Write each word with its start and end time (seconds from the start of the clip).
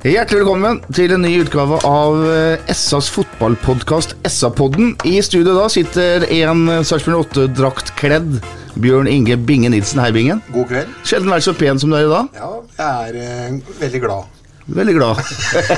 Hjertelig 0.00 0.38
velkommen 0.40 0.78
til 0.96 1.12
en 1.12 1.20
ny 1.20 1.34
utgave 1.42 1.76
av 1.84 2.22
eh, 2.24 2.70
SAs 2.72 3.10
fotballpodkast 3.12 4.14
SA-podden. 4.24 4.94
I 5.04 5.18
studio 5.20 5.52
da 5.52 5.66
sitter 5.68 6.24
en 6.24 6.62
Sarpsborg 6.88 7.26
8-draktkledd 7.34 8.38
Bjørn 8.80 9.10
Inge 9.12 9.36
Binge 9.36 9.68
Nilsen. 9.68 10.00
Hei, 10.00 10.08
Bingen. 10.16 10.40
God 10.54 10.70
kveld. 10.70 10.94
Sjelden 11.04 11.28
vært 11.34 11.44
så 11.44 11.52
pen 11.52 11.82
som 11.82 11.92
du 11.92 11.98
er 11.98 12.06
i 12.06 12.08
dag. 12.14 12.30
Ja, 12.40 12.48
jeg 12.80 13.12
er 13.12 13.20
eh, 13.26 13.74
veldig 13.82 14.00
glad. 14.06 14.40
Veldig 14.80 14.96
glad. 14.96 15.20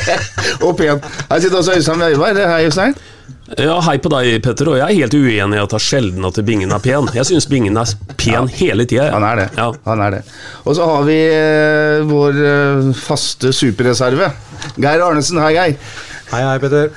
og 0.68 0.78
pen. 0.78 1.02
Her 1.02 1.42
sitter 1.42 1.58
også 1.58 1.74
Øystein 1.80 2.06
Weiberg. 2.06 2.46
Hei, 2.46 2.62
Øystein. 2.70 2.94
Ja, 3.60 3.74
Hei 3.84 3.98
på 4.00 4.08
deg, 4.08 4.38
Petter. 4.44 4.70
Og 4.72 4.78
jeg 4.78 4.86
er 4.86 4.98
helt 5.02 5.14
uenig 5.14 5.58
i 5.58 5.60
at 5.60 5.72
det 5.72 5.76
er 5.76 5.84
sjelden 5.84 6.24
at 6.24 6.38
Bingen 6.46 6.72
er 6.72 6.80
pen. 6.80 7.10
Jeg 7.12 7.28
syns 7.28 7.46
Bingen 7.50 7.76
er 7.76 7.90
pen 8.16 8.48
hele 8.56 8.86
tida. 8.88 9.10
Han 9.12 9.26
er 9.28 9.42
det. 9.42 9.48
Ja. 9.58 9.66
Han 9.88 10.04
er 10.06 10.14
det. 10.16 10.20
Og 10.64 10.76
så 10.78 10.86
har 10.88 11.04
vi 11.04 11.18
eh, 11.28 12.04
vår 12.08 12.38
eh, 12.48 12.92
faste 12.96 13.52
superreserve. 13.52 14.30
Geir 14.80 15.04
Arnesen. 15.04 15.42
Hei, 15.44 15.52
Geir. 15.58 15.76
Hei, 16.30 16.40
hei, 16.48 16.56
Petter. 16.62 16.88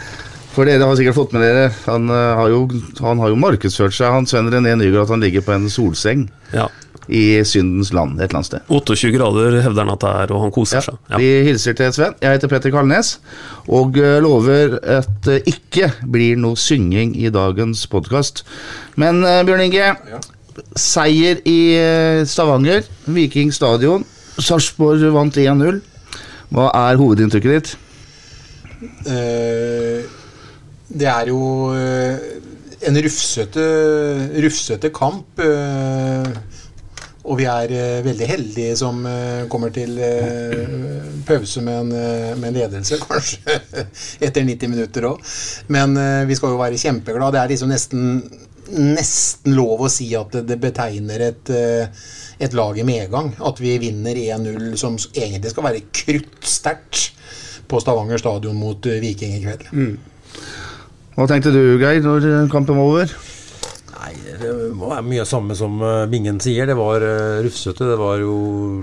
For 0.56 0.64
dere 0.64 0.88
har 0.88 0.95
sikkert 0.95 1.17
fått 1.17 1.34
med 1.36 1.44
dere 1.44 1.66
Han, 1.89 2.08
uh, 2.08 2.38
har, 2.39 2.47
jo, 2.47 2.62
han 3.03 3.19
har 3.19 3.34
jo 3.34 3.40
markedsført 3.42 3.92
seg, 3.92 4.14
han 4.14 4.28
Sven 4.30 4.47
René 4.53 4.78
Nygaard, 4.80 5.03
at 5.03 5.12
han 5.12 5.25
ligger 5.25 5.44
på 5.44 5.52
en 5.52 5.66
solseng 5.67 6.30
ja. 6.53 6.69
I 7.08 7.44
syndens 7.45 7.92
land 7.94 8.16
et 8.20 8.25
eller 8.30 8.39
annet 8.39 8.50
sted. 8.50 8.64
28 8.72 9.11
grader 9.14 9.59
hevder 9.61 9.84
han 9.85 9.94
at 9.94 10.02
det 10.06 10.13
er, 10.24 10.34
og 10.35 10.41
han 10.46 10.53
koser 10.56 10.79
Ja, 10.79 10.84
seg. 10.88 10.97
Ja. 11.12 11.19
Vi 11.22 11.29
hilser 11.50 11.75
til 11.78 11.94
Sven. 11.94 12.16
Jeg 12.24 12.38
heter 12.38 12.52
Petter 12.52 12.74
Kalnes 12.74 13.12
og 13.68 13.97
eh, 14.02 14.18
lover 14.24 14.78
at 14.97 15.12
det 15.28 15.41
ikke 15.52 15.91
blir 16.12 16.38
noe 16.41 16.57
synging 16.57 17.13
i 17.19 17.29
dagens 17.34 17.85
podkast. 17.91 18.44
Men 19.02 19.22
eh, 19.25 19.44
Bjørn 19.46 19.66
Inge, 19.68 19.91
seier 20.79 21.41
i 21.46 21.57
eh, 21.78 22.22
Stavanger, 22.25 22.85
Viking 23.12 23.53
stadion. 23.53 24.06
Sarpsborg 24.40 25.03
vant 25.16 25.38
1-0. 25.40 25.81
Hva 26.56 26.69
er 26.75 26.97
hovedinntrykket 27.00 27.56
ditt? 27.56 27.75
Eh, 29.06 30.03
det 30.96 31.08
er 31.09 31.29
jo 31.31 31.40
eh, 31.74 32.18
en 32.85 33.00
rufsete, 33.02 33.63
rufsete 34.44 34.91
kamp. 34.94 35.40
eh, 35.41 36.29
og 37.25 37.40
vi 37.40 37.46
er 37.50 37.72
eh, 37.74 38.03
veldig 38.06 38.28
heldige 38.30 38.75
som 38.78 39.00
eh, 39.09 39.46
kommer 39.50 39.72
til 39.74 39.97
eh, 39.97 41.06
pause 41.25 41.63
med 41.66 41.80
en, 41.80 41.91
eh, 41.97 42.34
med 42.38 42.52
en 42.52 42.58
ledelse, 42.59 43.00
kanskje 43.08 43.58
etter 44.22 44.46
90 44.46 44.72
minutter 44.74 45.08
òg. 45.09 45.24
Men 45.74 45.97
eh, 45.97 46.24
vi 46.30 46.38
skal 46.38 46.53
jo 46.53 46.62
være 46.62 46.80
kjempeglade. 46.81 47.34
Det 47.35 47.41
er 47.41 47.53
liksom 47.56 47.74
nesten, 47.74 48.06
nesten 48.75 49.58
lov 49.58 49.88
å 49.88 49.91
si 49.91 50.12
at 50.18 50.38
det, 50.38 50.46
det 50.52 50.59
betegner 50.62 51.28
et, 51.31 51.53
eh, 51.53 52.08
et 52.46 52.58
lag 52.58 52.78
i 52.78 52.85
medgang. 52.88 53.34
At 53.41 53.62
vi 53.64 53.74
vinner 53.81 54.22
1-0, 54.22 54.75
som 54.81 55.00
egentlig 55.16 55.53
skal 55.56 55.69
være 55.72 55.85
kruttsterkt 55.90 57.08
på 57.66 57.81
Stavanger 57.81 58.22
stadion 58.22 58.58
mot 58.62 58.85
Viking 59.02 59.40
i 59.40 59.46
kveld. 59.47 59.66
Hva 61.16 61.25
tenkte 61.31 61.50
du, 61.56 61.80
Geir, 61.81 62.03
når 62.06 62.52
kampen 62.53 62.78
var 62.78 62.91
over? 62.91 63.16
Nei, 64.05 64.13
det 64.38 64.49
var 64.77 64.99
mye 65.01 65.23
av 65.23 65.25
samme 65.25 65.55
som 65.57 65.79
eh, 65.81 66.03
Bingen 66.11 66.38
sier. 66.43 66.67
Det 66.69 66.75
var 66.77 67.01
uh, 67.01 67.41
rufsete. 67.41 67.88
Det 67.89 67.95
var 67.97 68.19
jo 68.21 68.35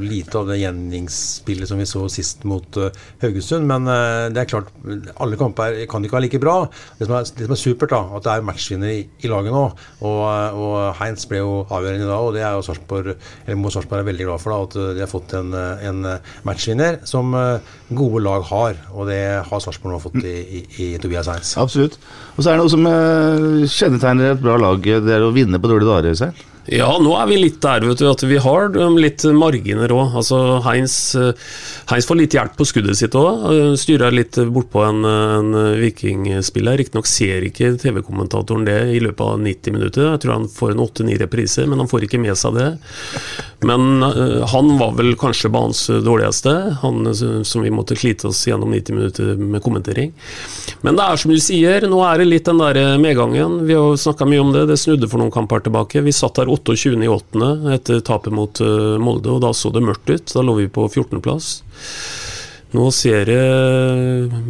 lite 0.03 0.41
av 0.41 0.49
det 0.51 0.57
gjenningsspillet 0.59 1.71
som 1.71 1.79
vi 1.79 1.87
så 1.87 2.03
sist 2.11 2.43
mot 2.49 2.79
eh, 2.81 2.91
Haugesund. 3.23 3.69
Men 3.71 3.87
eh, 3.87 4.31
det 4.35 4.43
er 4.43 4.51
klart, 4.51 4.73
alle 5.23 5.39
kamper 5.39 5.79
kan 5.91 6.03
ikke 6.03 6.17
være 6.19 6.27
like 6.27 6.41
bra. 6.43 6.57
Det 6.99 7.07
som 7.07 7.15
er, 7.21 7.29
det 7.39 7.47
som 7.47 7.55
er 7.55 7.61
supert, 7.61 7.95
da, 7.95 8.01
at 8.19 8.27
det 8.27 8.33
er 8.35 8.49
matchvinner 8.49 8.95
i, 8.97 9.05
i 9.23 9.31
laget 9.31 9.55
nå. 9.55 9.63
Og, 10.03 10.19
eh, 10.27 10.59
og 10.59 10.75
Heinz 10.99 11.29
ble 11.31 11.43
jo 11.45 11.55
avgjørende 11.69 12.11
da, 12.11 12.19
og 12.19 12.35
det 12.35 12.43
er 12.43 12.59
jo 12.59 12.67
Sarpsborg 12.67 13.13
eller 13.13 13.61
må 13.63 13.71
Sarpsborg 13.71 14.03
er 14.03 14.11
veldig 14.11 14.29
glad 14.33 14.43
for. 14.43 14.57
da, 14.57 14.67
At 14.67 14.79
eh, 14.81 14.91
de 14.99 15.05
har 15.07 15.13
fått 15.13 15.37
en, 15.39 15.55
eh, 15.55 15.87
en 15.93 16.03
eh, 16.17 16.35
matchvinner 16.49 16.99
som 17.07 17.31
eh, 17.39 17.73
gode 17.95 18.25
lag 18.27 18.43
har. 18.51 18.83
Og 18.97 19.07
det 19.13 19.23
har 19.47 19.65
Sarpsborg 19.69 19.95
nå 19.95 20.03
fått 20.03 20.19
i, 20.25 20.35
i, 20.43 20.65
i 20.89 20.91
Tobias 20.99 21.31
Heinz. 21.31 21.55
Absolutt. 21.63 22.01
Og 22.35 22.43
så 22.43 22.51
er 22.51 22.59
det 22.59 22.65
noe 22.65 22.75
som 22.75 22.91
eh, 22.91 23.71
kjennetegner 23.71 24.35
et 24.35 24.43
bra 24.43 24.59
lag. 24.59 24.83
Det 24.83 25.12
er 25.17 25.27
å 25.27 25.33
vinne 25.35 25.61
på 25.61 25.71
dårlige 25.71 25.91
dager. 25.91 26.13
Øystein. 26.13 26.49
Ja, 26.71 26.93
nå 27.03 27.11
er 27.19 27.27
vi 27.27 27.41
litt 27.41 27.57
der, 27.63 27.83
vet 27.83 27.99
du, 27.99 28.05
at 28.07 28.23
vi 28.23 28.37
har 28.39 28.69
um, 28.79 28.95
litt 29.01 29.25
marginer 29.35 29.91
òg. 29.91 30.15
Altså, 30.21 30.39
Heinz, 30.63 30.95
uh, 31.19 31.33
Heinz 31.91 32.07
får 32.07 32.19
litt 32.21 32.37
hjelp 32.37 32.55
på 32.55 32.67
skuddet 32.69 33.01
sitt 33.01 33.17
òg. 33.19 33.49
Styrer 33.81 34.15
litt 34.15 34.39
bortpå 34.39 34.85
en, 34.87 35.03
en 35.03 35.57
vikingspiller. 35.81 36.79
Riktignok 36.79 37.11
ser 37.11 37.43
ikke 37.49 37.73
TV-kommentatoren 37.83 38.67
det 38.69 38.79
i 38.95 39.01
løpet 39.03 39.25
av 39.27 39.41
90 39.43 39.75
minutter. 39.75 40.07
Jeg 40.13 40.23
tror 40.23 40.37
han 40.37 40.47
får 40.53 40.77
en 40.77 40.85
8-9 40.85 41.17
repriser, 41.25 41.67
men 41.67 41.83
han 41.83 41.91
får 41.91 42.07
ikke 42.07 42.23
med 42.23 42.39
seg 42.39 42.55
det. 42.61 42.69
Men 43.67 44.07
uh, 44.07 44.47
han 44.55 44.71
var 44.79 44.95
vel 45.01 45.17
kanskje 45.19 45.51
banens 45.51 45.83
dårligste, 45.91 46.55
han 46.85 47.11
som 47.11 47.67
vi 47.67 47.75
måtte 47.75 47.99
slite 47.99 48.31
oss 48.31 48.45
gjennom 48.47 48.71
90 48.71 49.01
minutter 49.01 49.35
med 49.35 49.65
kommentering. 49.67 50.15
Men 50.87 50.95
det 50.95 51.11
er 51.11 51.19
som 51.19 51.35
du 51.35 51.43
sier, 51.43 51.91
nå 51.91 51.99
er 52.07 52.23
det 52.23 52.31
litt 52.31 52.47
den 52.47 52.63
der 52.63 52.95
medgangen. 53.03 53.65
Vi 53.67 53.75
har 53.75 53.99
snakka 53.99 54.31
mye 54.31 54.47
om 54.47 54.55
det, 54.55 54.69
det 54.71 54.79
snudde 54.79 55.11
for 55.11 55.19
noen 55.19 55.35
kamper 55.35 55.67
tilbake. 55.67 56.07
Vi 56.07 56.15
satt 56.15 56.39
der 56.39 56.52
28.8. 56.53 57.53
etter 57.75 58.03
tapet 58.05 58.35
mot 58.35 58.61
uh, 58.65 58.99
Molde, 59.03 59.33
og 59.33 59.41
da 59.45 59.53
så 59.57 59.73
det 59.75 59.85
mørkt 59.85 60.11
ut. 60.13 60.35
Da 60.35 60.45
lå 60.45 60.59
vi 60.61 60.69
på 60.73 60.87
14.-plass. 60.91 61.55
Nå 62.73 62.87
ser 62.97 63.29
det 63.29 63.41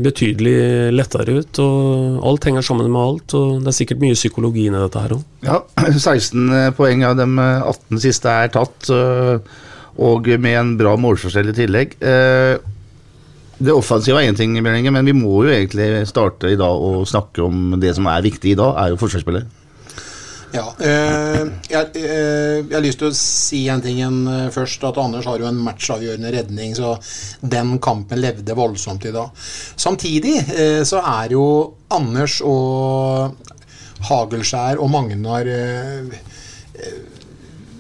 betydelig 0.04 0.92
lettere 0.94 1.40
ut, 1.42 1.58
og 1.58 2.20
alt 2.30 2.44
henger 2.46 2.62
sammen 2.62 2.90
med 2.92 3.02
alt. 3.02 3.34
og 3.34 3.64
Det 3.64 3.72
er 3.72 3.78
sikkert 3.80 4.02
mye 4.04 4.18
psykologi 4.18 4.68
i 4.68 4.74
dette 4.74 5.02
her 5.02 5.16
òg. 5.16 5.24
Ja, 5.42 5.58
16 5.98 6.76
poeng 6.78 7.02
av 7.08 7.16
de 7.18 7.26
18 7.34 8.02
siste 8.04 8.30
er 8.30 8.52
tatt, 8.54 8.90
og 8.92 10.30
med 10.38 10.54
en 10.54 10.76
bra 10.78 10.94
målforskjell 11.02 11.50
i 11.50 11.56
tillegg. 11.56 11.98
Eh, 11.98 12.54
Det 13.62 13.74
offensive 13.74 14.18
er 14.18 14.30
én 14.30 14.38
ting, 14.38 14.54
men 14.62 15.04
vi 15.06 15.12
må 15.14 15.42
jo 15.44 15.50
egentlig 15.52 16.06
starte 16.10 16.50
i 16.50 16.56
dag 16.58 16.78
og 16.82 17.04
snakke 17.06 17.42
om 17.44 17.74
det 17.78 17.92
som 17.94 18.06
er 18.10 18.22
viktig 18.22 18.54
i 18.54 18.58
dag, 18.58 18.74
er 18.78 18.94
jo 18.94 19.02
forsvarsspillet. 19.02 19.50
Ja. 20.52 20.66
Eh, 20.84 21.46
jeg, 21.70 21.86
eh, 21.96 22.58
jeg 22.60 22.74
har 22.74 22.84
lyst 22.84 23.00
til 23.00 23.08
å 23.08 23.16
si 23.16 23.62
en 23.72 23.82
ting 23.84 24.02
eh, 24.04 24.50
først. 24.52 24.84
At 24.84 25.00
Anders 25.00 25.28
har 25.28 25.40
jo 25.40 25.48
en 25.48 25.60
matchavgjørende 25.64 26.32
redning, 26.34 26.74
så 26.76 26.94
den 27.40 27.78
kampen 27.82 28.20
levde 28.20 28.56
voldsomt 28.58 29.06
i 29.08 29.14
dag. 29.14 29.32
Samtidig 29.80 30.36
eh, 30.52 30.82
så 30.88 31.00
er 31.00 31.32
jo 31.36 31.46
Anders 31.92 32.40
og 32.44 33.40
Hagelskjær 34.08 34.80
og 34.82 34.92
Magnar 34.92 35.48
eh, 35.48 36.20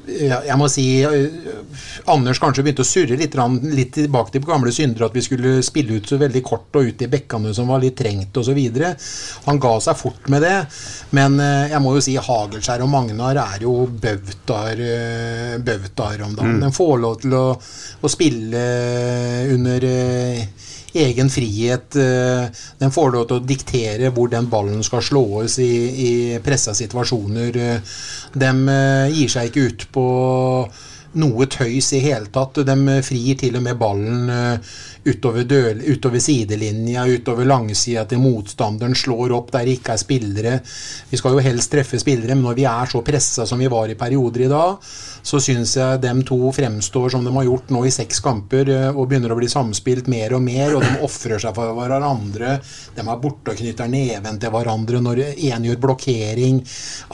jeg 0.06 0.56
må 0.58 0.66
si 0.70 0.84
Anders 2.10 2.40
kanskje 2.42 2.64
begynte 2.64 2.82
å 2.82 2.88
surre 2.88 3.18
litt, 3.18 3.36
litt 3.70 3.92
tilbake 3.94 4.34
til 4.34 4.44
gamle 4.46 4.72
synder, 4.74 5.06
at 5.06 5.14
vi 5.16 5.22
skulle 5.24 5.52
spille 5.64 5.98
ut 5.98 6.08
så 6.10 6.18
veldig 6.20 6.42
kort 6.46 6.78
og 6.78 6.90
ut 6.90 7.04
i 7.04 7.10
bekkene 7.12 7.52
som 7.54 7.70
var 7.70 7.82
litt 7.82 7.96
trengt 8.00 8.36
osv. 8.42 8.58
Han 9.46 9.60
ga 9.62 9.74
seg 9.84 9.98
fort 10.00 10.28
med 10.32 10.42
det, 10.42 10.56
men 11.14 11.38
jeg 11.38 11.82
må 11.84 11.94
jo 11.96 12.02
si 12.04 12.16
Hagelskjær 12.18 12.82
og 12.84 12.90
Magnar 12.92 13.38
er 13.44 13.66
jo 13.66 13.86
bautaer 14.02 14.82
om 16.26 16.34
dagen. 16.34 16.58
Mm. 16.58 16.66
De 16.66 16.72
får 16.74 16.94
lov 17.02 17.20
til 17.22 17.38
å, 17.38 17.46
å 18.02 18.10
spille 18.10 18.66
under 19.54 19.88
egen 20.92 21.30
frihet. 21.32 21.96
Den 22.78 22.94
får 22.94 23.12
lov 23.14 23.26
til 23.28 23.40
å 23.40 23.46
diktere 23.46 24.12
hvor 24.14 24.30
den 24.32 24.48
ballen 24.52 24.82
skal 24.86 25.04
slås 25.04 25.58
i, 25.62 25.72
i 26.06 26.12
pressa 26.44 26.74
situasjoner. 26.76 27.60
De 28.32 28.52
gir 29.16 29.32
seg 29.32 29.50
ikke 29.50 29.68
ut 29.68 29.86
på 29.94 30.06
noe 31.22 31.46
tøys 31.52 31.92
i 31.96 32.02
hele 32.04 32.30
tatt. 32.32 32.62
De 32.66 32.98
frir 33.04 33.38
til 33.40 33.58
og 33.58 33.66
med 33.66 33.80
ballen 33.80 34.32
utover, 35.04 35.44
døl, 35.48 35.82
utover 35.82 36.22
sidelinja, 36.22 37.04
utover 37.10 37.46
langsida 37.48 38.04
til 38.08 38.22
motstanderen, 38.22 38.94
slår 38.94 39.34
opp 39.34 39.50
der 39.54 39.66
det 39.66 39.78
ikke 39.78 39.94
er 39.96 40.02
spillere. 40.02 40.52
Vi 41.10 41.18
skal 41.18 41.36
jo 41.36 41.42
helst 41.44 41.72
treffe 41.72 41.98
spillere, 42.00 42.36
men 42.36 42.46
når 42.46 42.58
vi 42.58 42.66
er 42.70 42.92
så 42.92 43.02
pressa 43.06 43.46
som 43.48 43.62
vi 43.62 43.70
var 43.72 43.90
i 43.90 43.98
perioder 43.98 44.46
i 44.46 44.50
dag, 44.52 44.92
så 45.22 45.38
syns 45.42 45.76
jeg 45.78 46.00
dem 46.02 46.22
to 46.26 46.38
fremstår 46.54 47.12
som 47.14 47.26
de 47.26 47.32
har 47.34 47.46
gjort 47.46 47.70
nå 47.74 47.84
i 47.86 47.94
seks 47.94 48.22
kamper, 48.22 48.70
og 48.92 49.06
begynner 49.10 49.34
å 49.34 49.38
bli 49.38 49.50
samspilt 49.50 50.10
mer 50.10 50.36
og 50.36 50.42
mer, 50.44 50.76
og 50.76 50.86
de 50.86 51.02
ofrer 51.06 51.42
seg 51.42 51.54
for 51.56 51.74
hverandre. 51.78 52.56
De 52.96 53.02
er 53.02 53.22
borte 53.22 53.54
og 53.54 53.58
knytter 53.58 53.90
neven 53.90 54.40
til 54.42 54.54
hverandre 54.54 55.02
når 55.02 55.22
en 55.32 55.68
gjør 55.68 55.82
blokkering. 55.82 56.62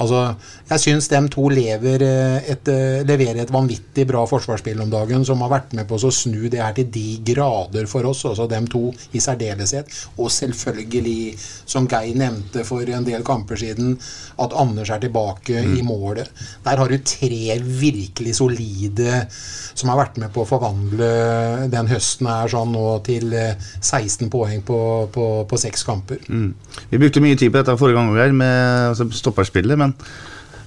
Altså, 0.01 0.25
jeg 0.69 0.85
syns 0.85 1.09
dem 1.13 1.29
to 1.33 1.49
lever 1.53 2.05
et, 2.05 2.73
leverer 3.09 3.43
et 3.45 3.53
vanvittig 3.53 4.07
bra 4.09 4.25
forsvarsspill 4.29 4.81
om 4.85 4.93
dagen, 4.93 5.25
som 5.29 5.45
har 5.45 5.53
vært 5.53 5.77
med 5.77 5.89
på 5.89 6.01
å 6.01 6.13
snu 6.13 6.49
det 6.49 6.63
her 6.63 6.77
til 6.77 6.89
de 6.93 7.07
grader 7.25 7.78
for 7.87 8.05
oss, 8.11 8.25
altså 8.25 8.49
dem 8.51 8.67
to 8.67 8.93
i 9.13 9.21
særdeleshet. 9.21 9.87
Og 10.19 10.31
selvfølgelig, 10.33 11.37
som 11.69 11.87
Geir 11.89 12.17
nevnte 12.19 12.65
for 12.65 12.83
en 12.83 13.05
del 13.07 13.23
kamper 13.23 13.57
siden, 13.57 13.99
at 14.39 14.53
Anders 14.57 14.91
er 14.91 14.99
tilbake 14.99 15.59
Mm. 15.59 15.77
i 15.79 15.83
målet. 15.83 16.29
Der 16.65 16.77
har 16.77 16.89
du 16.89 16.99
tre 16.99 17.59
virkelig 17.63 18.35
solide 18.37 19.27
som 19.75 19.89
har 19.89 19.99
vært 19.99 20.19
med 20.19 20.33
på 20.33 20.43
å 20.43 20.49
forvandle 20.49 21.69
den 21.71 21.87
høsten 21.91 22.27
her 22.27 22.49
sånn 22.49 22.73
nå 22.73 23.03
til 23.07 23.33
eh, 23.33 23.55
16 23.81 24.29
poeng 24.31 24.63
på, 24.63 25.09
på, 25.13 25.27
på 25.49 25.59
seks 25.59 25.85
kamper. 25.85 26.19
Mm. 26.29 26.55
Vi 26.91 26.99
brukte 26.99 27.21
mye 27.21 27.37
tid 27.37 27.53
på 27.53 27.59
dette 27.59 27.77
forrige 27.79 28.01
gang 28.01 28.35
med 28.37 28.89
altså, 28.91 29.09
stopperspillet, 29.13 29.79
men 29.79 29.95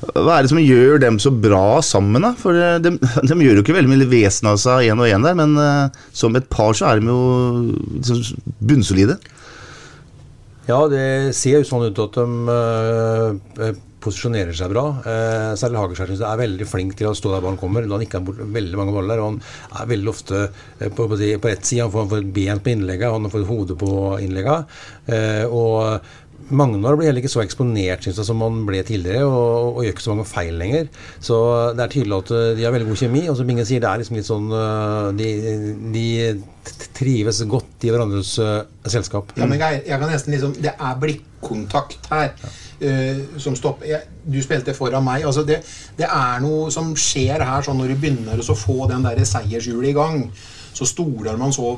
hva 0.01 0.37
er 0.37 0.45
det 0.45 0.51
som 0.51 0.61
gjør 0.61 1.01
dem 1.03 1.19
så 1.21 1.31
bra 1.33 1.81
sammen, 1.85 2.23
da? 2.25 2.33
For 2.39 2.57
eh, 2.57 2.79
de, 2.81 2.95
de 3.29 3.37
gjør 3.37 3.59
jo 3.59 3.65
ikke 3.65 3.77
veldig 3.77 3.91
mye 3.93 4.09
vesen 4.09 4.49
av 4.51 4.57
seg 4.61 4.89
én 4.89 5.01
og 5.01 5.09
én 5.09 5.27
der, 5.27 5.37
men 5.37 5.53
uh, 5.59 6.01
som 6.15 6.35
et 6.37 6.49
par 6.51 6.73
så 6.77 6.89
er 6.89 7.01
de 7.01 7.11
jo 7.11 7.21
liksom, 7.99 8.41
bunnsolide. 8.59 9.19
Ja, 10.69 10.81
det 10.89 11.35
ser 11.37 11.59
jo 11.59 11.67
sånn 11.67 11.89
ut 11.89 12.01
at 12.01 12.17
de 12.17 12.27
uh, 12.49 13.71
posisjonerer 14.01 14.55
seg 14.57 14.71
bra. 14.73 14.85
Eh, 15.05 15.51
særlig 15.59 15.79
Hagerskjær 15.81 16.13
er 16.15 16.39
veldig 16.41 16.67
flink 16.69 16.95
til 16.97 17.11
å 17.11 17.15
stå 17.17 17.35
der 17.35 17.43
ballen 17.43 17.59
kommer. 17.61 17.85
Da 17.85 17.97
han 17.97 18.05
ikke 18.05 18.19
har 18.19 18.25
bort 18.25 18.41
veldig 18.55 18.79
mange 18.79 18.95
baller. 18.95 19.21
og 19.21 19.27
Han 19.29 19.83
er 19.83 19.91
veldig 19.91 20.11
ofte 20.11 20.41
på, 20.81 21.05
på, 21.05 21.19
på 21.19 21.51
rett 21.51 21.67
side. 21.67 21.85
Han 21.85 21.93
får 21.93 22.23
et 22.23 22.33
ben 22.33 22.63
på 22.63 22.73
innlegget, 22.73 23.13
han 23.13 23.31
får 23.33 23.43
et 23.43 23.51
hode 23.51 23.77
på 23.81 23.91
innlegget. 24.25 24.79
Eh, 25.05 25.45
og 25.45 26.01
Magnar 26.49 26.97
blir 26.97 27.09
heller 27.09 27.21
ikke 27.21 27.31
så 27.31 27.43
eksponert 27.43 28.05
synes 28.05 28.19
jeg, 28.19 28.27
som 28.27 28.41
han 28.43 28.61
ble 28.67 28.81
tidligere, 28.87 29.25
og, 29.27 29.77
og 29.77 29.83
gjør 29.85 29.95
ikke 29.95 30.05
så 30.05 30.15
mange 30.15 30.29
feil 30.29 30.57
lenger. 30.59 30.89
Så 31.23 31.37
det 31.77 31.85
er 31.85 31.93
tydelig 31.93 32.17
at 32.17 32.33
eh, 32.37 32.47
de 32.57 32.65
har 32.65 32.75
veldig 32.75 32.89
god 32.91 33.01
kjemi. 33.03 33.23
Og 33.31 33.37
som 33.39 33.49
Bingen 33.49 33.67
sier, 33.67 33.83
det 33.83 33.89
er 33.91 34.01
liksom 34.01 34.19
litt 34.19 34.29
sånn 34.29 34.49
eh, 34.57 35.07
De, 35.21 35.29
de 35.95 36.07
trives 36.97 37.41
godt 37.49 37.85
i 37.87 37.91
hverandres 37.93 38.35
uh, 38.41 38.61
selskap. 38.85 39.31
Ja, 39.39 39.47
men 39.49 39.61
Geir, 39.61 39.79
jeg 39.87 39.97
kan 39.97 40.11
nesten 40.11 40.35
liksom 40.35 40.51
Det 40.61 40.73
er 40.75 40.99
blikkontakt 41.01 42.09
her. 42.11 42.35
eh, 42.81 43.21
som 43.41 43.55
stopper 43.57 43.89
jeg, 43.89 44.01
Du 44.25 44.41
spilte 44.43 44.75
foran 44.77 45.05
meg. 45.05 45.25
altså 45.25 45.43
det, 45.47 45.61
det 45.97 46.05
er 46.05 46.41
noe 46.43 46.71
som 46.73 46.93
skjer 46.95 47.41
her 47.41 47.65
sånn 47.65 47.79
når 47.81 47.93
du 47.93 48.01
begynner 48.03 48.41
å 48.41 48.57
få 48.57 48.85
den 48.91 49.05
der 49.05 49.23
seiershjulet 49.25 49.89
i 49.89 49.97
gang. 49.97 50.25
Så 50.73 50.87
stoler 50.87 51.37
man 51.37 51.53
så 51.53 51.73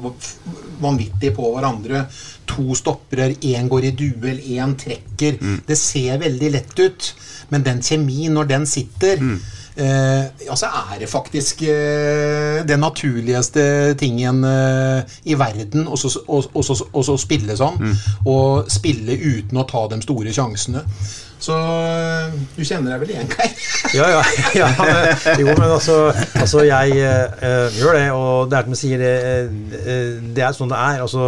vanvittig 0.81 1.33
på 1.35 1.49
hverandre. 1.55 2.05
To 2.53 2.75
stopper, 2.77 3.33
én 3.41 3.67
går 3.71 3.89
i 3.89 3.95
duell, 3.97 4.39
én 4.57 4.77
trekker. 4.79 5.39
Det 5.67 5.77
ser 5.79 6.21
veldig 6.21 6.53
lett 6.53 6.79
ut, 6.79 7.11
men 7.49 7.65
den 7.65 7.81
kjemien, 7.81 8.33
når 8.33 8.49
den 8.53 8.65
sitter 8.69 9.21
Eh, 9.75 10.25
ja, 10.45 10.55
så 10.55 10.69
er 10.69 10.99
det 11.01 11.09
faktisk 11.09 11.63
eh, 11.65 12.61
den 12.67 12.83
naturligste 12.83 13.95
tingen 13.97 14.43
eh, 14.45 15.01
i 15.25 15.37
verden 15.39 15.87
å 15.89 15.97
spille 15.97 17.57
sånn. 17.57 17.79
Og 18.29 18.71
spille 18.71 19.17
uten 19.17 19.57
å 19.57 19.67
ta 19.69 19.87
de 19.89 20.01
store 20.05 20.33
sjansene. 20.35 20.85
Så 21.43 21.55
eh, 21.59 22.35
du 22.55 22.61
kjenner 22.63 22.93
deg 22.93 23.01
vel 23.03 23.15
igjen, 23.17 23.31
Geir? 23.33 23.55
Ja, 23.93 24.07
ja. 24.09 24.21
ja 24.57 24.67
jo, 25.37 25.51
men 25.51 25.67
altså, 25.67 25.95
altså 26.39 26.63
jeg 26.65 26.95
eh, 26.97 27.75
gjør 27.77 27.97
det, 27.97 28.05
og 28.15 28.49
det 28.49 28.57
er 28.57 28.63
som 28.65 28.73
jeg 28.73 28.79
sier, 28.79 29.03
det, 29.03 30.23
det 30.33 30.45
er 30.45 30.55
sånn 30.55 30.71
det 30.71 30.79
er. 30.79 31.01
Altså, 31.03 31.27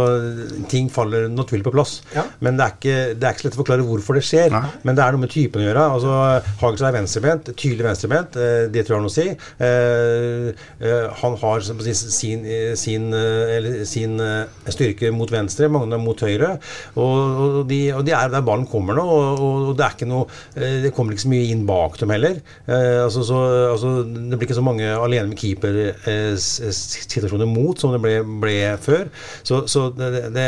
ting 0.72 0.88
faller 0.90 1.28
naturlig 1.30 1.66
på 1.66 1.74
plass. 1.74 2.00
Ja. 2.16 2.24
Men 2.42 2.58
det 2.58 2.64
er, 2.64 2.74
ikke, 2.74 2.96
det 3.14 3.28
er 3.28 3.36
ikke 3.36 3.44
så 3.44 3.48
lett 3.48 3.58
å 3.58 3.60
forklare 3.60 3.86
hvorfor 3.86 4.18
det 4.18 4.24
skjer. 4.26 4.56
Men 4.82 4.98
det 4.98 5.04
er 5.04 5.14
noe 5.14 5.22
med 5.26 5.32
typen 5.34 5.62
å 5.62 5.66
gjøre. 5.68 5.84
Altså, 5.98 6.16
Hagels 6.62 6.86
er 6.88 6.96
venstrebent, 6.96 7.52
tydelig 7.52 7.86
venstrebent, 7.86 8.40
det 8.72 8.86
tror 8.86 8.96
jeg 8.96 8.98
har 8.98 9.04
noe 9.04 9.12
å 9.12 9.16
si. 9.16 9.28
Uh, 9.60 10.50
eh, 10.80 11.06
han 11.20 11.38
har 11.42 11.64
sin, 11.66 12.48
sin, 12.80 13.06
eller, 13.14 13.84
sin 13.88 14.18
styrke 14.72 15.12
mot 15.14 15.30
venstre, 15.30 15.70
mange 15.72 16.00
mot 16.02 16.26
høyre. 16.26 16.56
Og, 16.96 17.06
og, 17.06 17.62
de, 17.70 17.80
og 17.94 18.02
de 18.08 18.16
er 18.16 18.32
der 18.32 18.44
ballen 18.46 18.66
kommer 18.70 18.96
nå, 18.98 19.06
og, 19.06 19.46
og 19.70 19.72
det 19.78 19.86
er 19.86 19.94
ikke 19.94 20.05
noe 20.08 20.24
eh, 20.54 20.82
Det 20.84 20.94
kommer 20.96 21.10
ikke 21.14 21.26
så 21.26 21.32
mye 21.32 21.50
inn 21.52 21.64
bak 21.68 21.92
dem 22.00 22.12
heller. 22.14 22.34
Eh, 22.66 22.98
altså, 23.04 23.20
så, 23.26 23.36
altså, 23.72 23.88
det 24.06 24.36
blir 24.36 24.46
ikke 24.48 24.60
så 24.60 24.66
mange 24.66 24.86
alene 24.96 25.28
med 25.32 25.40
keeper-situasjoner 25.40 27.48
mot 27.50 27.76
som 27.80 27.90
det 27.94 28.02
ble, 28.04 28.14
ble 28.42 28.58
før. 28.82 29.04
Så, 29.46 29.54
så 29.70 29.80
det, 29.96 30.08
det, 30.14 30.22
det 30.36 30.46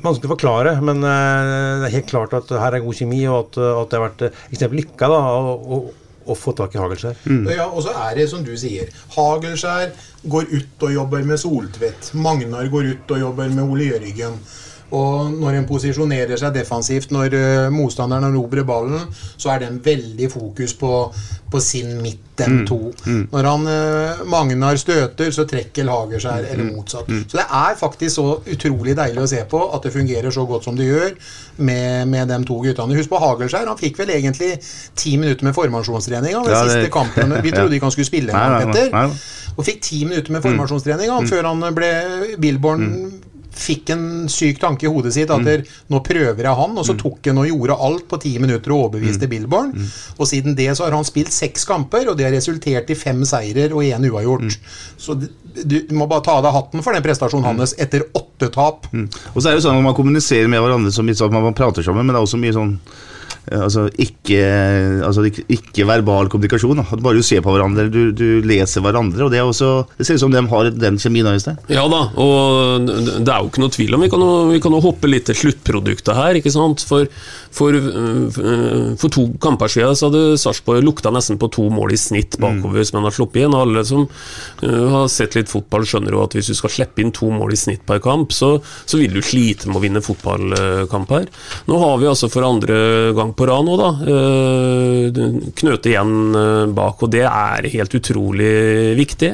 Vanskelig 0.00 0.30
å 0.30 0.32
forklare, 0.32 0.70
men 0.84 1.02
eh, 1.04 1.80
det 1.82 1.88
er 1.90 1.96
helt 1.98 2.08
klart 2.08 2.32
at 2.36 2.48
her 2.56 2.76
er 2.76 2.84
god 2.84 2.96
kjemi, 2.96 3.20
og 3.28 3.42
at, 3.42 3.58
at 3.60 3.90
det 3.90 3.98
har 3.98 4.06
vært 4.06 4.22
eh, 4.24 4.38
ekstremt 4.48 4.78
lykka 4.78 5.10
da, 5.12 5.18
å, 5.36 5.80
å, 6.24 6.36
få 6.38 6.54
tak 6.56 6.76
i 6.76 6.80
Hagelskjær. 6.80 7.20
Ja, 7.52 7.66
og 7.68 7.84
så 7.84 7.92
er 8.06 8.16
det 8.16 8.26
som 8.32 8.44
du 8.46 8.54
sier. 8.60 8.88
Hagelskjær 9.16 9.92
går 10.32 10.48
ut 10.54 10.86
og 10.86 10.94
jobber 10.94 11.26
med 11.28 11.42
Soltvedt. 11.42 12.14
Magnar 12.16 12.70
går 12.72 12.94
ut 12.94 13.14
og 13.16 13.22
jobber 13.26 13.52
med 13.52 13.64
Ole 13.66 13.90
Jørgen. 13.90 14.40
Og 14.92 15.30
når 15.38 15.54
en 15.60 15.66
posisjonerer 15.68 16.36
seg 16.40 16.54
defensivt 16.54 17.12
når 17.14 17.34
uh, 17.36 17.68
motstanderen 17.70 18.24
erobrer 18.30 18.64
ballen, 18.66 19.04
så 19.38 19.50
er 19.54 19.58
det 19.62 19.68
en 19.70 19.80
veldig 19.84 20.30
fokus 20.32 20.74
på, 20.74 21.12
på 21.50 21.60
sin 21.62 21.96
midt, 22.02 22.18
dem 22.40 22.50
Mm. 22.50 22.66
to. 22.66 22.78
Mm. 23.06 23.28
Når 23.32 23.46
han 23.50 23.66
uh, 23.68 24.20
Magnar 24.32 24.76
støter, 24.80 25.30
så 25.30 25.44
trekker 25.44 25.84
Hagerskjær, 25.92 26.46
eller 26.50 26.64
Mm. 26.64 26.74
motsatt. 26.76 27.08
Mm. 27.08 27.24
Så 27.28 27.36
det 27.36 27.44
er 27.52 27.76
faktisk 27.76 28.14
så 28.16 28.24
utrolig 28.48 28.96
deilig 28.96 29.20
å 29.22 29.28
se 29.28 29.42
på 29.50 29.60
at 29.76 29.82
det 29.84 29.92
fungerer 29.92 30.30
så 30.32 30.46
godt 30.48 30.64
som 30.64 30.76
det 30.76 30.86
gjør 30.88 31.10
med, 31.58 32.08
med 32.08 32.28
de 32.32 32.38
to 32.48 32.56
guttene. 32.64 32.96
Husk 32.96 33.10
på 33.12 33.20
Hagelskjær, 33.20 33.66
han 33.68 33.76
fikk 33.78 33.98
vel 34.00 34.08
egentlig 34.16 34.54
ti 34.96 35.16
minutter 35.20 35.44
med 35.44 35.54
formasjonstrening 35.54 36.32
den 36.32 36.50
Ja, 36.50 36.64
siste 36.64 36.88
kampen. 36.90 37.36
Vi 37.42 37.50
trodde 37.52 37.74
ikke 37.76 37.84
han 37.90 37.92
skulle 37.94 38.08
spille 38.08 38.32
en 38.32 38.52
nei, 38.56 38.62
etter. 38.64 39.14
Og 39.58 39.64
fikk 39.66 39.82
ti 39.82 40.04
minutter 40.04 40.32
med 40.32 40.40
Mm. 40.42 40.48
formasjonstrening 40.50 41.10
Mm. 41.12 41.28
før 41.28 41.42
han 41.52 41.74
ble 41.74 41.92
Billborn 42.40 43.12
fikk 43.60 43.92
en 43.94 44.04
syk 44.32 44.60
tanke 44.62 44.86
i 44.88 44.90
hodet 44.92 45.12
sitt 45.14 45.30
at 45.32 45.44
der, 45.46 45.64
nå 45.92 46.00
prøver 46.06 46.46
jeg 46.46 46.58
han, 46.60 46.78
og 46.80 46.86
så 46.86 46.96
tok 46.98 47.30
han 47.30 47.42
og 47.42 47.50
gjorde 47.50 47.76
alt 47.88 48.06
på 48.10 48.20
ti 48.24 48.34
minutter 48.42 48.74
og 48.74 48.86
overbeviste 48.86 49.28
Billborn. 49.30 49.74
Og 50.18 50.28
siden 50.30 50.56
det 50.58 50.70
så 50.78 50.86
har 50.86 50.96
han 50.96 51.06
spilt 51.06 51.32
seks 51.34 51.66
kamper, 51.68 52.08
og 52.10 52.18
det 52.18 52.26
har 52.28 52.34
resultert 52.34 52.90
i 52.90 52.98
fem 52.98 53.22
seirer 53.28 53.74
og 53.76 53.84
én 53.86 54.08
uavgjort. 54.10 54.58
Så 55.00 55.16
du, 55.20 55.28
du 55.64 55.94
må 55.96 56.08
bare 56.10 56.24
ta 56.26 56.38
av 56.38 56.44
deg 56.46 56.56
hatten 56.56 56.84
for 56.84 56.96
den 56.96 57.04
prestasjonen 57.04 57.48
hans 57.52 57.76
etter 57.80 58.06
åtte 58.16 58.50
tap. 58.54 58.88
Mm. 58.92 59.08
Og 59.34 59.40
så 59.40 59.50
er 59.50 59.54
det 59.54 59.60
jo 59.60 59.68
sånn 59.68 59.80
at 59.80 59.86
Man 59.90 59.96
kommuniserer 59.96 60.50
med 60.50 60.62
hverandre 60.62 60.92
så 60.94 61.02
mye 61.04 61.18
at 61.26 61.34
man 61.34 61.56
prater 61.56 61.84
sammen, 61.84 62.06
men 62.06 62.14
det 62.14 62.20
er 62.20 62.28
også 62.28 62.40
mye 62.40 62.56
sånn 62.56 62.76
Altså 63.48 63.86
ikke, 63.98 64.40
altså 65.06 65.24
ikke, 65.26 65.86
verbal 65.88 66.28
kommunikasjon. 66.30 66.82
At 66.84 67.02
bare 67.02 67.18
du 67.18 67.26
ser 67.26 67.42
på 67.44 67.54
hverandre, 67.54 67.88
du, 67.90 68.12
du 68.14 68.44
leser 68.46 68.84
hverandre. 68.84 69.24
Og 69.26 69.32
Det 69.32 69.40
er 69.40 69.48
også, 69.48 69.70
det 69.98 70.06
ser 70.06 70.18
ut 70.18 70.24
som 70.24 70.34
de 70.34 70.42
har 70.52 70.70
den 70.70 70.98
kjemien. 71.00 71.26
da, 71.26 71.34
Øystein. 71.34 71.58
Ja 71.72 71.86
da, 71.90 72.02
og 72.20 72.86
det 72.86 73.26
er 73.26 73.40
jo 73.40 73.50
ikke 73.50 73.64
noe 73.64 73.74
tvil 73.74 73.96
om 73.96 74.04
Vi 74.04 74.10
kan 74.12 74.22
jo, 74.22 74.30
vi 74.52 74.60
kan 74.62 74.76
jo 74.76 74.82
hoppe 74.84 75.10
litt 75.10 75.26
til 75.30 75.38
sluttproduktet 75.40 76.14
her. 76.16 76.38
ikke 76.38 76.52
sant? 76.54 76.84
For, 76.86 77.08
for, 77.50 77.74
øh, 77.74 78.94
for 79.00 79.08
to 79.12 79.26
kamper 79.42 79.72
siden 79.72 79.98
så 79.98 80.10
hadde 80.10 80.38
Sarpsborg 80.40 80.84
lukta 80.86 81.12
nesten 81.14 81.40
på 81.40 81.50
to 81.52 81.66
mål 81.72 81.96
i 81.96 82.00
snitt 82.00 82.38
bakover 82.40 82.84
som 82.86 83.00
man 83.00 83.08
har 83.08 83.16
sluppet 83.16 83.46
inn. 83.46 83.56
Alle 83.56 83.84
som 83.88 84.06
øh, 84.06 84.86
har 84.94 85.10
sett 85.12 85.38
litt 85.38 85.50
fotball, 85.50 85.88
skjønner 85.88 86.14
jo 86.14 86.22
at 86.24 86.36
hvis 86.36 86.52
du 86.52 86.58
skal 86.58 86.74
slippe 86.76 87.02
inn 87.02 87.14
to 87.16 87.30
mål 87.34 87.56
i 87.56 87.60
snitt 87.60 87.82
per 87.88 88.02
kamp, 88.04 88.34
så, 88.36 88.56
så 88.60 89.00
vil 89.00 89.16
du 89.16 89.22
slite 89.24 89.70
med 89.70 89.80
å 89.80 89.84
vinne 89.84 90.04
fotballkamp 90.04 91.16
her. 91.16 91.28
Nå 91.70 91.80
har 91.82 91.98
vi 92.00 92.10
altså 92.10 92.30
for 92.30 92.46
andre 92.46 92.78
gang 93.16 93.29
gang 93.30 93.36
på 93.36 93.46
rad 93.46 93.64
nå, 93.64 93.76
da. 93.78 93.90
Eh, 94.10 95.52
knøte 95.54 95.90
igjen 95.90 96.34
eh, 96.34 96.66
bak, 96.74 97.02
og 97.02 97.10
det 97.10 97.24
er 97.26 97.70
helt 97.72 97.94
utrolig 97.94 98.96
viktig. 98.98 99.32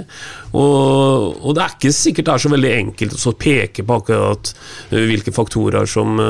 Og, 0.52 1.42
og, 1.42 1.54
det 1.54 1.62
er 1.62 1.76
ikke 1.76 1.92
sikkert 1.92 2.26
det 2.26 2.34
er 2.34 2.44
så 2.44 2.52
veldig 2.52 2.72
enkelt 2.76 3.26
å 3.26 3.36
peke 3.36 3.84
på 3.84 4.00
akkurat 4.00 4.52
eh, 4.90 5.04
hvilke 5.08 5.34
faktorer 5.34 5.86
som, 5.86 6.20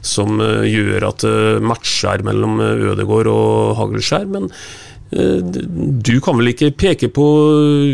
som 0.00 0.40
gjør 0.66 1.08
at 1.08 1.24
det 1.24 1.62
matcher 1.62 2.24
mellom 2.26 2.60
Ødegård 2.62 3.30
og 3.30 3.76
Hagelskjær. 3.80 4.26
men 4.26 4.50
du 5.12 6.14
kan 6.24 6.38
vel 6.38 6.52
ikke 6.54 6.70
peke 6.72 7.10
på 7.12 7.26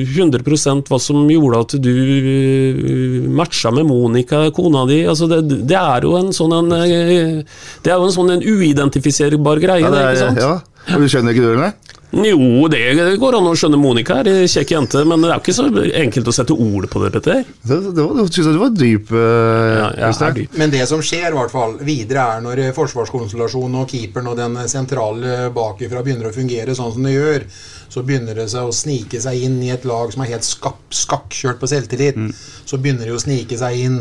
100% 0.07 0.87
hva 0.87 0.99
som 1.03 1.25
gjorde 1.27 1.63
at 1.65 1.75
du 1.83 3.27
matcha 3.35 3.73
med 3.75 3.89
Monica, 3.89 4.45
kona 4.55 4.85
di? 4.87 5.01
Altså 5.09 5.27
det, 5.31 5.41
det, 5.67 5.79
er 5.79 6.07
jo 6.07 6.15
en 6.21 6.31
sånn 6.35 6.55
en, 6.61 6.71
Det 6.71 7.91
er 7.91 7.97
jo 7.97 8.07
en 8.07 8.15
sånn 8.15 8.37
en 8.37 8.45
uidentifiserbar 8.45 9.63
greie, 9.65 9.83
ja, 9.83 9.91
det 9.91 10.05
er, 10.05 10.15
ikke 10.15 10.27
sant? 10.29 10.43
Ja, 10.45 10.95
og 10.95 11.03
Du 11.03 11.11
skjønner 11.11 11.35
ikke 11.35 11.47
det, 11.49 11.55
eller? 11.57 11.98
Jo, 12.11 12.69
det 12.73 13.17
går 13.21 13.37
an 13.37 13.47
å 13.51 13.55
skjønne. 13.59 13.79
Monica 13.81 14.23
er 14.23 14.47
kjekk 14.49 14.73
jente, 14.73 15.03
men 15.09 15.21
det 15.23 15.33
er 15.33 15.43
ikke 15.43 15.55
så 15.57 15.67
enkelt 15.69 16.31
å 16.31 16.35
sette 16.35 16.57
ord 16.57 16.89
på 16.89 17.03
det. 17.03 17.11
Petter. 17.19 17.43
Det, 17.61 17.79
det 17.97 18.05
var, 18.05 18.23
det, 18.25 18.55
var 18.63 18.73
dyp, 18.73 19.13
uh, 19.13 19.89
ja, 20.01 20.13
dyp. 20.33 20.57
Men 20.59 20.73
det 20.73 20.85
som 20.89 21.03
skjer 21.05 21.37
hvert 21.37 21.53
fall 21.53 21.77
videre, 21.85 22.25
er 22.39 22.45
når 22.45 22.63
forsvarskonstellasjonen 22.77 23.83
og 23.83 23.93
keeperen 23.93 24.33
og 24.33 24.39
den 24.41 24.57
sentrale 24.71 25.51
bakifra 25.55 26.05
begynner 26.05 26.31
å 26.31 26.37
fungere 26.37 26.77
sånn 26.77 26.95
som 26.97 27.05
det 27.05 27.17
gjør, 27.17 27.45
så 27.89 28.03
begynner 28.05 28.37
det 28.37 28.49
seg 28.53 28.69
å 28.69 28.75
snike 28.75 29.21
seg 29.23 29.45
inn 29.47 29.57
i 29.65 29.71
et 29.73 29.87
lag 29.89 30.13
som 30.13 30.23
er 30.25 30.33
helt 30.35 30.47
skakkjørt 30.47 31.61
på 31.61 31.71
selvtillit. 31.71 32.19
Mm. 32.21 32.33
Så 32.69 32.79
begynner 32.81 33.09
det 33.09 33.17
å 33.17 33.23
snike 33.23 33.57
seg 33.59 33.81
inn 33.81 33.99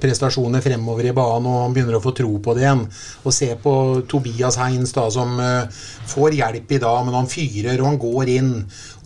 prestasjoner 0.00 0.64
fremover 0.64 1.10
i 1.10 1.14
banen, 1.16 1.48
og 1.50 1.66
han 1.66 1.76
begynner 1.76 1.98
å 1.98 2.02
få 2.04 2.14
tro 2.16 2.32
på 2.42 2.56
det 2.56 2.64
igjen. 2.64 2.86
Og 3.24 3.36
se 3.36 3.50
på 3.60 3.74
Tobias 4.08 4.56
Heins, 4.60 4.94
da, 4.96 5.06
som 5.12 5.36
uh, 5.36 5.68
får 6.08 6.38
hjelp 6.40 6.72
i 6.72 6.80
dag, 6.82 7.02
men 7.06 7.18
han 7.18 7.30
fyrer, 7.30 7.76
og 7.76 7.90
han 7.90 8.00
går 8.00 8.32
inn. 8.38 8.52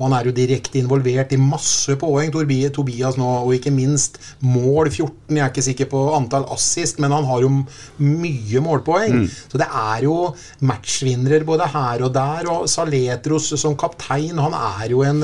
Og 0.01 0.07
han 0.07 0.17
er 0.17 0.31
jo 0.31 0.33
direkte 0.33 0.81
involvert 0.81 1.35
i 1.37 1.39
masse 1.41 1.93
poeng, 2.01 2.33
Tobias 2.33 3.19
nå, 3.21 3.29
og 3.45 3.53
ikke 3.53 3.73
minst 3.75 4.17
mål 4.41 4.89
14. 4.89 5.37
Jeg 5.37 5.45
er 5.45 5.53
ikke 5.53 5.67
sikker 5.67 5.91
på 5.93 6.01
antall 6.17 6.47
assist, 6.55 6.99
men 7.05 7.13
han 7.13 7.29
har 7.29 7.45
jo 7.45 7.51
mye 8.01 8.63
målpoeng. 8.65 9.19
Mm. 9.21 9.29
Så 9.53 9.61
det 9.61 9.69
er 9.69 10.07
jo 10.07 10.17
matchvinnere 10.65 11.45
både 11.45 11.69
her 11.69 12.07
og 12.09 12.15
der, 12.17 12.49
og 12.49 12.65
Saletros 12.73 13.53
som 13.61 13.77
kaptein 13.77 14.41
han 14.41 14.57
er 14.57 14.95
jo 14.95 15.05
en, 15.05 15.21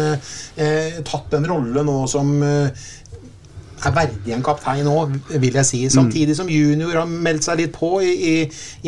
eh, 0.60 1.00
tatt 1.08 1.32
en 1.38 1.48
rolle 1.48 1.84
nå 1.86 1.98
som 2.10 2.36
eh, 2.44 2.86
er 3.84 3.92
verdig 3.94 4.32
en 4.34 4.44
kaptein 4.44 4.88
òg, 4.88 5.12
vil 5.42 5.56
jeg 5.60 5.68
si. 5.68 5.80
Samtidig 5.92 6.36
som 6.38 6.48
junior 6.50 6.94
har 7.02 7.08
meldt 7.10 7.44
seg 7.46 7.60
litt 7.60 7.74
på 7.76 7.98
i, 8.04 8.12
i, 8.30 8.34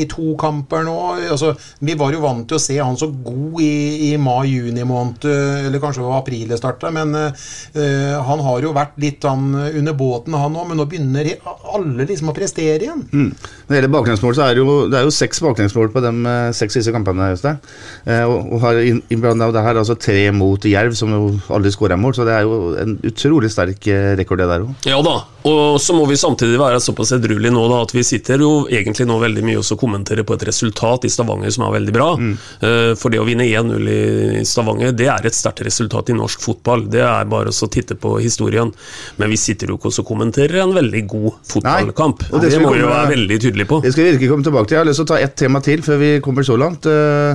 i 0.00 0.06
to 0.10 0.32
kamper 0.40 0.86
nå. 0.86 0.96
Altså, 1.28 1.52
vi 1.84 1.96
var 1.98 2.14
jo 2.14 2.22
vant 2.24 2.46
til 2.48 2.58
å 2.58 2.62
se 2.62 2.78
han 2.78 2.96
så 2.98 3.10
god 3.12 3.60
i, 3.64 3.72
i 4.08 4.10
mai-juni 4.20 4.86
måned, 4.88 5.26
eller 5.68 5.82
kanskje 5.82 6.02
det 6.02 6.08
var 6.08 6.22
april 6.22 6.46
det 6.48 6.60
starta, 6.60 6.90
men 6.94 7.14
uh, 7.14 8.16
han 8.28 8.44
har 8.46 8.64
jo 8.64 8.72
vært 8.76 8.96
litt 9.02 9.26
han, 9.28 9.50
under 9.52 9.96
båten, 9.98 10.36
han 10.38 10.56
òg. 10.56 10.70
Men 10.70 10.80
nå 10.80 10.88
begynner 10.88 11.30
alle 11.74 12.08
liksom 12.08 12.32
å 12.32 12.36
prestere 12.36 12.88
igjen. 12.88 13.04
Mm. 13.12 13.30
Når 13.32 13.74
det 13.74 13.80
gjelder 13.80 13.94
baklengsmål, 13.94 14.36
så 14.38 14.46
er 14.46 14.56
det 14.56 14.64
jo, 14.64 14.78
det 14.88 15.00
er 15.00 15.08
jo 15.08 15.14
seks 15.14 15.42
baklengsmål 15.44 15.92
på 15.94 16.04
de 16.04 16.14
seks 16.56 16.78
siste 16.80 16.94
kampene. 16.94 17.30
Øystein. 17.34 17.60
Uh, 18.06 18.24
og, 18.24 18.52
og 18.56 18.64
har 18.64 18.80
innblanda 18.88 19.50
det 19.52 19.64
her 19.64 19.80
altså 19.80 19.98
tre 20.00 20.28
mot 20.34 20.64
Jerv, 20.64 20.96
som 20.96 21.12
jo 21.12 21.32
aldri 21.54 21.72
skåra 21.74 21.98
mål. 22.00 22.16
Så 22.16 22.26
det 22.28 22.36
er 22.36 22.48
jo 22.48 22.74
en 22.80 22.96
utrolig 23.08 23.52
sterk 23.52 23.90
rekord, 24.18 24.40
det 24.40 24.48
der 24.48 24.64
òg. 24.64 24.77
Ja 24.86 25.00
da, 25.02 25.16
og 25.48 25.80
så 25.82 25.94
må 25.96 26.04
vi 26.06 26.16
samtidig 26.18 26.58
være 26.60 26.78
såpass 26.82 27.10
edruelige 27.16 27.50
nå 27.54 27.64
da, 27.70 27.80
at 27.82 27.92
vi 27.94 28.04
sitter 28.06 28.42
jo 28.42 28.50
egentlig 28.70 29.08
nå 29.08 29.16
veldig 29.22 29.42
mye 29.46 29.58
og 29.58 29.80
kommenterer 29.80 30.26
på 30.26 30.36
et 30.36 30.44
resultat 30.48 31.06
i 31.08 31.10
Stavanger 31.10 31.50
som 31.54 31.66
er 31.66 31.74
veldig 31.74 31.94
bra. 31.94 32.08
Mm. 32.20 32.34
Uh, 32.62 32.92
for 32.98 33.14
det 33.14 33.20
å 33.22 33.26
vinne 33.26 33.46
1-0 33.48 33.90
i 33.90 34.44
Stavanger, 34.48 34.94
det 34.96 35.08
er 35.10 35.26
et 35.28 35.36
sterkt 35.36 35.64
resultat 35.66 36.12
i 36.12 36.18
norsk 36.18 36.44
fotball. 36.44 36.86
Det 36.92 37.02
er 37.02 37.30
bare 37.30 37.50
å 37.50 37.70
titte 37.72 37.98
på 37.98 38.16
historien. 38.22 38.70
Men 39.18 39.34
vi 39.34 39.40
sitter 39.40 39.72
jo 39.72 39.80
ikke 39.80 39.90
og 39.90 40.06
kommenterer 40.06 40.62
en 40.62 40.76
veldig 40.76 41.04
god 41.10 41.30
fotballkamp. 41.48 42.26
Nei, 42.28 42.42
det, 42.44 42.54
det 42.54 42.62
må 42.62 42.74
vi 42.76 42.82
jo 42.84 42.92
være 42.92 43.12
veldig 43.16 43.42
tydelige 43.48 43.70
på. 43.72 43.82
Det 43.82 43.94
skal 43.94 44.04
vi 44.04 44.14
virkelig 44.14 44.32
komme 44.34 44.46
tilbake 44.46 44.70
til. 44.70 44.78
Jeg 44.78 44.84
har 44.84 44.90
lyst 44.90 45.02
til 45.02 45.08
å 45.08 45.12
ta 45.14 45.22
ett 45.24 45.38
tema 45.42 45.64
til 45.64 45.82
før 45.86 46.02
vi 46.02 46.12
kommer 46.24 46.46
så 46.46 46.58
langt. 46.60 46.86
Uh, 46.86 47.34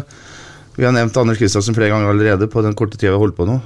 vi 0.78 0.88
har 0.88 0.96
nevnt 0.96 1.18
Anders 1.20 1.42
Kristiansen 1.42 1.76
flere 1.76 1.92
ganger 1.92 2.14
allerede 2.14 2.48
på 2.50 2.64
den 2.66 2.76
korte 2.78 2.98
tida 2.98 3.12
vi 3.12 3.18
har 3.18 3.26
holdt 3.26 3.38
på 3.38 3.46
nå. 3.50 3.60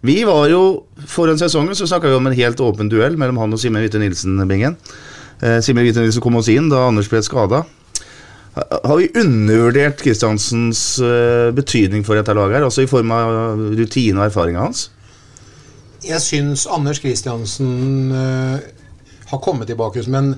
Vi 0.00 0.20
var 0.24 0.46
jo, 0.50 0.62
Foran 1.10 1.38
sesongen 1.40 1.74
så 1.74 1.86
snakka 1.86 2.08
vi 2.08 2.18
om 2.18 2.26
en 2.30 2.36
helt 2.38 2.60
åpen 2.62 2.90
duell 2.90 3.16
mellom 3.18 3.40
han 3.42 3.54
og 3.54 3.60
Simen 3.60 3.82
Witte 3.82 3.98
Nilsen-bingen. 3.98 4.76
Eh, 5.42 5.58
Simen 5.64 5.86
Witte 5.86 6.04
Nilsen 6.04 6.22
kom 6.22 6.38
oss 6.38 6.50
inn 6.52 6.70
da 6.70 6.84
Anders 6.86 7.10
ble 7.10 7.22
skada. 7.26 7.64
Har 8.58 8.96
vi 8.98 9.10
undervurdert 9.18 10.00
Kristiansens 10.02 10.82
eh, 11.02 11.50
betydning 11.54 12.06
for 12.06 12.18
dette 12.18 12.34
laget, 12.34 12.58
her, 12.58 12.66
også 12.66 12.86
i 12.86 12.90
form 12.90 13.12
av 13.14 13.58
rutine 13.78 14.18
og 14.18 14.28
erfaringa 14.28 14.64
hans? 14.66 14.88
Jeg 16.06 16.22
syns 16.22 16.66
Anders 16.70 17.02
Kristiansen 17.02 18.14
eh, 18.14 18.70
har 19.32 19.42
kommet 19.42 19.70
tilbake 19.70 20.02
som 20.06 20.18
en 20.18 20.32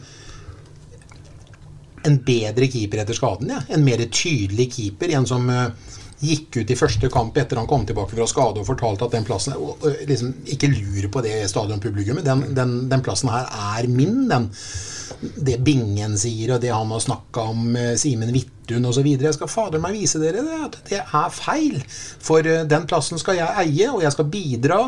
en 2.08 2.16
bedre 2.24 2.64
keeper 2.70 3.02
etter 3.02 3.16
skaden. 3.16 3.50
Ja. 3.52 3.60
En 3.68 3.84
mer 3.84 4.00
tydelig 4.08 4.70
keeper. 4.72 5.10
En 5.16 5.26
som 5.28 5.48
uh, 5.52 5.66
gikk 6.20 6.60
ut 6.60 6.70
i 6.70 6.76
første 6.76 7.08
kamp 7.12 7.38
etter 7.40 7.56
han 7.60 7.68
kom 7.68 7.86
tilbake 7.88 8.12
fra 8.12 8.28
skade 8.28 8.60
og 8.60 8.68
fortalte 8.68 9.06
at 9.06 9.16
den 9.16 9.26
plassen 9.26 9.56
liksom, 10.08 10.34
Ikke 10.52 10.68
lur 10.72 11.08
på 11.12 11.22
det 11.24 11.36
stadionpublikummet. 11.50 12.24
Den, 12.26 12.50
den, 12.56 12.74
den, 12.90 13.04
plassen 13.04 13.32
her 13.32 13.48
er 13.48 13.88
min. 13.88 14.26
Den, 14.28 14.50
det 15.20 15.58
Bingen 15.64 16.16
sier, 16.20 16.54
og 16.54 16.62
det 16.62 16.72
han 16.72 16.92
har 16.92 17.02
snakka 17.02 17.44
om 17.52 17.72
uh, 17.76 17.94
Simen 18.00 18.32
Hvittun 18.34 18.86
osv. 18.88 19.08
Jeg 19.10 19.36
skal 19.36 19.50
fader 19.50 19.82
meg 19.82 19.96
vise 19.96 20.20
dere 20.20 20.44
det, 20.44 20.58
at 20.66 20.78
det 20.90 21.00
er 21.02 21.32
feil. 21.34 21.80
For 22.22 22.44
uh, 22.44 22.62
den 22.68 22.86
plassen 22.90 23.20
skal 23.20 23.40
jeg 23.40 23.64
eie, 23.64 23.88
og 23.90 24.04
jeg 24.04 24.14
skal 24.16 24.28
bidra 24.32 24.80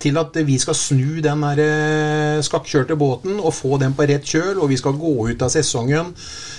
til 0.00 0.20
at 0.20 0.36
vi 0.44 0.58
skal 0.60 0.76
snu 0.76 1.22
den 1.24 1.44
der, 1.46 1.62
uh, 1.64 2.44
skakkjørte 2.44 2.98
båten 3.00 3.40
og 3.40 3.54
få 3.56 3.80
den 3.80 3.96
på 3.96 4.08
rett 4.08 4.28
kjøl, 4.28 4.60
og 4.60 4.68
vi 4.72 4.80
skal 4.80 5.00
gå 5.00 5.16
ut 5.32 5.46
av 5.46 5.52
sesongen 5.52 6.12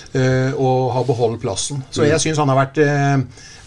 og 0.08 0.86
ha 0.94 1.02
beholdt 1.04 1.42
plassen. 1.42 1.82
Så 1.92 2.06
jeg 2.08 2.16
syns 2.22 2.38
han 2.40 2.48
har 2.48 2.56
vært 2.56 2.78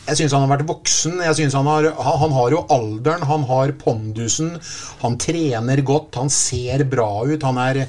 jeg 0.07 0.17
syns 0.17 0.33
han 0.35 0.45
har 0.45 0.51
vært 0.55 0.69
voksen. 0.69 1.19
Jeg 1.27 1.37
synes 1.37 1.55
han 1.59 1.69
har, 1.69 1.89
han 1.93 2.33
har 2.35 2.55
jo 2.55 2.63
alderen, 2.73 3.25
han 3.29 3.45
har 3.49 3.75
pondusen. 3.79 4.55
Han 5.03 5.17
trener 5.21 5.83
godt, 5.85 6.17
han 6.19 6.31
ser 6.33 6.85
bra 6.89 7.09
ut. 7.29 7.45
Han 7.45 7.59
er, 7.61 7.83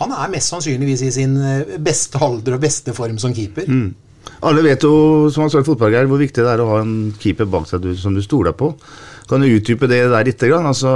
han 0.00 0.14
er 0.16 0.32
mest 0.32 0.54
sannsynligvis 0.54 1.04
i 1.06 1.12
sin 1.14 1.36
eh, 1.36 1.76
beste 1.82 2.22
alder 2.24 2.56
og 2.56 2.64
beste 2.64 2.96
form 2.96 3.20
som 3.20 3.36
keeper. 3.36 3.68
Mm. 3.68 3.90
Alle 4.48 4.64
vet 4.64 4.84
jo 4.84 5.28
som 5.32 5.44
har 5.44 5.52
spilt 5.52 5.68
fotballgeir, 5.68 6.08
hvor 6.08 6.20
viktig 6.20 6.42
det 6.42 6.50
er 6.52 6.62
å 6.64 6.68
ha 6.72 6.82
en 6.82 7.12
keeper 7.20 7.48
bak 7.50 7.68
seg 7.68 7.84
som 8.00 8.16
du 8.16 8.22
stoler 8.24 8.56
på. 8.56 8.72
Kan 9.28 9.44
du 9.44 9.52
utdype 9.52 9.88
det 9.90 10.06
der 10.10 10.26
litt? 10.26 10.42
Altså, 10.56 10.92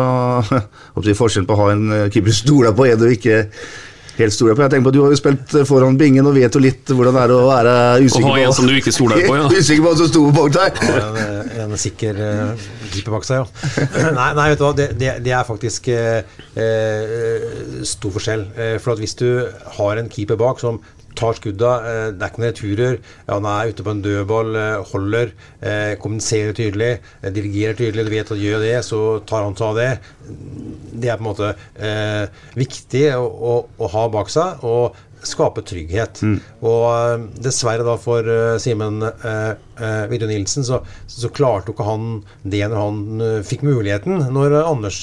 forskjellen 1.21 1.49
på 1.49 1.57
å 1.57 1.61
ha 1.61 1.73
en 1.75 1.91
eh, 1.93 2.07
keeper 2.09 2.33
du 2.33 2.39
stoler 2.41 2.77
på, 2.77 2.89
er 2.89 2.97
det 3.01 3.19
ikke 3.19 3.43
helt 4.19 4.35
store 4.35 4.55
på. 4.55 4.65
Jeg 4.65 4.73
tenker 4.75 4.89
på, 4.89 4.95
Du 4.95 5.01
har 5.03 5.13
jo 5.15 5.19
spilt 5.19 5.55
foran 5.69 5.99
bingen 6.01 6.27
og 6.29 6.37
vet 6.37 6.55
jo 6.55 6.63
litt 6.63 6.91
hvordan 6.91 7.17
det 7.17 7.23
er 7.25 7.35
å 7.35 7.41
være 7.49 7.75
usikker 8.05 8.29
på 8.29 8.39
en 8.43 8.57
som 8.57 8.69
du 8.69 8.75
ikke 8.79 8.95
stoler 8.95 9.25
på, 9.27 9.37
ja. 9.39 9.47
usikker 9.59 9.85
på 9.85 9.91
hva 9.91 9.97
som 10.01 10.11
sto 10.11 10.25
bak 10.39 10.55
deg. 10.55 10.83
En, 10.95 11.65
en 11.65 11.79
sikker 11.81 12.21
uh, 12.21 12.67
keeper 12.91 13.17
bak 13.17 13.29
seg, 13.29 13.43
ja. 13.43 13.77
nei, 14.19 14.31
nei, 14.39 14.49
vet 14.53 14.61
du 14.61 14.67
hva, 14.67 14.73
det, 14.79 14.91
det, 15.01 15.15
det 15.27 15.35
er 15.37 15.49
faktisk 15.49 15.91
uh, 15.93 16.21
stor 17.95 18.19
forskjell. 18.19 18.47
Uh, 18.59 18.77
for 18.83 18.95
at 18.95 19.05
hvis 19.05 19.19
du 19.21 19.29
har 19.79 20.03
en 20.03 20.11
keeper 20.13 20.41
bak 20.41 20.63
som 20.63 20.83
tar 21.19 21.39
skudda. 21.39 21.73
Eh, 21.91 22.09
det 22.15 22.25
er 22.25 22.33
ikke 22.33 22.43
noen 22.43 22.51
returer. 22.51 22.99
Han 23.31 23.49
er 23.51 23.73
ute 23.73 23.87
på 23.87 23.95
en 23.95 24.03
dødball, 24.05 24.53
eh, 24.61 24.85
holder, 24.93 25.33
eh, 25.61 25.95
kommuniserer 26.03 26.55
tydelig, 26.57 26.93
dirigerer 27.23 27.79
tydelig. 27.81 28.05
Du 28.05 28.15
vet 28.15 28.35
at 28.35 28.45
gjør 28.45 28.61
det, 28.65 28.77
så 28.85 29.01
tar 29.27 29.47
han 29.47 29.57
seg 29.57 29.67
av 29.71 29.81
det. 29.81 29.91
Det 30.95 31.11
er 31.11 31.19
på 31.19 31.25
en 31.25 31.31
måte 31.31 31.55
eh, 31.79 32.27
viktig 32.59 33.09
å, 33.17 33.25
å, 33.25 33.57
å, 33.79 33.91
ha 33.95 34.07
bak 34.09 34.33
seg. 34.33 34.63
og 34.65 35.03
skape 35.25 35.65
trygghet. 35.67 36.23
Mm. 36.25 36.37
Og 36.69 37.25
dessverre 37.43 37.87
da 37.87 37.97
for 38.01 38.29
uh, 38.29 38.57
Simen 38.63 39.03
eh, 39.05 39.55
uh, 39.81 40.05
Vidje 40.11 40.29
Nilsen, 40.31 40.67
så, 40.67 40.83
så, 41.11 41.31
klarte 41.35 41.71
jo 41.71 41.77
ikke 41.77 41.89
han 41.89 42.09
det 42.43 42.65
når 42.69 42.81
han 42.81 43.03
uh, 43.23 43.41
fikk 43.47 43.65
muligheten. 43.67 44.27
Når 44.35 44.59
Anders 44.63 45.01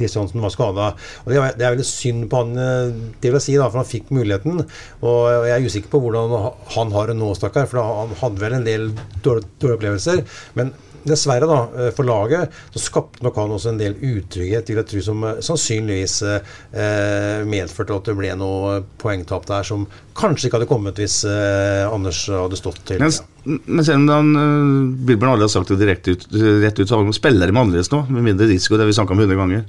Kristiansen 0.00 0.42
var 0.42 0.54
skada. 0.54 0.90
Det, 1.28 1.38
det, 1.38 1.64
er 1.64 1.76
veldig 1.76 1.88
synd 1.88 2.28
på 2.32 2.42
han, 2.42 2.52
eh, 2.58 2.92
det 3.20 3.30
vil 3.30 3.38
jeg 3.38 3.46
si, 3.46 3.56
da, 3.60 3.70
for 3.70 3.82
han 3.82 3.90
fikk 3.90 4.12
muligheten. 4.16 4.64
Og 5.04 5.20
jeg 5.46 5.56
er 5.56 5.70
usikker 5.70 5.94
på 5.94 6.02
hvordan 6.04 6.36
han 6.74 6.94
har 6.96 7.12
det 7.12 7.18
nå, 7.20 7.32
stakkar, 7.38 7.68
for 7.70 7.84
han 7.84 8.16
hadde 8.22 8.44
vel 8.44 8.58
en 8.58 8.68
del 8.68 8.92
dårlige 9.24 9.76
opplevelser. 9.76 10.24
Men 10.58 10.74
dessverre, 11.06 11.46
da, 11.48 11.58
eh, 11.76 11.90
for 11.96 12.06
laget, 12.06 12.52
så 12.74 12.82
skapte 12.82 13.24
nok 13.24 13.38
han 13.40 13.54
også 13.54 13.72
en 13.72 13.80
del 13.80 13.96
utrygghet, 13.96 14.68
vil 14.68 14.80
jeg 14.80 14.88
tro, 14.90 15.02
som 15.04 15.24
eh, 15.24 15.40
sannsynligvis 15.44 16.16
eh, 16.28 17.44
medførte 17.48 17.96
at 17.96 18.10
det 18.10 18.16
ble 18.18 18.32
noe 18.38 18.80
poengtap 19.00 19.48
der 19.48 19.66
som 19.66 19.86
kanskje 20.20 20.48
ikke 20.48 20.60
hadde 20.60 20.70
kommet 20.70 21.00
hvis 21.00 21.22
eh, 21.28 21.86
Anders 21.88 22.22
hadde 22.28 22.58
stått 22.60 22.82
til. 22.90 23.02
Men, 23.02 23.60
men 23.66 23.86
selv 23.86 24.02
om 24.02 24.10
han, 24.12 24.30
uh, 24.36 25.00
Bilbjørn 25.08 25.34
aldri 25.34 25.48
har 25.48 25.54
sagt 25.54 25.72
det 25.72 25.80
direkte 25.80 26.14
ut, 26.14 26.28
rett 26.34 26.76
ut, 26.76 26.86
så 26.86 26.98
har 26.98 27.06
han 27.06 27.16
spiller 27.16 27.52
med 27.52 27.64
annerledes 27.64 27.92
nå, 27.94 28.04
med 28.12 28.28
mindre 28.32 28.50
risiko, 28.50 28.76
det 28.76 28.84
har 28.84 28.92
vi 28.92 28.98
snakka 28.98 29.16
om 29.16 29.24
hundre 29.24 29.38
ganger. 29.38 29.66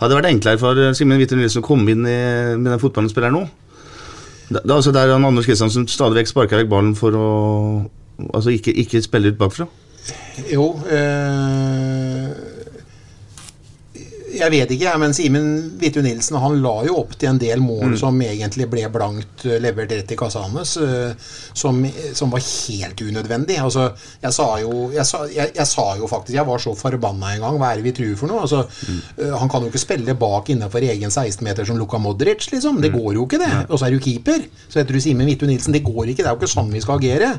Hadde 0.00 0.10
det 0.10 0.18
vært 0.20 0.32
enklere 0.32 0.60
for 0.60 0.80
Simen 0.98 1.20
Witte 1.22 1.38
Nilsen 1.38 1.62
å 1.62 1.66
komme 1.66 1.94
inn 1.94 2.04
i, 2.04 2.18
med 2.58 2.72
den 2.72 2.82
fotballen 2.82 3.12
spiller 3.12 3.32
nå? 3.32 3.46
Det, 4.50 4.60
det 4.60 4.68
er 4.68 4.76
altså 4.76 4.92
der 4.92 5.14
han 5.14 5.24
Anders 5.24 5.48
Kristiansen 5.48 5.86
stadig 5.88 6.20
vekk 6.20 6.30
sparker 6.34 6.60
vekk 6.60 6.72
ballen 6.72 6.96
for 6.98 7.16
å 7.16 7.28
altså 8.34 8.52
ikke, 8.54 8.74
ikke 8.84 9.02
spille 9.04 9.32
ut 9.32 9.40
bakfra? 9.40 9.66
Jo 10.52 10.64
eh, 10.90 12.32
Jeg 14.34 14.50
vet 14.50 14.72
ikke, 14.74 14.88
jeg, 14.88 14.98
men 14.98 15.12
Simen 15.14 15.44
Hvitun 15.78 16.02
Nilsen 16.08 16.34
han 16.42 16.56
la 16.58 16.72
jo 16.88 16.96
opp 17.04 17.12
til 17.14 17.28
en 17.30 17.36
del 17.38 17.60
mål 17.62 17.92
Mm. 17.92 17.96
som 18.00 18.16
egentlig 18.24 18.66
ble 18.72 18.88
blankt 18.90 19.44
eh, 19.46 19.60
levert 19.62 19.92
rett 19.94 20.10
i 20.10 20.16
kassa 20.18 20.40
hans, 20.42 20.72
eh, 20.82 21.12
som, 21.54 21.78
som 22.18 22.32
var 22.34 22.42
helt 22.42 22.98
unødvendig. 23.04 23.60
Altså, 23.62 23.84
jeg 24.24 24.34
sa 24.34 24.48
jo 24.58 24.88
jeg 24.96 25.06
sa, 25.06 25.20
jeg, 25.30 25.66
sa 25.70 25.84
jo 26.00 26.08
faktisk 26.10 26.34
Jeg 26.34 26.46
var 26.48 26.58
så 26.64 26.74
forbanna 26.74 27.30
en 27.36 27.44
gang. 27.46 27.60
Hva 27.62 27.70
er 27.70 27.78
det 27.78 27.86
vi 27.86 27.94
tror 28.00 28.16
for 28.18 28.32
noe? 28.32 28.42
Altså, 28.42 28.64
eh, 29.22 29.30
han 29.38 29.52
kan 29.54 29.62
jo 29.62 29.70
ikke 29.70 29.84
spille 29.84 30.18
bak 30.18 30.50
innenfor 30.50 30.82
egen 30.82 31.14
16-meter 31.14 31.70
som 31.70 31.78
Luka 31.78 32.02
Modric, 32.02 32.50
liksom. 32.50 32.82
Det 32.82 32.90
går 32.96 33.14
jo 33.20 33.28
ikke, 33.28 33.38
det. 33.44 33.52
Og 33.70 33.78
så 33.78 33.86
er 33.86 33.94
du 33.94 34.02
keeper. 34.02 34.48
Så 34.66 34.82
heter 34.82 34.98
du 34.98 35.04
Simen 35.04 35.30
Hvitun 35.30 35.54
Nilsen. 35.54 35.72
Det 35.78 35.84
går 35.86 36.10
ikke. 36.10 36.24
Det 36.24 36.32
er 36.32 36.34
jo 36.34 36.42
ikke 36.42 36.56
sånn 36.58 36.74
vi 36.74 36.82
skal 36.82 36.98
agere. 36.98 37.36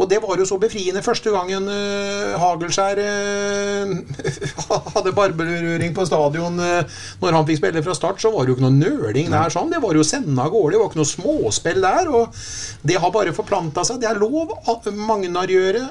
Og 0.00 0.08
det 0.10 0.20
var 0.22 0.40
jo 0.40 0.48
så 0.48 0.58
befriende 0.60 1.02
første 1.04 1.32
gangen 1.34 1.68
uh, 1.68 2.36
Hagelskjær 2.40 3.00
uh, 3.04 3.94
hadde 4.96 5.14
barberøring 5.16 5.94
på 5.96 6.06
stadion 6.08 6.56
uh, 6.60 7.00
når 7.20 7.36
han 7.36 7.46
fikk 7.48 7.60
spille 7.60 7.82
fra 7.84 7.96
start, 7.96 8.20
så 8.22 8.32
var 8.32 8.46
det 8.46 8.54
jo 8.54 8.58
ikke 8.58 8.66
noe 8.66 8.78
nøling 8.78 9.30
der 9.32 9.52
sånn. 9.52 9.70
Det 9.72 9.80
var 9.82 9.96
jo 9.96 10.06
sende 10.06 10.40
av 10.40 10.52
gårde. 10.52 10.74
Det 10.74 10.80
var 10.80 10.90
ikke 10.90 11.00
noe 11.00 11.10
småspill 11.10 11.82
der. 11.84 12.10
Og 12.16 12.40
det 12.86 12.98
har 13.02 13.12
bare 13.14 13.34
forplanta 13.36 13.84
seg. 13.86 14.00
Det 14.02 14.08
er 14.10 14.20
lov. 14.20 14.54
Magnar 14.96 15.50
gjøre. 15.50 15.82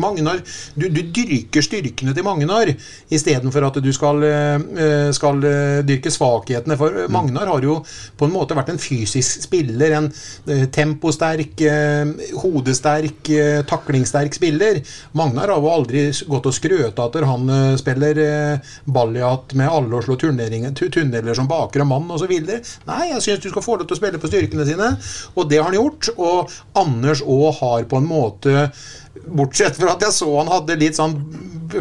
Magnar, 0.00 0.40
du, 0.76 0.88
du 0.92 1.00
dyrker 1.14 1.64
styrkene 1.64 2.14
til 2.16 2.26
Magnar 2.26 2.70
istedenfor 3.14 3.68
at 3.68 3.80
du 3.84 3.90
skal, 3.94 4.22
eh, 4.26 5.10
skal 5.16 5.44
eh, 5.48 5.80
dyrke 5.86 6.12
svakhetene. 6.12 6.78
For 6.80 7.06
Magnar 7.12 7.50
har 7.50 7.64
jo 7.64 7.78
på 8.18 8.28
en 8.28 8.34
måte 8.34 8.56
vært 8.58 8.74
en 8.74 8.82
fysisk 8.82 9.46
spiller. 9.48 9.96
En 9.98 10.10
eh, 10.10 10.66
temposterk, 10.74 11.64
eh, 11.64 12.30
hodesterk, 12.42 13.32
eh, 13.32 13.53
taklingssterk 13.70 14.34
spiller. 14.36 14.80
Magnar 15.12 15.52
har 15.52 15.62
jo 15.62 15.70
aldri 15.72 16.06
gått 16.28 16.48
og 16.50 16.56
skrøt 16.56 16.98
av 16.98 17.10
at 17.12 17.28
han 17.28 17.52
eh, 17.52 17.76
spiller 17.80 18.20
eh, 18.24 18.74
balljat 18.84 19.54
med 19.58 19.70
alle 19.70 20.00
og 20.00 20.06
slår 20.06 20.20
tunneler 20.24 21.36
som 21.36 21.48
baker 21.50 21.84
og 21.84 21.90
mann 21.90 22.10
osv. 22.14 22.34
Nei, 22.34 23.00
jeg 23.12 23.22
syns 23.24 23.44
du 23.44 23.50
skal 23.52 23.64
få 23.66 23.78
lov 23.78 23.88
til 23.88 23.98
å 23.98 24.00
spille 24.02 24.20
på 24.20 24.30
styrkene 24.30 24.66
sine, 24.68 24.90
og 25.34 25.48
det 25.50 25.60
har 25.60 25.70
han 25.70 25.78
gjort. 25.78 26.10
Og 26.16 26.52
Anders 26.84 27.22
òg 27.22 27.48
har 27.60 27.88
på 27.90 28.00
en 28.00 28.10
måte 28.10 28.68
Bortsett 29.14 29.78
fra 29.78 29.94
at 29.94 30.02
jeg 30.02 30.16
så 30.16 30.30
han 30.40 30.50
hadde 30.50 30.78
litt 30.80 30.98
sånn 30.98 31.18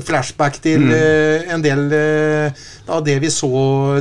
flashback 0.01 0.59
til 0.63 0.85
eh, 0.93 1.49
en 1.53 1.63
del 1.63 1.91
uh, 1.91 2.63
av 2.93 3.03
det 3.05 3.17
vi 3.23 3.29
så 3.31 3.49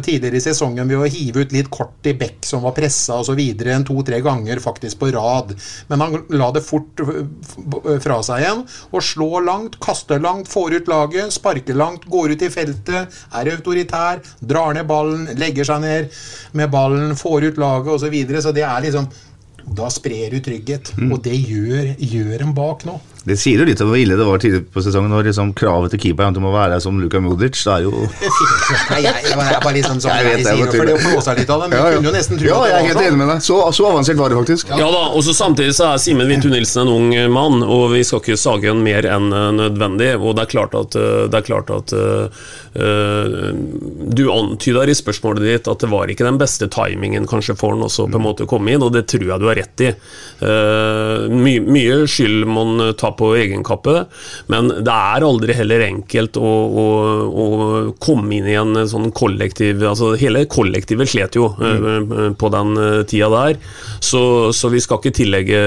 tidligere 0.03 0.39
i 0.39 0.45
sesongen 0.45 0.89
ved 0.89 0.99
å 0.99 1.09
hive 1.11 1.45
ut 1.45 1.55
litt 1.55 1.71
kort 1.73 2.07
i 2.09 2.15
bekk 2.19 2.47
som 2.47 2.65
var 2.67 2.75
pressa 2.77 3.19
osv. 3.23 3.39
en 3.39 3.87
to-tre 3.87 4.21
ganger 4.25 4.63
faktisk 4.63 4.99
på 5.01 5.11
rad. 5.15 5.55
Men 5.89 6.01
han 6.03 6.17
la 6.35 6.51
det 6.55 6.65
fort 6.67 7.03
eh, 7.03 7.99
fra 8.03 8.21
seg 8.27 8.43
igjen. 8.43 8.65
Og 8.91 9.05
slår 9.07 9.47
langt, 9.47 9.79
kaster 9.83 10.23
langt, 10.23 10.51
får 10.51 10.79
ut 10.81 10.91
laget, 10.91 11.35
sparker 11.35 11.79
langt, 11.79 12.07
går 12.11 12.35
ut 12.35 12.43
i 12.43 12.51
feltet, 12.51 13.23
er 13.33 13.53
autoritær, 13.55 14.23
drar 14.41 14.75
ned 14.75 14.89
ballen, 14.91 15.29
legger 15.39 15.69
seg 15.69 15.85
ned 15.85 16.23
med 16.59 16.73
ballen, 16.73 17.15
får 17.19 17.51
ut 17.51 17.63
laget 17.63 17.95
osv. 17.95 18.03
Så, 18.03 18.11
videre. 18.13 18.43
så 18.43 18.51
det 18.53 18.65
er 18.67 18.83
liksom 18.83 19.07
Da 19.63 19.87
sprer 19.95 20.35
du 20.35 20.41
trygghet. 20.43 20.91
Og 21.07 21.21
det 21.23 21.39
gjør, 21.39 21.95
gjør 22.03 22.49
en 22.49 22.55
bak 22.57 22.83
nå. 22.89 22.99
Det 23.23 23.37
sier 23.39 23.61
jo 23.63 23.67
litt 23.69 23.81
om 23.85 23.91
hvor 23.93 24.01
ille 24.01 24.17
det 24.19 24.25
var 24.27 24.41
tidlig 24.43 24.65
på 24.75 24.83
sesongen. 24.83 25.13
Når 25.13 25.29
liksom 25.29 25.53
kravet 25.59 25.93
til 25.95 26.01
keeper 26.03 26.27
er 26.27 26.33
at 26.33 26.39
du 26.39 26.43
må 26.43 26.51
være 26.55 26.81
som 26.83 26.99
Luka 26.99 27.21
Modic, 27.23 27.55
Det 27.63 27.75
er 27.77 27.85
jo 27.85 27.93
Nei, 28.91 28.99
jeg, 29.05 29.15
jeg, 29.29 29.37
var- 29.39 29.51
jeg 29.53 29.61
bare 29.63 29.75
liksom 29.77 30.01
sånn 30.03 30.17
Jeg 30.17 30.27
vet 30.27 30.43
det, 30.43 30.55
sier 30.57 30.73
for 30.73 30.91
det 30.91 30.97
blåser 31.05 31.39
litt 31.39 31.53
av 31.55 31.63
det, 31.63 31.69
men 31.71 31.79
Ja, 31.79 31.85
jeg 31.85 31.93
ja. 31.93 32.01
kunne 32.01 32.11
jo 32.11 32.15
nesten 32.17 32.41
tro 32.41 32.49
Ja, 32.51 32.59
jeg 32.67 32.75
er 32.79 32.89
helt 32.89 32.99
sånn. 32.99 33.09
enig 33.13 33.21
med 33.21 33.31
deg. 33.33 33.45
Så, 33.47 33.59
så 33.79 33.87
avansert 33.93 34.19
var 34.19 34.33
det 34.33 34.41
faktisk. 34.41 34.73
Ja 34.83 34.89
da, 34.97 35.05
og 35.13 35.23
så 35.27 35.37
Samtidig 35.43 35.77
så 35.79 35.93
er 35.93 36.03
Simen 36.03 36.29
Vintu 36.31 36.49
Nilsen 36.53 36.83
en 36.83 36.91
ung 36.93 37.15
mann, 37.33 37.63
og 37.63 37.89
vi 37.95 38.03
skal 38.07 38.21
ikke 38.23 38.39
sage 38.39 38.69
ham 38.71 38.83
mer 38.85 39.07
enn 39.11 39.31
eh, 39.35 39.49
nødvendig. 39.59 40.11
Og 40.19 40.37
det 40.39 40.45
er 40.47 40.53
klart 40.53 40.77
at, 40.79 40.99
eh, 40.99 41.25
det 41.31 41.39
er 41.41 41.47
klart 41.47 41.71
at 41.75 41.95
uh, 41.97 42.43
eh, 42.79 43.49
Du 44.13 44.25
antyder 44.31 44.91
i 44.91 44.95
spørsmålet 44.99 45.47
ditt 45.47 45.71
at 45.71 45.83
det 45.83 45.91
var 45.91 46.11
ikke 46.11 46.27
den 46.27 46.39
beste 46.41 46.69
timingen 46.73 47.27
kanskje 47.31 47.57
for 47.59 47.75
han 47.75 47.87
også 47.87 48.07
på 48.11 48.21
en 48.21 48.27
måte 48.27 48.47
å 48.47 48.51
komme 48.51 48.75
inn, 48.75 48.85
og 48.85 48.95
det 48.95 49.07
tror 49.11 49.27
jeg 49.31 49.43
du 49.43 49.49
har 49.51 49.59
rett 49.59 49.85
i. 49.87 49.91
Uh, 50.43 51.27
my, 51.33 51.57
mye 51.67 52.03
skyld 52.11 52.47
man 52.51 52.73
han 52.73 52.95
ta 52.95 53.12
på 53.19 53.33
egen 53.39 53.65
kappe, 53.67 54.05
men 54.53 54.71
det 54.73 54.93
er 54.93 55.27
aldri 55.27 55.57
heller 55.57 55.85
enkelt 55.87 56.39
å, 56.41 56.53
å, 56.83 56.87
å 57.45 57.47
komme 58.03 58.39
inn 58.39 58.49
i 58.51 58.59
en 58.59 58.77
sånn 58.89 59.11
kollektiv 59.17 59.83
altså 59.87 60.13
Hele 60.21 60.45
kollektivet 60.51 61.11
slet 61.11 61.37
jo 61.39 61.49
mm. 61.57 62.37
på 62.39 62.51
den 62.53 62.77
eh, 62.79 63.01
tida 63.09 63.31
der, 63.33 63.59
så, 64.01 64.53
så 64.55 64.71
vi 64.73 64.81
skal 64.83 65.01
ikke 65.01 65.17
tillegge 65.23 65.61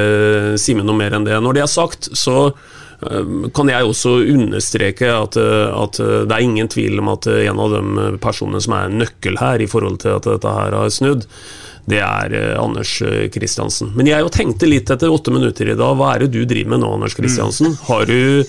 Simen 0.62 0.88
noe 0.88 0.98
mer 0.98 1.16
enn 1.16 1.26
det. 1.28 1.38
Når 1.42 1.58
det 1.58 1.64
er 1.66 1.72
sagt, 1.72 2.10
så 2.18 2.50
kan 3.56 3.70
jeg 3.70 3.86
også 3.86 4.14
understreke 4.32 5.10
at, 5.12 5.36
at 5.38 6.00
det 6.00 6.32
er 6.32 6.44
ingen 6.44 6.70
tvil 6.72 7.02
om 7.04 7.12
at 7.12 7.28
en 7.28 7.60
av 7.62 7.76
de 7.76 8.08
personene 8.24 8.62
som 8.64 8.76
er 8.78 8.94
nøkkel 9.04 9.38
her 9.42 9.62
i 9.62 9.68
forhold 9.70 10.00
til 10.02 10.16
at 10.16 10.30
dette 10.30 10.54
her 10.58 10.78
har 10.80 10.94
snudd, 10.94 11.28
det 11.90 12.00
er 12.02 12.34
eh, 12.34 12.54
Anders 12.58 12.98
eh, 13.06 13.28
Kristiansen. 13.34 13.92
Men 13.98 14.10
jeg 14.10 14.26
jo 14.26 14.32
tenkte 14.34 14.70
litt 14.70 14.90
etter 14.90 15.12
åtte 15.14 15.34
minutter 15.34 15.70
i 15.70 15.78
dag, 15.78 15.94
hva 15.98 16.16
er 16.16 16.26
det 16.26 16.32
du 16.34 16.42
driver 16.50 16.74
med 16.74 16.82
nå, 16.82 16.92
Anders 16.98 17.14
Kristiansen? 17.18 17.76
Har, 17.86 18.10
du, 18.10 18.42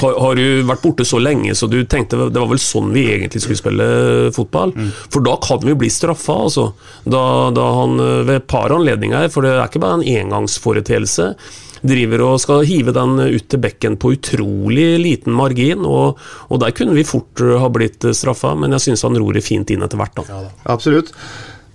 har, 0.00 0.16
har 0.24 0.38
du 0.38 0.62
vært 0.66 0.82
borte 0.82 1.06
så 1.06 1.20
lenge 1.22 1.54
så 1.54 1.68
du 1.70 1.78
tenkte 1.86 2.18
det 2.26 2.42
var 2.42 2.50
vel 2.50 2.62
sånn 2.62 2.90
vi 2.94 3.06
egentlig 3.14 3.44
skulle 3.44 3.60
spille 3.60 3.88
fotball? 4.34 4.74
For 5.14 5.22
da 5.22 5.36
kan 5.42 5.62
vi 5.62 5.76
bli 5.78 5.90
straffa, 5.94 6.40
altså. 6.48 6.72
Da, 7.04 7.22
da 7.54 7.68
han 7.78 8.00
eh, 8.02 8.22
ved 8.26 8.40
et 8.40 8.48
par 8.50 8.74
anledninger, 8.74 9.30
for 9.30 9.46
det 9.46 9.54
er 9.54 9.68
ikke 9.68 9.84
bare 9.84 10.00
en 10.00 10.08
engangsforeteelse, 10.24 11.34
driver 11.82 12.22
og 12.22 12.36
skal 12.38 12.66
hive 12.66 12.92
den 12.94 13.16
ut 13.18 13.46
til 13.50 13.58
bekken 13.62 13.96
på 13.98 14.12
utrolig 14.14 14.88
liten 15.02 15.34
margin, 15.34 15.86
og, 15.86 16.18
og 16.50 16.60
der 16.62 16.74
kunne 16.74 16.98
vi 16.98 17.06
fort 17.06 17.42
eh, 17.42 17.54
ha 17.62 17.70
blitt 17.70 18.10
straffa, 18.10 18.56
men 18.58 18.74
jeg 18.74 18.88
syns 18.88 19.06
han 19.06 19.22
ror 19.22 19.38
det 19.38 19.46
fint 19.46 19.70
inn 19.70 19.86
etter 19.86 20.02
hvert, 20.02 20.18
da. 20.18 20.26
Absolutt. 20.74 21.14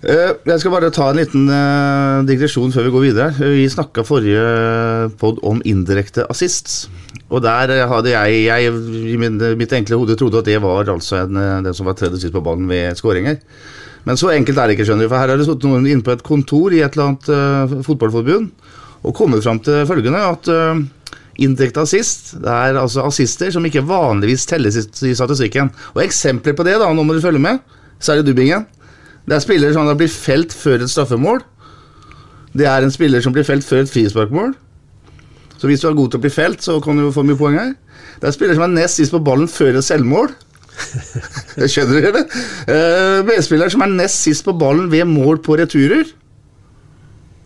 Eh, 0.06 0.36
Jeg 0.46 0.62
skal 0.62 0.74
bare 0.76 0.92
ta 0.94 1.08
en 1.10 1.18
liten 1.18 1.48
eh, 1.50 2.26
digresjon 2.28 2.74
før 2.74 2.86
vi 2.86 2.94
går 2.94 3.06
videre. 3.08 3.50
Vi 3.56 3.66
snakka 3.72 4.04
forrige 4.06 4.44
pod 5.18 5.40
om 5.42 5.62
indirekte 5.66 6.28
assists. 6.30 6.86
Og 7.34 7.42
der 7.42 7.74
eh, 7.74 7.88
hadde 7.90 8.14
jeg, 8.14 8.44
jeg 8.46 8.76
i 9.10 9.18
mitt 9.18 9.74
enkle 9.74 9.98
hode 9.98 10.18
trodde 10.20 10.44
at 10.44 10.46
det 10.46 10.60
var 10.62 10.86
altså 10.94 11.24
en, 11.24 11.40
eh, 11.42 11.64
den 11.66 11.74
som 11.74 11.90
var 11.90 11.98
tredje 11.98 12.22
sist 12.22 12.36
på 12.36 12.44
ballen 12.46 12.70
ved 12.70 12.94
skåringer. 13.00 13.40
Men 14.06 14.22
så 14.22 14.30
enkelt 14.36 14.62
er 14.62 14.70
det 14.70 14.78
ikke, 14.78 14.86
skjønner 14.88 15.08
du. 15.08 15.10
For 15.10 15.18
her 15.18 15.34
har 15.34 15.42
det 15.42 15.50
sittet 15.50 15.66
noen 15.66 15.90
inne 15.90 16.06
på 16.06 16.14
et 16.14 16.24
kontor 16.24 16.78
i 16.78 16.84
et 16.86 16.94
eller 16.94 17.10
annet 17.10 17.26
uh, 17.28 17.82
fotballforbund 17.84 18.46
og 19.04 19.16
kommet 19.18 19.44
fram 19.44 19.60
til 19.60 19.82
følgende 19.90 20.22
at 20.24 20.48
uh, 20.48 20.80
indirekte 21.44 21.84
assist 21.84 22.32
det 22.40 22.54
er 22.54 22.80
altså 22.80 23.04
assister 23.04 23.52
som 23.52 23.68
ikke 23.68 23.84
vanligvis 23.84 24.48
telles 24.48 24.80
i 24.80 25.12
statistikken. 25.12 25.74
Og 25.98 26.06
eksempler 26.06 26.56
på 26.56 26.64
det, 26.64 26.78
da, 26.80 26.88
nå 26.88 27.04
må 27.04 27.18
du 27.18 27.26
følge 27.26 27.44
med, 27.44 27.60
så 28.00 28.14
er 28.14 28.22
det 28.22 28.30
dubbingen. 28.30 28.64
Det 29.28 29.36
er 29.36 29.44
spillere 29.44 29.76
som 29.76 29.90
blir 29.98 30.12
felt 30.12 30.54
før 30.56 30.84
et 30.86 30.92
straffemål. 30.92 31.42
Det 32.58 32.66
er 32.66 32.84
en 32.84 32.94
spiller 32.94 33.22
som 33.22 33.36
blir 33.36 33.46
felt 33.46 33.66
før 33.68 33.84
et 33.84 33.92
frisparkmål. 33.92 34.56
Så 35.58 35.68
hvis 35.68 35.82
du 35.82 35.88
er 35.90 35.98
god 35.98 36.14
til 36.14 36.22
å 36.22 36.24
bli 36.24 36.32
felt, 36.32 36.64
så 36.64 36.78
kan 36.84 36.98
du 36.98 37.12
få 37.12 37.26
mye 37.28 37.38
poeng 37.38 37.58
her. 37.60 37.74
Det 38.22 38.30
er 38.30 38.36
spillere 38.36 38.58
som 38.58 38.68
er 38.68 38.76
nest 38.78 39.02
sist 39.02 39.14
på 39.14 39.22
ballen 39.26 39.50
før 39.52 39.80
et 39.80 39.86
selvmål. 39.88 40.32
Skjønner 41.74 41.98
dere 41.98 42.14
det? 42.20 42.26
Uh, 42.70 43.26
Medspillere 43.28 43.74
som 43.74 43.84
er 43.84 43.94
nest 43.96 44.22
sist 44.24 44.46
på 44.46 44.54
ballen 44.58 44.92
ved 44.92 45.06
mål 45.10 45.42
på 45.44 45.58
returer. 45.58 46.06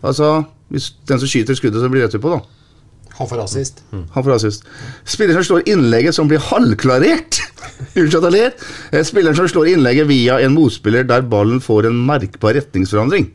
Altså 0.03 0.41
hvis 0.71 0.91
den 1.07 1.19
som 1.19 1.27
skyter 1.27 1.57
skuddet, 1.57 1.81
så 1.81 1.89
blir 1.91 2.05
retur 2.05 2.21
på, 2.23 2.31
da. 2.31 2.60
Han 3.21 3.29
får 3.29 3.43
assist. 3.43 3.83
Han 3.93 4.23
får 4.25 4.33
assist. 4.35 4.63
Spilleren 5.05 5.37
som 5.43 5.49
slår 5.51 5.67
innlegget 5.69 6.17
som 6.17 6.29
blir 6.31 6.41
halvklarert. 6.41 7.37
Unnskyld 7.95 8.17
at 8.17 8.27
jeg 8.27 8.35
ler. 8.35 8.55
Eh, 8.91 9.03
Spilleren 9.05 9.37
som 9.37 9.49
slår 9.51 9.69
innlegget 9.75 10.09
via 10.09 10.39
en 10.41 10.55
motspiller 10.57 11.05
der 11.07 11.21
ballen 11.29 11.61
får 11.61 11.87
en 11.91 11.99
merkbar 12.07 12.57
retningsforandring. 12.57 13.29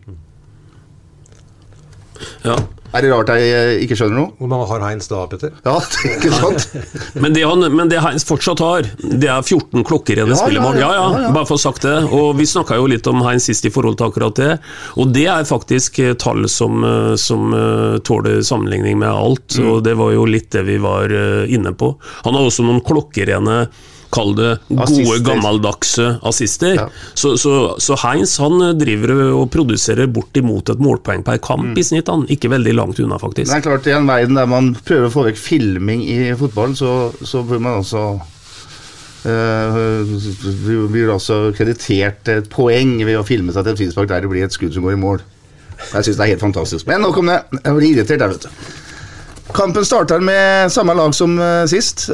Ja. 2.42 2.56
Er 2.96 3.04
det 3.04 3.10
rart 3.12 3.28
jeg 3.34 3.48
eh, 3.52 3.70
ikke 3.84 3.96
skjønner 3.98 4.16
noe? 4.16 4.30
Hvor 4.40 4.48
mange 4.48 4.66
har 4.70 4.84
Heinz 4.86 5.08
da, 5.10 5.22
Petter? 5.28 5.52
Ja, 5.66 5.74
ikke 6.14 6.30
sant? 6.32 6.66
Men 7.22 7.34
det, 7.36 7.42
han, 7.44 7.64
men 7.76 7.90
det 7.92 8.00
Heinz 8.00 8.24
fortsatt 8.28 8.62
har, 8.64 8.88
det 9.02 9.28
er 9.28 9.42
14 9.44 9.84
klokkerene 9.86 10.30
Ja, 10.32 10.36
ja, 10.36 10.40
spillemål. 10.40 10.78
Ja, 10.80 10.88
ja, 10.96 11.02
ja, 11.12 11.20
ja, 11.26 11.32
bare 11.34 11.48
for 11.48 11.56
å 11.56 11.60
ha 11.60 11.64
sagt 11.66 11.84
det. 11.84 11.94
Og 12.16 12.30
vi 12.40 12.46
snakka 12.48 12.78
jo 12.80 12.88
litt 12.90 13.06
om 13.10 13.20
Heinz 13.26 13.48
sist 13.50 13.68
i 13.68 13.72
forhold 13.74 13.98
til 14.00 14.08
akkurat 14.08 14.38
det. 14.40 14.52
Og 14.96 15.12
det 15.14 15.26
er 15.32 15.48
faktisk 15.48 16.00
eh, 16.04 16.14
tall 16.20 16.46
som, 16.52 16.80
eh, 16.86 17.12
som 17.20 17.52
tåler 18.06 18.40
sammenligning 18.46 18.98
med 19.04 19.10
alt, 19.12 19.56
Mm. 19.56 19.66
og 19.70 19.82
det 19.86 19.92
var 19.96 20.10
jo 20.12 20.24
litt 20.28 20.48
det 20.52 20.62
vi 20.66 20.76
var 20.82 21.12
inne 21.48 21.70
på. 21.78 21.92
Han 22.26 22.34
har 22.36 22.48
også 22.48 22.64
noen 22.66 22.80
klokkerene 22.84 23.66
Kall 24.14 24.34
det 24.38 24.52
gode, 24.68 24.84
Assister. 24.84 25.22
gammeldagse 25.26 26.06
assister. 26.22 26.78
Så, 27.14 27.34
så, 27.40 27.54
så 27.82 27.96
Heinz 28.04 28.36
han 28.42 28.60
eh, 28.62 28.74
driver 28.78 29.12
og 29.40 29.48
produserer 29.54 30.06
bortimot 30.12 30.70
et 30.72 30.82
målpoeng 30.82 31.24
per 31.26 31.40
kamp 31.42 31.78
i 31.78 31.84
snitt. 31.86 32.10
Han 32.12 32.26
Ikke 32.32 32.50
veldig 32.52 32.76
langt 32.76 33.00
unna, 33.02 33.18
faktisk. 33.22 33.50
Mm. 33.50 33.54
Det 33.54 33.58
er 33.58 33.66
klart, 33.66 33.90
I 33.90 33.96
en 33.98 34.08
verden 34.10 34.38
der 34.38 34.48
man 34.50 34.72
prøver 34.86 35.10
å 35.10 35.14
få 35.14 35.26
vekk 35.28 35.40
filming 35.40 36.06
i 36.06 36.20
fotballen, 36.38 36.78
så, 36.78 36.94
så 37.26 37.42
bør 37.46 37.62
man 37.66 37.82
også 37.82 38.04
eh, 39.26 39.80
blir 40.92 41.12
altså 41.14 41.40
kreditert 41.56 42.30
et 42.32 42.50
poeng 42.52 42.96
ved 43.02 43.18
å 43.18 43.26
filme 43.26 43.54
seg 43.54 43.66
til 43.66 43.74
et 43.74 43.82
frispark 43.84 44.10
der 44.12 44.24
det 44.24 44.32
blir 44.32 44.46
et 44.46 44.54
skudd 44.54 44.74
som 44.76 44.86
går 44.86 44.96
i 44.96 45.02
mål. 45.02 45.22
Jeg 45.76 46.06
syns 46.06 46.16
det 46.16 46.24
er 46.24 46.32
helt 46.34 46.44
fantastisk. 46.46 46.86
Men 46.88 47.02
nok 47.04 47.18
om 47.20 47.28
det. 47.30 47.40
Jeg 47.58 47.76
blir 47.76 47.90
irritert 47.90 48.22
der, 48.22 48.32
vet 48.32 48.46
du. 48.46 48.74
Kampen 49.56 49.84
starter 49.86 50.22
med 50.24 50.72
samme 50.74 50.94
lag 50.96 51.14
som 51.14 51.36
eh, 51.38 51.64
sist. 51.70 52.08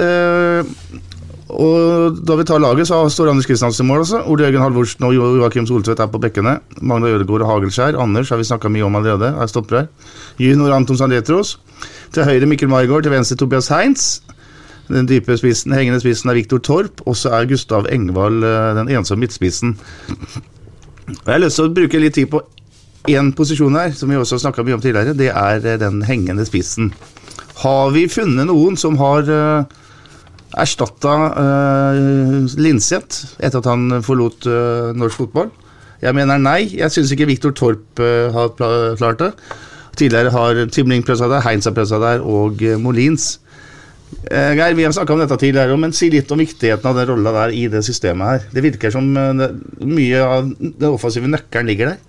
Og 1.52 2.18
da 2.26 2.36
vi 2.38 2.44
tar 2.48 2.60
laget, 2.62 2.88
så 2.88 2.98
står 3.12 3.30
Anders 3.32 3.46
Kristiansen 3.46 3.84
i 3.84 3.88
mål 3.88 4.04
også. 4.04 4.22
Ole 4.30 4.46
Jørgen 4.46 4.62
Halvorsen 4.64 5.04
og 5.04 5.14
Jo- 5.14 5.36
Joakim 5.40 5.66
Soltvedt 5.68 6.00
er 6.00 6.06
på 6.12 6.20
bekkene. 6.22 6.58
Magna 6.80 7.10
Ødegaard 7.12 7.44
og 7.44 7.50
Hagelskjær. 7.50 7.98
Anders 8.00 8.30
har 8.32 8.40
vi 8.40 8.44
snakka 8.48 8.70
mye 8.72 8.84
om 8.86 8.96
allerede, 8.96 9.34
er 9.36 9.46
stopper 9.50 9.78
her. 9.82 9.86
Junior 10.38 10.72
Anton 10.74 10.96
Sandetros. 10.96 11.58
Til 12.12 12.24
høyre 12.24 12.46
Mikkel 12.46 12.68
Maigard, 12.68 13.02
til 13.02 13.12
venstre 13.12 13.36
Tobias 13.36 13.68
Heinz. 13.68 14.20
Den 14.88 15.06
dype 15.08 15.36
spissen, 15.38 15.72
hengende 15.72 16.00
spissen 16.00 16.30
er 16.30 16.34
Viktor 16.34 16.58
Torp, 16.58 17.00
og 17.06 17.16
så 17.16 17.30
er 17.36 17.46
Gustav 17.48 17.86
Engvald 17.92 18.42
eh, 18.44 18.74
den 18.76 18.88
ensomme 18.92 19.22
midtspissen. 19.24 19.76
Jeg 21.08 21.32
har 21.32 21.40
lyst 21.42 21.56
til 21.58 21.68
å 21.68 21.74
bruke 21.74 22.00
litt 22.02 22.14
tid 22.18 22.28
på 22.32 22.42
én 23.10 23.32
posisjon 23.34 23.74
her, 23.78 23.92
som 23.96 24.10
vi 24.10 24.18
også 24.18 24.36
har 24.36 24.42
snakka 24.46 24.64
mye 24.66 24.76
om 24.78 24.82
tidligere. 24.84 25.14
Det 25.18 25.30
er 25.30 25.64
eh, 25.64 25.78
den 25.80 26.02
hengende 26.06 26.44
spissen. 26.48 26.92
Har 27.62 27.90
vi 27.94 28.06
funnet 28.10 28.48
noen 28.48 28.76
som 28.80 28.96
har 28.98 29.28
uh, 29.28 29.81
erstatta 30.60 31.16
uh, 31.32 32.56
Linseth 32.60 33.38
etter 33.40 33.62
at 33.62 33.68
han 33.70 34.02
forlot 34.04 34.48
uh, 34.50 34.92
norsk 34.96 35.24
fotball? 35.24 35.52
Jeg 36.02 36.16
mener 36.18 36.40
nei. 36.42 36.66
Jeg 36.76 36.90
syns 36.90 37.12
ikke 37.14 37.30
Viktor 37.30 37.54
Torp 37.56 38.02
uh, 38.02 38.32
har 38.34 38.56
klart 38.98 39.22
det. 39.22 39.32
Tidligere 39.98 40.32
har 40.32 40.60
Timling 40.72 41.04
pressa 41.04 41.28
der, 41.28 41.42
Heinz 41.44 41.68
har 41.68 41.74
pressa 41.76 41.98
der, 42.00 42.22
og 42.24 42.62
eh, 42.64 42.78
Molins. 42.80 43.34
Eh, 44.24 44.54
Geir, 44.56 44.76
vi 44.76 44.86
har 44.86 44.94
snakka 44.94 45.14
om 45.14 45.20
dette 45.20 45.36
tidligere, 45.40 45.76
men 45.80 45.92
si 45.96 46.08
litt 46.12 46.30
om 46.32 46.40
viktigheten 46.40 46.88
av 46.88 46.96
den 46.96 47.10
rolla 47.10 47.34
der 47.36 47.52
i 47.56 47.66
det 47.72 47.84
systemet 47.84 48.30
her. 48.30 48.46
Det 48.54 48.64
virker 48.64 48.94
som 48.94 49.10
eh, 49.16 49.44
mye 49.84 50.24
av 50.24 50.48
den 50.56 50.88
offensive 50.88 51.28
nøkkelen 51.28 51.68
ligger 51.68 51.92
der. 51.92 52.00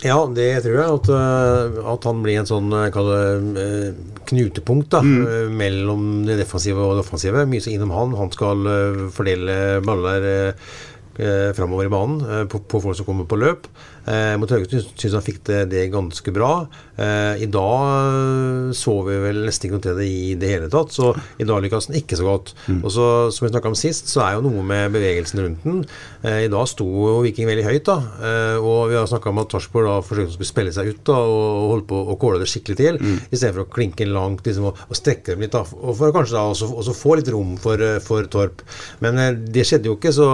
Ja, 0.00 0.16
det 0.32 0.48
tror 0.64 0.76
jeg. 0.78 0.92
At, 0.96 1.08
øh, 1.12 1.80
at 1.92 2.06
han 2.08 2.22
blir 2.24 2.40
en 2.40 2.48
sånn 2.48 2.72
øh, 2.72 2.86
det 2.94 3.60
øh, 3.60 3.88
knutepunkt 4.30 4.88
da, 4.94 5.02
mm. 5.04 5.52
mellom 5.58 6.04
det 6.28 6.38
defensive 6.40 6.80
og 6.80 6.96
det 6.96 7.04
offensive. 7.04 7.44
Mye 7.50 7.60
så 7.64 7.74
innom 7.74 7.92
han. 7.92 8.16
Han 8.16 8.32
skal 8.32 8.70
fordele 9.12 9.80
baller 9.84 10.28
øh, 10.30 11.50
framover 11.56 11.84
i 11.84 11.92
banen 11.92 12.48
på, 12.48 12.62
på 12.64 12.80
folk 12.80 12.96
som 12.96 13.08
kommer 13.08 13.28
på 13.28 13.40
løp. 13.40 13.68
Eh, 14.08 14.36
mot 14.40 14.50
Haugesund 14.50 14.94
syns 14.96 15.12
han 15.18 15.22
fikk 15.26 15.42
det, 15.44 15.58
det 15.70 15.82
ganske 15.92 16.32
bra. 16.32 16.66
Eh, 17.00 17.42
I 17.44 17.48
dag 17.52 17.84
øh, 18.14 18.70
så 18.76 18.94
vi 19.06 19.16
vel 19.22 19.42
nesten 19.46 19.68
ikke 19.68 19.76
noe 19.78 19.84
til 19.84 19.98
det 20.00 20.06
i 20.08 20.34
det 20.40 20.50
hele 20.54 20.68
tatt, 20.72 20.92
så 20.94 21.10
i 21.40 21.46
dag 21.48 21.60
lykkes 21.64 21.88
han 21.90 21.98
ikke 22.00 22.18
så 22.20 22.26
godt. 22.26 22.54
Og 22.80 22.90
så, 22.94 23.06
Som 23.34 23.46
vi 23.46 23.52
snakka 23.52 23.70
om 23.72 23.76
sist, 23.78 24.08
så 24.12 24.22
er 24.24 24.36
jo 24.38 24.44
noe 24.46 24.62
med 24.66 24.92
bevegelsen 24.94 25.42
rundt 25.44 25.64
den. 25.66 25.82
Eh, 26.24 26.44
I 26.46 26.50
dag 26.52 26.66
sto 26.70 26.86
Viking 27.24 27.48
veldig 27.50 27.66
høyt, 27.66 27.84
da. 27.88 27.98
Eh, 28.20 28.56
og 28.60 28.88
vi 28.90 28.96
har 28.98 29.06
snakka 29.10 29.30
om 29.32 29.42
at 29.42 29.50
Torsborg 29.52 29.88
da 29.90 29.98
forsøkte 30.04 30.32
å 30.32 30.36
skulle 30.38 30.50
spille 30.52 30.74
seg 30.76 30.90
ut 30.94 31.02
da, 31.08 31.18
og 31.20 31.68
holde 31.74 31.88
på 31.90 32.00
å 32.14 32.18
kåle 32.20 32.40
det 32.42 32.48
skikkelig 32.50 32.76
til, 32.80 32.98
Mm. 33.00 33.20
istedenfor 33.32 33.64
å 33.64 33.70
klinke 33.72 34.04
langt 34.08 34.44
liksom, 34.44 34.64
og, 34.70 34.76
og 34.88 34.96
strekke 34.98 35.32
dem 35.32 35.40
litt. 35.44 35.52
da, 35.52 35.62
Og 35.80 35.96
for 35.96 36.12
kanskje 36.12 36.36
da 36.36 36.42
også, 36.50 36.68
også 36.82 36.94
få 36.96 37.16
litt 37.16 37.28
rom 37.32 37.56
for, 37.60 37.80
eh, 37.80 37.98
for 38.00 38.24
Torp. 38.30 38.62
Men 39.00 39.18
eh, 39.18 39.32
det 39.34 39.64
skjedde 39.66 39.88
jo 39.88 39.96
ikke, 39.96 40.12
så, 40.12 40.28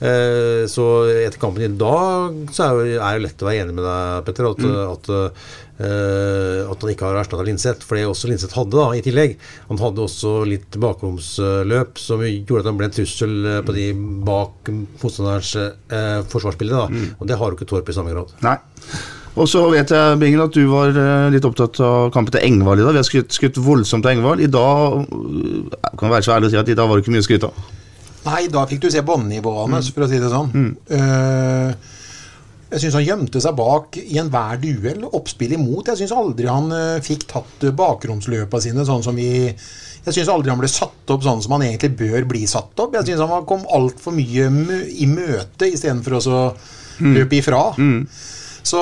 eh, 0.00 0.66
så 0.70 0.86
etter 1.26 1.38
kampen 1.40 1.64
i 1.64 1.70
dag 1.80 2.36
så 2.52 2.66
er, 2.66 2.80
jo, 2.94 3.00
er 3.10 3.18
jo 3.18 3.24
lett 3.26 3.42
å 3.42 3.48
være 3.48 3.64
enig 3.64 3.76
med 3.76 3.86
deg, 3.86 4.22
Petter, 4.28 4.48
at, 4.50 4.64
at 4.94 5.10
uh, 5.14 5.50
at 5.80 6.82
han 6.84 6.90
ikke 6.92 7.06
har 7.08 7.18
erstatta 7.22 7.44
Linseth, 7.46 7.86
for 7.88 7.96
det 7.96 8.02
også 8.04 8.28
Linseth 8.28 8.56
hadde 8.58 8.76
da, 8.76 8.88
i 8.96 9.04
tillegg. 9.04 9.38
Han 9.70 9.80
hadde 9.80 10.02
også 10.04 10.34
litt 10.48 10.76
bakromsløp 10.76 12.00
som 12.00 12.24
gjorde 12.26 12.60
at 12.60 12.68
han 12.68 12.80
ble 12.80 12.90
en 12.90 12.96
trussel 12.98 13.32
eh, 13.48 13.62
på 13.64 13.72
de 13.72 13.86
bak 14.26 14.68
motstanderens 15.00 15.54
uh, 15.56 16.20
forsvarsbilde. 16.28 16.82
Da. 16.84 17.06
Og 17.16 17.30
det 17.30 17.40
har 17.40 17.48
jo 17.48 17.56
ikke 17.56 17.70
Torp 17.70 17.88
i 17.88 17.96
samme 17.96 18.12
grad. 18.12 18.36
Nei. 18.44 18.58
Og 19.38 19.46
så 19.48 19.62
vet 19.70 19.92
jeg, 19.94 20.18
Bingen, 20.18 20.42
at 20.42 20.54
du 20.54 20.64
var 20.72 20.90
eh, 20.90 21.28
litt 21.32 21.46
opptatt 21.46 21.78
av 21.86 22.08
kampen 22.14 22.34
til 22.34 22.42
Engvald 22.48 22.82
i 22.82 22.86
dag. 22.86 22.96
Vi 22.96 23.00
har 23.00 23.06
skutt, 23.06 23.36
skutt 23.36 23.60
voldsomt 23.62 24.04
til 24.04 24.16
Engvald. 24.16 24.42
I 24.42 24.50
dag 24.50 24.96
eh, 25.06 25.92
kan 26.00 26.10
være 26.10 26.26
så 26.26 26.34
ærlig 26.34 26.50
å 26.50 26.54
si 26.54 26.58
at 26.60 26.72
i 26.72 26.76
dag 26.78 26.90
var 26.90 26.98
det 26.98 27.04
ikke 27.04 27.14
mye 27.14 27.22
å 27.22 27.28
skryte 27.28 27.50
av. 27.50 27.68
Nei, 28.26 28.42
da 28.52 28.66
fikk 28.68 28.82
du 28.82 28.90
se 28.92 29.00
båndnivåene, 29.06 29.78
hans, 29.78 29.92
for 29.94 30.04
å 30.04 30.10
si 30.10 30.18
det 30.20 30.32
sånn. 30.32 30.74
Eh, 30.92 31.70
jeg 32.70 32.84
syns 32.84 32.96
han 33.00 33.06
gjemte 33.06 33.40
seg 33.42 33.56
bak 33.58 33.98
i 33.98 34.18
enhver 34.22 34.60
duell. 34.62 35.04
Oppspill 35.10 35.56
imot. 35.56 35.90
Jeg 35.90 36.02
syns 36.02 36.14
aldri 36.14 36.46
han 36.46 36.70
eh, 36.74 37.02
fikk 37.02 37.26
tatt 37.32 37.64
bakromsløpa 37.76 38.60
sine 38.62 38.86
sånn 38.86 39.02
som 39.06 39.18
vi 39.18 39.30
Jeg 39.50 40.14
syns 40.16 40.30
aldri 40.32 40.52
han 40.52 40.60
ble 40.62 40.70
satt 40.70 41.10
opp 41.12 41.24
sånn 41.26 41.42
som 41.44 41.56
han 41.56 41.66
egentlig 41.66 41.92
bør 41.98 42.28
bli 42.30 42.46
satt 42.48 42.78
opp. 42.80 42.94
Jeg 42.96 43.10
syns 43.10 43.24
han 43.26 43.48
kom 43.48 43.66
altfor 43.68 44.14
mye 44.16 44.46
i 44.96 45.08
møte 45.10 45.68
istedenfor 45.68 46.20
å 46.20 46.44
løpe 47.00 47.36
ifra. 47.40 47.66
Så 48.62 48.78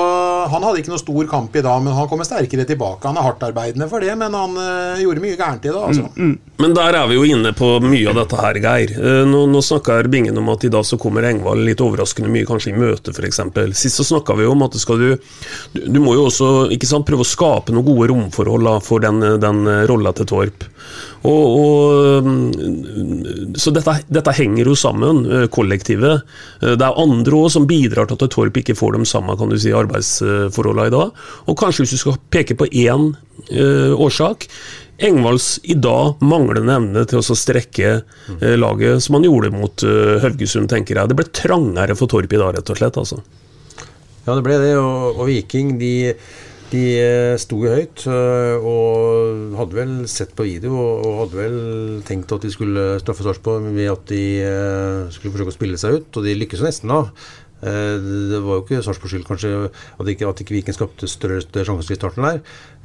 han 0.51 0.63
hadde 0.65 0.81
ikke 0.81 0.91
noe 0.91 0.99
stor 1.01 1.27
kamp 1.31 1.55
i 1.55 1.61
dag, 1.63 1.81
men 1.85 1.93
han 1.95 2.07
kommer 2.11 2.27
sterkere 2.27 2.65
tilbake. 2.67 3.07
Han 3.07 3.17
er 3.19 3.25
hardtarbeidende 3.29 3.87
for 3.91 4.03
det, 4.03 4.11
men 4.19 4.35
han 4.35 4.57
eh, 4.59 5.01
gjorde 5.05 5.23
mye 5.23 5.37
gærent 5.39 5.65
i 5.65 5.71
dag, 5.71 5.85
altså. 5.87 6.35
Men 6.59 6.73
der 6.75 6.97
er 6.99 7.07
vi 7.07 7.15
jo 7.15 7.23
inne 7.23 7.53
på 7.55 7.69
mye 7.83 8.09
av 8.11 8.17
dette 8.19 8.39
her, 8.41 8.59
Geir. 8.65 8.91
Eh, 8.99 9.21
Nå, 9.29 9.45
nå 9.51 9.61
snakker 9.63 10.09
Bingen 10.11 10.37
om 10.41 10.49
at 10.51 10.65
i 10.67 10.71
dag 10.73 10.83
så 10.87 10.99
kommer 10.99 11.23
Engvald 11.29 11.63
litt 11.67 11.79
overraskende 11.83 12.31
mye, 12.33 12.47
kanskje 12.49 12.73
i 12.73 12.77
møte 12.79 13.13
f.eks. 13.15 13.39
Sist 13.79 14.01
så 14.01 14.07
snakka 14.09 14.35
vi 14.39 14.47
om 14.49 14.65
at 14.67 14.75
skal 14.81 14.99
du, 14.99 15.09
du 15.79 15.99
må 16.03 16.17
jo 16.17 16.27
også 16.27 16.49
ikke 16.75 16.89
sant, 16.89 17.07
prøve 17.07 17.23
å 17.23 17.29
skape 17.29 17.71
noen 17.75 17.87
gode 17.87 18.09
romforhold 18.11 18.67
da, 18.67 18.75
for 18.83 19.03
den, 19.05 19.23
den 19.39 19.63
rolla 19.89 20.11
til 20.17 20.27
Torp. 20.29 20.67
Og, 21.27 21.45
og, 21.59 22.23
mm, 22.23 23.55
så 23.59 23.73
dette, 23.75 23.97
dette 24.07 24.33
henger 24.37 24.69
jo 24.71 24.75
sammen, 24.79 25.25
eh, 25.27 25.47
kollektivet. 25.51 26.23
Eh, 26.61 26.75
Det 26.79 26.85
er 26.85 27.01
andre 27.01 27.41
òg 27.41 27.49
som 27.51 27.67
bidrar 27.67 28.07
til 28.07 28.15
at 28.15 28.31
Torp 28.31 28.59
ikke 28.61 28.77
får 28.77 28.95
de 28.95 29.05
samme 29.09 29.35
kan 29.37 29.49
du 29.51 29.57
si, 29.59 29.73
arbeidsforholdene 29.75 30.87
i 30.87 30.95
dag. 30.95 31.11
Og 31.47 31.57
kanskje 31.59 31.83
hvis 31.83 31.97
du 31.97 32.03
skal 32.03 32.19
peke 32.31 32.55
på 32.55 32.69
én 32.71 33.11
uh, 33.51 33.91
årsak 33.99 34.47
Engvalds 34.99 35.59
i 35.63 35.75
dag 35.79 36.19
manglende 36.19 36.75
evne 36.75 37.05
til 37.07 37.21
å 37.21 37.35
strekke 37.35 37.91
uh, 38.03 38.55
laget 38.59 39.03
som 39.03 39.15
han 39.15 39.27
gjorde 39.27 39.51
mot 39.55 39.83
uh, 39.87 40.19
Haugesund, 40.23 40.69
tenker 40.71 40.99
jeg. 40.99 41.11
Det 41.11 41.15
ble 41.19 41.27
trangere 41.31 41.95
for 41.95 42.11
Torp 42.11 42.31
i 42.31 42.39
dag, 42.39 42.55
rett 42.55 42.71
og 42.71 42.79
slett. 42.79 42.99
altså. 42.99 43.21
Ja, 44.25 44.35
det 44.35 44.43
ble 44.45 44.59
det. 44.61 44.75
Og, 44.77 45.19
og 45.19 45.27
Viking 45.29 45.77
de, 45.79 45.93
de 46.69 46.83
eh, 47.01 47.35
sto 47.41 47.57
jo 47.63 47.73
høyt 47.73 48.05
eh, 48.09 48.55
og 48.61 49.55
hadde 49.57 49.77
vel 49.77 49.93
sett 50.11 50.35
på 50.37 50.45
video 50.45 50.75
og, 50.77 51.07
hadde 51.23 51.39
vel 51.39 51.59
tenkt 52.07 52.31
at 52.35 52.45
de 52.45 52.51
skulle 52.53 52.85
straffe 53.01 53.25
Sarpsborg 53.25 53.69
ved 53.73 53.89
at 53.91 54.03
de 54.11 54.23
eh, 54.45 55.09
skulle 55.13 55.33
forsøke 55.33 55.53
å 55.53 55.57
spille 55.57 55.79
seg 55.81 55.99
ut, 55.99 56.09
og 56.19 56.25
de 56.27 56.35
lykkes 56.37 56.61
jo 56.61 56.69
nesten 56.69 56.93
da. 56.93 57.03
Det 57.59 58.37
var 58.39 58.55
jo 58.55 58.61
ikke 58.63 58.77
Sarpsborgs 58.85 59.11
skyld 59.11 59.25
kanskje 59.27 59.49
at 59.67 60.11
ikke, 60.13 60.29
at 60.29 60.43
ikke 60.45 60.55
Viken 60.55 60.77
skapte 60.77 61.09
større, 61.11 61.41
større 61.43 61.67
sjanser 61.67 61.91
i 61.91 61.97
starten 61.99 62.23
der. 62.23 62.37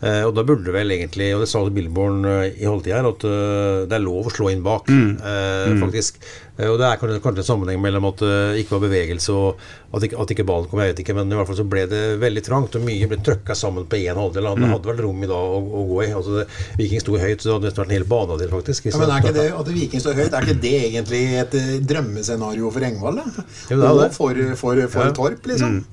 Eh, 0.02 0.22
Og 0.26 0.34
da 0.34 0.42
burde 0.42 0.64
det 0.66 0.72
vel 0.74 0.90
egentlig, 0.90 1.30
og 1.34 1.40
det 1.40 1.48
sa 1.48 1.62
Billborn 1.70 2.24
eh, 2.26 2.50
i 2.60 2.66
halvtid 2.66 2.92
her, 2.92 3.06
at 3.08 3.22
eh, 3.24 3.86
det 3.88 3.94
er 3.96 4.02
lov 4.04 4.26
å 4.26 4.32
slå 4.34 4.50
inn 4.52 4.62
bak, 4.62 4.88
eh, 4.90 5.70
Mm. 5.70 5.80
faktisk. 5.80 6.18
Og 6.58 6.76
det 6.78 6.86
er 6.86 6.98
kanskje, 7.00 7.20
kanskje 7.24 7.38
en 7.42 7.46
sammenheng 7.48 7.80
mellom 7.82 8.04
at 8.10 8.18
det 8.18 8.60
ikke 8.62 8.76
var 8.76 8.82
bevegelse 8.88 9.32
og 9.32 9.56
at 9.96 10.02
ikke, 10.06 10.18
at 10.22 10.28
ikke 10.34 10.44
ballen 10.46 10.68
kom, 10.70 10.78
jeg 10.78 10.92
vet 10.94 11.00
ikke, 11.02 11.14
men 11.16 11.32
i 11.32 11.34
hvert 11.34 11.46
fall 11.48 11.56
så 11.56 11.64
ble 11.66 11.86
det 11.90 12.02
veldig 12.20 12.42
trangt, 12.46 12.76
og 12.76 12.84
mye 12.84 13.08
ble 13.10 13.16
trøkka 13.26 13.56
sammen 13.56 13.86
på 13.90 13.96
én 13.96 14.14
halvdel. 14.14 14.44
Det 14.44 14.60
Mm. 14.60 14.70
hadde 14.74 14.86
vel 14.92 15.00
rom 15.06 15.22
i 15.24 15.26
dag 15.26 15.34
å, 15.56 15.58
å 15.62 15.80
gå 15.88 15.98
i. 16.04 16.12
Altså, 16.12 16.36
det, 16.38 16.46
Viking 16.78 17.00
sto 17.00 17.16
høyt, 17.18 17.40
så 17.40 17.48
det 17.48 17.54
hadde 17.54 17.66
nesten 17.70 17.82
vært 17.84 17.90
en 17.90 17.96
hel 17.96 18.04
banehalvdel, 18.12 18.50
faktisk. 18.54 18.82
hvis 18.84 18.94
Ja, 18.94 19.00
men 19.00 19.10
er 19.10 19.22
ikke 19.24 19.34
det 19.34 19.48
at 19.58 19.66
Viking 19.78 20.00
står 20.04 20.14
høyt, 20.20 20.32
er 20.34 20.42
ikke 20.46 20.60
det 20.60 20.76
egentlig 20.92 21.24
et 21.40 21.56
drømmescenario 21.88 22.70
for 22.70 22.80
Engvald? 22.86 23.16
da? 23.16 23.44
Jo, 23.70 23.80
det 23.80 23.84
er 23.84 23.90
Og 23.90 24.00
det. 24.04 24.12
for, 24.14 24.34
for, 24.56 24.88
for 24.88 25.04
Ja. 25.08 25.12
Torp, 25.12 25.42
liksom. 25.48 25.84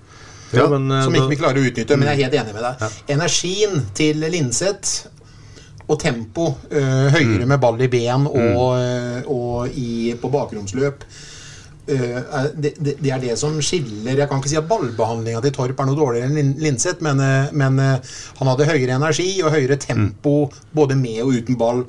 Ja, 0.58 0.68
men, 0.70 0.92
eh, 0.92 1.04
som 1.06 1.14
ikke 1.16 1.30
vi 1.30 1.40
klarer 1.40 1.62
å 1.62 1.66
utnytte. 1.72 1.98
Men 1.98 2.08
jeg 2.12 2.20
er 2.20 2.24
helt 2.30 2.40
enig 2.42 2.54
med 2.54 2.64
deg. 2.64 3.00
Energien 3.16 3.86
til 3.98 4.18
Linseth 4.30 5.08
og 5.88 6.00
tempo 6.00 6.50
øh, 6.72 7.10
høyere 7.12 7.46
med 7.48 7.60
ball 7.60 7.82
i 7.82 7.88
ben 7.92 8.28
og, 8.28 8.78
eh, 8.80 9.22
og 9.28 9.68
i, 9.76 10.14
på 10.22 10.30
bakromsløp 10.32 11.04
er- 11.92 12.52
det, 12.56 12.76
det, 12.80 12.94
det 13.02 13.12
er 13.12 13.20
det 13.20 13.38
som 13.40 13.58
skiller. 13.62 14.16
Jeg 14.16 14.30
kan 14.30 14.40
ikke 14.40 14.50
si 14.52 14.56
at 14.60 14.68
ballbehandlinga 14.70 15.42
til 15.44 15.52
Torp 15.52 15.80
er 15.82 15.86
noe 15.90 15.98
dårligere 15.98 16.30
enn 16.30 16.36
Lin- 16.38 16.54
Linseth, 16.62 17.02
men, 17.04 17.18
men 17.58 17.80
eh, 17.80 18.14
han 18.40 18.48
hadde 18.52 18.68
høyere 18.70 18.96
energi 18.96 19.42
og 19.44 19.52
høyere 19.52 19.78
tempo 19.82 20.36
både 20.74 20.96
med 20.96 21.20
og 21.26 21.34
uten 21.42 21.58
ball, 21.60 21.84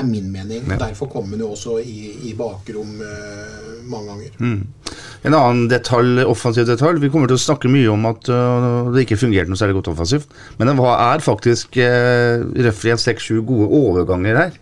er 0.00 0.08
min 0.08 0.30
mening. 0.32 0.64
Ja. 0.68 0.78
Derfor 0.86 1.10
kom 1.12 1.30
han 1.32 1.42
jo 1.42 1.52
også 1.54 1.78
i, 1.82 2.12
i 2.30 2.34
bakrom 2.38 2.98
uh, 3.00 3.70
mange 3.90 4.12
ganger. 4.12 4.38
Mm. 4.38 4.96
En 5.28 5.36
annen 5.36 5.68
detalj, 5.70 6.24
offensiv 6.24 6.64
detalj 6.66 7.02
Vi 7.02 7.10
kommer 7.12 7.30
til 7.30 7.36
å 7.36 7.42
snakke 7.42 7.70
mye 7.70 7.90
om 7.92 8.08
at 8.10 8.30
uh, 8.32 8.90
det 8.94 9.04
ikke 9.06 9.20
fungerte 9.20 9.52
noe 9.52 9.60
særlig 9.60 9.80
godt 9.80 9.92
offensivt. 9.94 10.32
Men 10.58 10.72
det 10.72 10.90
er 10.96 11.24
faktisk 11.24 11.78
uh, 11.80 12.90
en 12.94 13.04
seks-sju 13.04 13.42
gode 13.46 13.70
overganger 13.80 14.44
her. 14.44 14.58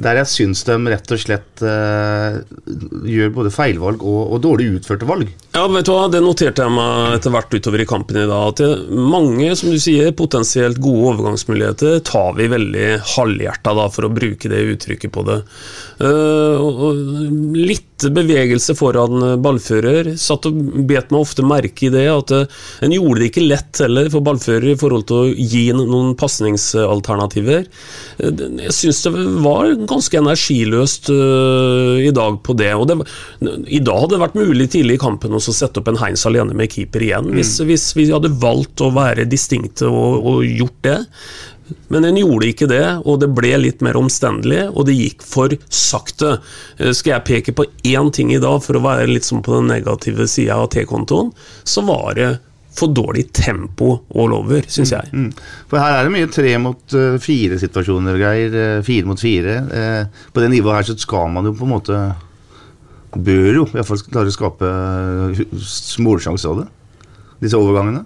Der 0.00 0.20
jeg 0.20 0.30
syns 0.30 0.62
de 0.68 0.76
rett 0.90 1.12
og 1.14 1.20
slett 1.20 1.62
uh, 1.64 2.40
gjør 3.04 3.32
både 3.34 3.52
feilvalg 3.54 4.04
og, 4.06 4.20
og 4.34 4.42
dårlig 4.44 4.68
utførte 4.78 5.08
valg. 5.08 5.28
Ja, 5.54 5.66
vet 5.70 5.88
du 5.88 5.92
hva, 5.92 6.06
Det 6.12 6.22
noterte 6.24 6.66
jeg 6.66 6.74
meg 6.76 7.16
etter 7.18 7.34
hvert 7.34 7.56
utover 7.56 7.84
i 7.84 7.88
kampen 7.88 8.20
i 8.22 8.26
dag. 8.30 8.54
At 8.54 8.62
det, 8.62 8.70
mange 8.90 9.52
som 9.58 9.72
du 9.72 9.78
sier, 9.82 10.14
potensielt 10.16 10.80
gode 10.82 11.14
overgangsmuligheter 11.14 12.00
tar 12.06 12.36
vi 12.38 12.48
veldig 12.52 12.88
halvhjerta, 13.16 13.76
for 13.94 14.06
å 14.06 14.12
bruke 14.14 14.50
det 14.50 14.64
uttrykket 14.74 15.12
på 15.14 15.26
det. 15.28 15.40
Uh, 16.00 16.56
og 16.60 17.04
litt 18.04 18.14
bevegelse 18.14 18.74
foran 18.78 19.22
eh, 19.22 19.36
ballfører. 19.42 20.12
Satt 20.20 20.46
og 20.48 20.58
bet 20.88 21.10
meg 21.12 21.20
ofte 21.20 21.44
merke 21.46 21.86
i 21.86 21.92
det, 21.92 22.06
at 22.10 22.32
eh, 22.34 22.60
en 22.86 22.94
gjorde 22.94 23.22
det 23.22 23.30
ikke 23.30 23.46
lett 23.46 23.82
heller 23.82 24.10
for 24.12 24.24
ballfører 24.26 24.72
i 24.72 24.78
forhold 24.80 25.06
til 25.10 25.20
å 25.20 25.30
gi 25.34 25.64
noen 25.76 26.14
pasningsalternativer. 26.20 27.66
Eh, 28.18 28.44
Jeg 28.60 28.76
syns 28.76 29.02
det 29.06 29.14
var 29.44 29.74
ganske 29.90 30.20
energiløst 30.20 31.10
i 31.10 32.10
dag 32.14 32.40
på 32.44 32.54
det. 32.58 32.72
og 32.74 32.86
det, 32.88 32.96
I 33.68 33.80
dag 33.84 34.02
hadde 34.02 34.14
det 34.16 34.22
vært 34.24 34.38
mulig 34.38 34.68
tidlig 34.72 34.98
i 34.98 35.02
kampen 35.02 35.34
å 35.36 35.40
sette 35.42 35.80
opp 35.80 35.88
en 35.90 36.00
Heinz 36.00 36.24
alene 36.28 36.56
med 36.56 36.70
keeper 36.72 37.02
igjen, 37.04 37.30
hvis, 37.34 37.56
hvis 37.66 37.90
vi 37.96 38.10
hadde 38.12 38.32
valgt 38.42 38.82
å 38.84 38.92
være 38.94 39.28
distinkte 39.30 39.88
og, 39.90 40.26
og 40.26 40.44
gjort 40.46 40.78
det. 40.86 40.98
Men 41.88 42.04
en 42.08 42.16
gjorde 42.20 42.48
ikke 42.50 42.68
det, 42.70 42.82
og 43.04 43.20
det 43.22 43.28
ble 43.36 43.54
litt 43.60 43.80
mer 43.84 43.96
omstendelig, 44.00 44.66
og 44.74 44.86
det 44.88 44.96
gikk 44.98 45.24
for 45.26 45.54
sakte. 45.68 46.36
Eh, 46.78 46.92
Skal 46.96 47.16
jeg 47.16 47.26
peke 47.28 47.54
på 47.56 47.66
én 47.86 48.12
ting 48.14 48.32
i 48.34 48.40
dag, 48.42 48.60
for 48.64 48.78
å 48.78 48.84
være 48.84 49.08
litt 49.10 49.26
sånn 49.28 49.42
på 49.46 49.58
den 49.58 49.70
negative 49.72 50.26
sida 50.30 50.56
av 50.60 50.70
T-kontoen, 50.74 51.32
så 51.64 51.84
var 51.86 52.14
det 52.18 52.30
for 52.70 52.86
dårlig 52.94 53.32
tempo 53.34 53.96
all 54.14 54.32
over, 54.36 54.62
syns 54.70 54.92
jeg. 54.94 55.08
Mm. 55.12 55.32
For 55.68 55.82
her 55.82 55.96
er 55.98 56.06
det 56.06 56.12
mye 56.14 56.28
tre 56.30 56.52
mot 56.62 56.94
eh, 56.94 57.16
fire-situasjoner, 57.20 58.18
Geir. 58.22 58.54
eh, 58.54 58.82
Fire 58.86 59.10
mot 59.10 59.20
fire. 59.20 59.56
På 60.32 60.40
det 60.44 60.50
nivået 60.54 60.78
her 60.78 60.90
så 60.92 60.98
skal 61.02 61.32
man 61.34 61.50
jo 61.50 61.56
på 61.58 61.66
en 61.66 61.72
måte 61.74 62.00
Bør 63.10 63.48
jo 63.56 63.64
iallfall 63.74 63.98
klare 64.06 64.30
å 64.30 64.34
skape 64.36 64.68
målsjanse 65.98 66.46
av 66.46 66.60
det. 66.60 66.66
Disse 67.42 67.58
overgangene. 67.58 68.04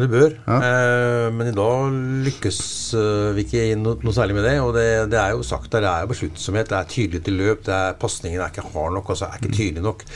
Ja, 0.00 0.06
det 0.06 0.10
bør. 0.14 0.36
Eh, 0.64 1.26
men 1.36 1.50
i 1.50 1.54
dag 1.56 1.96
lykkes 2.24 2.60
eh, 2.96 3.30
vi 3.36 3.44
ikke 3.44 3.64
i 3.68 3.74
no, 3.76 3.92
noe 4.00 4.16
særlig 4.16 4.36
med 4.38 4.46
det. 4.48 4.54
Og 4.64 4.72
det, 4.76 4.86
det 5.12 5.18
er 5.20 5.34
jo 5.34 5.44
sagt 5.44 5.68
der, 5.74 5.84
det 5.84 5.90
er 5.90 6.04
jo 6.06 6.12
besluttsomhet, 6.14 6.70
det 6.70 6.78
er 6.78 6.88
tydelig 6.94 7.22
til 7.26 7.36
løp, 7.40 7.64
det 7.66 7.74
er 7.76 7.98
pasningen 8.00 8.40
er 8.40 8.52
ikke 8.52 8.64
hard 8.72 8.96
nok, 8.96 9.12
altså 9.12 9.28
er 9.28 9.40
ikke 9.40 9.52
tydelig 9.58 9.84
nok. 9.84 10.06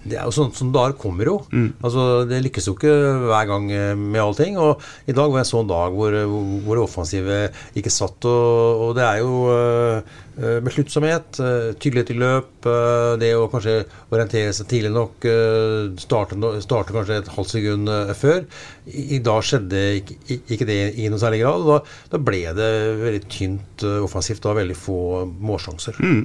Det 0.00 0.16
er 0.16 0.24
jo 0.24 0.32
sånn 0.32 0.54
som 0.56 0.70
dager 0.72 0.96
kommer 0.96 1.28
jo. 1.28 1.36
Altså, 1.84 2.24
det 2.28 2.40
lykkes 2.46 2.70
jo 2.70 2.74
ikke 2.76 2.94
hver 3.26 3.50
gang 3.50 3.68
eh, 3.74 3.92
med 3.98 4.22
allting. 4.22 4.56
Og 4.60 4.80
i 5.10 5.16
dag 5.16 5.28
var 5.28 5.42
en 5.42 5.50
sånn 5.50 5.68
dag 5.68 5.92
hvor, 5.96 6.16
hvor 6.64 6.78
det 6.78 6.84
offensive 6.86 7.40
ikke 7.76 7.92
satt. 7.92 8.24
Og, 8.24 8.86
og 8.86 8.94
det 8.96 9.04
er 9.04 9.20
jo 9.20 9.34
eh, 9.52 10.14
eh, 10.40 10.58
besluttsomhet, 10.64 11.42
uh, 11.42 11.72
tydelighet 11.76 12.14
i 12.14 12.18
løp, 12.20 12.52
uh, 12.64 13.18
det 13.20 13.34
å 13.36 13.48
kanskje 13.52 13.82
orientere 14.10 14.54
seg 14.56 14.68
tidlig 14.70 14.92
nok, 14.94 15.26
eh, 15.28 15.90
starte, 16.00 16.38
starte 16.64 16.94
kanskje 16.94 17.20
et 17.20 17.30
halvt 17.34 17.54
sekund 17.54 17.90
eh, 17.92 18.14
før. 18.18 18.42
I, 18.90 19.04
I 19.16 19.20
dag 19.24 19.44
skjedde 19.46 19.84
ikke, 20.00 20.40
ikke 20.56 20.68
det 20.68 20.80
i 20.98 21.10
noe 21.12 21.22
særlig 21.22 21.42
grad. 21.44 21.62
og 21.62 21.70
Da, 21.70 21.78
da 22.16 22.22
ble 22.30 22.42
det 22.56 22.72
veldig 23.04 23.22
tynt 23.30 23.86
eh, 23.86 24.00
offensivt 24.06 24.48
og 24.48 24.58
veldig 24.60 24.78
få 24.78 24.98
målsjanser. 25.28 26.00
Mm. 26.02 26.24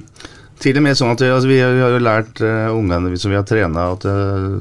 Til 0.62 0.78
og 0.78 0.84
med 0.86 0.96
sånn 0.96 1.12
at 1.12 1.20
altså, 1.26 1.48
Vi 1.50 1.58
har 1.60 1.92
jo 1.92 1.98
lært 2.00 2.40
uh, 2.40 2.72
ungene 2.72 3.18
som 3.20 3.32
vi 3.32 3.36
har 3.36 3.44
trena, 3.48 3.90
at 3.92 4.06
uh, 4.08 4.56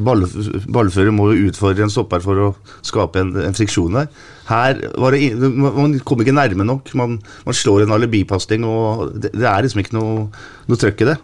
ball, 0.00 0.24
ballfører 0.72 1.12
må 1.12 1.28
jo 1.32 1.50
utfordre 1.50 1.84
en 1.84 1.92
stopper 1.92 2.24
for 2.24 2.40
å 2.40 2.48
skape 2.80 3.20
en, 3.20 3.34
en 3.44 3.56
friksjon 3.56 3.98
der. 4.00 4.08
Her 4.48 4.80
var 5.00 5.16
det, 5.16 5.28
man 5.40 5.98
kom 6.08 6.24
ikke 6.24 6.36
nærme 6.36 6.66
nok. 6.68 6.94
Man, 6.96 7.18
man 7.44 7.56
slår 7.56 7.84
en 7.84 7.94
alibipasning, 7.96 8.64
og 8.68 9.12
det, 9.12 9.34
det 9.36 9.48
er 9.50 9.66
liksom 9.66 9.84
ikke 9.84 9.98
noe, 9.98 10.26
noe 10.70 10.80
trøkk 10.80 11.04
i 11.04 11.10
det. 11.12 11.18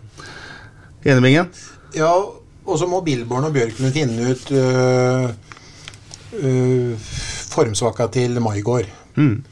Enig, 1.09 1.25
Bingen? 1.25 1.51
Ja, 1.97 2.13
og 2.13 2.79
så 2.79 2.87
må 2.89 3.01
Billborn 3.05 3.49
og 3.49 3.57
Bjørklund 3.57 3.97
finne 3.97 4.35
ut 4.35 4.55
uh, 4.55 5.29
uh 6.37 7.29
formsvaka 7.51 8.07
til 8.15 8.39
Maigård. 8.43 8.87
Mm. 9.17 9.43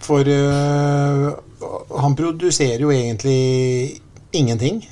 For 0.00 0.24
øh, 0.24 1.32
han 2.00 2.14
produserer 2.18 2.80
jo 2.84 2.90
egentlig 2.94 4.00
ingenting. 4.32 4.82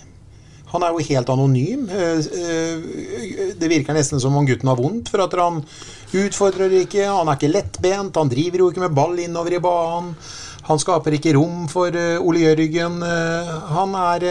Han 0.73 0.83
er 0.83 0.91
jo 0.97 1.05
helt 1.09 1.29
anonym. 1.31 1.87
Eh, 1.89 2.19
eh, 2.19 3.53
Det 3.59 3.69
virker 3.71 3.95
nesten 3.95 4.21
som 4.21 4.35
om 4.37 4.47
gutten 4.47 4.69
har 4.69 4.77
vondt, 4.77 5.09
for 5.13 5.23
at 5.25 5.33
han 5.39 5.63
utfordrer 6.13 6.73
ikke. 6.83 7.07
Han 7.07 7.29
er 7.29 7.39
ikke 7.39 7.53
lettbent, 7.53 8.17
han 8.19 8.29
driver 8.33 8.59
jo 8.65 8.71
ikke 8.73 8.83
med 8.85 8.95
ball 8.97 9.19
innover 9.23 9.55
i 9.57 9.63
banen. 9.63 10.15
Han 10.67 10.79
skaper 10.83 11.15
ikke 11.15 11.37
rom 11.37 11.69
for 11.71 11.95
eh, 11.95 12.19
Ole 12.21 12.43
Jørgen. 12.43 12.99
Han 13.71 13.95
er 13.95 14.27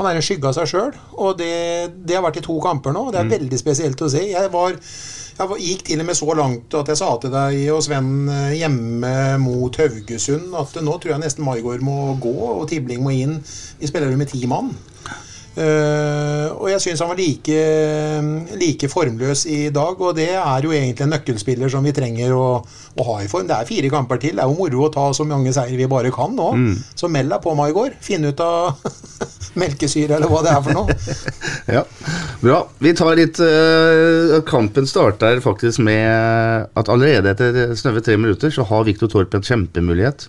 han 0.00 0.06
er 0.08 0.16
en 0.16 0.22
skygge 0.24 0.48
av 0.48 0.54
seg 0.56 0.68
sjøl, 0.70 0.92
og 1.20 1.34
det, 1.36 1.92
det 2.08 2.14
har 2.16 2.22
vært 2.24 2.38
i 2.40 2.44
to 2.46 2.54
kamper 2.62 2.94
nå. 2.94 3.10
Det 3.12 3.18
er 3.20 3.26
Mm. 3.28 3.32
veldig 3.34 3.58
spesielt 3.60 4.00
å 4.00 4.08
se. 4.08 4.22
Jeg, 4.30 4.50
var, 4.50 4.72
jeg 5.40 5.64
gikk 5.64 5.84
til 5.88 6.02
og 6.02 6.06
med 6.10 6.18
så 6.18 6.34
langt 6.36 6.74
at 6.76 6.90
jeg 6.92 7.00
sa 7.00 7.10
til 7.20 7.32
deg 7.32 7.56
og 7.72 7.80
Sven 7.86 8.10
eh, 8.28 8.58
hjemme 8.60 9.12
mot 9.40 9.78
Haugesund 9.80 10.52
at 10.60 10.76
nå 10.84 10.96
tror 11.00 11.14
jeg 11.14 11.22
nesten 11.22 11.46
Maigård 11.46 11.84
må 11.84 12.14
gå, 12.20 12.34
og 12.50 12.66
Tibling 12.68 13.00
må 13.04 13.14
inn. 13.16 13.38
Vi 13.80 13.88
spiller 13.88 14.12
jo 14.12 14.20
med 14.20 14.28
ti 14.32 14.42
mann. 14.50 14.74
Eh, 15.50 16.46
og 16.54 16.68
jeg 16.70 16.82
syns 16.84 17.00
han 17.02 17.10
var 17.10 17.18
like, 17.18 17.56
like 18.60 18.88
formløs 18.90 19.42
i 19.50 19.64
dag, 19.74 19.98
og 19.98 20.14
det 20.16 20.28
er 20.38 20.66
jo 20.66 20.70
egentlig 20.74 21.06
en 21.06 21.12
nøkkelspiller 21.16 21.72
som 21.72 21.84
vi 21.86 21.94
trenger 21.96 22.34
å, 22.36 22.46
å 22.62 23.06
ha 23.08 23.16
i 23.24 23.28
form. 23.30 23.48
Det 23.48 23.56
er 23.56 23.68
fire 23.68 23.90
kamper 23.92 24.20
til. 24.22 24.36
Det 24.38 24.44
er 24.44 24.50
jo 24.50 24.58
moro 24.60 24.86
å 24.86 24.92
ta 24.94 25.08
så 25.16 25.26
mange 25.28 25.52
seier 25.56 25.74
vi 25.78 25.90
bare 25.90 26.12
kan 26.14 26.36
nå. 26.36 26.50
Mm. 26.54 26.72
Så 26.94 27.10
meld 27.10 27.34
deg 27.34 27.42
på, 27.44 27.54
meg 27.58 27.72
i 27.72 27.76
går. 27.76 27.98
Finn 28.04 28.28
ut 28.28 28.44
av 28.44 28.78
melkesyre, 29.60 30.20
eller 30.20 30.30
hva 30.30 30.44
det 30.46 30.54
er 30.54 30.64
for 30.66 30.82
noe. 30.82 30.98
Ja, 31.70 31.84
bra. 32.40 32.64
Vi 32.82 32.90
tar 32.98 33.14
litt 33.18 33.38
uh, 33.38 34.40
Kampen 34.48 34.88
starter 34.90 35.38
faktisk 35.44 35.82
med 35.86 36.66
at 36.74 36.90
allerede 36.90 37.30
etter 37.30 37.76
snaue 37.78 38.02
tre 38.02 38.16
minutter 38.18 38.50
så 38.50 38.64
har 38.66 38.88
Viktor 38.88 39.10
Torp 39.12 39.36
en 39.36 39.44
kjempemulighet. 39.46 40.26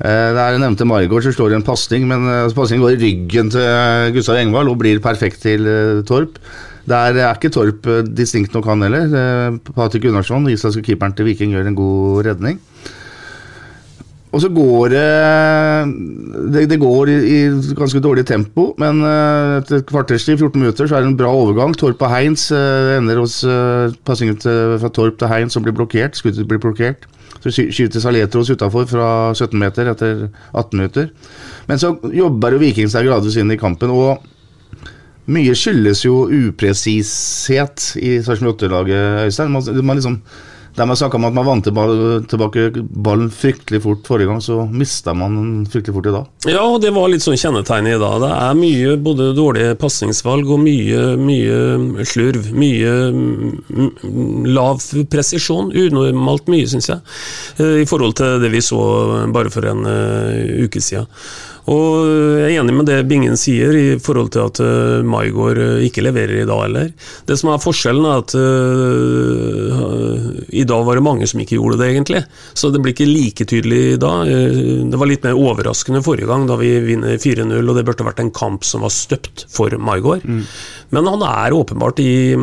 Uh, 0.00 0.32
der 0.34 0.58
nevnte 0.58 0.86
Margaard, 0.88 1.22
så 1.26 1.32
slår 1.34 1.58
en 1.58 1.66
pasning, 1.66 2.08
men 2.10 2.24
uh, 2.26 2.50
pasningen 2.56 2.82
går 2.82 2.96
i 2.96 3.02
ryggen 3.02 3.52
til 3.52 3.62
eh, 3.62 4.10
Gustav 4.14 4.40
Engvald 4.40 4.72
og 4.72 4.80
blir 4.80 5.02
perfekt 5.04 5.44
til 5.44 5.68
eh, 5.68 6.00
Torp. 6.08 6.40
Der 6.88 7.14
er 7.14 7.36
ikke 7.36 7.52
Torp 7.52 7.86
eh, 7.86 8.02
distinkt 8.06 8.54
nok, 8.56 8.66
han 8.66 8.82
heller. 8.82 9.60
Patrick 9.74 10.04
Gunnarsson, 10.06 10.48
islandske 10.50 10.82
keeperen 10.88 11.14
til 11.14 11.28
Viking, 11.28 11.54
gjør 11.54 11.70
en 11.70 11.78
god 11.78 12.26
redning. 12.26 12.58
Og 14.32 14.40
så 14.40 14.48
går 14.48 14.88
det 14.88 16.70
Det, 16.70 16.78
går 16.80 17.10
i, 17.12 17.16
i 17.36 17.38
ganske 17.76 18.00
dårlig 18.00 18.24
tempo, 18.26 18.70
men 18.80 19.02
eh, 19.04 19.58
etter 19.60 19.82
et 19.82 19.88
kvarters 19.88 20.24
tid, 20.24 20.38
14 20.40 20.58
minutter, 20.58 20.88
så 20.88 20.96
er 20.96 21.04
det 21.04 21.12
en 21.12 21.18
bra 21.20 21.30
overgang. 21.30 21.76
Torp 21.76 22.02
og 22.02 22.10
Heinz 22.10 22.48
eh, 22.50 22.96
ender 22.96 23.20
hos 23.22 23.42
passingen 24.08 24.40
fra 24.40 24.90
Torp 24.90 25.20
til 25.20 25.30
Heins, 25.30 25.54
som 25.54 25.62
blir 25.62 25.76
blokkert. 25.76 26.18
Skuddet 26.18 26.48
blir 26.48 26.62
blokkert. 26.62 27.06
Så 27.40 27.52
skyter 27.54 28.02
Saletros 28.02 28.50
utafor 28.52 28.86
fra 28.90 29.08
17 29.34 29.56
meter 29.58 29.88
etter 29.92 30.28
18 30.52 30.76
minutter. 30.78 31.08
Men 31.66 31.80
så 31.80 31.94
jobber 32.12 32.54
jo 32.54 32.60
Viking 32.62 32.90
seg 32.92 33.08
gradvis 33.08 33.38
inn 33.40 33.50
i 33.54 33.58
kampen, 33.60 33.90
og 33.90 34.22
mye 35.32 35.54
skyldes 35.56 36.04
jo 36.04 36.24
upresishet 36.26 37.92
i 38.02 38.16
Sarpsborg 38.22 38.56
8-laget, 38.56 39.26
Øystein. 39.28 39.52
Man, 39.54 39.84
man 39.86 39.98
liksom, 39.98 40.18
der 40.76 40.86
man 40.88 40.96
snakka 40.96 41.18
om 41.18 41.26
at 41.28 41.34
man 41.36 41.46
vant 41.46 41.66
tilbake 41.66 42.70
ballen 42.80 43.28
fryktelig 43.30 43.82
fort 43.84 44.06
forrige 44.08 44.30
gang, 44.30 44.40
så 44.40 44.62
mista 44.70 45.12
man 45.14 45.36
den 45.36 45.66
fryktelig 45.68 45.96
fort 45.96 46.08
i 46.08 46.14
dag. 46.14 46.30
Ja, 46.48 46.62
og 46.64 46.80
det 46.84 46.94
var 46.96 47.10
litt 47.12 47.24
sånn 47.24 47.36
kjennetegnet 47.36 47.98
i 47.98 48.00
dag. 48.00 48.16
Det 48.24 48.30
er 48.32 48.56
mye 48.56 48.96
både 49.04 49.28
dårlige 49.36 49.76
pasningsvalg 49.80 50.48
og 50.48 50.62
mye, 50.64 51.04
mye 51.20 52.06
slurv. 52.08 52.48
Mye 52.56 52.94
mm, 53.12 54.48
lav 54.48 54.80
presisjon. 55.12 55.72
Unormalt 55.76 56.48
mye, 56.52 56.68
syns 56.72 56.88
jeg, 56.88 57.04
eh, 57.58 57.82
i 57.84 57.88
forhold 57.88 58.16
til 58.20 58.40
det 58.42 58.52
vi 58.52 58.64
så 58.64 58.82
bare 59.34 59.52
for 59.52 59.68
en 59.68 59.84
eh, 59.88 60.64
uke 60.64 60.80
siden. 60.80 61.08
Og 61.70 62.08
jeg 62.42 62.56
er 62.56 62.60
enig 62.60 62.74
med 62.74 62.88
det 62.90 62.96
Bingen 63.06 63.36
sier 63.38 63.76
i 63.78 63.98
forhold 64.02 64.32
til 64.34 64.48
at 64.48 64.58
uh, 64.64 65.04
Maigård 65.06 65.60
eh, 65.62 65.84
ikke 65.86 66.02
leverer 66.02 66.40
i 66.42 66.46
dag 66.48 66.64
heller. 66.64 66.88
Det 67.28 67.36
som 67.38 67.52
er 67.52 67.62
forskjellen, 67.62 68.08
er 68.08 68.22
at 68.24 68.34
uh, 68.34 70.32
i 70.50 70.64
dag 70.68 70.82
var 70.88 70.98
det 70.98 71.04
mange 71.06 71.28
som 71.30 71.40
ikke 71.42 71.60
gjorde 71.60 71.78
det, 71.78 71.92
egentlig. 71.92 72.24
Så 72.58 72.72
det 72.74 72.82
blir 72.82 72.96
ikke 72.96 73.06
like 73.06 73.46
tydelig 73.46 73.80
i 73.92 74.00
dag. 74.02 74.26
Eh, 74.26 74.82
det 74.90 74.98
var 74.98 75.10
litt 75.10 75.22
mer 75.26 75.38
overraskende 75.38 76.02
forrige 76.02 76.30
gang, 76.30 76.48
da 76.50 76.58
vi 76.58 76.72
vinner 76.82 77.14
4-0, 77.22 77.54
og 77.62 77.78
det 77.78 77.86
burde 77.86 78.08
vært 78.10 78.24
en 78.24 78.34
kamp 78.34 78.66
som 78.66 78.82
var 78.82 78.94
støpt 78.94 79.46
for 79.52 79.70
Maigård. 79.78 80.26
Men 80.92 81.08
han 81.08 81.24
er 81.24 81.56
åpenbart 81.56 82.00
i, 82.04 82.36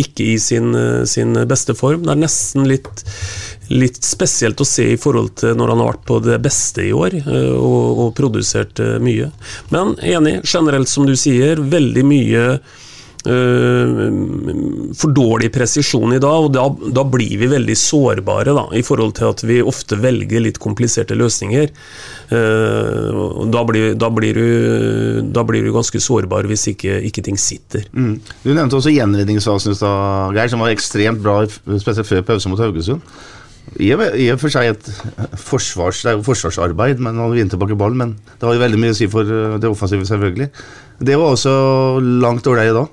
ikke 0.00 0.32
i 0.32 0.36
sin, 0.40 0.72
sin 1.08 1.36
beste 1.48 1.76
form. 1.76 2.06
Det 2.06 2.14
er 2.14 2.22
nesten 2.24 2.68
litt 2.68 3.04
litt 3.70 4.02
spesielt 4.02 4.60
å 4.60 4.66
se 4.66 4.88
i 4.92 4.98
forhold 4.98 5.36
til 5.40 5.54
når 5.58 5.72
han 5.72 5.82
har 5.82 5.92
vært 5.92 6.06
på 6.08 6.18
det 6.24 6.38
beste 6.42 6.84
i 6.88 6.92
år 6.96 7.16
eh, 7.20 7.52
og, 7.54 8.04
og 8.04 8.12
produsert 8.18 8.82
eh, 8.82 8.98
mye. 9.02 9.30
Men 9.74 9.94
enig, 10.02 10.40
generelt 10.44 10.90
som 10.90 11.06
du 11.06 11.14
sier, 11.18 11.62
veldig 11.62 12.06
mye 12.06 12.44
for 13.20 15.12
dårlig 15.12 15.50
presisjon 15.52 16.14
i 16.16 16.20
dag, 16.22 16.46
og 16.46 16.52
da, 16.54 16.64
da 16.96 17.04
blir 17.04 17.36
vi 17.40 17.48
veldig 17.50 17.76
sårbare 17.76 18.54
da, 18.56 18.64
i 18.76 18.82
forhold 18.86 19.12
til 19.18 19.28
at 19.28 19.44
vi 19.44 19.58
ofte 19.60 19.98
velger 20.00 20.40
litt 20.46 20.60
kompliserte 20.62 21.18
løsninger. 21.18 21.68
Eh, 22.32 23.20
da, 23.52 23.64
blir, 23.68 23.92
da, 24.00 24.08
blir 24.14 24.40
du, 24.40 24.46
da 25.34 25.44
blir 25.44 25.66
du 25.66 25.72
ganske 25.74 26.00
sårbar 26.00 26.48
hvis 26.48 26.68
ikke, 26.72 27.00
ikke 27.10 27.24
ting 27.26 27.38
sitter. 27.40 27.84
Mm. 27.92 28.14
Du 28.44 28.54
nevnte 28.54 28.78
også 28.78 28.94
gjenredningsfasen 28.94 29.76
Geir, 29.76 30.48
som 30.52 30.64
var 30.64 30.72
ekstremt 30.72 31.20
bra, 31.24 31.42
spesielt 31.48 32.08
før 32.08 32.24
pause 32.32 32.52
mot 32.52 32.62
Haugesund. 32.62 33.04
I 33.78 33.92
og 33.94 34.40
for 34.40 34.50
seg 34.50 34.72
et 34.72 34.86
forsvars, 35.38 36.00
det 36.02 36.10
er 36.10 36.16
jo 36.16 36.24
forsvarsarbeid, 36.26 36.98
men 37.04 37.20
han 37.20 37.30
vinner 37.30 37.52
tilbake 37.52 37.76
ballen. 37.78 38.00
Men 38.00 38.14
det 38.40 38.48
har 38.48 38.56
jo 38.56 38.62
veldig 38.64 38.80
mye 38.80 38.94
å 38.94 38.98
si 38.98 39.10
for 39.12 39.28
eh, 39.28 39.58
det 39.60 39.68
offensive, 39.70 40.08
selvfølgelig. 40.08 40.48
Det 41.10 41.18
var 41.20 41.36
også 41.36 41.52
langt 42.00 42.48
ålreit 42.50 42.74
da. 42.76 42.86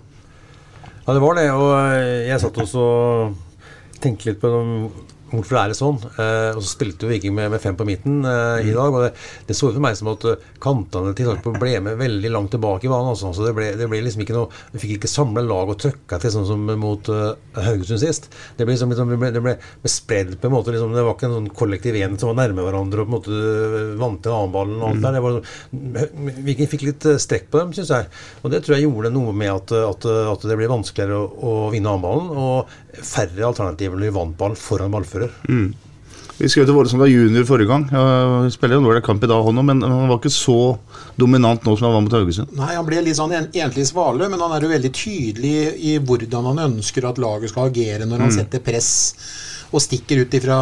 Ja, 1.08 1.14
det 1.16 1.22
var 1.24 1.38
det. 1.40 1.46
Og 1.56 1.70
eh, 1.80 2.28
jeg 2.28 2.42
satt 2.44 2.58
også 2.60 2.82
og 2.84 4.02
tenkte 4.04 4.28
litt 4.30 4.42
på 4.42 4.50
dem- 4.52 4.90
hvorfor 5.32 5.60
er 5.60 5.72
det 5.72 5.78
sånn. 5.78 5.98
Eh, 6.18 6.52
og 6.56 6.62
så 6.64 6.70
spilte 6.72 7.06
jo 7.06 7.12
Viking 7.12 7.36
med, 7.36 7.50
med 7.54 7.62
fem 7.64 7.76
på 7.78 7.86
midten 7.88 8.22
eh, 8.28 8.70
i 8.70 8.74
dag. 8.76 8.94
Og 8.94 9.06
det, 9.06 9.12
det 9.50 9.58
så 9.58 9.70
ut 9.70 9.76
for 9.76 9.84
meg 9.84 9.98
som 10.00 10.10
at 10.12 10.26
eh, 10.30 10.46
kantene 10.64 11.14
til 11.18 11.30
Sarpsborg 11.30 11.60
ble 11.62 11.74
med 11.84 12.00
veldig 12.00 12.32
langt 12.34 12.54
tilbake 12.56 12.88
i 12.88 12.92
banen. 12.92 13.12
Altså. 13.14 13.34
Så 13.36 13.46
det 13.48 13.54
ble, 13.58 13.70
det 13.80 13.90
ble 13.92 14.02
liksom 14.06 14.24
ikke 14.24 14.38
noe 14.38 14.52
Vi 14.74 14.82
fikk 14.84 14.96
ikke 14.98 15.12
samla 15.12 15.44
lag 15.46 15.72
og 15.74 15.80
trøkka 15.84 16.20
til 16.24 16.34
sånn 16.34 16.48
som 16.50 16.64
mot 16.80 17.12
uh, 17.12 17.34
Haugesund 17.58 18.02
sist. 18.02 18.30
Det 18.58 18.66
ble 18.68 18.76
liksom, 18.76 18.92
liksom 18.94 19.14
det 19.14 19.20
ble, 19.22 19.32
det 19.36 19.44
ble, 19.44 19.56
spredd 19.88 20.36
på 20.40 20.50
en 20.50 20.56
måte. 20.56 20.74
Liksom, 20.76 20.96
det 20.96 21.06
var 21.06 21.18
ikke 21.18 21.30
en 21.30 21.38
sånn 21.40 21.52
kollektiv 21.58 21.98
enhet 22.00 22.24
som 22.24 22.32
var 22.32 22.40
nærme 22.42 22.66
hverandre 22.66 23.04
og 23.04 23.08
på 23.08 23.12
en 23.12 23.18
måte 23.18 23.94
vant 24.02 24.22
til 24.24 24.36
annenballen 24.36 24.82
og 24.82 24.90
alt 24.92 25.06
der. 25.06 25.18
Det 25.18 25.24
var, 25.26 25.38
sånn- 25.38 26.44
Viking 26.48 26.72
fikk 26.72 26.88
litt 26.88 27.08
eh, 27.10 27.20
strekk 27.22 27.50
på 27.52 27.62
dem, 27.62 27.76
syns 27.76 27.92
jeg. 27.94 28.10
Og 28.44 28.54
det 28.54 28.64
tror 28.66 28.78
jeg 28.78 28.88
gjorde 28.88 29.14
noe 29.16 29.36
med 29.36 29.54
at, 29.54 29.76
at, 29.80 30.08
at 30.34 30.48
det 30.48 30.60
ble 30.60 30.70
vanskeligere 30.72 31.18
å, 31.20 31.28
å 31.28 31.56
vinne 31.74 31.92
annenballen. 31.92 32.32
Og 32.38 33.04
færre 33.06 33.46
alternativer 33.48 33.98
når 33.98 34.08
vi 34.10 34.16
vant 34.16 34.38
ballen 34.40 34.58
foran 34.60 34.94
ballfører. 34.94 35.17
Mm. 35.50 35.74
Vi 36.38 36.50
skrev 36.54 36.68
til 36.70 36.76
Våle 36.78 36.90
som 36.92 37.02
var 37.02 37.10
junior 37.10 37.48
forrige 37.50 37.70
gang. 37.72 37.88
Jeg 37.90 38.52
spiller 38.54 38.78
jo 38.78 38.82
en 38.84 38.88
ålreit 38.92 39.06
kamp 39.08 39.24
i 39.26 39.30
dag, 39.32 39.42
han 39.48 39.58
men 39.66 39.82
han 39.82 40.06
var 40.12 40.20
ikke 40.20 40.30
så 40.30 40.78
dominant 41.18 41.64
nå 41.66 41.74
som 41.78 41.88
han 41.88 41.96
var 41.96 42.04
mot 42.06 42.14
Haugesund. 42.14 42.54
Nei, 42.60 42.76
Han 42.76 42.86
ble 42.86 43.02
litt 43.02 43.18
sånn 43.18 43.34
en, 43.34 43.50
enslig 43.58 43.88
svale, 43.90 44.30
men 44.30 44.44
han 44.44 44.54
er 44.54 44.62
jo 44.62 44.70
veldig 44.70 44.92
tydelig 44.94 45.56
i 45.82 45.98
hvordan 45.98 46.52
han 46.52 46.62
ønsker 46.68 47.10
at 47.10 47.18
laget 47.18 47.50
skal 47.50 47.72
agere 47.72 48.06
når 48.06 48.20
han 48.28 48.30
Mm. 48.30 48.38
setter 48.38 48.60
press 48.62 48.92
og 49.74 49.82
stikker 49.82 50.22
ut 50.24 50.34
ifra 50.38 50.58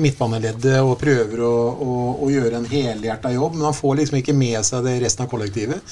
midtbaneleddet 0.00 0.78
og 0.80 0.94
prøver 1.00 1.42
å, 1.44 1.54
å, 1.76 1.96
å 2.24 2.30
gjøre 2.30 2.56
en 2.62 2.70
helhjerta 2.70 3.34
jobb. 3.34 3.58
Men 3.58 3.68
han 3.68 3.76
får 3.76 3.98
liksom 3.98 4.20
ikke 4.22 4.32
med 4.36 4.62
seg 4.64 4.86
det 4.86 5.00
resten 5.02 5.26
av 5.26 5.30
kollektivet. 5.34 5.82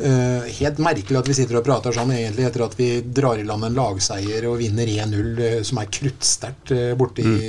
Eh, 0.00 0.50
helt 0.60 0.78
merkelig 0.82 1.18
at 1.22 1.28
vi 1.30 1.34
sitter 1.38 1.60
og 1.60 1.64
prater 1.66 1.94
sånn 1.96 2.12
egentlig 2.12 2.44
etter 2.48 2.66
at 2.66 2.74
vi 2.78 2.90
drar 3.02 3.38
i 3.40 3.46
land 3.48 3.64
en 3.64 3.76
lagseier 3.78 4.44
og 4.50 4.58
vinner 4.60 4.86
1-0, 4.86 5.32
uh, 5.40 5.62
som 5.64 5.78
er 5.80 5.90
kruttsterkt 5.92 6.72
uh, 6.76 6.90
borte 6.98 7.24
i, 7.24 7.40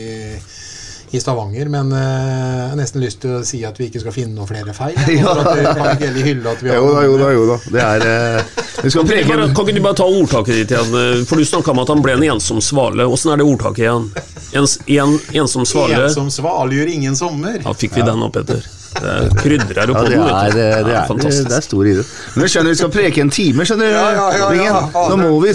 i 1.11 1.19
Stavanger. 1.19 1.69
Men 1.71 1.91
eh, 1.95 1.99
jeg 1.99 2.69
har 2.71 2.79
nesten 2.79 3.03
lyst 3.03 3.21
til 3.23 3.37
å 3.37 3.43
si 3.47 3.61
at 3.67 3.77
vi 3.79 3.87
ikke 3.89 4.01
skal 4.03 4.15
finne 4.15 4.35
noen 4.35 4.49
flere 4.49 4.73
feil. 4.75 4.95
Ja. 5.17 5.33
At 5.33 5.49
kan 5.77 5.91
ikke 5.93 6.07
heller 6.09 6.27
hylle 6.27 6.51
at 6.55 6.63
vi 6.63 6.71
har 6.71 6.79
Jo 6.79 6.89
da, 6.93 7.03
jo 7.07 7.17
da, 7.19 7.29
jo 7.35 7.45
da. 7.51 7.57
Det 7.73 7.83
er 7.83 8.07
eh, 8.07 8.55
Vi 8.83 8.91
skal 8.91 9.01
Kan 9.03 9.11
preke 9.11 9.29
bare, 9.31 9.47
kan 9.55 9.67
ikke 9.67 9.77
du 9.77 9.83
bare 9.87 9.99
ta 10.01 10.07
ordtaket 10.07 10.59
ditt 10.61 10.73
igjen? 10.75 10.97
eh, 11.01 11.21
For 11.27 11.39
du 11.39 11.47
snakka 11.47 11.73
om 11.73 11.83
at 11.83 11.93
han 11.93 12.03
ble 12.05 12.17
en 12.17 12.25
ensom 12.35 12.59
svale. 12.63 13.07
Åssen 13.07 13.33
er 13.33 13.41
det 13.41 13.47
ordtaket 13.47 13.85
igjen? 13.87 14.09
En, 14.55 14.67
en 14.97 15.15
ensom 15.43 15.65
svale 15.67 16.05
En 16.05 16.13
som 16.13 16.29
svale 16.31 16.75
gjør 16.77 16.91
ingen 16.95 17.15
sommer. 17.19 17.59
Ja, 17.65 17.73
fikk 17.75 17.97
vi 17.97 18.05
den 18.07 18.23
opp, 18.23 18.35
Petter? 18.37 18.63
Krydrer 18.97 19.77
Ja, 19.77 19.93
på 19.93 20.03
det 20.07 20.17
er, 20.17 20.53
det, 20.53 20.63
det, 20.87 20.95
er, 20.95 21.19
det 21.47 21.57
er 21.57 21.63
stor 21.65 21.85
idrett. 21.85 22.11
Men 22.33 22.45
jeg 22.45 22.53
skjønner 22.53 22.73
vi 22.73 22.79
skal 22.79 22.91
preke 22.93 23.23
en 23.23 23.31
time, 23.33 23.65
skjønner 23.67 23.91
du. 23.91 23.97
Ja, 23.97 24.07
ja, 24.15 24.27
ja, 24.37 24.65
ja. 24.65 24.81
Nå 25.11 25.17
må 25.21 25.31
vi 25.43 25.53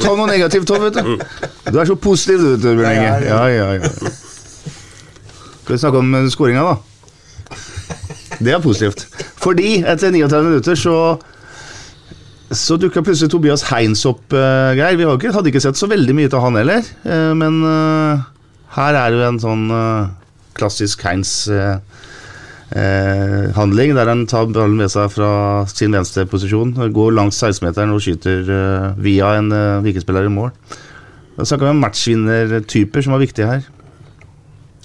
ta 0.00 0.14
noe 0.16 0.26
negativt 0.30 0.72
òg, 0.74 0.88
vet 0.88 0.98
du. 0.98 1.24
Du 1.70 1.78
er 1.78 1.90
så 1.90 1.96
positiv, 2.00 2.42
du, 2.42 2.50
vet 2.50 2.80
Bjørn 2.80 2.94
Inge. 2.96 3.12
Ja, 3.28 3.42
ja, 3.52 3.68
ja. 3.78 3.90
Skal 5.62 5.74
vi 5.76 5.80
snakke 5.84 6.02
om 6.02 6.14
eh, 6.18 6.30
skåringa, 6.32 6.66
da? 6.66 6.78
Det 8.40 8.54
er 8.56 8.62
positivt. 8.64 9.06
Fordi 9.40 9.80
etter 9.84 10.14
39 10.14 10.48
minutter 10.48 10.78
så 10.78 10.96
så 12.50 12.74
dukka 12.82 13.04
plutselig 13.06 13.30
Tobias 13.30 13.62
Heins 13.68 14.00
opp, 14.10 14.24
uh, 14.34 14.72
Geir. 14.74 14.96
Vi 14.98 15.04
har 15.06 15.14
ikke, 15.14 15.30
hadde 15.36 15.52
ikke 15.52 15.62
sett 15.62 15.78
så 15.78 15.86
veldig 15.86 16.16
mye 16.18 16.30
av 16.34 16.48
han 16.48 16.58
heller. 16.58 16.88
Uh, 17.04 17.30
men 17.38 17.60
uh, 17.62 18.24
her 18.74 18.98
er 18.98 19.14
jo 19.14 19.20
en 19.28 19.38
sånn 19.38 19.68
klassisk 20.60 21.04
Heins 21.06 21.32
eh, 21.48 21.78
eh, 22.76 23.50
handling, 23.56 23.94
der 23.96 24.10
han 24.10 24.26
tar 24.30 24.48
ballen 24.50 24.78
med 24.78 24.92
seg 24.92 25.10
fra 25.14 25.32
sin 25.70 25.94
venstre 25.96 26.26
posisjon, 26.30 26.74
går 26.94 27.16
langs 27.16 27.40
16-meteren 27.40 27.94
og 27.94 28.02
skyter 28.04 28.54
eh, 28.56 28.86
via 29.02 29.34
en 29.38 29.50
eh, 29.54 29.82
vikespiller 29.86 30.28
i 30.28 30.32
mål. 30.32 30.54
Da 31.36 31.46
snakker 31.46 31.68
vi 31.68 31.74
om 31.74 31.84
matchvinnertyper 31.84 33.06
som 33.06 33.16
var 33.16 33.22
viktige 33.22 33.50
her. 33.50 33.68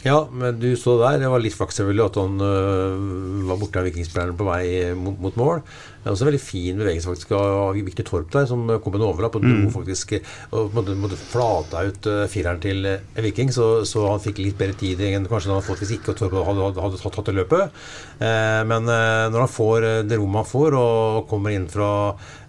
Ja, 0.05 0.19
men 0.29 0.59
du 0.61 0.69
så 0.77 0.99
der. 1.01 1.17
Det 1.23 1.29
var 1.31 1.41
litt 1.41 1.55
flaks 1.57 1.79
selvfølgelig 1.79 2.05
at 2.05 2.17
han 2.21 2.41
øh, 2.45 3.45
var 3.49 3.57
borte 3.57 3.81
av 3.81 3.87
vikingspilleren 3.89 4.37
på 4.37 4.45
vei 4.45 4.65
mot, 4.93 5.17
mot 5.21 5.39
mål. 5.39 5.63
Det 6.05 6.11
er 6.11 6.13
også 6.13 6.25
en 6.27 6.29
veldig 6.29 6.43
fin 6.43 6.77
bevegelse 6.77 7.09
faktisk 7.09 7.31
av 7.33 7.77
Viktor 7.81 8.05
Torp 8.05 8.27
der, 8.29 8.45
som 8.45 8.67
kom 8.69 8.93
med 8.93 9.01
en 9.01 9.07
overlapp 9.07 9.39
og 9.39 9.41
dro 9.41 9.53
Mm. 9.55 9.71
faktisk 9.73 10.11
og 10.53 10.75
måtte, 10.75 10.93
måtte 10.99 11.17
flata 11.17 11.81
ut 11.87 12.05
øh, 12.11 12.27
fireren 12.29 12.59
til 12.61 12.85
øh, 12.85 13.23
Viking, 13.23 13.49
så, 13.49 13.85
så 13.89 14.03
han 14.11 14.21
fikk 14.21 14.43
litt 14.43 14.57
bedre 14.59 14.77
tid 14.77 15.01
enn 15.01 15.25
kanskje 15.25 15.49
han 15.49 15.57
hadde 15.57 15.65
fått 15.65 15.81
hvis 15.81 15.95
ikke 15.97 16.13
Torp 16.13 16.35
hadde, 16.35 16.61
hadde, 16.61 16.83
hadde 16.83 17.01
tatt, 17.01 17.17
tatt 17.17 17.31
det 17.31 17.35
løpet. 17.39 17.81
Eh, 18.19 18.61
men 18.69 18.85
eh, 18.85 19.25
når 19.33 19.47
han 19.47 19.53
får 19.55 19.89
eh, 19.89 20.03
det 20.05 20.21
rommet 20.21 20.43
han 20.43 20.51
får, 20.51 20.77
og 20.77 21.25
kommer 21.31 21.55
inn 21.55 21.65
fra 21.71 21.89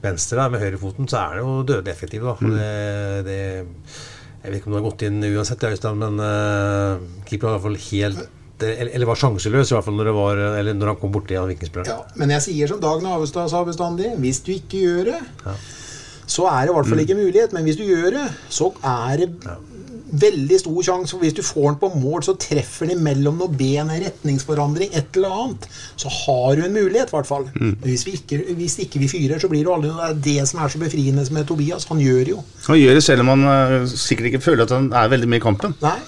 venstre 0.05 0.43
der 0.43 0.53
med 0.53 0.67
høyrefoten, 0.67 1.09
så 1.09 1.23
er 1.23 1.39
det 1.39 1.47
jo 1.47 1.57
dødelig 1.73 1.95
effektiv. 1.97 2.29
Da. 2.29 2.37
Mm. 2.37 2.57
det, 2.61 3.25
det 3.31 3.41
jeg 4.47 4.53
vet 4.53 4.61
ikke 4.61 4.69
om 4.69 4.77
det 4.77 4.83
har 4.83 4.91
gått 4.91 5.03
inn 5.09 5.25
uansett, 5.27 5.65
men 5.99 6.21
uh, 6.23 7.01
keeper 7.27 7.49
har 7.49 7.57
i 7.57 7.57
hvert 7.57 7.65
fall 7.65 7.81
helt 7.89 8.36
eller, 8.63 8.91
eller 8.97 9.09
var 9.09 9.21
sjanseløs, 9.21 9.71
i 9.71 9.77
hvert 9.77 9.87
fall 9.87 9.99
når, 9.99 10.11
det 10.11 10.17
var, 10.17 10.43
eller 10.61 10.77
når 10.77 10.93
han 10.93 11.01
kom 11.01 11.13
borti 11.15 11.37
han 11.37 11.51
vikingspilleren. 11.53 11.93
Ja, 11.93 12.19
men 12.21 12.33
jeg 12.37 12.47
sier 12.49 12.73
som 12.73 12.81
Dag 12.83 13.03
Navestad 13.05 13.53
sa 13.53 13.65
bestandig, 13.67 14.15
hvis 14.23 14.41
du 14.47 14.55
ikke 14.57 14.85
gjør 14.85 15.13
det, 15.13 15.21
så 16.27 16.49
er 16.51 16.67
det 16.67 16.73
i 16.73 16.77
hvert 16.77 16.91
fall 16.91 17.03
ikke 17.05 17.19
mulighet. 17.19 17.53
Men 17.55 17.67
hvis 17.69 17.79
du 17.79 17.85
gjør 17.87 18.17
det, 18.17 18.27
så 18.51 18.73
er 18.83 19.23
det 19.23 19.29
veldig 20.17 20.59
stor 20.61 20.79
sjanse. 20.87 21.13
For 21.15 21.23
hvis 21.23 21.37
du 21.37 21.43
får 21.45 21.69
den 21.69 21.79
på 21.83 21.91
mål, 22.01 22.25
så 22.27 22.35
treffer 22.41 22.91
den 22.91 23.03
mellom 23.05 23.39
noen 23.41 23.55
ben, 23.59 23.91
en 23.91 24.03
retningsforandring, 24.03 24.91
et 24.97 25.19
eller 25.19 25.37
annet. 25.43 25.69
Så 25.99 26.11
har 26.13 26.57
du 26.57 26.65
en 26.67 26.75
mulighet, 26.75 27.13
i 27.13 27.17
hvert 27.17 27.31
fall. 27.31 27.47
Mm. 27.55 27.77
Men 27.77 27.87
Hvis, 27.87 28.07
vi 28.07 28.17
ikke, 28.19 28.41
hvis 28.59 28.79
ikke 28.87 29.03
vi 29.03 29.11
fyrer, 29.13 29.39
så 29.43 29.51
blir 29.53 29.67
det 29.67 29.73
aldri. 29.77 29.93
Det 29.93 30.09
er 30.09 30.21
det 30.27 30.51
som 30.51 30.63
er 30.63 30.75
så 30.75 30.83
befriende 30.83 31.27
med 31.31 31.47
Tobias. 31.47 31.87
Han 31.93 32.03
gjør 32.03 32.21
det 32.25 32.35
jo. 32.35 32.43
Han 32.67 32.81
gjør 32.81 32.99
det 32.99 33.07
selv 33.07 33.27
om 33.27 33.33
han 33.35 33.49
eh, 33.53 33.89
sikkert 33.95 34.33
ikke 34.33 34.45
føler 34.49 34.67
at 34.67 34.77
han 34.77 34.93
er 34.93 35.15
veldig 35.15 35.31
med 35.31 35.43
i 35.43 35.47
kampen. 35.47 35.79
Nei. 35.85 35.99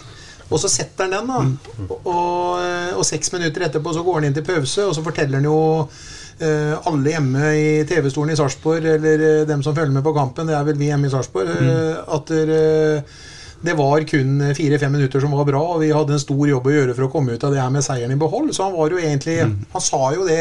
Og 0.48 0.60
så 0.62 0.70
setter 0.72 1.08
han 1.08 1.16
den, 1.16 1.28
da. 1.28 1.96
Og, 1.98 2.62
og 2.96 3.04
seks 3.06 3.32
minutter 3.34 3.66
etterpå 3.66 3.92
så 3.92 4.04
går 4.06 4.20
han 4.20 4.28
inn 4.30 4.36
til 4.38 4.46
pause, 4.46 4.86
og 4.86 4.94
så 4.96 5.04
forteller 5.04 5.40
han 5.40 5.48
jo 5.48 5.58
eh, 6.40 6.74
alle 6.88 7.12
hjemme 7.12 7.50
i 7.58 7.68
TV-stolen 7.88 8.32
i 8.32 8.38
Sarpsborg, 8.38 8.86
eller 8.96 9.24
eh, 9.26 9.46
dem 9.48 9.64
som 9.64 9.76
følger 9.76 9.92
med 9.92 10.06
på 10.06 10.14
kampen, 10.16 10.48
det 10.48 10.56
er 10.56 10.64
vel 10.68 10.78
vi 10.80 10.88
hjemme 10.88 11.10
i 11.10 11.12
Sarpsborg, 11.12 11.52
mm. 11.52 12.14
at 12.16 12.32
eh, 12.38 13.18
det 13.60 13.74
var 13.74 14.04
kun 14.06 14.54
fire-fem 14.54 14.92
minutter 14.92 15.20
som 15.20 15.32
var 15.34 15.46
bra, 15.48 15.60
og 15.74 15.80
vi 15.82 15.90
hadde 15.90 16.14
en 16.14 16.22
stor 16.22 16.44
jobb 16.46 16.68
å 16.68 16.74
gjøre 16.74 16.94
for 16.94 17.08
å 17.08 17.10
komme 17.10 17.34
ut 17.34 17.44
av 17.44 17.54
det 17.54 17.58
her 17.58 17.72
med 17.74 17.82
seieren 17.82 18.14
i 18.14 18.18
behold. 18.18 18.52
Så 18.54 18.68
han 18.68 18.74
var 18.76 18.92
jo 18.94 19.00
egentlig 19.02 19.38
Han 19.42 19.82
sa 19.82 20.00
jo 20.14 20.26
det 20.28 20.38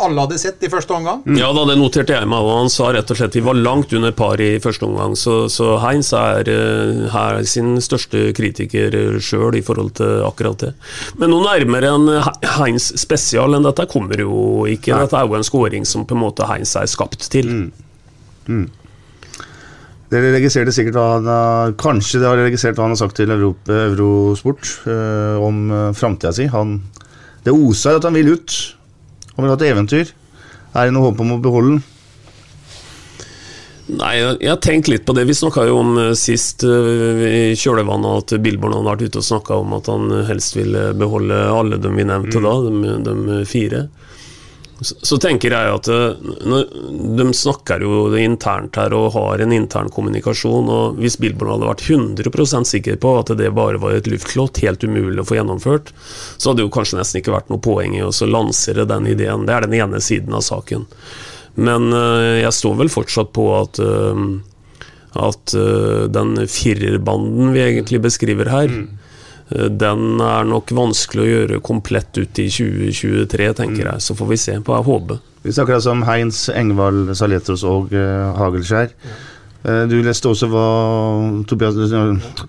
alle 0.00 0.24
hadde 0.24 0.38
sett 0.40 0.62
i 0.64 0.70
første 0.72 0.96
omgang. 0.96 1.20
Ja, 1.36 1.50
da, 1.56 1.66
det 1.68 1.76
noterte 1.80 2.16
jeg 2.16 2.28
meg, 2.30 2.40
og 2.40 2.62
han 2.62 2.72
sa 2.72 2.88
rett 2.94 3.10
og 3.12 3.18
slett 3.18 3.36
vi 3.36 3.44
var 3.44 3.58
langt 3.58 3.92
under 3.96 4.14
par 4.16 4.40
i 4.40 4.56
første 4.64 4.88
omgang. 4.88 5.16
Så, 5.18 5.36
så 5.52 5.74
Heinz 5.82 6.12
er 6.16 6.48
eh, 6.50 7.04
her 7.12 7.42
sin 7.48 7.74
største 7.84 8.30
kritiker 8.36 8.96
sjøl 9.20 9.58
i 9.58 9.64
forhold 9.64 9.96
til 10.00 10.24
akkurat 10.24 10.64
det. 10.64 10.72
Men 11.20 11.34
noe 11.34 11.44
nærmere 11.44 11.92
enn 11.92 12.08
Heinz 12.56 12.90
spesial 13.00 13.58
enn 13.58 13.66
dette 13.66 13.88
kommer 13.90 14.24
jo 14.24 14.64
ikke. 14.70 14.96
Dette 15.04 15.20
er 15.20 15.28
jo 15.28 15.36
en 15.36 15.46
skåring 15.46 15.84
som 15.88 16.08
på 16.08 16.16
en 16.16 16.24
måte 16.24 16.48
Heinz 16.48 16.72
er 16.80 16.88
skapt 16.90 17.28
til. 17.34 17.52
Mm. 18.48 18.64
Dere 20.12 20.34
registrerte 20.34 20.74
sikkert 20.74 20.98
hva 20.98 21.06
han 21.14 21.28
har- 21.30 21.72
Kanskje 21.80 22.20
dere 22.20 22.36
har 22.36 22.44
registrert 22.48 22.76
hva 22.76 22.84
han 22.88 22.94
har 22.94 23.00
sagt 23.00 23.16
til 23.16 23.30
Europa, 23.30 23.72
Eurosport 23.72 24.68
eh, 24.86 25.40
om 25.40 25.70
uh, 25.72 25.92
framtida 25.96 26.32
si. 26.32 26.46
Han, 26.52 26.82
det 27.44 27.54
oser 27.54 27.96
at 27.96 28.04
han 28.04 28.14
vil 28.14 28.34
ut. 28.36 28.58
Han 29.34 29.44
vil 29.44 29.50
ha 29.54 29.56
et 29.56 29.66
eventyr. 29.72 30.12
Er 30.74 30.86
det 30.86 30.94
noe 30.94 31.08
håp 31.08 31.20
om 31.24 31.36
å 31.36 31.42
beholde 31.42 31.76
den? 31.76 31.82
Nei, 33.84 34.14
jeg 34.16 34.48
har 34.48 34.60
tenkt 34.64 34.88
litt 34.88 35.04
på 35.04 35.12
det. 35.12 35.26
Vi 35.28 35.36
snakka 35.36 35.66
jo 35.68 35.80
om 35.82 35.96
eh, 36.00 36.12
sist 36.16 36.64
eh, 36.64 37.24
i 37.50 37.56
kjølvannet 37.58 38.32
at 38.34 38.38
Billborn 38.44 38.76
hadde 38.76 38.88
vært 38.88 39.08
ute 39.08 39.20
og 39.20 39.28
snakka 39.28 39.58
om 39.60 39.74
at 39.76 39.90
han 39.92 40.08
helst 40.28 40.56
ville 40.56 40.92
beholde 40.96 41.36
alle 41.52 41.80
dem 41.80 41.96
vi 42.00 42.06
nevnte 42.08 42.44
da, 42.44 42.54
de, 42.64 42.94
de 43.08 43.44
fire. 43.48 43.86
Så, 44.80 44.94
så 45.06 45.18
tenker 45.22 45.54
jeg 45.54 45.74
at 45.76 45.88
eh, 45.92 46.16
de 47.18 47.26
snakker 47.36 47.84
jo 47.84 48.08
internt 48.18 48.74
her 48.78 48.94
og 48.96 49.12
har 49.14 49.42
en 49.44 49.54
intern 49.54 49.90
kommunikasjon. 49.94 50.70
og 50.70 50.98
Hvis 51.02 51.18
Billborn 51.22 51.54
hadde 51.54 51.68
vært 51.70 51.84
100% 51.86 52.70
sikker 52.72 52.98
på 53.02 53.12
at 53.20 53.34
det 53.38 53.52
bare 53.54 53.80
var 53.82 53.94
et 53.98 54.10
luftlott, 54.10 54.62
helt 54.64 54.84
umulig 54.84 55.22
å 55.22 55.28
få 55.28 55.38
gjennomført, 55.38 55.94
så 56.36 56.50
hadde 56.50 56.62
det 56.62 56.66
jo 56.66 56.74
kanskje 56.74 56.98
nesten 57.00 57.22
ikke 57.22 57.36
vært 57.36 57.52
noe 57.52 57.62
poeng 57.62 57.94
i 57.96 58.02
å 58.04 58.10
lansere 58.26 58.88
den 58.90 59.06
ideen. 59.14 59.46
Det 59.46 59.54
er 59.54 59.68
den 59.68 59.78
ene 59.78 60.02
siden 60.02 60.34
av 60.34 60.42
saken. 60.46 60.88
Men 61.54 61.92
eh, 61.94 62.42
jeg 62.42 62.58
står 62.58 62.82
vel 62.82 62.92
fortsatt 62.92 63.30
på 63.36 63.48
at 63.60 63.80
eh, 63.82 64.26
at 65.14 65.52
den 66.10 66.32
firerbanden 66.50 67.52
vi 67.54 67.60
egentlig 67.62 68.00
beskriver 68.02 68.48
her, 68.50 68.64
eh, 68.66 69.03
den 69.54 70.20
er 70.24 70.44
nok 70.48 70.72
vanskelig 70.74 71.22
å 71.22 71.28
gjøre 71.30 71.60
komplett 71.62 72.18
ut 72.18 72.40
i 72.42 72.48
2023, 72.50 73.52
tenker 73.60 73.86
jeg. 73.92 74.02
Så 74.02 74.16
får 74.18 74.30
vi 74.32 74.38
se. 74.40 74.56
På 74.66 74.80
HB. 74.82 75.14
Vi 75.44 75.52
snakker 75.54 75.76
altså 75.76 75.92
om 75.94 76.02
Heinz, 76.08 76.48
Engvald, 76.50 77.12
Saletros 77.18 77.62
og 77.68 77.92
uh, 77.94 78.32
Hagelskjær. 78.38 78.94
Eh, 79.64 79.82
Du 79.88 79.94
leste 80.04 80.28
også 80.30 80.48
hva 80.52 80.64
Tobias, 81.48 81.76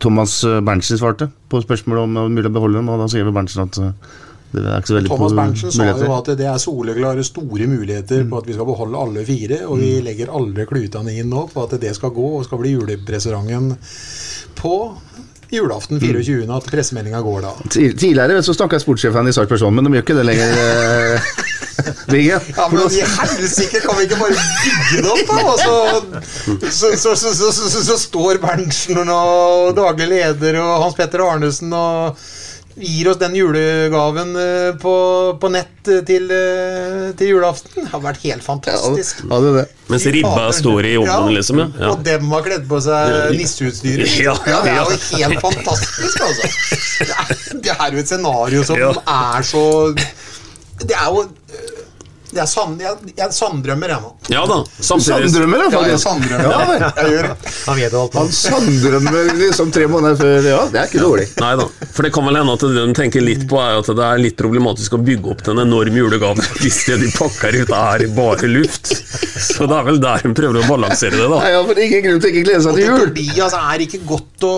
Thomas 0.03 0.38
Berntsen 0.66 0.99
svarte 0.99 1.30
på 1.51 1.62
spørsmålet 1.64 2.03
om 2.08 2.14
det 2.16 2.24
var 2.26 2.34
mulig 2.38 2.49
å 2.51 2.56
beholde 2.58 2.80
dem, 2.82 2.89
og 2.91 3.03
da 3.03 3.10
sier 3.12 3.28
vel 3.28 3.36
Berntsen 3.36 3.64
at 3.68 3.80
eh, 3.84 3.91
det 4.56 4.64
er 4.64 4.80
ikke 4.80 4.91
så 4.93 4.95
veldig 4.97 5.12
Thomas 5.12 5.32
på- 5.34 5.39
Berntsen 5.41 5.72
sa 5.76 5.88
jo 5.91 6.12
at 6.16 6.30
det 6.39 6.47
er 6.47 6.60
soleklare 6.64 7.24
store 7.28 7.68
muligheter 7.72 8.24
på 8.32 8.39
at 8.39 8.47
vi 8.47 8.56
skal 8.56 8.68
beholde 8.70 8.99
alle 9.06 9.24
fire, 9.28 9.62
og 9.68 9.80
vi 9.84 9.93
legger 10.06 10.32
alle 10.36 10.68
klutene 10.70 11.16
inn 11.20 11.32
nå 11.32 11.45
på 11.51 11.64
at 11.68 11.76
det 11.84 11.91
skal 11.97 12.14
gå, 12.16 12.28
og 12.39 12.45
skal 12.47 12.62
bli 12.64 12.76
julepresserangen 12.78 13.74
på 14.60 14.76
julaften 15.53 15.99
24. 16.01 16.45
at 16.57 16.69
pressemeldinga 16.71 17.21
går 17.25 17.41
da. 17.45 17.51
Tidligere 17.75 18.41
så 18.45 18.55
snakka 18.55 18.79
sportssjefen 18.81 19.27
i 19.29 19.33
Sarpsborg 19.35 19.61
sånn, 19.61 19.75
men 19.77 19.87
de 19.89 19.97
gjør 19.97 20.05
ikke 20.07 20.17
det 20.19 20.25
lenger. 20.29 20.55
eh, 20.61 21.29
Vigge. 22.13 22.39
Ja, 22.55 22.65
men 22.71 22.85
i 22.93 23.01
helsike, 23.03 23.81
kan 23.83 23.97
vi 23.99 24.05
ikke 24.07 24.17
bare 24.21 24.37
bygge 24.37 25.01
det 25.03 25.11
opp, 25.11 25.27
da? 25.29 25.41
altså. 25.51 25.73
så, 26.69 26.93
så, 26.95 27.15
så, 27.15 27.15
så, 27.15 27.33
så, 27.35 27.51
så, 27.51 27.69
så, 27.75 27.83
så 27.91 27.97
står 27.99 28.39
Berntsen 28.43 29.01
og 29.03 29.75
daglig 29.77 30.07
leder 30.13 30.59
og 30.63 30.73
Hans 30.85 30.97
Petter 30.97 31.25
Arnesen 31.25 31.73
og 31.75 32.21
gir 32.76 33.07
oss 33.07 33.19
den 33.19 33.36
julegaven 33.36 34.36
eh, 34.36 34.76
på, 34.82 34.93
på 35.39 35.49
nett 35.53 35.88
eh, 35.88 36.01
til, 36.07 36.28
eh, 36.32 37.05
til 37.17 37.32
julaften. 37.32 37.71
Det 37.86 37.91
har 37.93 38.03
vært 38.03 38.23
helt 38.26 38.43
fantastisk. 38.43 39.21
Ja, 39.30 39.39
det 39.43 39.53
det. 39.55 39.65
Mens 39.93 40.07
ribba 40.11 40.49
står 40.55 40.89
i 40.89 40.95
ovnen, 40.99 41.32
liksom. 41.38 41.61
Ja. 41.63 41.67
ja. 41.80 41.91
Og 41.93 42.03
dem 42.07 42.28
har 42.34 42.43
kledd 42.45 42.67
på 42.69 42.82
seg 42.84 43.36
nisseutstyret. 43.38 44.17
Ja, 44.26 44.36
det 44.43 44.73
er 44.73 44.82
jo 44.82 44.99
helt 45.21 45.41
fantastisk, 45.43 46.21
altså. 46.26 46.51
Det 47.05 47.15
er, 47.15 47.34
det 47.63 47.73
er 47.76 47.95
jo 47.95 48.03
et 48.03 48.11
scenario 48.11 48.63
som 48.67 48.80
Ja. 48.80 48.91
er 49.05 49.45
så 49.45 49.63
Det 49.95 50.95
er 50.95 51.07
jo 51.11 51.26
det 52.36 52.43
er 52.43 52.81
jeg, 52.83 53.13
jeg 53.15 53.33
sanddrømmer, 53.36 53.91
jeg 53.93 54.03
nå. 54.03 54.09
Ja 54.33 54.41
da. 54.49 54.57
Samtidig 54.79 55.29
Sanddrømmer, 55.31 55.61
da, 55.63 55.67
Ja, 55.71 55.83
jeg 55.93 56.01
sanddrømmer. 56.03 56.51
Ja, 56.51 56.63
vel. 56.69 56.83
Jeg 56.86 57.13
gjør 57.13 57.27
det. 57.29 57.51
Han 57.65 57.79
vet 57.79 57.95
alt. 58.01 58.17
Han 58.19 58.31
sanddrømmer 58.39 59.29
liksom 59.39 59.71
tre 59.75 59.88
måneder 59.91 60.19
før 60.19 60.49
Ja, 60.49 60.61
det 60.71 60.81
er 60.81 60.89
ikke 60.89 61.03
dårlig. 61.03 61.27
Nei 61.41 61.51
da. 61.61 61.67
For 61.95 62.07
det 62.07 62.11
kan 62.15 62.27
vel 62.27 62.39
hende 62.41 62.55
at 62.57 62.65
det 62.65 62.73
de 62.75 62.95
tenker 62.97 63.23
litt 63.25 63.45
på, 63.49 63.59
er 63.61 63.79
at 63.79 63.91
det 63.91 64.07
er 64.07 64.21
litt 64.21 64.38
problematisk 64.39 64.97
å 64.97 65.01
bygge 65.05 65.31
opp 65.36 65.45
den 65.47 65.63
enorme 65.63 66.01
julegaven 66.03 66.43
hvis 66.61 66.81
det 66.89 66.99
de 67.05 67.11
pakker 67.15 67.59
ut, 67.61 67.73
er 67.75 68.05
bare 68.17 68.51
luft. 68.51 68.91
Så 68.91 69.69
det 69.69 69.79
er 69.79 69.88
vel 69.89 70.01
der 70.03 70.25
de 70.25 70.33
prøver 70.38 70.61
å 70.61 70.67
balansere 70.67 71.15
det, 71.15 71.29
da. 71.31 71.39
Nei, 71.39 71.53
ja, 71.55 71.63
for 71.63 71.77
det 71.77 71.86
er 71.86 71.91
ingen 71.91 72.05
grunn 72.09 72.25
til 72.25 72.33
ikke 72.33 72.45
glede 72.49 72.65
seg 72.65 72.79
til 72.79 72.89
jul. 72.89 73.07
jul. 73.07 73.45
altså, 73.47 73.63
er 73.71 73.86
ikke 73.88 74.03
godt 74.11 74.47
å 74.49 74.53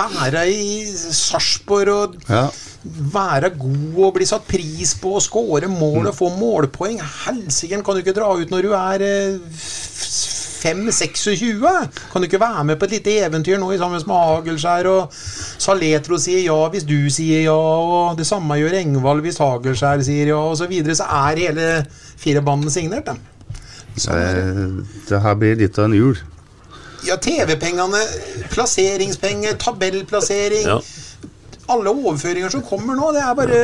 være 0.00 0.48
i 0.50 0.68
Sarpsborg 0.90 1.94
og 1.94 2.18
Ja. 2.30 2.48
Være 2.84 3.50
god 3.60 3.98
og 4.06 4.14
bli 4.16 4.26
satt 4.28 4.46
pris 4.48 4.94
på 5.00 5.16
og 5.18 5.22
skåre 5.24 5.68
mål 5.68 6.08
og 6.10 6.16
få 6.16 6.30
målpoeng. 6.38 7.00
Helsike, 7.26 7.82
kan 7.84 7.94
du 7.96 8.00
ikke 8.00 8.16
dra 8.16 8.30
ut 8.40 8.52
når 8.52 8.62
du 8.64 8.70
er 8.76 9.04
eh, 9.04 9.64
5-26? 10.60 11.60
Kan 12.12 12.22
du 12.22 12.28
ikke 12.28 12.40
være 12.40 12.64
med 12.64 12.76
på 12.80 12.84
et 12.88 12.94
lite 12.98 13.16
eventyr 13.26 13.58
nå 13.60 13.70
sammen 13.78 14.02
med 14.06 14.16
Hagelskjær? 14.30 14.88
Og 14.90 15.12
Saletro 15.60 16.18
sier 16.20 16.44
ja 16.44 16.58
hvis 16.72 16.86
du 16.88 16.98
sier 17.12 17.46
ja, 17.46 17.56
og 17.56 18.18
det 18.18 18.26
samme 18.28 18.58
gjør 18.60 18.78
Engvald 18.80 19.24
hvis 19.24 19.40
Hagelskjær 19.40 20.04
sier 20.06 20.32
ja, 20.32 20.40
osv. 20.40 20.64
Så, 20.64 20.70
videre, 20.72 20.96
så 20.96 21.08
er 21.08 21.44
hele 21.44 21.68
firebanden 22.20 22.72
signert. 22.72 23.08
Eh, 24.08 24.66
Det 25.08 25.20
her 25.20 25.34
blir 25.40 25.56
litt 25.60 25.78
av 25.78 25.88
en 25.90 25.96
jul. 25.96 26.18
Ja, 27.08 27.16
TV-pengene, 27.16 28.00
plasseringspenger, 28.52 29.56
tabellplassering 29.60 30.66
Ja. 30.68 30.80
Alle 31.70 31.92
overføringer 31.94 32.50
som 32.56 32.62
kommer 32.66 32.98
nå, 32.98 33.12
det 33.14 33.22
er 33.22 33.34
bare 33.38 33.60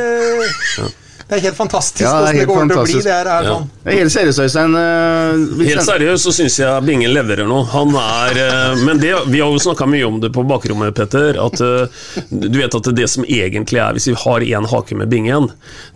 Det 1.27 1.35
er 1.35 1.41
helt 1.43 1.57
fantastisk 1.57 2.05
Ja, 2.05 2.21
det 2.23 2.29
er 2.29 2.35
hvordan 2.37 2.37
det 2.39 2.45
går 2.47 2.55
kommer 2.55 2.69
til 2.71 2.79
å 2.79 2.83
bli. 2.87 3.01
Det 3.03 3.11
her 3.11 3.27
er 3.27 3.43
Ja. 3.43 3.49
sånn. 3.57 3.65
Det 3.83 3.91
er 3.91 3.97
Helt 3.99 4.13
seriøst, 4.13 4.39
Øystein. 4.45 4.75
eh, 4.79 5.65
Helt 5.67 5.83
seriøst 5.87 6.23
så 6.23 6.31
syns 6.37 6.55
jeg 6.61 6.85
Bingen 6.87 7.11
leverer 7.11 7.45
nå. 7.49 7.57
Han 7.73 7.89
er 7.99 8.37
eh, 8.43 8.75
Men 8.85 9.01
det, 9.01 9.11
vi 9.27 9.41
har 9.43 9.51
jo 9.51 9.59
snakka 9.59 9.87
mye 9.91 10.07
om 10.07 10.21
det 10.23 10.29
på 10.31 10.45
bakrommet, 10.47 10.95
Petter. 10.95 11.35
At 11.43 11.59
eh, 11.59 11.87
du 12.31 12.55
vet 12.61 12.73
at 12.79 12.87
det 12.95 13.09
som 13.11 13.25
egentlig 13.27 13.81
er, 13.83 13.91
hvis 13.97 14.07
vi 14.07 14.15
har 14.23 14.39
én 14.39 14.69
hake 14.71 14.95
med 14.95 15.09
Bingen, 15.11 15.49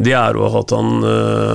det 0.03 0.11
er 0.19 0.33
jo 0.35 0.49
at 0.59 0.69
han, 0.75 0.99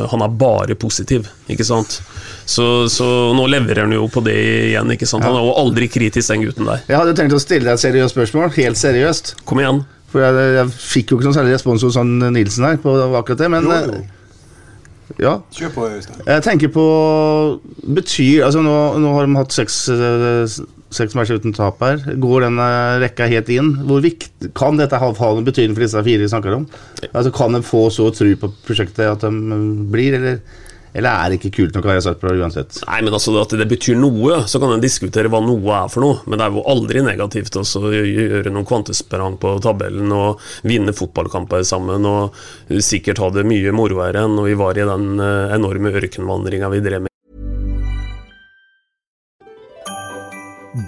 han 0.09 0.23
er 0.25 0.29
bare 0.41 0.75
positiv, 0.75 1.29
ikke 1.51 1.65
sant? 1.69 2.01
Så, 2.47 2.87
så 2.89 3.05
nå 3.37 3.45
leverer 3.51 3.83
han 3.85 3.93
jo 3.93 4.07
på 4.09 4.23
det 4.25 4.37
igjen, 4.73 4.89
ikke 4.97 5.07
sant? 5.11 5.25
Han 5.27 5.37
er 5.37 5.45
jo 5.45 5.53
aldri 5.53 5.89
kritisk, 5.93 6.31
den 6.33 6.47
gutten 6.47 6.65
der. 6.65 6.81
Jeg 6.89 6.97
hadde 6.97 7.13
tenkt 7.19 7.37
å 7.37 7.43
stille 7.43 7.67
deg 7.69 7.75
et 7.77 7.85
seriøst 7.85 8.17
spørsmål. 8.17 8.55
Helt 8.57 8.81
seriøst. 8.81 9.35
Kom 9.45 9.61
igjen. 9.61 9.85
For 10.17 10.25
jeg, 10.25 10.53
jeg 10.57 10.77
fikk 10.81 11.11
jo 11.13 11.19
ikke 11.19 11.29
noen 11.29 11.37
særlig 11.37 11.57
respons 11.59 11.83
hos 11.85 11.99
han 12.01 12.15
Nilsen 12.33 12.65
her 12.65 12.79
på 12.81 12.95
akkurat 13.19 13.43
det, 13.43 13.51
men 13.53 13.67
Jo, 13.69 13.75
eh, 13.77 13.91
jo. 13.91 14.05
Ja. 15.23 15.35
Kjør 15.55 15.71
på, 15.75 15.85
Øystein. 15.97 16.23
Jeg 16.27 16.43
tenker 16.45 16.73
på 16.75 16.87
Betyr 17.85 18.47
Altså, 18.47 18.63
nå, 18.65 18.75
nå 19.01 19.13
har 19.15 19.29
de 19.29 19.39
hatt 19.39 19.55
seks, 19.55 19.77
eh, 19.93 20.57
seks 20.97 21.17
matcher 21.17 21.39
uten 21.41 21.55
tap 21.57 21.81
her. 21.85 22.01
Går 22.21 22.47
den 22.47 22.59
eh, 22.63 22.99
rekka 23.05 23.29
helt 23.31 23.51
inn? 23.53 23.75
Hvor 23.87 24.03
viktig 24.05 24.51
Kan 24.57 24.81
dette 24.81 24.99
ha, 25.01 25.13
noen 25.13 25.47
betydning 25.47 25.77
for 25.77 25.87
disse 25.87 26.03
fire 26.09 26.25
vi 26.25 26.33
snakker 26.33 26.59
om? 26.59 26.67
Altså, 27.13 27.33
Kan 27.37 27.57
de 27.57 27.63
få 27.65 27.87
så 27.95 28.09
tro 28.17 28.33
på 28.41 28.53
prosjektet 28.67 29.07
at 29.13 29.25
de 29.25 29.31
eh, 29.31 29.67
blir, 29.93 30.19
eller, 30.19 30.41
eller 30.97 31.13
er 31.13 31.29
det 31.29 31.39
ikke 31.39 31.53
kult 31.59 31.75
nok 31.77 31.85
å 31.85 31.91
være 31.91 32.03
Sarpsborg 32.07 32.41
uansett? 32.41 32.79
Nei, 32.89 33.01
men 33.05 33.17
altså 33.17 33.35
At 33.43 33.53
det 33.59 33.67
betyr 33.69 33.99
noe, 34.01 34.39
så 34.49 34.61
kan 34.63 34.73
en 34.73 34.83
diskutere 34.83 35.29
hva 35.33 35.43
noe 35.45 35.81
er 35.83 35.91
for 35.93 36.05
noe. 36.05 36.23
Men 36.25 36.41
det 36.41 36.47
er 36.47 36.57
jo 36.57 36.65
aldri 36.73 37.03
negativt 37.05 37.59
også 37.61 37.83
å 37.85 37.93
gjøre 37.93 38.53
noen 38.55 38.69
kvantesprang 38.69 39.37
på 39.43 39.57
tabellen 39.65 40.15
og 40.17 40.41
vinne 40.65 40.97
fotballkamper 40.97 41.67
sammen. 41.69 42.09
Og 42.09 42.81
sikkert 42.81 43.21
ha 43.21 43.29
det 43.35 43.45
mye 43.49 43.75
moroere 43.77 44.25
enn 44.25 44.39
når 44.39 44.49
vi 44.49 44.57
var 44.63 44.81
i 44.81 44.89
den 44.89 45.21
eh, 45.21 45.53
enorme 45.59 45.93
ørkenvandringa 46.01 46.73
vi 46.73 46.83
drev 46.89 47.05
med. 47.05 47.13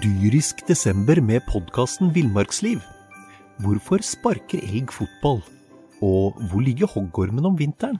Dyrisk 0.01 0.65
desember 0.69 1.21
med 1.21 1.45
podkasten 1.49 2.09
Villmarksliv. 2.15 2.81
Hvorfor 3.61 4.01
sparker 4.05 4.61
elg 4.63 4.93
fotball? 4.93 5.41
Og 6.05 6.37
hvor 6.49 6.63
ligger 6.63 6.89
hoggormen 6.89 7.45
om 7.45 7.57
vinteren? 7.59 7.99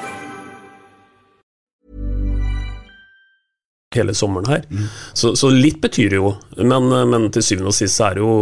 Hele 3.95 4.13
sommeren 4.13 4.45
her. 4.47 4.65
Så, 5.13 5.35
så 5.35 5.49
litt 5.49 5.81
betyr 5.81 6.13
det 6.13 6.19
jo, 6.19 6.29
men, 6.57 6.87
men 7.11 7.25
til 7.33 7.43
syvende 7.43 7.71
og 7.73 7.75
sist 7.75 7.99
er 8.03 8.15
det 8.15 8.23
jo 8.23 8.35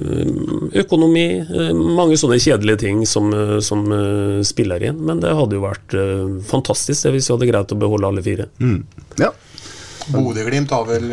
eh, 0.00 0.30
økonomi, 0.80 1.26
eh, 1.44 1.72
mange 1.76 2.16
sånne 2.20 2.38
kjedelige 2.40 2.80
ting 2.86 3.02
som, 3.06 3.28
eh, 3.36 3.58
som 3.64 3.84
spiller 4.48 4.86
inn. 4.88 5.02
Men 5.04 5.20
det 5.20 5.34
hadde 5.36 5.58
jo 5.58 5.66
vært 5.66 5.96
fantastisk 6.48 7.04
det 7.04 7.12
hvis 7.16 7.28
vi 7.28 7.36
hadde 7.36 7.50
greid 7.50 7.74
å 7.76 7.80
beholde 7.82 8.08
alle 8.08 8.24
fire. 8.24 8.48
Ja. 9.20 9.30
Bodø-Glimt 10.08 10.72
har 10.72 10.86
vel 10.88 11.10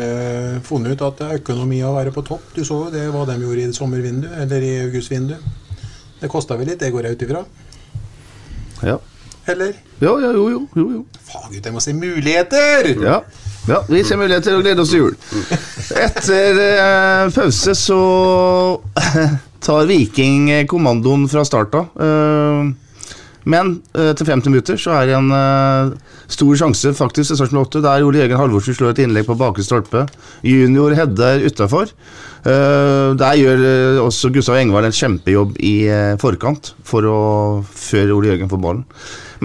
funnet 0.64 0.96
ut 0.96 1.04
at 1.04 1.18
det 1.20 1.26
er 1.26 1.40
økonomi 1.42 1.82
å 1.84 1.92
være 1.98 2.14
på 2.16 2.24
topp. 2.24 2.46
Du 2.56 2.62
så 2.64 2.86
jo 2.86 2.94
det 2.94 3.04
hva 3.12 3.26
de 3.28 3.36
gjorde 3.42 3.66
i 3.66 3.74
sommervinduet, 3.76 4.38
eller 4.46 4.64
i 4.64 4.72
augustvinduet. 4.86 5.44
Det 6.22 6.30
kosta 6.32 6.56
vel 6.56 6.72
litt, 6.72 6.80
det 6.80 6.88
går 6.94 7.10
jeg 7.10 7.18
ut 7.18 7.26
ifra? 7.26 7.44
Ja. 8.88 8.96
Eller? 9.52 9.76
Ja, 10.00 10.14
ja, 10.20 10.32
jo, 10.32 10.48
jo, 10.50 10.62
jo, 10.74 10.86
jo. 10.96 11.02
Faen, 11.28 11.52
gutt, 11.52 11.68
jeg 11.68 11.76
må 11.76 11.84
se 11.84 11.92
muligheter! 11.94 12.88
Ja. 13.04 13.20
Ja, 13.66 13.82
vi 13.88 14.02
ser 14.06 14.20
muligheter 14.20 14.56
og 14.56 14.64
gleder 14.64 14.82
oss 14.84 14.92
til 14.94 15.04
jul. 15.04 15.14
Etter 15.96 16.62
eh, 16.62 17.28
pause 17.34 17.76
så 17.78 18.00
tar 19.66 19.86
Viking 19.90 20.50
kommandoen 20.70 21.26
fra 21.30 21.44
start 21.46 21.74
av. 21.78 21.94
Eh, 22.00 22.74
men 23.46 23.76
eh, 23.94 24.10
til 24.18 24.26
50 24.26 24.50
minutter 24.50 24.78
så 24.80 24.96
er 24.98 25.06
det 25.06 25.14
en 25.14 25.30
eh, 25.34 25.92
stor 26.34 26.56
sjanse 26.58 26.90
faktisk 26.98 27.30
til 27.30 27.38
spørsmål 27.38 27.68
8, 27.68 27.82
der 27.84 28.06
Ole 28.06 28.18
Jørgen 28.24 28.40
Halvorsen 28.40 28.74
slår 28.74 28.94
et 28.94 29.02
innlegg 29.04 29.28
på 29.28 29.36
bakre 29.38 29.62
stolpe. 29.62 30.02
Junior 30.46 30.96
header 30.98 31.44
utafor. 31.46 31.92
Eh, 32.42 33.12
der 33.18 33.38
gjør 33.38 33.62
eh, 33.70 34.00
også 34.02 34.32
Gustav 34.34 34.58
Engvald 34.58 34.90
en 34.90 34.98
kjempejobb 34.98 35.54
i 35.62 35.76
forkant 36.22 36.72
for 36.86 37.06
å 37.06 37.20
før 37.70 38.16
Ole 38.18 38.32
Jørgen 38.32 38.50
får 38.50 38.62
ballen. 38.66 38.84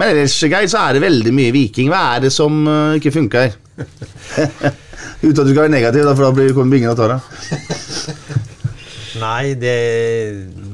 Men 0.00 0.14
ellers 0.16 0.34
Geir, 0.40 0.66
så 0.72 0.82
er 0.82 0.96
det 0.96 1.04
veldig 1.04 1.34
mye 1.36 1.54
Viking. 1.54 1.92
Hva 1.92 2.16
er 2.16 2.26
det 2.26 2.32
som 2.34 2.64
ikke 2.98 3.12
funker? 3.14 3.54
Uten 5.22 5.38
at 5.38 5.46
du 5.46 5.52
skal 5.52 5.64
være 5.64 5.72
negativ, 5.74 6.04
da, 6.06 6.14
for 6.16 6.26
da 6.26 6.32
blir- 6.36 6.54
kommer 6.56 6.74
Bingen 6.76 6.90
og 6.90 6.98
deg. 6.98 7.20
Nei, 9.22 9.52
det, 9.60 9.76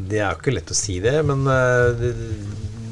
det 0.08 0.20
er 0.22 0.30
jo 0.30 0.38
ikke 0.38 0.54
lett 0.54 0.70
å 0.72 0.76
si 0.76 0.98
det, 1.04 1.16
men 1.26 1.42
eh, 1.52 2.06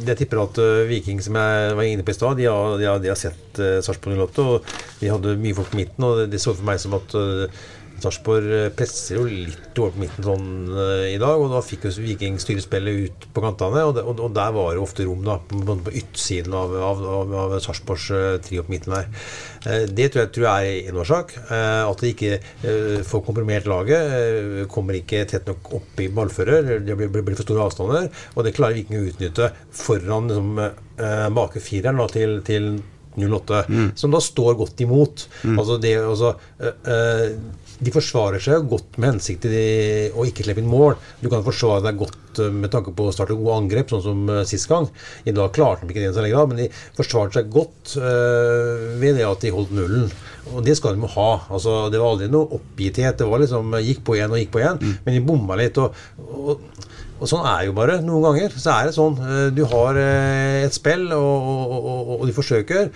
jeg 0.06 0.18
tipper 0.20 0.42
at 0.42 0.58
eh, 0.62 0.82
Viking, 0.90 1.20
som 1.24 1.38
jeg 1.38 1.76
var 1.78 1.86
inne 1.88 2.04
på 2.06 2.12
i 2.12 2.16
stad, 2.18 2.36
de, 2.40 2.48
de, 2.82 2.90
de 3.04 3.10
har 3.12 3.18
sett 3.20 3.60
uh, 3.62 3.78
Sarpsborg 3.84 4.20
08, 4.26 4.44
og 4.44 5.00
de 5.00 5.10
hadde 5.12 5.36
mye 5.40 5.56
folk 5.56 5.70
på 5.72 5.80
midten, 5.80 6.06
og 6.06 6.24
det, 6.32 6.40
så 6.42 6.54
for 6.54 6.66
meg 6.68 6.82
som 6.82 6.96
at 6.98 7.16
eh, 7.18 7.62
Sarpsborg 8.02 8.52
eh, 8.52 8.68
presser 8.76 9.20
jo 9.20 9.26
litt 9.28 9.80
over 9.80 9.94
på 9.94 10.02
midten 10.04 10.26
sånn 10.26 10.48
uh, 10.72 11.06
i 11.08 11.18
dag, 11.20 11.40
og 11.40 11.52
da 11.52 11.62
fikk 11.64 11.86
jo 11.88 11.94
Viking 12.04 12.38
styrespillet 12.42 13.06
ut 13.06 13.26
på 13.34 13.44
kantene, 13.44 13.84
og, 13.88 14.00
og, 14.02 14.22
og 14.28 14.36
der 14.36 14.54
var 14.56 14.74
det 14.74 14.82
ofte 14.84 15.06
rom 15.06 15.24
da, 15.26 15.38
på, 15.40 15.60
på 15.62 15.94
yttersiden 15.94 16.56
av, 16.56 16.74
av, 16.90 17.04
av, 17.20 17.36
av 17.44 17.56
Sarpsborgs 17.64 18.08
uh, 18.12 18.22
trio 18.44 18.66
på 18.66 18.76
midten 18.76 18.96
der. 18.96 19.10
Uh, 19.66 19.84
det 19.96 20.10
tror 20.12 20.26
jeg, 20.26 20.32
tror 20.36 20.48
jeg 20.48 20.74
er 20.76 20.90
en 20.90 21.00
årsak. 21.02 21.36
Eh, 21.50 21.82
at 21.86 22.02
de 22.02 22.10
ikke 22.12 22.32
eh, 22.36 22.98
får 23.06 23.22
komprimert 23.26 23.68
laget. 23.70 24.12
eh, 24.16 24.64
kommer 24.72 24.98
ikke 24.98 25.24
tett 25.28 25.48
nok 25.48 25.70
opp 25.78 26.02
i 26.02 26.08
ballfører. 26.12 26.80
Det 26.84 26.96
blir, 26.98 27.10
blir, 27.12 27.36
for 27.36 27.46
store 27.46 27.66
avstander, 27.66 28.10
og 28.34 28.46
det 28.46 28.54
klarer 28.56 28.78
Viking 28.78 29.00
å 29.00 29.06
utnytte 29.10 29.50
foran 29.74 30.30
liksom, 30.30 30.52
eh, 30.60 31.28
bake 31.36 31.62
fireren 31.62 32.02
da, 32.02 32.08
til, 32.12 32.40
til 32.46 32.70
08, 33.16 33.62
som 33.96 34.12
da 34.12 34.20
står 34.20 34.58
godt 34.58 34.82
imot. 34.84 35.26
Altså 35.56 35.78
det, 35.80 35.94
altså, 36.02 36.34
eh, 36.60 36.90
eh, 36.92 37.38
de 37.76 37.92
forsvarer 37.92 38.40
seg 38.40 38.68
godt 38.70 38.96
med 38.96 39.14
hensikt 39.14 39.44
til 39.44 40.14
å 40.16 40.24
ikke 40.28 40.46
slippe 40.46 40.62
inn 40.62 40.70
mål. 40.70 40.94
Du 41.20 41.28
kan 41.32 41.44
forsvare 41.44 41.84
deg 41.84 41.98
godt 42.00 42.40
eh, 42.40 42.52
med 42.52 42.72
tanke 42.72 42.94
på 42.96 43.08
å 43.08 43.12
starte 43.14 43.36
gode 43.36 43.58
angrep, 43.60 43.92
sånn 43.92 44.04
som 44.04 44.22
uh, 44.32 44.40
sist 44.48 44.70
gang. 44.70 44.88
I 45.28 45.34
dag 45.36 45.52
klarte 45.56 45.84
de 45.84 45.92
ikke 45.92 46.06
det 46.06 46.14
så 46.16 46.24
lenge, 46.24 46.38
da, 46.38 46.46
men 46.48 46.62
de 46.64 46.70
forsvarte 46.96 47.40
seg 47.40 47.52
godt 47.52 47.96
øh, 48.00 48.96
ved 49.02 49.20
det 49.20 49.26
at 49.28 49.44
de 49.44 49.52
holdt 49.52 49.74
nullen. 49.76 50.08
Og 50.54 50.62
det 50.64 50.76
skal 50.78 50.96
de 50.96 51.02
jo 51.04 51.12
ha. 51.18 51.30
Altså, 51.50 51.76
det 51.92 52.00
var 52.00 52.14
aldri 52.14 52.30
noe 52.32 52.48
oppgitthet. 52.56 53.18
Det 53.18 53.28
var 53.28 53.42
liksom 53.42 53.76
gikk 53.82 54.04
på 54.06 54.16
igjen 54.16 54.32
og 54.32 54.40
gikk 54.40 54.52
på 54.54 54.62
igjen, 54.62 54.78
men 55.04 55.16
de 55.16 55.24
bomma 55.26 55.58
litt. 55.58 55.80
og, 55.82 55.96
og 56.22 56.84
og 57.16 57.24
sånn 57.30 57.46
er 57.48 57.62
jo 57.64 57.72
bare. 57.76 57.94
Noen 58.04 58.24
ganger 58.26 58.52
så 58.60 58.74
er 58.74 58.88
det 58.88 58.96
sånn. 58.96 59.14
eh, 59.24 59.46
Du 59.56 59.62
har 59.70 59.96
eh, 59.96 60.66
et 60.66 60.74
spill, 60.76 61.06
og, 61.16 61.46
og, 61.48 61.76
og, 61.92 62.10
og 62.18 62.26
de 62.28 62.34
forsøker, 62.36 62.90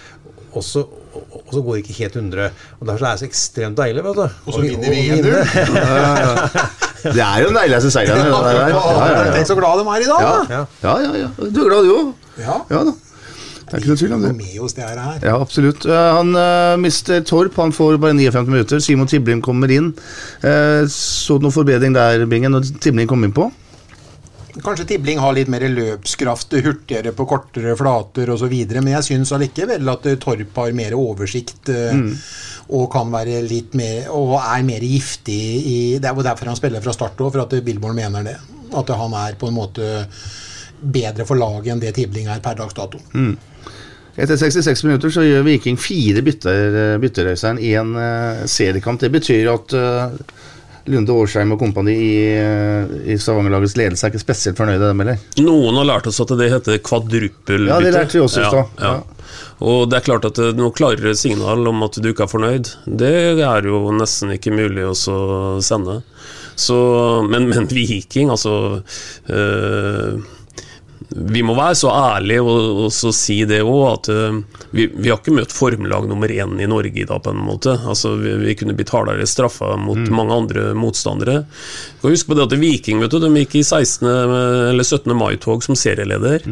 og 0.51 0.65
så, 0.67 0.83
og, 1.15 1.43
og 1.47 1.55
så 1.55 1.63
går 1.67 1.75
det 1.77 1.83
ikke 1.85 1.99
helt 1.99 2.17
100. 2.17 2.51
Og 2.81 2.87
Derfor 2.87 3.07
er 3.07 3.11
det 3.11 3.23
så 3.23 3.29
ekstremt 3.29 3.79
deilig. 3.79 4.05
vet 4.05 4.17
du. 4.17 4.23
Og 4.47 4.55
så 4.55 4.61
vinner 4.61 4.95
vi 4.95 5.03
vinne. 5.11 5.43
1-0. 5.43 5.77
Ja, 5.77 5.99
ja, 5.99 6.11
ja. 6.25 6.65
Det 7.01 7.23
er 7.25 7.37
jo 7.41 7.47
den 7.49 7.57
deiligste 7.57 7.91
seieren. 7.91 8.19
det 8.19 8.33
der. 8.33 8.59
Ja, 8.59 8.67
ja, 8.69 9.13
ja. 9.25 9.31
Tenk 9.37 9.47
så 9.49 9.55
glad 9.57 9.79
de 9.81 9.87
er 9.89 10.03
i 10.03 10.09
dag, 10.11 10.25
Ja, 10.25 10.33
da. 10.33 10.65
ja, 10.83 10.97
ja, 11.07 11.13
ja. 11.25 11.31
Du 11.39 11.63
er 11.65 11.71
glad, 11.71 11.87
du 11.89 11.95
òg? 11.97 12.11
Ja. 12.39 12.59
Ja 12.71 12.83
da. 12.91 12.93
Det 13.71 13.77
er 13.77 13.83
ikke 13.85 13.93
noe 13.93 14.01
tvil 14.01 14.13
om 14.17 14.23
det. 14.25 14.31
Med 14.35 14.55
oss 14.67 14.73
det 14.75 14.83
her. 14.83 14.99
her. 14.99 15.19
Ja, 15.23 15.37
absolutt. 15.39 15.85
Eh, 15.87 16.07
han 16.17 16.35
uh, 16.35 16.75
mister 16.83 17.21
Torp, 17.23 17.55
han 17.63 17.71
får 17.73 18.01
bare 18.03 18.17
59 18.19 18.51
minutter. 18.51 18.81
Simon 18.83 19.07
Tibling 19.07 19.43
kommer 19.47 19.71
inn. 19.71 19.93
Uh, 20.43 20.83
så 20.91 21.39
du 21.39 21.47
noen 21.47 21.55
forbedring 21.55 21.95
der, 21.95 22.27
Bingen, 22.27 22.51
når 22.51 22.67
Tibling 22.83 23.07
kom 23.09 23.23
inn 23.25 23.35
på? 23.37 23.47
Kanskje 24.59 24.87
Tibling 24.89 25.21
har 25.23 25.35
litt 25.37 25.51
mer 25.53 25.63
løpskraft, 25.71 26.57
hurtigere 26.65 27.13
på 27.17 27.27
kortere 27.31 27.77
flater 27.79 28.33
osv. 28.35 28.55
Men 28.73 28.93
jeg 28.97 29.07
syns 29.07 29.33
allikevel 29.37 29.93
at 29.93 30.09
eh, 30.11 30.19
Torp 30.21 30.59
har 30.63 30.77
mer 30.77 30.97
oversikt 30.99 31.71
eh, 31.73 31.91
Mm. 31.91 32.15
og 32.77 32.87
kan 32.93 33.09
være 33.11 33.41
litt 33.43 33.75
mer 33.75 34.07
Og 34.15 34.37
er 34.39 34.63
mer 34.63 34.85
giftig 34.85 35.39
i 35.67 35.79
Det 35.99 36.07
er 36.07 36.15
jo 36.15 36.23
derfor 36.23 36.47
han 36.47 36.59
spiller 36.59 36.83
fra 36.85 36.95
start 36.95 37.19
òg, 37.19 37.33
for 37.33 37.43
at 37.43 37.65
Billborn 37.65 37.97
mener 37.99 38.27
det. 38.27 38.37
At 38.77 38.93
han 38.95 39.15
er 39.19 39.39
på 39.39 39.49
en 39.51 39.57
måte 39.57 39.89
bedre 40.81 41.27
for 41.29 41.37
laget 41.37 41.73
enn 41.75 41.83
det 41.83 41.95
Tibling 41.97 42.29
er 42.31 42.41
per 42.41 42.57
dags 42.59 42.75
dato. 42.75 43.01
Mm. 43.13 43.37
Etter 44.21 44.37
66 44.37 44.85
minutter 44.85 45.13
så 45.13 45.23
gjør 45.25 45.45
Viking 45.47 45.79
fire 45.81 46.23
bytter, 46.25 46.99
bytterøyseren 47.01 47.61
i 47.63 47.75
en 47.79 47.95
uh, 47.97 48.47
seriekamp. 48.51 49.01
Det 49.01 49.11
betyr 49.15 49.49
at 49.53 49.75
eh, 49.77 50.17
Lunde 50.89 51.13
Årsheim 51.13 51.53
og 51.53 51.59
kompani 51.61 51.93
i, 51.93 52.13
eh, 52.41 52.93
i 53.13 53.17
Stavanger-lagets 53.21 53.77
ledelse 53.77 54.07
er 54.07 54.13
ikke 54.15 54.23
spesielt 54.23 54.57
fornøyde, 54.59 54.89
dem 54.89 55.03
heller. 55.05 55.19
Noen 55.45 55.77
har 55.77 55.89
lært 55.93 56.07
oss 56.09 56.21
at 56.25 56.33
det 56.41 56.51
heter 56.53 56.79
kvadruppelbytte. 56.87 57.69
Ja, 57.69 57.81
det 57.85 57.93
lærte 57.95 58.17
vi 58.17 58.23
også 58.25 58.41
i 58.41 58.45
Ja, 58.47 58.51
stad. 58.51 58.85
ja. 58.85 58.95
Og 59.61 59.91
det 59.91 59.99
er 60.01 60.07
klart 60.09 60.25
at 60.25 60.39
eh, 60.41 60.53
noe 60.57 60.73
klarere 60.73 61.13
signal 61.15 61.67
om 61.69 61.83
at 61.85 62.01
du 62.01 62.09
ikke 62.11 62.25
er 62.25 62.33
fornøyd, 62.33 62.73
det 62.87 63.13
er 63.45 63.63
jo 63.69 63.83
nesten 63.93 64.33
ikke 64.33 64.55
mulig 64.57 64.87
å 64.89 64.95
sende. 65.61 66.01
Så, 66.61 66.77
men, 67.29 67.47
men 67.49 67.69
Viking, 67.71 68.29
altså 68.33 68.83
eh, 69.29 70.17
vi 71.11 71.43
må 71.43 71.57
være 71.59 71.75
så 71.79 71.91
ærlige 71.91 72.43
og, 72.45 72.85
og 72.85 72.93
så 72.95 73.11
si 73.15 73.41
det 73.49 73.61
òg, 73.67 73.81
at 73.91 74.11
uh, 74.15 74.67
vi, 74.77 74.87
vi 74.95 75.11
har 75.11 75.19
ikke 75.19 75.35
møtt 75.35 75.55
formelag 75.55 76.07
nummer 76.11 76.31
én 76.31 76.55
i 76.63 76.69
Norge 76.71 76.95
i 76.95 77.07
dag, 77.07 77.23
på 77.25 77.35
en 77.35 77.43
måte. 77.43 77.75
Altså, 77.81 78.15
vi, 78.21 78.37
vi 78.45 78.55
kunne 78.59 78.77
blitt 78.79 78.93
hardere 78.95 79.27
straffa 79.29 79.75
mot 79.81 80.01
mange 80.15 80.37
andre 80.37 80.69
motstandere. 80.79 81.43
Du 81.99 82.07
kan 82.07 82.15
huske 82.15 82.31
på 82.31 82.39
det 82.39 82.47
at 82.47 82.59
Viking 82.61 83.03
vet 83.03 83.15
du, 83.15 83.19
de 83.23 83.33
gikk 83.43 83.59
i 83.59 83.67
16. 83.67 84.07
eller 84.71 84.87
17. 84.87 85.11
mai-tog 85.19 85.67
som 85.67 85.79
serieleder. 85.79 86.47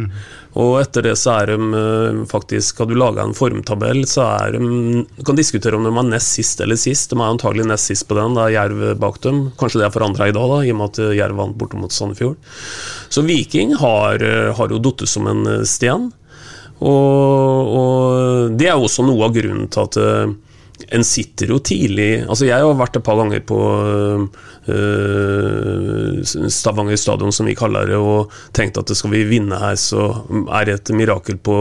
Og 0.59 0.75
etter 0.81 1.05
det 1.07 1.15
så 1.21 1.37
er 1.39 1.53
de 1.53 1.57
eh, 1.79 2.21
faktisk 2.31 2.81
Har 2.83 2.89
du 2.91 2.97
laga 2.99 3.23
en 3.23 3.37
formtabell, 3.37 4.03
så 4.11 4.25
er 4.41 4.57
de 4.57 5.05
Du 5.07 5.23
kan 5.27 5.39
diskutere 5.39 5.79
om 5.79 5.87
de 5.87 5.93
er 5.93 6.09
nest 6.11 6.35
sist 6.35 6.63
eller 6.65 6.79
sist. 6.81 7.13
De 7.13 7.19
er 7.19 7.29
antagelig 7.29 7.69
nest 7.69 7.93
sist 7.93 8.09
på 8.09 8.19
den, 8.19 8.35
det 8.35 8.47
er 8.47 8.57
Jerv 8.57 8.83
bak 8.99 9.21
dem. 9.25 9.45
Kanskje 9.61 9.83
det 9.83 9.89
er 9.89 9.95
forandra 9.95 10.29
i 10.29 10.35
dag, 10.35 10.51
da, 10.51 10.61
i 10.65 10.75
og 10.75 10.81
med 10.81 10.91
at 10.91 11.03
eh, 11.05 11.17
Jerv 11.21 11.39
vant 11.39 11.59
borte 11.59 11.79
mot 11.79 11.95
Sandefjord. 11.95 12.39
Så 13.09 13.23
Viking 13.29 13.77
har, 13.79 14.19
eh, 14.25 14.51
har 14.59 14.75
jo 14.75 14.83
falt 14.89 15.07
som 15.09 15.31
en 15.31 15.47
sten. 15.69 16.11
Og, 16.79 17.71
og 17.79 18.59
det 18.59 18.69
er 18.71 18.79
også 18.79 19.07
noe 19.07 19.27
av 19.27 19.35
grunnen 19.35 19.67
til 19.71 19.87
at 19.87 19.97
en 20.95 21.05
sitter 21.05 21.51
jo 21.53 21.59
tidlig 21.65 22.23
Altså 22.29 22.47
Jeg 22.49 22.63
har 22.63 22.77
vært 22.79 22.97
et 22.99 23.05
par 23.05 23.19
ganger 23.19 23.43
på 23.47 23.59
øh, 24.71 26.23
Stavanger 26.25 26.99
stadion, 27.01 27.33
som 27.35 27.49
vi 27.49 27.57
kaller 27.59 27.89
det, 27.91 27.99
og 27.99 28.33
tenkt 28.57 28.79
at 28.81 28.93
skal 28.97 29.13
vi 29.13 29.25
vinne 29.29 29.59
her, 29.59 29.77
så 29.81 30.09
er 30.55 30.69
det 30.69 30.75
et 30.77 30.93
mirakel 30.97 31.39
på, 31.41 31.57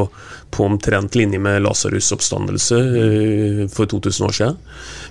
på 0.53 0.65
omtrent 0.65 1.15
linje 1.18 1.39
med 1.41 1.61
Lasarus' 1.65 2.11
oppstandelse 2.15 2.78
øh, 2.78 3.61
for 3.74 3.89
2000 3.89 4.28
år 4.28 4.36
siden. 4.39 4.57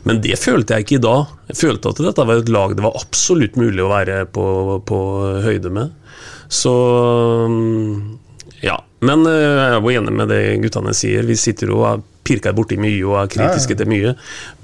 Men 0.09 0.21
det 0.25 0.39
følte 0.39 0.75
jeg 0.75 0.87
ikke 0.87 0.99
i 0.99 1.05
dag. 1.07 1.33
Jeg 1.53 1.61
følte 1.63 1.95
at 1.95 2.03
dette 2.09 2.27
var 2.29 2.43
et 2.43 2.53
lag 2.53 2.77
det 2.77 2.85
var 2.85 2.99
absolutt 3.01 3.57
mulig 3.61 3.83
å 3.85 3.93
være 3.93 4.27
på, 4.31 4.47
på 4.87 5.01
høyde 5.47 5.73
med. 5.73 5.95
Så 6.53 6.75
øh, 7.49 7.97
ja. 8.65 8.77
Men 9.05 9.27
eh, 9.29 9.41
jeg 9.41 9.73
er 9.73 9.81
jo 9.81 9.97
enig 10.01 10.15
med 10.17 10.31
det 10.33 10.43
guttene 10.65 10.95
sier. 10.97 11.27
Vi 11.27 11.37
sitter 11.39 11.73
og 11.75 12.05
pirker 12.27 12.55
borti 12.57 12.79
mye 12.81 13.03
og 13.07 13.17
er 13.21 13.33
kritiske 13.33 13.75
Ja, 13.75 13.77
ja. 13.77 13.81
til 13.83 13.91
mye. 13.91 14.15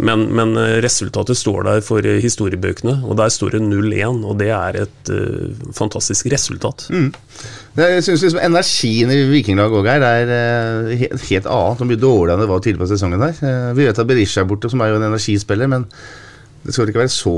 Men, 0.03 0.27
men 0.35 0.55
eh, 0.61 0.79
resultatet 0.85 1.39
står 1.39 1.67
der 1.69 1.83
for 1.87 2.05
eh, 2.05 2.21
historiebøkene, 2.23 2.99
og 3.07 3.17
der 3.21 3.33
står 3.33 3.57
det 3.57 3.63
0-1. 3.65 4.23
Og 4.27 4.39
det 4.41 4.51
er 4.55 4.81
et 4.85 5.13
uh, 5.13 5.69
fantastisk 5.77 6.29
resultat. 6.33 6.87
Mm. 6.91 7.13
Jeg 7.79 8.05
synes 8.05 8.25
liksom 8.27 8.43
Energien 8.45 9.13
i 9.15 9.21
Vikinglaget 9.31 9.79
òg 9.81 9.89
her 9.89 10.07
er 10.07 10.33
uh, 10.33 10.91
helt, 10.93 11.29
helt 11.31 11.47
annet 11.47 11.85
og 11.85 11.89
mye 11.89 12.03
dårligere 12.03 12.37
enn 12.37 12.45
det 12.45 12.51
var 12.51 12.65
tidligere 12.65 12.85
på 12.85 12.91
sesongen. 12.95 13.23
der 13.23 13.39
Uh, 13.43 13.77
Vi 13.77 13.87
vet 13.87 13.99
at 13.99 14.09
Berisha 14.11 14.43
er 14.43 14.51
borte, 14.51 14.71
som 14.71 14.83
er 14.83 14.93
jo 14.93 14.99
en 15.01 15.09
energispiller, 15.11 15.71
men 15.71 15.87
det 16.63 16.75
skal 16.75 16.91
ikke 16.91 17.03
være 17.03 17.15
så 17.15 17.37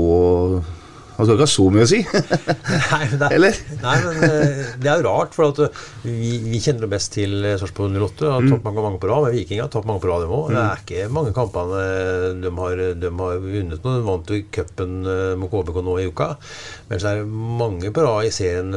Han 1.15 1.25
skal 1.27 1.35
ikke 1.37 1.45
ha 1.45 1.51
så 1.51 1.65
mye 1.71 1.85
å 1.85 1.89
si. 1.89 1.99
Nei, 2.91 3.01
men 3.09 3.19
det, 3.21 3.27
er- 3.29 3.35
Eller? 3.37 3.59
Nei, 3.81 3.95
men 4.05 4.23
eh, 4.27 4.63
det 4.83 4.89
er 4.91 4.99
jo 5.01 5.05
rart, 5.07 5.35
for 5.37 5.51
at 5.53 5.61
eh, 5.65 5.83
vi, 6.05 6.31
vi 6.51 6.59
kjenner 6.63 6.85
det 6.85 6.91
best 6.95 7.13
til 7.15 7.37
eh, 7.45 7.55
Sarpsborg 7.61 7.95
08. 7.95 8.31
Har 8.35 8.43
Mm. 8.45 8.51
tapt 8.51 8.65
mange, 8.67 8.83
mange 8.83 8.99
på 9.01 9.07
rad, 9.09 9.23
men 9.25 9.35
Viking 9.37 9.61
har 9.63 9.69
tapt 9.73 9.87
mange 9.89 10.01
på 10.03 10.09
rad, 10.11 10.25
dem 10.25 10.33
òg. 10.35 10.49
Det 10.51 10.61
er 10.61 10.81
ikke 10.83 11.05
mange 11.15 11.31
kampene 11.35 11.83
de 12.43 12.51
har, 12.59 12.81
de 13.01 13.11
har 13.21 13.39
vunnet 13.45 13.79
nå. 13.87 13.93
De 13.95 14.03
vant 14.05 14.33
jo 14.35 14.41
cupen 14.53 14.95
mot 15.41 15.51
KBK 15.53 15.79
nå 15.87 15.95
i 16.03 16.07
uka. 16.11 16.27
Men 16.89 17.01
så 17.01 17.09
er 17.13 17.21
det 17.21 17.29
mange 17.61 17.89
på 17.95 18.03
rad 18.05 18.27
i 18.27 18.33
serien 18.35 18.69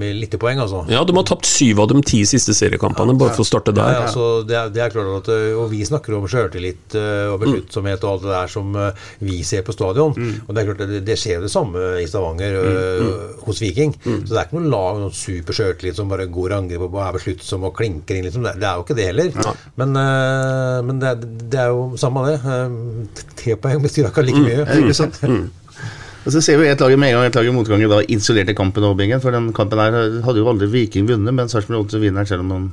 med 0.00 0.18
lite 0.20 0.38
poeng, 0.42 0.60
altså. 0.62 0.82
Ja, 0.92 1.02
de 1.06 1.14
har 1.16 1.26
tapt 1.28 1.48
syv 1.48 1.80
av 1.84 1.90
de 1.92 2.02
ti 2.06 2.20
siste 2.28 2.54
seriekampene, 2.56 3.14
bare 3.18 3.34
for 3.36 3.44
å 3.46 3.48
starte 3.48 3.74
der. 3.76 3.94
Ja, 3.96 4.02
altså, 4.06 4.26
så 4.42 4.46
det, 4.48 4.56
er, 4.58 4.72
det 4.74 4.82
er 4.84 4.92
klart 4.94 5.12
at 5.22 5.30
Og 5.60 5.70
vi 5.72 5.82
snakker 5.86 6.16
om 6.18 6.26
sjøltillit 6.30 6.96
og 7.32 7.38
besluttsomhet 7.42 8.04
og 8.04 8.12
alt 8.16 8.26
det 8.26 8.32
der 8.34 8.52
som 8.52 8.76
vi 9.26 9.40
ser 9.46 9.64
på 9.66 9.74
stadion. 9.76 10.14
Og 10.16 10.50
det 10.52 10.62
er 10.62 10.68
klart 10.70 10.84
at 10.86 10.92
det, 10.92 11.02
det 11.06 11.18
skjer 11.20 11.35
jo 11.38 11.44
det 11.46 11.50
samme 11.52 11.84
i 12.02 12.06
Stavanger 12.10 12.56
eh, 12.60 13.10
hos 13.46 13.60
Viking. 13.62 13.92
Så 14.02 14.30
det 14.32 14.38
er 14.40 14.48
ikke 14.48 14.58
noe 14.60 14.72
lag 14.72 14.96
med 14.96 15.04
noen 15.06 15.16
super 15.16 15.56
sjøltillit 15.56 15.98
som 16.00 16.08
bare 16.12 16.26
går 16.32 16.54
og 16.54 16.58
angrep 16.62 16.86
og 16.88 16.98
er 17.04 17.16
besluttsom 17.18 17.68
og 17.68 17.74
klinker 17.78 18.18
inn. 18.18 18.26
Liksom. 18.28 18.44
Det, 18.46 18.56
det 18.62 18.68
er 18.70 18.80
jo 18.80 18.86
ikke 18.86 18.96
det 18.98 19.08
heller. 19.12 19.30
Men, 19.80 19.94
eh, 20.02 20.80
men 20.88 21.02
det, 21.04 21.12
er- 21.12 21.30
det 21.56 21.62
er 21.66 21.70
jo 21.76 21.86
samme 22.00 22.24
det. 22.30 22.36
Eh, 22.42 23.22
Tre 23.42 23.56
poeng 23.62 23.84
betyr 23.84 24.08
akkurat 24.10 24.28
like 24.32 24.42
mye. 24.42 24.58
Ja, 24.64 24.80
ikke 24.82 24.96
sant? 25.02 25.22
Og 26.26 26.32
så 26.34 26.40
ser 26.42 26.56
vi 26.58 26.66
et 26.66 26.80
lag 26.82 26.90
i 26.90 26.96
en 26.98 27.04
og 27.20 27.22
et 27.28 27.36
lag 27.38 27.46
i 27.46 27.52
motgang 27.54 27.82
i 27.84 27.86
da 27.86 28.00
isolerte 28.10 28.50
kampen 28.58 28.82
over 28.82 28.96
Bingen. 28.98 29.20
For 29.22 29.30
den 29.30 29.52
kampen 29.54 29.78
her 29.78 29.94
hadde 30.26 30.40
jo 30.42 30.48
aldri 30.50 30.66
Viking 30.72 31.06
vunnet, 31.06 31.30
men 31.36 31.46
Sarpsborg 31.52 31.84
8 31.86 32.00
vinner 32.02 32.26
selv 32.26 32.42
om 32.42 32.48
noen, 32.50 32.64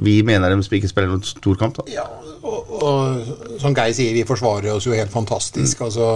vi 0.00 0.14
mener 0.24 0.48
de 0.54 0.56
ikke 0.78 0.88
spiller 0.88 1.10
noen 1.12 1.20
stor 1.24 1.58
kamp. 1.60 1.76
da. 1.76 1.84
Ja, 1.92 2.06
og, 2.40 2.72
og 2.80 3.60
som 3.60 3.76
Geir 3.76 3.92
sier, 3.96 4.14
vi 4.16 4.24
forsvarer 4.28 4.72
oss 4.78 4.88
jo 4.88 4.96
helt 4.96 5.12
fantastisk. 5.12 5.84
Altså, 5.84 6.08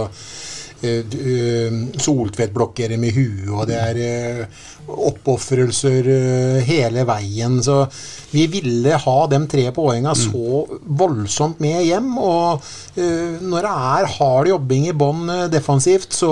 eh, 0.83 1.01
eh, 1.01 1.79
Soltvedt 2.01 2.53
med 3.01 3.15
huet, 3.15 3.49
og 3.49 3.67
det 3.69 3.77
er 3.79 4.01
eh, 4.01 4.45
oppofrelser 4.87 6.07
eh, 6.07 6.63
hele 6.65 7.05
veien. 7.07 7.59
Så 7.63 7.85
vi 8.31 8.45
ville 8.51 8.95
ha 9.03 9.17
de 9.31 9.39
tre 9.51 9.65
poengene 9.75 10.13
så 10.17 10.63
voldsomt 11.01 11.59
med 11.63 11.83
hjem. 11.85 12.11
Og 12.21 12.63
eh, 12.95 13.39
når 13.41 13.67
det 13.67 13.73
er 13.95 14.11
hard 14.17 14.51
jobbing 14.51 14.87
i 14.89 14.95
bånn 14.97 15.29
eh, 15.31 15.47
defensivt, 15.51 16.13
så 16.15 16.31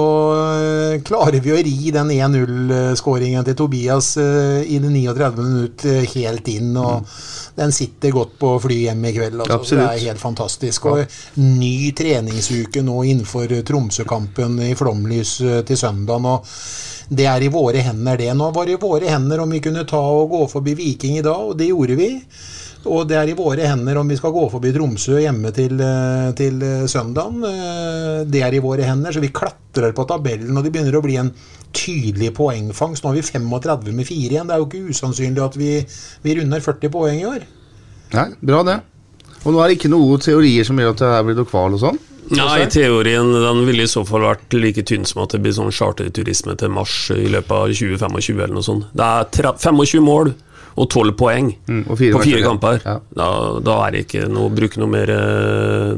klarer 1.06 1.40
vi 1.44 1.54
å 1.54 1.60
ri 1.64 1.94
den 1.96 2.14
1-0-skåringen 2.16 3.46
til 3.48 3.58
Tobias 3.60 4.16
i 4.20 4.80
det 4.80 4.90
39. 4.92 5.30
minutt 5.40 5.86
helt 6.16 6.50
inn. 6.52 6.74
og 6.78 7.08
den 7.60 7.74
sitter 7.76 8.14
godt 8.16 8.38
på 8.40 8.54
fly 8.64 8.78
hjem 8.86 9.02
i 9.10 9.14
kveld. 9.16 9.42
Altså. 9.44 9.76
Det 9.76 9.88
er 9.88 10.06
helt 10.08 10.22
fantastisk. 10.22 10.86
Og 10.92 11.18
ny 11.44 11.92
treningsuke 11.98 12.84
nå 12.86 13.02
innenfor 13.12 13.52
Tromsø-kampen 13.68 14.62
i 14.70 14.76
flomlys 14.80 15.36
til 15.68 15.80
søndagen. 15.80 16.30
og 16.30 16.48
det 17.10 17.26
er 17.26 17.42
i 17.42 17.50
våre 17.50 17.82
hender, 17.82 18.18
det. 18.22 18.30
Nå 18.38 18.52
var 18.54 18.68
det 18.70 18.78
i 18.78 18.82
våre 18.82 19.10
hender 19.10 19.42
om 19.42 19.50
vi 19.50 19.62
kunne 19.66 19.86
ta 19.90 20.00
og 20.00 20.30
gå 20.30 20.44
forbi 20.52 20.76
Viking 20.78 21.18
i 21.18 21.26
dag, 21.26 21.52
og 21.52 21.58
det 21.58 21.72
gjorde 21.72 21.98
vi. 21.98 22.10
Og 22.88 23.08
det 23.10 23.18
er 23.20 23.28
i 23.32 23.36
våre 23.36 23.66
hender 23.68 23.98
om 24.00 24.08
vi 24.08 24.16
skal 24.16 24.32
gå 24.32 24.46
forbi 24.54 24.72
Tromsø 24.72 25.18
hjemme 25.20 25.52
til, 25.52 25.82
eh, 25.84 26.30
til 26.38 26.62
eh, 26.64 26.86
søndagen. 26.88 27.42
Eh, 27.44 28.26
Det 28.30 28.44
er 28.46 28.54
i 28.54 28.62
våre 28.64 28.86
hender, 28.88 29.12
så 29.12 29.20
vi 29.20 29.34
klatrer 29.34 29.92
på 29.92 30.06
tabellen, 30.08 30.56
og 30.56 30.64
det 30.64 30.72
begynner 30.72 30.96
å 30.96 31.04
bli 31.04 31.18
en 31.18 31.34
tydelig 31.74 32.32
poengfangst. 32.38 33.04
Nå 33.04 33.10
har 33.12 33.18
vi 33.20 33.26
35 33.26 33.92
med 33.92 34.08
4 34.08 34.30
igjen. 34.30 34.48
Det 34.48 34.56
er 34.56 34.62
jo 34.62 34.70
ikke 34.70 34.94
usannsynlig 34.94 35.44
at 35.44 35.58
vi, 35.58 35.72
vi 36.24 36.36
runder 36.40 36.64
40 36.64 36.94
poeng 36.94 37.20
i 37.20 37.28
år. 37.28 37.44
Nei, 38.14 38.30
bra 38.42 38.64
det. 38.64 38.80
Og 39.44 39.54
nå 39.54 39.60
er 39.60 39.70
det 39.70 39.80
ikke 39.80 39.92
noen 39.92 40.22
teorier 40.24 40.66
som 40.68 40.80
gjør 40.80 40.96
at 40.96 41.02
det 41.04 41.12
her 41.14 41.28
blir 41.28 41.38
noe 41.40 41.50
kval 41.50 41.76
og 41.76 41.84
sånn? 41.84 42.00
Nei, 42.36 42.66
teorien 42.70 43.32
den 43.34 43.64
ville 43.66 43.86
i 43.88 43.90
så 43.90 44.04
fall 44.06 44.22
vært 44.28 44.54
like 44.54 44.84
tynn 44.86 45.08
som 45.08 45.24
at 45.24 45.34
det 45.34 45.40
blir 45.42 45.56
sånn 45.56 45.72
charterturisme 45.74 46.54
til 46.60 46.70
mars 46.76 46.94
i 47.16 47.26
løpet 47.32 47.56
av 47.56 47.72
2025 47.74 48.38
eller 48.44 48.54
noe 48.60 48.66
sånt. 48.66 48.86
Det 48.94 49.08
er 49.08 49.58
25 49.58 50.06
mål 50.06 50.34
og 50.80 50.86
12 50.94 51.12
poeng 51.20 51.48
og 51.90 51.96
fire 52.00 52.14
på 52.14 52.20
fire 52.24 52.42
kamper. 52.46 52.78
ja. 52.86 52.94
Da, 53.18 53.26
da 53.66 53.74
er 53.88 53.96
det 53.98 54.04
ikke 54.06 54.28
noe 54.32 54.48
å 54.48 54.54
bruke 54.54 54.80
noe 54.80 54.88
mer, 54.94 55.10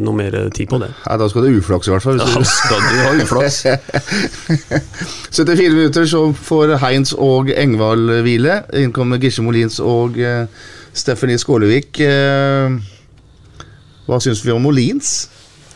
noe 0.02 0.16
mer 0.18 0.38
tid 0.56 0.72
på 0.72 0.80
det. 0.82 0.88
Nei, 1.04 1.18
da 1.22 1.28
skal 1.30 1.46
det 1.46 1.52
uflaks 1.60 1.90
i 1.90 1.94
hvert 1.94 2.06
fall. 2.08 2.22
Da 2.24 2.46
skal 2.48 2.82
du 2.88 3.02
ha 3.04 3.12
uflaks. 3.20 3.60
74 5.36 5.76
minutter 5.76 6.08
så 6.10 6.24
får 6.34 6.78
Heinz 6.82 7.14
og 7.14 7.52
Engvald 7.54 8.10
hvile. 8.26 8.62
Innkommer 8.82 9.22
Gisje 9.22 9.44
Molins 9.46 9.78
og 9.84 10.18
eh, 10.20 10.48
Stephanie 10.98 11.38
Skålevik. 11.40 12.02
Eh, 12.02 12.80
hva 14.08 14.20
syns 14.24 14.42
vi 14.44 14.56
om 14.56 14.66
Molins? 14.66 15.14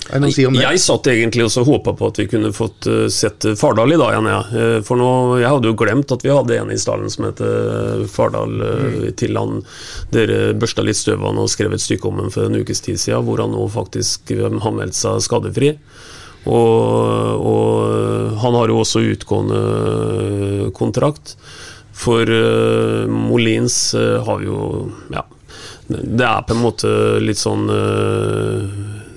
Er 0.06 0.20
det 0.20 0.22
noe 0.22 0.30
å 0.30 0.36
si 0.36 0.46
om 0.46 0.54
det? 0.54 0.62
Jeg 0.62 0.82
satt 0.84 1.08
egentlig 1.10 1.48
og 1.48 1.70
håpa 1.70 1.96
på 1.98 2.10
at 2.12 2.20
vi 2.22 2.28
kunne 2.30 2.52
fått 2.54 2.86
eh, 2.92 3.08
sett 3.14 3.48
Fardal 3.58 3.96
i 3.96 3.98
dag 3.98 4.14
igjen. 4.14 4.30
Ja. 4.30 4.42
Eh, 4.62 4.78
For 4.86 5.02
nå, 5.02 5.10
jeg 5.42 5.50
hadde 5.50 5.72
jo 5.72 5.78
glemt 5.82 6.14
at 6.14 6.26
vi 6.26 6.34
hadde 6.34 6.60
en 6.62 6.74
i 6.74 6.80
stallen 6.82 7.10
som 7.10 7.26
heter 7.30 8.06
Fardal, 8.12 8.54
mm. 8.62 8.98
til 9.18 9.40
han 9.40 9.64
dere 10.14 10.54
børsta 10.58 10.86
litt 10.86 11.00
støv 11.00 11.24
av 11.24 11.32
han 11.32 11.42
og 11.42 11.50
skrev 11.52 11.74
et 11.74 11.84
stykke 11.84 12.12
om 12.12 12.22
ham 12.22 12.34
for 12.34 12.46
en 12.46 12.60
ukes 12.62 12.86
tid 12.86 13.02
siden, 13.02 13.26
hvor 13.26 13.42
han 13.42 13.56
nå 13.56 13.66
faktisk 13.74 14.36
eh, 14.36 14.46
har 14.46 14.78
meldt 14.78 14.98
seg 14.98 15.24
skadefri. 15.26 15.76
Og, 16.46 17.42
og 17.42 18.36
han 18.44 18.54
har 18.60 18.70
jo 18.70 18.82
også 18.84 19.02
utgående 19.16 19.62
eh, 19.62 20.68
kontrakt. 20.78 21.38
For 21.96 22.28
uh, 22.28 23.08
Molins 23.08 23.96
uh, 23.96 24.20
har 24.28 24.44
jo 24.44 24.60
Ja. 25.14 25.24
Det 25.88 26.26
er 26.26 26.42
på 26.42 26.56
en 26.56 26.64
måte 26.64 26.90
litt 27.22 27.38
sånn 27.38 27.68
eh, 27.70 28.62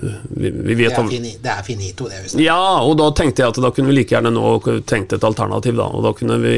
vi, 0.00 0.50
vi 0.50 0.74
Det 0.74 0.76
vet 0.78 0.92
er, 0.92 1.00
om 1.00 1.08
fini, 1.10 1.32
det 1.42 1.50
er 1.52 1.64
finito, 1.66 2.06
det. 2.10 2.20
Hvis 2.22 2.36
ja, 2.42 2.58
og 2.84 2.94
da 3.00 3.08
tenkte 3.16 3.42
jeg 3.42 3.52
at 3.52 3.60
da 3.62 3.70
kunne 3.74 3.90
vi 3.90 3.98
like 3.98 4.14
gjerne 4.14 4.32
nå 4.34 4.52
tenkt 4.86 5.14
et 5.16 5.26
alternativ, 5.26 5.74
da. 5.78 5.88
Og 5.90 6.06
da 6.06 6.12
kunne 6.16 6.38
vi 6.42 6.56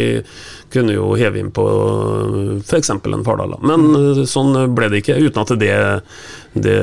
kunne 0.71 0.95
jo 0.95 1.09
heve 1.19 1.41
inn 1.41 1.51
på 1.55 1.65
f.eks. 2.61 2.93
en 2.93 3.27
Fardal. 3.27 3.57
da. 3.57 3.61
Men 3.73 3.89
mm. 3.91 4.23
sånn 4.31 4.55
ble 4.77 4.91
det 4.93 5.03
ikke, 5.03 5.19
uten 5.19 5.43
at 5.43 5.55
det, 5.61 5.75
det 6.55 6.79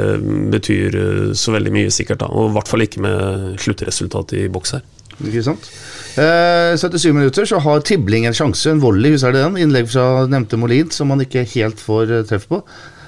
betyr 0.53 0.99
eh, 1.03 1.23
så 1.37 1.55
veldig 1.55 1.73
mye, 1.77 1.93
sikkert. 1.93 2.25
da. 2.25 2.31
Og 2.33 2.51
i 2.51 2.57
hvert 2.57 2.71
fall 2.71 2.85
ikke 2.87 3.05
med 3.05 3.57
sluttresultatet 3.63 4.41
i 4.41 4.51
boks 4.51 4.77
her. 4.77 4.85
Ikke 5.17 5.41
sant? 5.45 5.71
Eh, 6.17 6.75
77 6.77 7.13
minutter 7.13 7.47
så 7.49 7.61
har 7.63 7.81
Tibling 7.85 8.27
en 8.29 8.35
sjanse, 8.37 8.69
en 8.69 8.81
volley, 8.81 9.15
husker 9.15 9.33
du 9.33 9.39
den? 9.39 9.57
Innlegg 9.63 9.89
fra 9.89 10.27
nevnte 10.29 10.59
Molin, 10.61 10.91
som 10.93 11.13
han 11.13 11.23
ikke 11.25 11.47
helt 11.55 11.81
får 11.81 12.13
eh, 12.13 12.27
treff 12.29 12.45
på. 12.51 12.61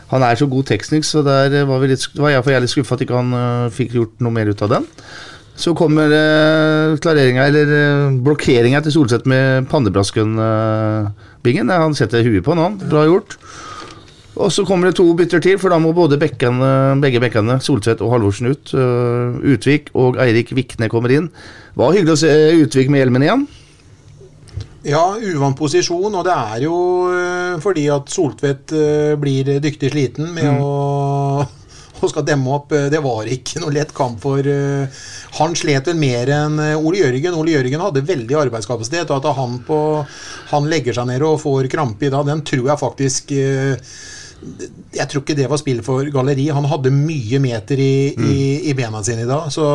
Han 0.10 0.26
er 0.26 0.40
så 0.40 0.48
god 0.50 0.66
teknisk, 0.70 1.06
så 1.06 1.22
der 1.26 1.62
eh, 1.62 1.68
var, 1.70 1.82
vi 1.84 1.92
litt, 1.92 2.06
var 2.18 2.34
jeg, 2.34 2.46
for 2.46 2.64
litt 2.64 2.74
skuffa 2.74 2.98
at 2.98 3.04
ikke 3.06 3.20
han 3.20 3.36
uh, 3.36 3.74
fikk 3.74 3.94
gjort 3.98 4.24
noe 4.26 4.34
mer 4.34 4.50
ut 4.50 4.64
av 4.66 4.72
den. 4.74 4.88
Så 5.60 5.76
kommer 5.78 6.10
uh, 6.10 6.98
klareringa, 7.04 7.46
eller 7.50 7.66
uh, 7.70 8.18
blokkeringa 8.26 8.82
til 8.86 8.96
Solseth 8.96 9.30
med 9.30 9.70
pannebrasken-bingen. 9.70 11.70
han 11.70 11.98
setter 11.98 12.26
huet 12.26 12.46
på 12.46 12.58
nå. 12.58 12.72
Bra 12.88 13.06
gjort. 13.06 13.38
Og 14.40 14.54
så 14.56 14.64
kommer 14.64 14.88
det 14.88 14.96
to 14.96 15.04
bytter 15.20 15.42
til, 15.44 15.58
for 15.60 15.74
da 15.74 15.78
må 15.84 15.92
både 15.94 16.18
bekkene, 16.18 16.96
begge 17.04 17.20
bekkene, 17.22 17.60
Solseth 17.62 18.02
og 18.06 18.14
Halvorsen, 18.16 18.50
ut. 18.50 18.74
Uh, 18.74 19.38
Utvik 19.54 19.92
og 19.94 20.18
Eirik 20.24 20.56
Vikne 20.58 20.90
kommer 20.90 21.14
inn. 21.14 21.30
Var 21.78 22.00
hyggelig 22.00 22.16
å 22.16 22.22
se 22.24 22.32
Utvik 22.64 22.90
med 22.90 23.04
hjelmen 23.04 23.28
igjen. 23.28 23.50
Ja, 24.88 25.18
uvant 25.20 25.58
posisjon, 25.60 26.14
og 26.16 26.24
det 26.24 26.34
er 26.34 26.62
jo 26.64 26.76
øh, 27.12 27.58
fordi 27.64 27.88
at 27.92 28.12
Soltvedt 28.14 28.72
øh, 28.72 29.16
blir 29.20 29.58
dyktig 29.60 29.92
sliten 29.92 30.30
med 30.34 30.46
Mm. 30.48 30.62
å 30.64 31.48
å 32.00 32.08
skal 32.08 32.24
demme 32.24 32.54
opp. 32.56 32.72
Øh, 32.72 32.88
Det 32.94 33.02
var 33.04 33.28
ikke 33.28 33.60
noe 33.60 33.74
lett 33.76 33.92
kamp 33.94 34.22
for 34.24 34.40
Han 35.40 35.56
slet 35.60 35.90
vel 35.92 36.00
mer 36.00 36.32
enn 36.32 36.56
Ole 36.80 37.02
Jørgen. 37.02 37.36
Ole 37.36 37.58
Jørgen 37.58 37.84
hadde 37.84 38.06
veldig 38.08 38.38
arbeidskapasitet, 38.40 39.12
og 39.12 39.20
at 39.20 39.36
han, 39.36 39.60
på, 39.68 39.80
han 40.54 40.70
legger 40.72 40.96
seg 40.96 41.10
ned 41.12 41.22
og 41.28 41.42
får 41.44 41.68
krampe 41.70 42.08
i 42.08 42.14
dag, 42.14 42.26
den 42.26 42.46
tror 42.48 42.72
jeg 42.72 42.80
faktisk 42.86 43.36
jeg 44.96 45.08
tror 45.12 45.20
ikke 45.26 45.36
det 45.36 45.50
var 45.52 45.60
spill 45.60 45.82
for 45.84 46.08
galleri. 46.16 46.46
Han 46.56 46.64
hadde 46.72 46.94
mye 46.96 47.42
meter 47.44 47.76
i, 47.84 48.14
i, 48.16 48.36
i 48.72 48.74
bena 48.78 49.02
sine 49.04 49.26
i 49.26 49.28
dag. 49.28 49.50
Så 49.52 49.66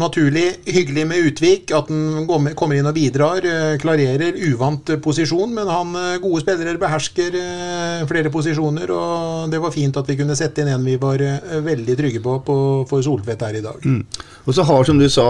naturlig 0.00 0.44
hyggelig 0.64 1.04
med 1.06 1.26
Utvik. 1.28 1.70
At 1.76 1.88
han 1.92 2.26
kommer 2.28 2.76
inn 2.78 2.86
og 2.88 2.94
bidrar. 2.96 3.44
eh, 3.44 3.76
Klarerer. 3.82 4.32
Uvant 4.52 4.88
posisjon, 5.04 5.52
men 5.54 5.68
han 5.68 5.94
eh, 5.98 6.18
gode 6.22 6.40
spillere 6.44 6.78
behersker 6.80 7.36
eh, 7.38 8.06
flere 8.08 8.30
posisjoner. 8.32 8.90
Og 8.90 9.50
det 9.52 9.60
var 9.60 9.74
fint 9.74 9.96
at 10.00 10.08
vi 10.08 10.16
kunne 10.16 10.36
sette 10.38 10.62
inn 10.64 10.72
en 10.72 10.84
vi 10.86 10.96
var 10.96 11.18
veldig 11.62 11.96
trygge 11.98 12.22
på, 12.24 12.38
på 12.46 12.56
for 12.88 13.02
Solvedt 13.04 13.42
her 13.44 13.58
i 13.60 13.64
dag. 13.64 13.84
Mm. 13.84 14.00
Og 14.46 14.54
så 14.56 14.64
har, 14.66 14.84
som 14.88 14.98
du 14.98 15.06
sa 15.12 15.26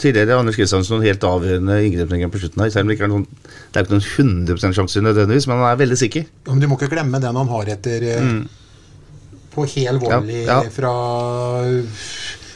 tidligere, 0.00 0.38
Anders 0.40 0.56
Kristiansen 0.56 0.96
noen 0.96 1.06
helt 1.10 1.24
avgjørende 1.28 1.80
inngrepninger 1.88 2.30
på 2.32 2.40
slutten 2.40 2.62
her. 2.64 2.70
Selv 2.72 2.86
om 2.86 2.92
det 2.92 2.96
ikke 2.96 3.08
er 3.10 3.12
noen, 3.12 3.26
det 3.42 3.76
er 3.80 3.84
ikke 3.86 3.98
noen 3.98 4.46
100 4.48 4.74
sjanse 4.78 5.02
nødvendigvis, 5.04 5.46
men 5.50 5.60
han 5.60 5.72
er 5.74 5.82
veldig 5.82 5.98
sikker. 6.00 6.24
Men 6.48 6.62
du 6.62 6.68
må 6.70 6.78
ikke 6.80 6.92
glemme 6.94 7.20
den 7.22 7.38
han 7.42 7.50
har 7.58 7.72
etter 7.76 8.08
Mm. 8.22 8.42
På 9.52 9.66
hel 9.68 9.98
volley 10.00 10.46
Ja, 10.46 10.62
ja. 10.64 10.70
fra 10.72 10.92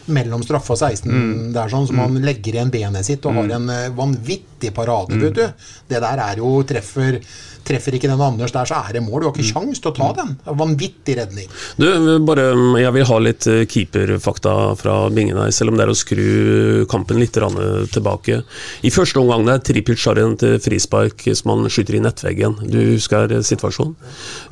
mellom 0.08 0.42
straffa 0.42 0.72
og 0.72 0.78
16 0.78 1.10
Mm. 1.10 1.52
der 1.52 1.68
sånn, 1.68 1.86
som 1.86 1.96
Mm. 1.96 2.02
han 2.02 2.22
legger 2.22 2.52
igjen 2.54 2.70
benet 2.70 3.04
sitt 3.04 3.24
og 3.26 3.34
har 3.34 3.44
Mm. 3.44 3.50
en 3.56 3.70
eh, 3.70 3.88
vanvittig 3.90 4.72
parade, 4.74 5.10
Mm. 5.10 5.20
vet 5.20 5.34
du. 5.34 5.52
Det 5.88 6.00
der 6.00 6.18
er 6.18 6.36
jo 6.36 6.62
treffer 6.62 7.20
Treffer 7.66 7.94
ikke 7.94 8.06
den 8.06 8.20
Anders 8.20 8.52
der, 8.52 8.62
så 8.64 8.76
er 8.88 8.92
det 8.92 9.02
mål. 9.02 9.20
Du 9.22 9.26
har 9.26 9.32
Mm. 9.32 9.40
ikke 9.42 9.52
sjans 9.52 9.80
til 9.80 9.90
å 9.90 9.94
ta 9.96 10.12
den. 10.12 10.36
Vanvittig 10.46 11.16
redning. 11.16 11.48
Du, 11.76 12.18
bare, 12.20 12.54
Jeg 12.80 12.92
vil 12.92 13.04
ha 13.04 13.18
litt 13.18 13.44
eh, 13.48 13.64
keeperfakta 13.66 14.76
fra 14.78 15.10
Bingen 15.10 15.36
her, 15.36 15.50
selv 15.50 15.70
om 15.70 15.76
det 15.76 15.82
er 15.88 15.90
å 15.90 15.96
skru 15.98 16.86
kampen 16.86 17.18
litt 17.18 17.32
tilbake. 17.32 18.44
I 18.84 18.88
første 18.90 19.18
omgang 19.18 19.44
det 19.46 19.54
er 19.68 19.72
Tripic 19.74 20.04
har 20.04 20.16
en 20.16 20.36
til 20.36 20.58
frispark 20.60 21.34
som 21.34 21.50
han 21.58 21.68
skyter 21.68 21.96
i 21.96 22.00
nettveggen. 22.00 22.70
Du 22.70 22.78
husker 22.94 23.26
situasjonen? 23.42 23.96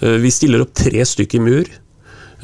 Eh, 0.03 0.19
Vi 0.19 0.31
stiller 0.31 0.61
opp 0.63 0.75
tre 0.75 1.05
stykker 1.05 1.37
i 1.37 1.39
mur. 1.39 1.65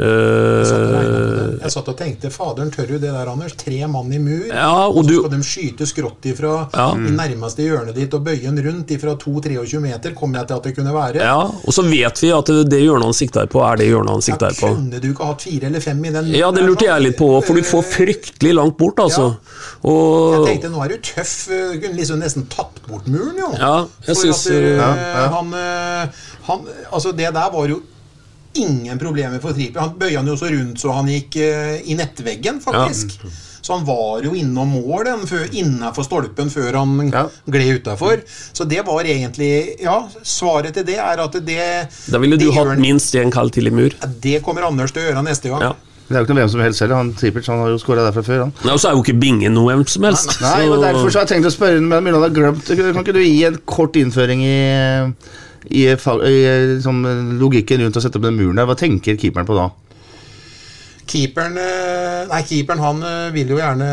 Eh, 0.01 0.71
det. 0.71 1.61
jeg 1.63 1.73
satt 1.75 1.89
og 1.93 1.97
tenkte 1.99 2.31
faderen, 2.33 2.71
tør 2.73 2.89
jo 2.95 2.99
det 3.03 3.11
der, 3.13 3.29
Anders? 3.31 3.53
Tre 3.61 3.81
mann 3.91 4.13
i 4.13 4.19
mur, 4.23 4.47
Ja, 4.49 4.87
og 4.87 4.97
og 4.97 5.05
så 5.05 5.09
du- 5.09 5.19
skal 5.21 5.31
de 5.31 5.43
skyte 5.45 5.87
skrått 5.87 6.23
ifra 6.31 6.69
Ja. 6.73 6.87
i 6.95 7.11
nærmeste 7.13 7.61
hjørnet 7.67 7.95
ditt 7.95 8.15
og 8.15 8.25
bøye 8.25 8.43
den 8.43 8.59
rundt 8.65 8.89
ifra 8.91 9.15
2-23 9.17 9.81
meter, 9.81 10.15
kom 10.15 10.33
jeg 10.35 10.47
til 10.49 10.55
at 10.57 10.63
det 10.63 10.77
kunne 10.77 10.93
være. 10.95 11.17
Ja, 11.17 11.37
og 11.43 11.73
så 11.73 11.83
vet 11.83 12.21
vi 12.23 12.31
at 12.33 12.47
det 12.47 12.81
hjørnet 12.81 13.05
han 13.05 13.13
sikter 13.13 13.47
på, 13.47 13.61
er 13.73 13.77
det 13.77 13.87
hjørnet 13.89 14.11
han 14.11 14.23
sikter 14.23 14.51
på. 14.57 14.75
Kunne 14.75 15.01
du 15.01 15.09
ikke 15.13 15.25
hatt 15.27 15.43
fire 15.43 15.67
eller 15.67 15.81
fem 15.81 16.05
i 16.05 16.11
den? 16.11 16.27
Ja, 16.35 16.51
det 16.51 16.65
lurte 16.65 16.85
jeg 16.87 17.03
litt 17.03 17.17
på, 17.19 17.29
for 17.45 17.55
du 17.55 17.61
får 17.63 17.85
fryktelig 17.85 18.55
langt 18.55 18.77
bort, 18.79 18.97
altså. 18.99 19.37
Og 19.85 20.47
Jeg 20.47 20.61
tenkte 20.61 20.71
nå 20.73 20.83
er 20.85 20.89
du 20.89 20.97
tøff. 20.99 21.49
Du 21.49 21.81
kunne 21.81 21.97
liksom 21.97 22.19
nesten 22.21 22.47
tatt 22.49 22.81
bort 22.89 23.07
muren, 23.07 23.37
jo. 23.39 23.53
Ja, 23.59 23.87
jeg 24.07 24.17
For 24.17 24.23
synes, 24.25 24.47
at, 24.47 24.53
uh, 24.53 24.77
ja, 24.77 24.95
ja. 24.97 25.29
Han, 25.29 25.53
eh, 25.55 26.07
han 26.47 26.61
Altså, 26.93 27.13
det 27.13 27.33
der 27.35 27.51
var 27.53 27.67
jo 27.69 27.83
ingen 28.55 28.99
problemer 28.99 29.41
for 29.43 29.55
Trippi. 29.55 29.79
Han 29.79 29.95
bøya 29.99 30.19
han 30.21 30.29
jo 30.31 30.37
så 30.39 30.51
rundt 30.51 30.81
så 30.83 30.97
han 30.97 31.09
gikk 31.11 31.37
eh, 31.43 31.79
i 31.91 31.97
nettveggen, 31.99 32.61
faktisk. 32.65 33.21
Så 33.61 33.77
han 33.77 33.85
var 33.85 34.25
jo 34.25 34.33
innom 34.35 34.73
mål 34.73 35.05
den 35.05 35.51
innafor 35.61 36.07
stolpen 36.07 36.49
før 36.51 36.81
han 36.81 37.11
gled 37.45 37.83
utafor. 37.83 38.23
Så 38.27 38.65
det 38.65 38.81
var 38.87 39.05
egentlig 39.05 39.77
Ja, 39.83 40.01
svaret 40.23 40.75
til 40.75 40.87
det 40.89 40.97
er 40.99 41.21
at 41.21 41.37
det 41.45 41.61
da 42.11 42.19
ville 42.19 42.39
du 42.41 42.49
gjør 42.49 42.73
hatt 42.73 42.83
minst 42.83 43.15
en 43.21 43.31
kall 43.31 43.53
til 43.53 43.69
i 43.69 43.75
mur. 43.75 43.95
Det 44.23 44.41
kommer 44.43 44.67
Anders 44.67 44.95
til 44.97 45.05
å 45.05 45.11
gjøre 45.11 45.25
neste 45.29 45.53
gang. 45.53 45.69
Ja. 45.69 45.77
Det 46.11 46.17
er 46.17 46.25
jo 46.25 46.27
ikke 46.27 46.35
noe 46.35 46.43
hvem 46.43 46.51
som 46.51 46.61
helst 46.65 46.83
heller. 46.83 46.99
Han 46.99 47.11
Tripic 47.15 47.47
han 47.47 47.61
har 47.63 47.69
jo 47.71 47.77
skåra 47.79 48.03
der 48.03 48.15
fra 48.17 48.25
før. 48.27 48.41
han 48.43 48.55
Nei, 48.65 48.73
Og 48.75 48.81
så 48.83 48.89
er 48.89 48.97
jo 48.97 49.05
ikke 49.05 49.21
Bingen 49.23 49.55
noe 49.55 49.71
hvem 49.71 49.85
som 49.87 50.09
helst. 50.09 50.41
Nei, 50.43 50.65
og 50.67 50.81
derfor 50.83 51.07
så 51.07 51.21
har 51.21 51.29
jeg 51.29 51.37
tenkt 51.37 51.47
å 51.47 51.53
spørre 51.55 51.79
men 51.85 52.03
mulig 52.03 52.17
han 52.17 52.25
har 52.25 52.35
glemt 52.35 52.67
Kan 52.67 53.05
ikke 53.05 53.15
du 53.15 53.21
gi 53.23 53.45
en 53.47 53.61
kort 53.63 53.95
innføring 54.01 54.43
i, 54.43 54.57
i, 55.69 55.85
i 55.91 56.41
liksom, 56.77 57.05
logikken 57.41 57.85
rundt 57.85 57.99
å 57.99 58.03
sette 58.03 58.21
opp 58.21 58.27
den 58.27 58.39
muren 58.39 58.59
der? 58.61 58.69
Hva 58.69 58.79
tenker 58.79 59.19
keeperen 59.21 59.49
på 59.49 59.59
da? 59.59 59.69
Keeperen 61.11 61.59
eh, 61.59 62.29
Nei, 62.31 62.41
keeperen 62.47 62.83
han 62.85 63.03
eh, 63.07 63.33
vil 63.35 63.51
jo 63.55 63.59
gjerne 63.59 63.89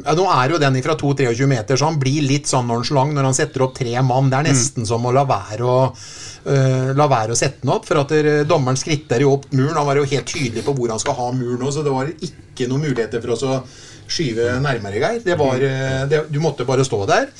ja, 0.00 0.16
Nå 0.18 0.26
er 0.34 0.54
jo 0.54 0.60
den 0.62 0.80
fra 0.84 0.96
2-23 0.98 1.48
meter, 1.50 1.78
så 1.78 1.90
han 1.90 2.00
blir 2.02 2.26
litt 2.26 2.50
sånn 2.50 2.66
nonchalant 2.70 3.14
når 3.14 3.28
han 3.28 3.38
setter 3.38 3.66
opp 3.66 3.76
tre 3.78 3.94
mann. 4.02 4.30
Det 4.32 4.40
er 4.40 4.48
nesten 4.50 4.88
som 4.88 5.04
å 5.06 5.14
la 5.14 5.24
være 5.28 5.68
å 5.68 5.76
uh, 5.92 6.90
la 6.96 7.06
være 7.10 7.34
å 7.34 7.38
sette 7.38 7.62
den 7.62 7.74
opp, 7.74 7.86
for 7.86 8.00
at 8.02 8.14
der, 8.14 8.30
dommeren 8.48 8.80
skritter 8.80 9.22
jo 9.22 9.36
opp 9.36 9.46
muren. 9.52 9.76
Han 9.78 9.86
var 9.86 10.00
jo 10.00 10.08
helt 10.08 10.32
tydelig 10.32 10.64
på 10.66 10.74
hvor 10.78 10.90
han 10.94 11.02
skal 11.02 11.18
ha 11.20 11.30
muren 11.36 11.60
nå, 11.62 11.70
så 11.70 11.84
det 11.86 11.94
var 11.94 12.10
ikke 12.10 12.68
noen 12.70 12.88
muligheter 12.88 13.22
for 13.22 13.36
oss 13.36 13.46
å 13.46 13.60
skyve 14.12 14.48
nærmere, 14.62 15.00
Geir. 15.00 15.20
Det 15.24 15.36
var, 15.40 15.62
eh, 15.62 16.04
det, 16.08 16.26
du 16.32 16.38
måtte 16.42 16.66
bare 16.68 16.84
stå 16.86 17.04
der. 17.08 17.30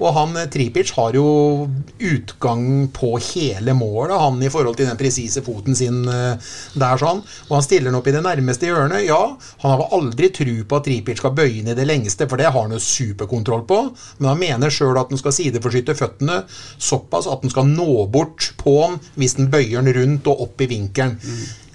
Og 0.00 0.14
han 0.16 0.36
eh, 0.38 0.48
Tripic 0.52 0.92
har 0.96 1.16
jo 1.16 1.68
utgang 1.98 2.88
på 2.94 3.12
hele 3.30 3.74
målet, 3.76 4.16
han 4.20 4.40
i 4.42 4.50
forhold 4.52 4.78
til 4.78 4.88
den 4.88 4.98
presise 5.00 5.42
foten 5.44 5.76
sin 5.76 6.02
eh, 6.08 6.52
der 6.78 7.00
sånn. 7.00 7.22
Og 7.48 7.54
han 7.58 7.66
stiller 7.66 7.90
den 7.90 7.98
opp 8.00 8.08
i 8.10 8.14
det 8.16 8.24
nærmeste 8.24 8.70
hjørnet. 8.70 9.04
Ja, 9.08 9.20
han 9.64 9.76
har 9.76 9.96
aldri 9.96 10.30
tru 10.34 10.54
på 10.64 10.80
at 10.80 10.88
Tripic 10.88 11.20
skal 11.20 11.36
bøye 11.36 11.64
ned 11.66 11.78
det 11.80 11.88
lengste, 11.88 12.28
for 12.30 12.40
det 12.40 12.50
har 12.50 12.58
han 12.58 12.76
jo 12.76 12.82
superkontroll 12.82 13.66
på. 13.68 13.82
Men 14.18 14.32
han 14.32 14.42
mener 14.42 14.74
sjøl 14.74 14.98
at 15.00 15.12
han 15.12 15.20
skal 15.20 15.36
sideforskytte 15.36 15.98
føttene 15.98 16.42
såpass 16.80 17.28
at 17.30 17.44
han 17.44 17.52
skal 17.52 17.68
nå 17.70 18.06
bort 18.12 18.52
på 18.60 18.76
han 18.84 19.00
hvis 19.20 19.36
han 19.38 19.50
bøyer 19.52 19.82
den 19.82 19.94
rundt 19.96 20.30
og 20.30 20.46
opp 20.46 20.62
i 20.64 20.70
vinkelen. 20.70 21.18
Jeg 21.20 21.69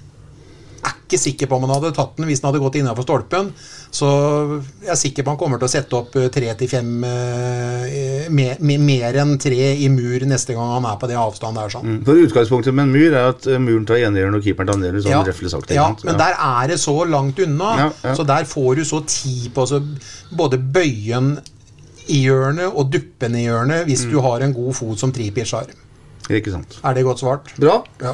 er 0.86 0.94
ikke 1.06 1.18
sikker 1.20 1.48
på 1.50 1.56
om 1.58 1.64
han 1.66 1.72
hadde 1.76 1.92
tatt 1.96 2.16
den 2.18 2.26
hvis 2.28 2.40
han 2.42 2.48
hadde 2.50 2.60
gått 2.62 2.76
innafor 2.80 3.04
stolpen. 3.06 3.50
Så 3.96 4.06
jeg 4.82 4.90
er 4.92 4.98
sikker 4.98 5.24
på 5.26 5.32
han 5.32 5.38
kommer 5.40 5.60
til 5.62 5.68
å 5.68 5.72
sette 5.72 5.96
opp 5.98 6.16
eh, 6.18 6.26
tre 6.34 6.50
til 6.58 6.68
fem 6.70 6.90
eh, 7.06 8.26
mer, 8.30 8.56
mer 8.62 9.18
enn 9.22 9.36
tre 9.40 9.70
i 9.82 9.88
mur 9.92 10.24
neste 10.28 10.56
gang 10.56 10.72
han 10.76 10.88
er 10.90 10.98
på 11.00 11.08
det 11.10 11.16
avstanden 11.20 11.60
der. 11.62 11.72
sånn. 11.76 11.86
Mm. 11.96 11.98
For 12.08 12.22
Utgangspunktet 12.26 12.74
med 12.76 12.88
en 12.88 12.94
mur 12.96 13.08
er 13.16 13.30
at 13.32 13.46
eh, 13.50 13.60
muren 13.62 13.86
tar 13.88 14.00
enhjørnet 14.02 14.40
og 14.40 14.46
keeperen 14.48 14.70
tar 14.70 14.78
andelen. 14.80 15.02
Sånn 15.04 15.14
Ja, 15.16 15.50
sagt, 15.56 15.74
ja, 15.76 15.88
men 16.04 16.20
der 16.20 16.36
er 16.36 16.72
det 16.72 16.78
så 16.82 16.96
langt 17.08 17.38
unna. 17.46 17.72
Ja, 17.80 17.88
ja. 18.10 18.14
Så 18.18 18.26
der 18.28 18.44
får 18.50 18.80
du 18.80 18.84
så 18.88 19.02
tid 19.06 19.50
på 19.56 19.66
så 19.70 19.80
både 20.36 20.58
bøyen 20.60 21.36
i 22.12 22.20
hjørnet 22.26 22.70
og 22.70 22.90
duppen 22.94 23.34
i 23.34 23.46
hjørnet 23.48 23.86
hvis 23.88 24.04
Mm. 24.06 24.10
du 24.12 24.20
har 24.22 24.40
en 24.46 24.52
god 24.54 24.74
fot 24.78 24.98
som 24.98 25.10
Tripic 25.12 25.50
har. 25.52 25.66
Ikke 26.30 26.52
sant. 26.52 26.78
Er 26.84 26.94
det 26.94 27.02
godt 27.06 27.18
svart? 27.22 27.50
Bra. 27.58 27.80
Ja. 28.02 28.12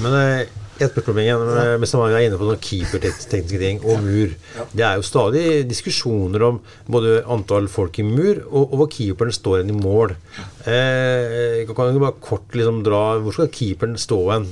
Men 0.00 0.12
eh, 0.16 0.46
et 0.84 0.92
spørsmål 0.94 1.20
igjen, 1.22 1.42
mens 1.82 1.92
man 1.98 2.14
er 2.14 2.24
inne 2.26 2.38
på 2.40 2.46
noen 2.48 2.60
keepertekniske 2.64 3.60
ting 3.60 3.80
og 3.84 4.02
mur. 4.04 4.34
Det 4.72 4.84
er 4.86 4.98
jo 4.98 5.04
stadig 5.06 5.44
diskusjoner 5.70 6.44
om 6.48 6.60
både 6.90 7.20
antall 7.30 7.68
folk 7.72 8.00
i 8.00 8.06
mur 8.06 8.40
og, 8.50 8.62
og 8.62 8.76
hvor 8.80 8.90
keeperen 8.94 9.34
står 9.34 9.60
hen 9.62 9.72
i 9.74 9.78
mål. 9.78 10.16
Eh, 10.64 11.62
kan 11.68 11.94
du 11.94 12.00
bare 12.02 12.18
kort 12.20 12.52
liksom 12.56 12.82
dra 12.84 13.18
Hvor 13.24 13.32
skal 13.34 13.48
keeperen 13.52 13.96
stå 14.00 14.18
hen 14.30 14.46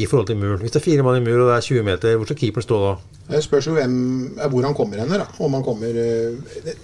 i 0.00 0.06
forhold 0.08 0.28
til 0.30 0.38
muren? 0.40 0.60
Hvis 0.62 0.72
det 0.74 0.80
er 0.80 0.86
fire 0.86 1.04
mann 1.06 1.20
i 1.20 1.24
mur 1.24 1.42
og 1.42 1.50
det 1.50 1.56
er 1.58 1.68
20 1.68 1.86
meter, 1.86 2.16
hvor 2.16 2.28
skal 2.28 2.40
keeperen 2.40 2.66
stå 2.66 2.80
da? 2.86 2.94
Det 3.30 3.44
spørs 3.44 3.68
jo 3.68 3.76
hvem, 3.76 3.94
hvor 4.50 4.66
han 4.66 4.74
kommer 4.74 5.02
hen. 5.02 5.12
da. 5.12 5.26
Om 5.38 5.58
han 5.58 5.66
kommer 5.66 5.88
eh, 5.88 6.34
det, 6.64 6.74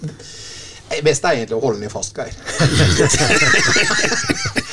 det 0.87 1.03
beste 1.03 1.27
er 1.27 1.41
egentlig 1.41 1.57
å 1.57 1.63
holde 1.65 1.81
den 1.81 1.89
i 1.89 1.91
fast, 1.91 2.15
Geir. 2.15 2.33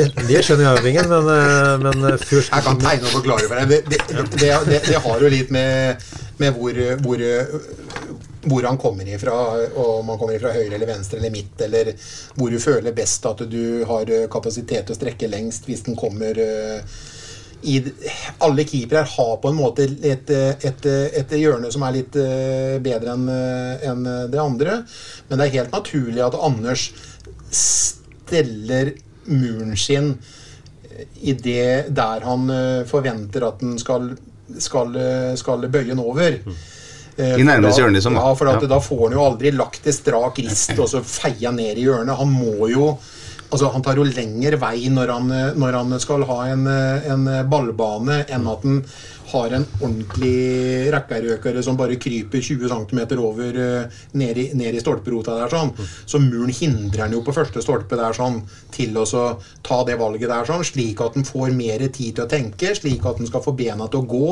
Det, 0.00 0.24
det 0.28 0.40
skjønner 0.44 0.64
jeg 0.64 0.78
jo, 0.78 0.84
Bingen, 0.86 1.10
men, 1.10 1.28
eh, 1.34 1.74
men 1.82 2.08
eh, 2.08 2.18
først 2.22 2.54
Jeg 2.54 2.64
kan 2.64 2.80
tegne 2.80 3.06
og 3.08 3.14
forklare 3.18 3.48
for 3.50 3.60
deg. 3.60 3.84
Det, 3.90 4.00
det, 4.40 4.80
det, 4.86 4.96
har 5.04 5.24
jo 5.24 5.30
litt 5.32 5.52
med, 5.52 6.04
med 6.40 6.56
hvor, 6.56 6.80
hvor, 7.04 7.24
hvor 8.48 8.68
han 8.70 8.80
kommer 8.80 9.08
ifra, 9.08 9.36
om 9.82 10.08
han 10.08 10.20
kommer 10.20 10.38
ifra 10.38 10.54
høyre 10.54 10.78
eller 10.78 10.88
venstre 10.88 11.20
eller 11.20 11.34
midt, 11.34 11.60
eller 11.66 11.92
hvor 12.38 12.52
du 12.52 12.60
føler 12.62 12.96
best 12.96 13.28
at 13.28 13.44
du 13.50 13.84
har 13.88 14.12
kapasitet 14.32 14.88
til 14.88 14.96
å 14.96 15.00
strekke 15.00 15.28
lengst 15.30 15.68
hvis 15.68 15.84
den 15.88 15.98
kommer 16.00 16.38
eh, 16.40 16.80
i, 17.60 17.76
alle 18.40 18.64
keepere 18.64 19.04
har 19.04 19.34
på 19.42 19.50
en 19.50 19.58
måte 19.58 19.84
et, 19.84 20.30
et, 20.32 20.86
et 21.20 21.36
hjørne 21.36 21.68
som 21.72 21.84
er 21.84 21.98
litt 21.98 22.16
eh, 22.16 22.78
bedre 22.80 23.18
enn 23.18 23.28
en 23.28 24.08
det 24.32 24.40
andre. 24.40 24.80
Men 25.28 25.36
det 25.36 25.50
er 25.50 25.56
helt 25.58 25.76
naturlig 25.76 26.24
at 26.24 26.40
Anders 26.40 26.88
steller 27.50 28.94
muren 29.26 29.76
sin 29.76 30.14
i 31.20 31.32
det 31.32 31.86
der 31.96 32.24
han 32.26 32.50
eh, 32.50 32.82
forventer 32.88 33.46
at 33.46 33.60
den 33.62 33.78
skal, 33.80 34.10
skal, 34.60 34.94
eh, 34.96 35.32
skal 35.40 35.68
bøye 35.68 35.92
den 35.92 36.02
over. 36.02 36.36
Eh, 37.16 37.36
I 37.40 37.44
nærmeste 37.46 37.80
hjørne, 37.82 37.96
liksom. 37.98 38.16
Ja, 38.18 38.34
for 38.34 38.48
at 38.52 38.62
Ja. 38.62 38.68
da 38.74 38.80
får 38.80 39.02
han 39.08 39.16
jo 39.18 39.24
aldri 39.24 39.52
lagt 39.52 39.84
det 39.84 39.94
strak 39.96 40.38
rist 40.38 40.76
og 40.78 40.88
så 40.92 41.02
feia 41.04 41.50
ned 41.52 41.78
i 41.78 41.86
hjørnet. 41.88 42.16
Han 42.16 42.28
må 42.32 42.68
jo 42.72 42.98
Altså, 43.50 43.66
Han 43.72 43.82
tar 43.82 43.96
jo 43.98 44.04
lengre 44.06 44.54
vei 44.62 44.86
når 44.94 45.08
han, 45.10 45.26
når 45.58 45.72
han 45.74 45.94
skal 45.98 46.22
ha 46.22 46.36
en, 46.52 46.68
en 46.70 47.24
ballbane, 47.50 48.20
enn 48.30 48.44
at 48.46 48.62
han 48.62 48.76
har 49.32 49.52
en 49.56 49.66
ordentlig 49.80 50.90
rekkerøkere 50.94 51.62
som 51.64 51.76
bare 51.78 51.96
kryper 52.00 52.42
20 52.42 52.68
cm 52.72 53.00
over 53.18 53.58
eh, 53.60 54.00
ned 54.18 54.38
i, 54.42 54.46
ned 54.58 54.74
i 54.74 54.82
stolperota 54.82 55.36
der. 55.38 55.52
sånn. 55.52 55.72
Så 56.06 56.20
muren 56.22 56.52
hindrer 56.54 57.04
han 57.06 57.14
jo 57.16 57.22
på 57.26 57.34
første 57.36 57.62
stolpe 57.64 57.98
der 58.00 58.16
sånn, 58.16 58.40
til 58.74 58.96
å 59.00 59.06
ta 59.66 59.80
det 59.88 59.98
valget 60.00 60.28
der, 60.30 60.44
sånn, 60.48 60.64
slik 60.66 61.00
at 61.04 61.16
han 61.18 61.26
får 61.28 61.54
mer 61.56 61.86
tid 61.88 62.16
til 62.18 62.24
å 62.26 62.30
tenke, 62.30 62.74
slik 62.78 63.06
at 63.06 63.18
han 63.22 63.30
skal 63.30 63.44
få 63.44 63.56
bena 63.58 63.88
til 63.88 64.02
å 64.02 64.08
gå. 64.10 64.28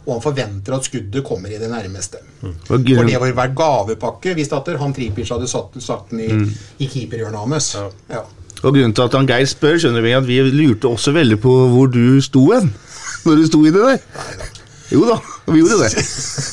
Og 0.00 0.12
han 0.14 0.22
forventer 0.24 0.72
at 0.72 0.86
skuddet 0.88 1.24
kommer 1.26 1.52
i 1.52 1.58
det 1.60 1.68
nærmeste. 1.68 2.22
Mm. 2.40 2.54
For 2.64 2.80
det 2.80 3.18
var 3.20 3.34
vært 3.36 3.56
gavepakke 3.58 4.32
hvis 4.38 4.48
datter, 4.48 4.78
han 4.80 4.94
Tripic 4.96 5.28
hadde 5.28 5.48
satt, 5.50 5.76
satt 5.84 6.08
den 6.10 6.20
i, 6.24 6.28
Mm. 6.32 6.46
i 6.80 6.86
keeperhjørnet 6.88 7.36
hans. 7.44 7.74
Ja. 8.08 8.22
Og 8.62 8.74
grunnen 8.74 8.94
til 8.96 9.04
at 9.04 9.12
han 9.16 9.26
Geir 9.28 9.46
spør, 9.48 9.76
skjønner 9.80 10.02
vi 10.04 10.12
at 10.16 10.24
vi 10.26 10.40
lurte 10.52 10.88
også 10.88 11.12
veldig 11.16 11.38
på 11.40 11.52
hvor 11.74 11.92
du 11.92 12.20
sto 12.20 12.46
hen. 12.52 12.72
Når 13.24 13.34
du 13.34 13.46
sto 13.46 13.64
i 13.64 13.70
det 13.70 13.80
der. 13.80 13.98
Jo 14.92 15.04
da, 15.06 15.18
vi 15.46 15.62
gjorde 15.62 15.78
det. 15.82 16.04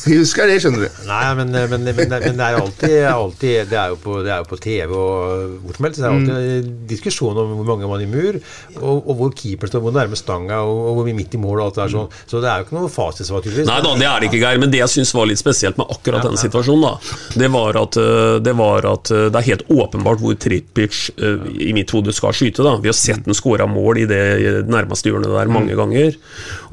Vi 0.07 0.17
husker 0.21 0.47
det, 0.49 0.59
skjønner 0.63 0.85
du. 0.85 1.01
Nei, 1.07 1.23
men, 1.39 1.51
men, 1.53 1.83
men, 1.83 1.97
men 1.97 2.39
det 2.39 2.45
er 2.47 2.59
alltid, 2.61 2.95
alltid 3.11 3.71
det, 3.71 3.77
er 3.77 3.93
jo 3.93 3.99
på, 4.01 4.19
det 4.25 4.31
er 4.33 4.43
jo 4.43 4.47
på 4.49 4.59
TV 4.63 4.93
og 4.95 5.57
hvor 5.63 5.77
som 5.77 5.87
helst. 5.87 5.99
Det 5.99 6.07
er 6.07 6.15
alltid 6.15 6.71
diskusjon 6.89 7.37
om 7.41 7.53
hvor 7.59 7.67
mange 7.73 7.89
man 7.89 8.03
i 8.03 8.09
mur, 8.09 8.39
og, 8.79 8.95
og 9.01 9.13
hvor 9.19 9.33
keeper 9.37 9.69
står, 9.71 9.83
hvor 9.83 9.95
nærme 9.95 10.19
stanga, 10.19 10.61
og, 10.65 10.81
og 10.89 10.99
hvor 10.99 11.07
vi 11.07 11.15
midt 11.17 11.35
i 11.37 11.41
mål. 11.41 11.59
og 11.59 11.65
alt 11.67 11.77
det 11.77 11.83
der 11.83 11.93
sånn. 11.93 12.09
Så 12.27 12.41
det 12.43 12.49
er 12.51 12.61
jo 12.61 12.67
ikke 12.67 12.77
noe 12.77 12.91
fasitsvar, 12.91 13.43
tydeligvis. 13.43 13.69
Nei 13.69 13.79
da, 13.85 13.93
det 13.99 14.07
er 14.09 14.23
det 14.23 14.29
ikke, 14.31 14.41
Geir. 14.43 14.61
Men 14.63 14.73
det 14.73 14.81
jeg 14.81 14.93
syns 14.95 15.13
var 15.17 15.29
litt 15.29 15.41
spesielt 15.41 15.79
med 15.79 15.93
akkurat 15.97 16.25
den 16.27 16.39
situasjonen, 16.39 16.87
da, 16.87 17.17
det 17.43 17.51
var 17.53 17.81
at 17.83 17.99
øh, 18.01 18.37
det, 18.43 18.55
var 18.57 18.87
at 18.93 19.13
øh, 19.13 19.27
det 19.31 19.41
er 19.41 19.49
helt 19.51 19.65
åpenbart 19.73 20.23
hvor 20.23 20.37
Tripic 20.47 21.01
øh, 21.17 21.47
i 21.67 21.73
mitt 21.77 21.93
hode 21.95 22.15
skal 22.15 22.35
skyte. 22.37 22.65
da. 22.65 22.77
Vi 22.81 22.91
har 22.91 22.97
sett 22.97 23.25
den 23.27 23.37
skåra 23.37 23.67
mål 23.69 24.03
i 24.03 24.07
det 24.09 24.23
nærmeste 24.69 25.11
hjørnet 25.11 25.33
der 25.33 25.53
mange 25.53 25.77
ganger. 25.77 26.17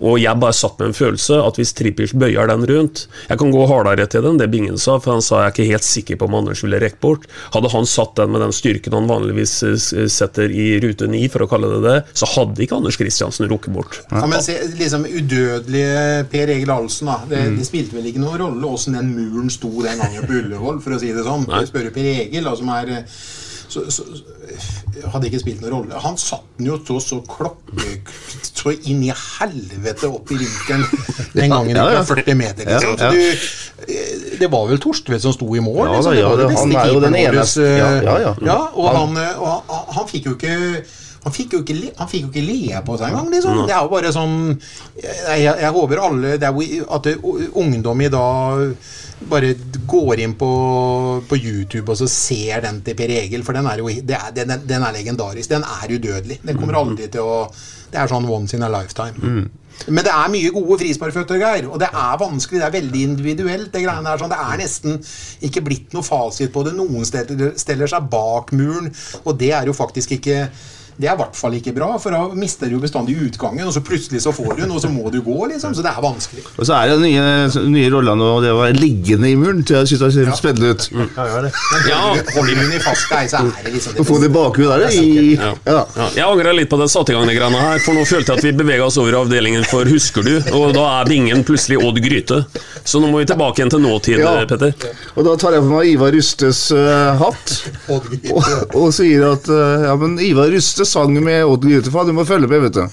Og 0.00 0.20
jeg 0.22 0.40
bare 0.40 0.56
satt 0.56 0.78
med 0.80 0.92
en 0.92 0.98
følelse 0.98 1.40
at 1.42 1.60
hvis 1.60 1.74
Tripic 1.76 2.13
bøyer 2.18 2.48
den 2.50 2.64
rundt 2.70 3.06
Jeg 3.28 3.38
kan 3.40 3.50
gå 3.54 3.66
hardere 3.70 4.06
til 4.10 4.22
den, 4.24 4.38
det 4.40 4.50
Bingen 4.52 4.78
sa, 4.78 4.98
for 5.02 5.12
han 5.16 5.22
sa 5.24 5.42
jeg 5.42 5.50
er 5.50 5.54
ikke 5.54 5.68
helt 5.72 5.86
sikker 5.88 6.16
på 6.20 6.28
om 6.28 6.34
Anders 6.40 6.62
ville 6.64 6.80
rekke 6.82 7.00
bort. 7.02 7.26
Hadde 7.54 7.70
han 7.74 7.86
satt 7.86 8.14
den 8.16 8.32
med 8.34 8.40
den 8.44 8.52
styrken 8.54 8.92
han 8.96 9.08
vanligvis 9.10 9.54
øh, 9.66 10.08
setter 10.10 10.50
i 10.50 10.80
rute 10.84 11.08
9, 11.10 11.22
for 11.34 11.44
å 11.44 11.48
kalle 11.50 11.70
det 11.76 11.82
det, 11.84 11.96
så 12.16 12.28
hadde 12.34 12.62
ikke 12.64 12.78
Anders 12.80 12.98
Kristiansen 13.00 13.48
rukket 13.50 13.74
bort. 13.74 14.00
Ja, 14.10 14.24
men 14.30 14.42
se, 14.44 14.58
liksom 14.78 15.04
Udødelige 15.06 16.24
Per 16.32 16.48
Egil 16.54 16.70
Ahlsen, 16.74 17.10
da. 17.10 17.18
Det, 17.28 17.42
Mm. 17.44 17.56
det 17.58 17.66
spilte 17.66 17.96
vel 17.96 18.06
ikke 18.08 18.20
noen 18.22 18.38
rolle 18.40 18.68
åssen 18.72 18.94
den 18.96 19.10
muren 19.14 19.50
sto 19.52 19.68
den 19.84 19.98
gangen 20.00 20.24
på 20.26 20.38
Ullevål, 20.40 20.78
for 20.84 20.94
å 20.96 21.00
si 21.00 21.10
det 21.12 21.24
sånn. 21.26 21.44
Spørre 21.44 21.66
Spør 21.68 21.90
Per 21.94 22.06
Egil, 22.12 22.44
da, 22.46 22.54
som 22.56 22.68
er 22.72 22.92
eh, 22.94 23.02
så, 23.74 23.82
så 23.90 24.04
hadde 25.12 25.28
ikke 25.30 25.40
spilt 25.42 25.60
noen 25.64 25.72
rolle. 25.74 26.00
Han 26.04 26.16
satt 26.20 26.44
den 26.58 26.68
jo 26.70 26.78
så, 26.86 26.96
så 27.02 27.18
klokke 27.26 27.96
så 28.54 28.72
inn 28.88 29.02
i 29.04 29.10
helvete 29.12 30.08
opp 30.08 30.30
i 30.32 30.38
vinkelen 30.40 30.84
den 31.36 31.50
gangen 31.52 31.76
Ja, 31.76 31.86
ja. 31.90 32.00
ja. 32.00 32.04
40 32.08 32.38
meter. 32.38 32.70
Liksom. 32.70 32.96
ja. 33.00 33.10
Du, 33.10 33.86
eh, 33.88 34.36
det 34.40 34.50
var 34.52 34.68
vel 34.70 34.80
Torstvedt 34.82 35.24
som 35.26 35.34
sto 35.36 35.48
i 35.58 35.62
mål? 35.64 35.84
Ja, 35.88 35.96
liksom. 35.98 36.62
Han 36.62 36.76
er 36.78 36.92
jo 36.94 37.00
den 37.04 37.18
eneste- 37.20 37.66
eh, 37.66 37.78
ja, 37.78 37.90
ja, 38.02 38.18
ja. 38.28 38.34
ja, 38.48 38.58
og 38.72 38.88
Han- 38.90 39.00
han, 39.14 39.24
eh, 39.24 39.40
og 39.42 39.48
han, 39.68 39.88
han 39.98 40.08
fikk 40.12 40.30
jo 40.30 40.36
ikke 40.38 40.56
han 41.24 41.32
fikk, 41.32 41.54
jo 41.56 41.62
ikke, 41.62 41.92
han 41.96 42.08
fikk 42.10 42.26
jo 42.26 42.30
ikke 42.32 42.44
le 42.44 42.80
på 42.84 42.98
seg 43.00 43.08
engang, 43.08 43.30
liksom. 43.32 43.62
Det 43.64 43.72
er 43.72 43.86
jo 43.86 43.92
bare 43.94 44.12
sånn 44.12 44.34
Jeg, 45.00 45.40
jeg, 45.46 45.70
håper 45.72 46.02
alle 46.04 46.34
jo, 46.36 46.84
At 46.92 47.08
ungdom 47.62 48.02
i 48.04 48.10
dag 48.12 48.74
bare 49.30 49.54
går 49.88 50.20
inn 50.20 50.34
på, 50.36 50.50
på 51.24 51.38
YouTube 51.38 51.92
og 51.92 51.96
så 51.96 52.08
ser 52.10 52.64
den 52.64 52.82
til 52.84 52.96
Per 52.98 53.12
Egil, 53.14 53.44
for 53.46 53.56
den 53.56 53.68
er 53.70 53.80
jo 53.80 53.88
det 53.88 54.18
er, 54.18 54.32
den, 54.36 54.52
den 54.68 54.84
er 54.84 54.92
legendarisk. 54.92 55.48
Den 55.54 55.64
er 55.64 55.94
udødelig. 55.94 56.40
Den 56.44 56.58
kommer 56.58 56.80
aldri 56.82 57.08
til 57.08 57.24
å 57.24 57.44
Det 57.92 58.00
er 58.02 58.10
sånn 58.10 58.26
once 58.28 58.56
in 58.56 58.66
a 58.66 58.68
lifetime. 58.68 59.46
Men 59.88 60.06
det 60.06 60.12
er 60.12 60.30
mye 60.32 60.52
gode 60.54 60.78
frisparkføtter, 60.80 61.40
Geir. 61.40 61.68
Og 61.70 61.80
det 61.82 61.88
er 61.88 62.20
vanskelig. 62.20 62.60
Det 62.60 62.68
er 62.68 62.76
veldig 62.76 63.02
individuelt. 63.08 63.72
Det 63.72 63.82
greiene 63.84 64.10
der, 64.10 64.20
sånn. 64.20 64.32
Det 64.34 64.40
er 64.44 64.60
nesten 64.60 65.00
ikke 65.48 65.64
blitt 65.66 65.96
noe 65.96 66.06
fasit 66.06 66.52
på 66.54 66.64
det. 66.66 66.74
Noen 66.78 67.06
steller 67.06 67.90
seg 67.90 68.08
bak 68.12 68.52
muren, 68.56 68.90
og 69.24 69.38
det 69.40 69.52
er 69.56 69.70
jo 69.70 69.76
faktisk 69.76 70.18
ikke 70.18 70.48
det 70.96 71.08
er 71.08 71.16
i 71.16 71.18
hvert 71.18 71.34
fall 71.38 71.54
ikke 71.58 71.72
bra, 71.74 71.88
for 71.98 72.14
da 72.14 72.20
mister 72.38 72.70
du 72.70 72.76
jo 72.76 72.82
bestandig 72.82 73.16
utgangen, 73.18 73.66
og 73.66 73.74
så 73.74 73.82
plutselig 73.84 74.20
så 74.22 74.32
får 74.34 74.54
du 74.54 74.62
den, 74.62 74.70
og 74.74 74.80
så 74.82 74.90
må 74.92 75.10
du 75.10 75.20
gå, 75.26 75.38
liksom. 75.50 75.74
Så 75.74 75.82
det 75.82 75.90
er 75.90 76.02
vanskelig. 76.04 76.44
Og 76.54 76.68
så 76.68 76.76
er 76.78 76.92
det 76.92 76.98
nye, 77.02 77.66
nye 77.74 77.90
roller 77.92 78.18
nå, 78.18 78.28
og 78.36 78.44
det 78.44 78.52
være 78.54 78.76
liggende 78.78 79.30
i 79.30 79.34
muren. 79.38 79.64
til 79.64 79.76
jeg 79.80 79.90
synes 79.90 80.04
det 80.04 80.12
ser 80.14 80.32
spennende 80.38 80.70
ut. 80.74 80.86
Ja, 81.88 82.00
holder 82.36 82.54
munnen 82.60 82.76
i 82.76 82.80
fast 82.82 83.10
deg, 83.10 83.30
så 83.32 83.42
er 83.42 83.66
det 83.66 83.74
liksom 83.74 83.96
det 83.98 84.06
få 84.06 84.20
det 84.22 84.30
bakhuet 84.34 84.70
der 84.84 84.94
i 84.94 85.34
Ja. 85.34 85.50
ja. 85.66 85.80
Ja, 85.96 86.06
jeg 86.16 86.24
angrer 86.26 86.54
litt 86.56 86.70
på 86.70 86.78
den 86.80 86.90
satte 86.90 87.12
i 87.12 87.16
gang 87.16 87.26
de 87.28 87.34
greiene 87.36 87.60
her, 87.60 87.82
for 87.84 87.96
nå 87.96 88.04
følte 88.08 88.32
jeg 88.34 88.38
at 88.42 88.46
vi 88.46 88.52
bevega 88.62 88.86
oss 88.86 88.98
over 89.00 89.14
i 89.14 89.18
avdelingen 89.18 89.66
for 89.68 89.88
Husker 89.90 90.24
du? 90.26 90.32
Og 90.56 90.72
da 90.74 90.84
er 91.00 91.10
bingen 91.10 91.42
plutselig 91.46 91.78
Odd 91.82 91.98
Gryte. 92.04 92.40
Så 92.84 93.00
nå 93.02 93.10
må 93.10 93.20
vi 93.22 93.28
tilbake 93.30 93.60
igjen 93.60 93.74
til 93.74 93.82
nåtid, 93.84 94.22
Ja. 94.22 94.32
Petter. 94.48 94.74
Og 95.14 95.24
da 95.26 95.34
tar 95.40 95.54
jeg 95.56 95.64
på 95.64 95.70
meg 95.70 95.88
Ivar 95.90 96.12
Rustes 96.14 96.60
uh, 96.74 97.14
hatt 97.20 97.52
og, 97.92 98.08
og 98.76 98.88
sier 98.94 99.24
at 99.32 99.48
uh, 99.50 99.86
ja, 99.88 99.94
men 100.00 100.16
Ivar 100.22 100.50
Ruste 100.52 100.83
masse 100.84 100.92
sang 100.92 101.16
med 101.24 101.44
Odd 101.44 101.64
Grytefall. 101.64 102.06
Du 102.08 102.12
må 102.12 102.24
følge 102.24 102.48
med, 102.48 102.60
vet 102.60 102.74
du. 102.76 102.84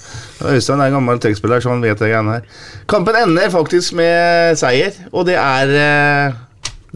Øystein 0.47 0.79
er 0.79 0.89
en 0.89 0.97
gammel 0.97 1.19
trekkspiller, 1.19 1.59
så 1.59 1.69
han 1.69 1.81
vet 1.83 1.99
det 1.99 2.11
greiene 2.11 2.37
her. 2.37 2.41
Kampen 2.87 3.15
ender 3.15 3.49
faktisk 3.51 3.93
med 3.93 4.55
seier, 4.57 4.91
og 5.11 5.25
det 5.27 5.35
er 5.35 5.73
eh, 5.75 6.37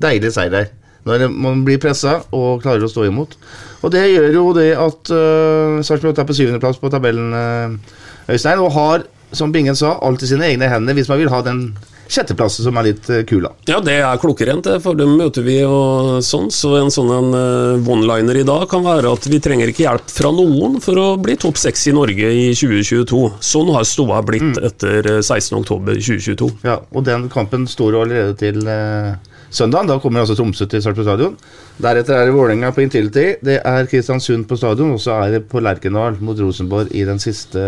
deilig 0.01 0.31
seier 0.33 0.51
der. 0.51 0.71
Når 1.05 1.27
man 1.29 1.65
blir 1.65 1.77
pressa 1.77 2.21
og 2.31 2.63
klarer 2.63 2.85
å 2.85 2.89
stå 2.89 3.05
imot. 3.05 3.35
Og 3.83 3.91
det 3.93 4.07
gjør 4.09 4.31
jo 4.33 4.45
det 4.57 4.71
at 4.73 5.11
uh, 5.13 5.83
Sarpsborg 5.85 6.17
er 6.17 6.25
på 6.25 6.33
syvendeplass 6.33 6.79
på 6.81 6.89
tabellen, 6.89 7.35
uh, 7.35 8.31
Øystein, 8.31 8.57
og 8.57 8.71
har, 8.73 9.03
som 9.31 9.51
Bingen 9.53 9.77
sa, 9.77 9.99
alt 10.01 10.23
i 10.25 10.29
sine 10.31 10.47
egne 10.47 10.71
hender 10.71 10.97
hvis 10.97 11.11
man 11.11 11.21
vil 11.21 11.29
ha 11.29 11.43
den 11.45 11.67
sjetteplassen 12.07 12.67
som 12.67 12.77
er 12.79 12.89
litt 12.91 13.09
uh, 13.09 13.21
kul, 13.27 13.43
da. 13.47 13.51
Ja, 13.69 13.79
det 13.83 13.97
er 14.01 14.21
klokkerent, 14.21 14.65
det, 14.67 14.79
for 14.83 14.97
dem 14.99 15.15
møter 15.19 15.45
vi 15.45 15.59
og 15.65 16.21
sånn. 16.25 16.51
Så 16.53 16.75
en 16.79 16.91
sånn 16.93 17.11
en 17.15 17.31
uh, 17.35 17.91
one-liner 17.91 18.41
i 18.41 18.45
dag 18.47 18.67
kan 18.71 18.85
være 18.85 19.11
at 19.15 19.25
vi 19.31 19.39
trenger 19.43 19.71
ikke 19.71 19.85
hjelp 19.87 20.11
fra 20.13 20.31
noen 20.35 20.79
for 20.83 20.99
å 21.01 21.07
bli 21.21 21.35
topp 21.41 21.57
seks 21.61 21.87
i 21.89 21.95
Norge 21.97 22.29
i 22.31 22.47
2022. 22.55 23.23
Sånn 23.43 23.73
har 23.75 23.87
Stoa 23.89 24.21
blitt 24.25 24.43
Mm. 24.45 24.59
etter 24.67 25.07
uh, 25.09 25.21
16.10.2022. 25.25 26.49
Ja, 26.67 26.79
og 26.91 27.05
den 27.07 27.25
kampen 27.33 27.65
står 27.69 27.95
jo 27.95 28.01
allerede 28.03 28.35
til 28.37 28.59
eh, 28.69 29.15
søndag. 29.49 29.87
Da 29.89 29.97
kommer 30.03 30.21
altså 30.21 30.35
Tromsø 30.37 30.67
til 30.69 30.83
Sarpsborg 30.83 31.07
stadion. 31.07 31.37
Deretter 31.81 32.17
er 32.19 32.29
det 32.29 32.35
Vålerenga 32.35 32.69
på 32.75 32.83
Intility. 32.83 33.25
Det 33.43 33.57
er 33.65 33.89
Kristiansund 33.89 34.45
på 34.49 34.57
stadion, 34.59 34.93
og 34.95 35.01
så 35.01 35.15
er 35.23 35.37
det 35.37 35.41
på 35.49 35.63
Lerkendal 35.63 36.19
mot 36.21 36.37
Rosenborg 36.39 36.93
i 36.95 37.03
den 37.07 37.19
siste 37.23 37.65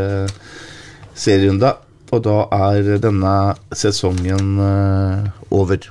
serierunda. 1.17 1.73
Og 2.15 2.23
da 2.23 2.37
er 2.55 2.97
denne 3.03 3.33
sesongen 3.75 4.55
uh, 4.61 5.27
over. 5.51 5.89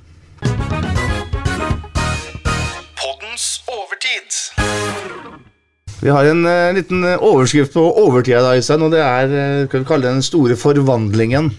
Poddens 2.97 3.49
overtid. 3.69 4.39
Vi 6.01 6.13
har 6.13 6.29
en 6.29 6.45
eh, 6.47 6.75
liten 6.77 7.05
eh, 7.09 7.23
overskrift 7.25 7.73
på 7.75 7.83
overtida, 8.03 8.43
da, 8.45 8.55
Øystein, 8.57 8.85
og 8.85 8.93
det 8.93 9.01
er 9.03 9.33
eh, 9.33 9.67
kan 9.73 9.83
vi 9.83 9.89
kalle 9.89 10.07
det 10.07 10.13
den 10.19 10.25
store 10.25 10.57
forvandlingen. 10.61 11.51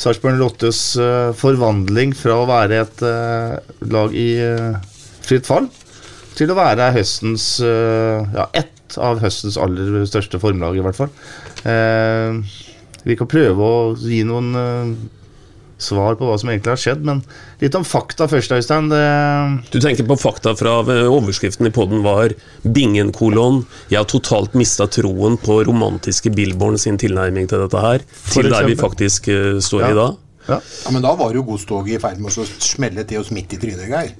Sarpsborg 0.00 0.38
08s 0.40 0.82
eh, 1.02 1.30
forvandling 1.36 2.14
fra 2.16 2.38
å 2.40 2.48
være 2.48 2.78
et 2.84 3.02
eh, 3.06 3.56
lag 3.92 4.14
i 4.16 4.28
eh, 4.40 4.78
fritt 5.26 5.50
fall 5.50 5.68
til 6.38 6.50
å 6.50 6.56
være 6.56 6.92
høstens 6.94 7.46
eh, 7.60 8.22
ja, 8.38 8.46
ett 8.56 8.96
av 9.02 9.20
høstens 9.22 9.58
aller 9.60 10.06
største 10.08 10.40
formlag, 10.42 10.78
i 10.78 10.84
hvert 10.84 10.98
fall. 10.98 11.12
Eh, 11.68 12.40
vi 13.04 13.16
kan 13.18 13.28
prøve 13.30 13.66
å 13.66 13.82
gi 13.98 14.22
noen 14.26 14.54
uh, 14.54 14.94
svar 15.82 16.14
på 16.14 16.28
hva 16.28 16.36
som 16.38 16.50
egentlig 16.52 16.70
har 16.70 16.80
skjedd, 16.80 17.00
men 17.06 17.22
litt 17.58 17.74
om 17.74 17.84
fakta 17.86 18.28
først, 18.30 18.52
Øystein. 18.54 18.88
Det, 18.92 19.02
Du 19.74 19.80
tenker 19.82 20.06
på 20.06 20.16
fakta 20.20 20.54
fra 20.58 20.76
eh, 20.86 21.08
overskriften 21.10 21.66
i 21.66 21.72
podden 21.74 22.04
var 22.06 22.34
Bingen-kolon. 22.62 23.64
Jeg 23.90 23.98
har 23.98 24.06
totalt 24.10 24.54
mista 24.58 24.86
troen 24.86 25.38
på 25.42 25.62
romantiske 25.66 26.30
Billborn 26.34 26.78
sin 26.78 27.00
tilnærming 27.02 27.50
til 27.50 27.64
dette 27.64 27.82
her. 27.82 28.04
Til 28.30 28.50
der 28.52 28.68
vi 28.70 28.78
faktisk 28.78 29.26
uh, 29.32 29.58
står 29.58 29.88
Ja. 29.88 29.90
i 29.90 29.98
dag. 29.98 30.20
Ja. 30.48 30.60
Men 30.90 31.02
da 31.02 31.14
var 31.18 31.34
jo 31.34 31.44
Godstoget 31.46 31.96
i 31.96 32.02
ferd 32.02 32.22
med 32.22 32.34
å 32.34 32.46
smelle 32.46 33.04
til 33.06 33.20
oss 33.22 33.30
midt 33.34 33.54
i 33.54 33.58
trynet, 33.62 33.90
Geir. 33.90 34.14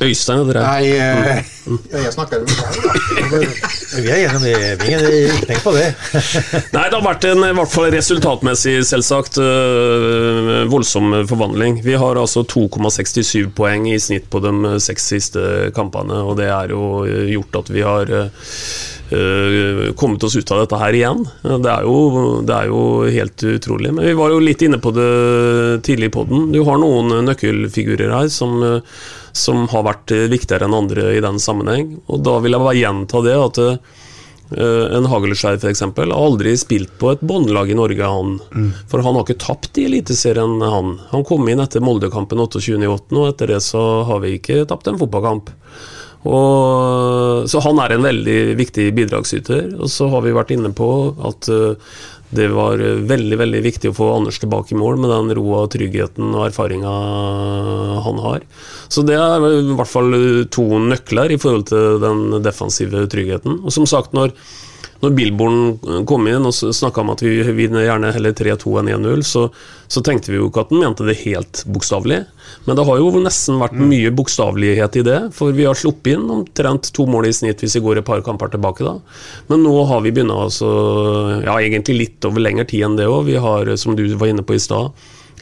Øystein 0.00 0.38
heter 0.40 0.56
det. 0.56 0.62
Nei, 0.64 0.84
eh, 0.96 1.48
jeg 2.04 2.12
snakker 2.14 2.40
jo 2.40 2.46
med 2.48 2.54
deg, 2.56 2.76
da. 2.80 3.70
Vi 4.00 4.08
er 4.08 4.22
enige 4.22 4.36
om 4.38 4.44
det, 4.46 4.78
Bingen. 4.80 5.02
Ikke 5.10 5.48
tenk 5.50 5.64
på 5.66 5.74
det. 5.74 5.88
Nei, 6.76 6.84
det 6.88 6.96
har 6.96 7.04
vært 7.04 7.26
en 7.28 7.44
i 7.44 7.50
hvert 7.58 7.72
fall 7.72 7.90
resultatmessig 7.92 8.78
selvsagt 8.88 9.36
øh, 9.44 10.62
voldsom 10.72 11.12
forvandling. 11.28 11.82
Vi 11.84 11.98
har 12.00 12.20
altså 12.20 12.46
2,67 12.48 13.50
poeng 13.56 13.90
i 13.90 13.98
snitt 14.00 14.30
på 14.32 14.40
de 14.44 14.78
seks 14.80 15.10
siste 15.12 15.44
kampene, 15.76 16.22
og 16.24 16.38
det 16.40 16.48
er 16.48 16.72
jo 16.72 17.04
øh, 17.04 17.28
gjort 17.34 17.60
at 17.60 17.72
vi 17.74 17.84
har 17.84 18.14
øh, 18.16 19.86
kommet 20.00 20.24
oss 20.24 20.38
ut 20.38 20.54
av 20.54 20.64
dette 20.64 20.80
her 20.80 20.96
igjen. 20.96 21.24
Det 21.44 21.72
er, 21.76 21.84
jo, 21.84 22.40
det 22.46 22.56
er 22.56 22.72
jo 22.72 22.82
helt 23.20 23.48
utrolig. 23.52 23.92
Men 23.92 24.08
vi 24.08 24.16
var 24.16 24.32
jo 24.32 24.40
litt 24.48 24.64
inne 24.64 24.80
på 24.80 24.94
det 24.96 25.10
tidlig 25.84 26.08
i 26.08 26.18
podden. 26.20 26.52
Du 26.54 26.62
har 26.64 26.80
noen 26.80 27.26
nøkkelfigurer 27.28 28.14
her 28.14 28.30
som, 28.32 28.62
som 29.32 29.66
har 29.72 29.86
vært 29.86 30.14
øh, 30.16 30.28
viktigere 30.32 30.68
enn 30.68 30.78
andre 30.82 31.10
i 31.16 31.24
den 31.24 31.40
sammenheng. 31.42 31.96
Og 32.10 32.22
da 32.26 32.38
vil 32.42 32.56
jeg 32.56 32.64
bare 32.66 32.80
gjenta 32.80 33.24
det 33.26 33.36
at 33.40 33.60
Eh, 34.50 34.96
en 34.96 35.06
Hagelskjær 35.06 35.60
f.eks. 35.60 35.84
har 35.84 36.12
aldri 36.14 36.56
spilt 36.58 36.96
på 36.98 37.12
et 37.12 37.22
båndlag 37.22 37.70
i 37.70 37.78
Norge, 37.78 38.02
han. 38.02 38.36
For 38.90 39.04
han 39.04 39.14
har 39.14 39.26
ikke 39.26 39.38
tapt 39.42 39.78
i 39.78 39.86
Eliteserien, 39.86 40.58
han. 40.64 40.96
Han 41.12 41.26
kom 41.26 41.46
inn 41.48 41.62
etter 41.62 41.84
Moldekampen 41.84 42.42
28.8, 42.42 43.14
og 43.14 43.28
etter 43.28 43.54
det 43.54 43.62
så 43.64 43.84
har 44.08 44.22
vi 44.24 44.36
ikke 44.40 44.64
tapt 44.70 44.90
en 44.90 44.98
fotballkamp. 45.00 45.52
Og, 46.20 47.46
så 47.48 47.62
han 47.64 47.78
er 47.80 47.94
en 47.94 48.04
veldig 48.04 48.40
viktig 48.58 48.90
bidragsyter. 48.96 49.70
Og 49.78 49.88
så 49.92 50.10
har 50.12 50.26
vi 50.26 50.34
vært 50.36 50.50
inne 50.56 50.74
på 50.76 50.90
at 51.30 51.48
eh, 51.54 51.94
det 52.36 52.46
var 52.54 52.78
eh, 52.78 53.00
veldig 53.10 53.38
veldig 53.40 53.60
viktig 53.64 53.90
å 53.90 53.96
få 53.96 54.10
Anders 54.14 54.38
tilbake 54.42 54.74
i 54.74 54.78
mål 54.78 55.00
med 55.02 55.10
den 55.12 55.34
roa, 55.38 55.64
tryggheten 55.70 56.30
og 56.30 56.46
erfaringa 56.46 56.94
han 58.06 58.22
har. 58.22 58.46
Så 58.88 59.04
det 59.06 59.18
er 59.18 59.46
i 59.50 59.76
hvert 59.78 59.90
fall 59.90 60.14
to 60.54 60.66
nøkler 60.84 61.34
i 61.34 61.38
forhold 61.40 61.68
til 61.72 61.98
den 62.02 62.42
defensive 62.44 63.06
tryggheten. 63.10 63.60
Og 63.64 63.74
som 63.74 63.88
sagt, 63.90 64.14
når, 64.16 64.34
når 65.00 65.14
Billborn 65.16 66.04
kom 66.08 66.26
inn 66.28 66.44
og 66.44 66.52
snakka 66.52 67.00
om 67.00 67.12
at 67.14 67.22
vi 67.24 67.38
vinner 67.56 67.86
gjerne 67.86 68.12
heller 68.12 68.34
3-2 68.36 68.72
enn 68.82 68.90
1-0, 68.98 69.22
så, 69.24 69.46
så 69.88 70.02
tenkte 70.04 70.32
vi 70.32 70.36
jo 70.36 70.50
ikke 70.50 70.66
at 70.66 70.74
han 70.74 70.82
mente 70.82 71.06
det 71.08 71.16
helt 71.22 71.62
bokstavelig. 71.72 72.18
Men 72.66 72.76
det 72.76 72.84
har 72.84 73.00
jo 73.00 73.22
nesten 73.22 73.60
vært 73.62 73.78
mye 73.80 74.10
bokstavelighet 74.12 74.98
i 75.00 75.04
det, 75.06 75.18
for 75.36 75.56
vi 75.56 75.64
har 75.64 75.78
sluppet 75.78 76.18
inn 76.18 76.26
omtrent 76.34 76.90
to 76.96 77.06
mål 77.08 77.30
i 77.30 77.32
snitt 77.36 77.64
hvis 77.64 77.78
vi 77.78 77.84
går 77.86 78.02
et 78.02 78.08
par 78.10 78.20
kamper 78.26 78.52
tilbake 78.52 78.84
da. 78.84 78.98
Men 79.48 79.64
nå 79.64 79.72
har 79.88 80.04
vi 80.04 80.12
begynt 80.12 80.36
altså, 80.36 80.68
ja 81.46 81.56
egentlig 81.56 81.96
litt 81.96 82.28
over 82.28 82.44
lengre 82.44 82.68
tid 82.68 82.84
enn 82.90 83.00
det 83.00 83.08
òg. 83.08 83.24
Vi 83.30 83.40
har, 83.40 83.72
som 83.80 83.96
du 83.96 84.04
var 84.20 84.32
inne 84.32 84.44
på 84.44 84.58
i 84.58 84.60
stad, 84.60 84.92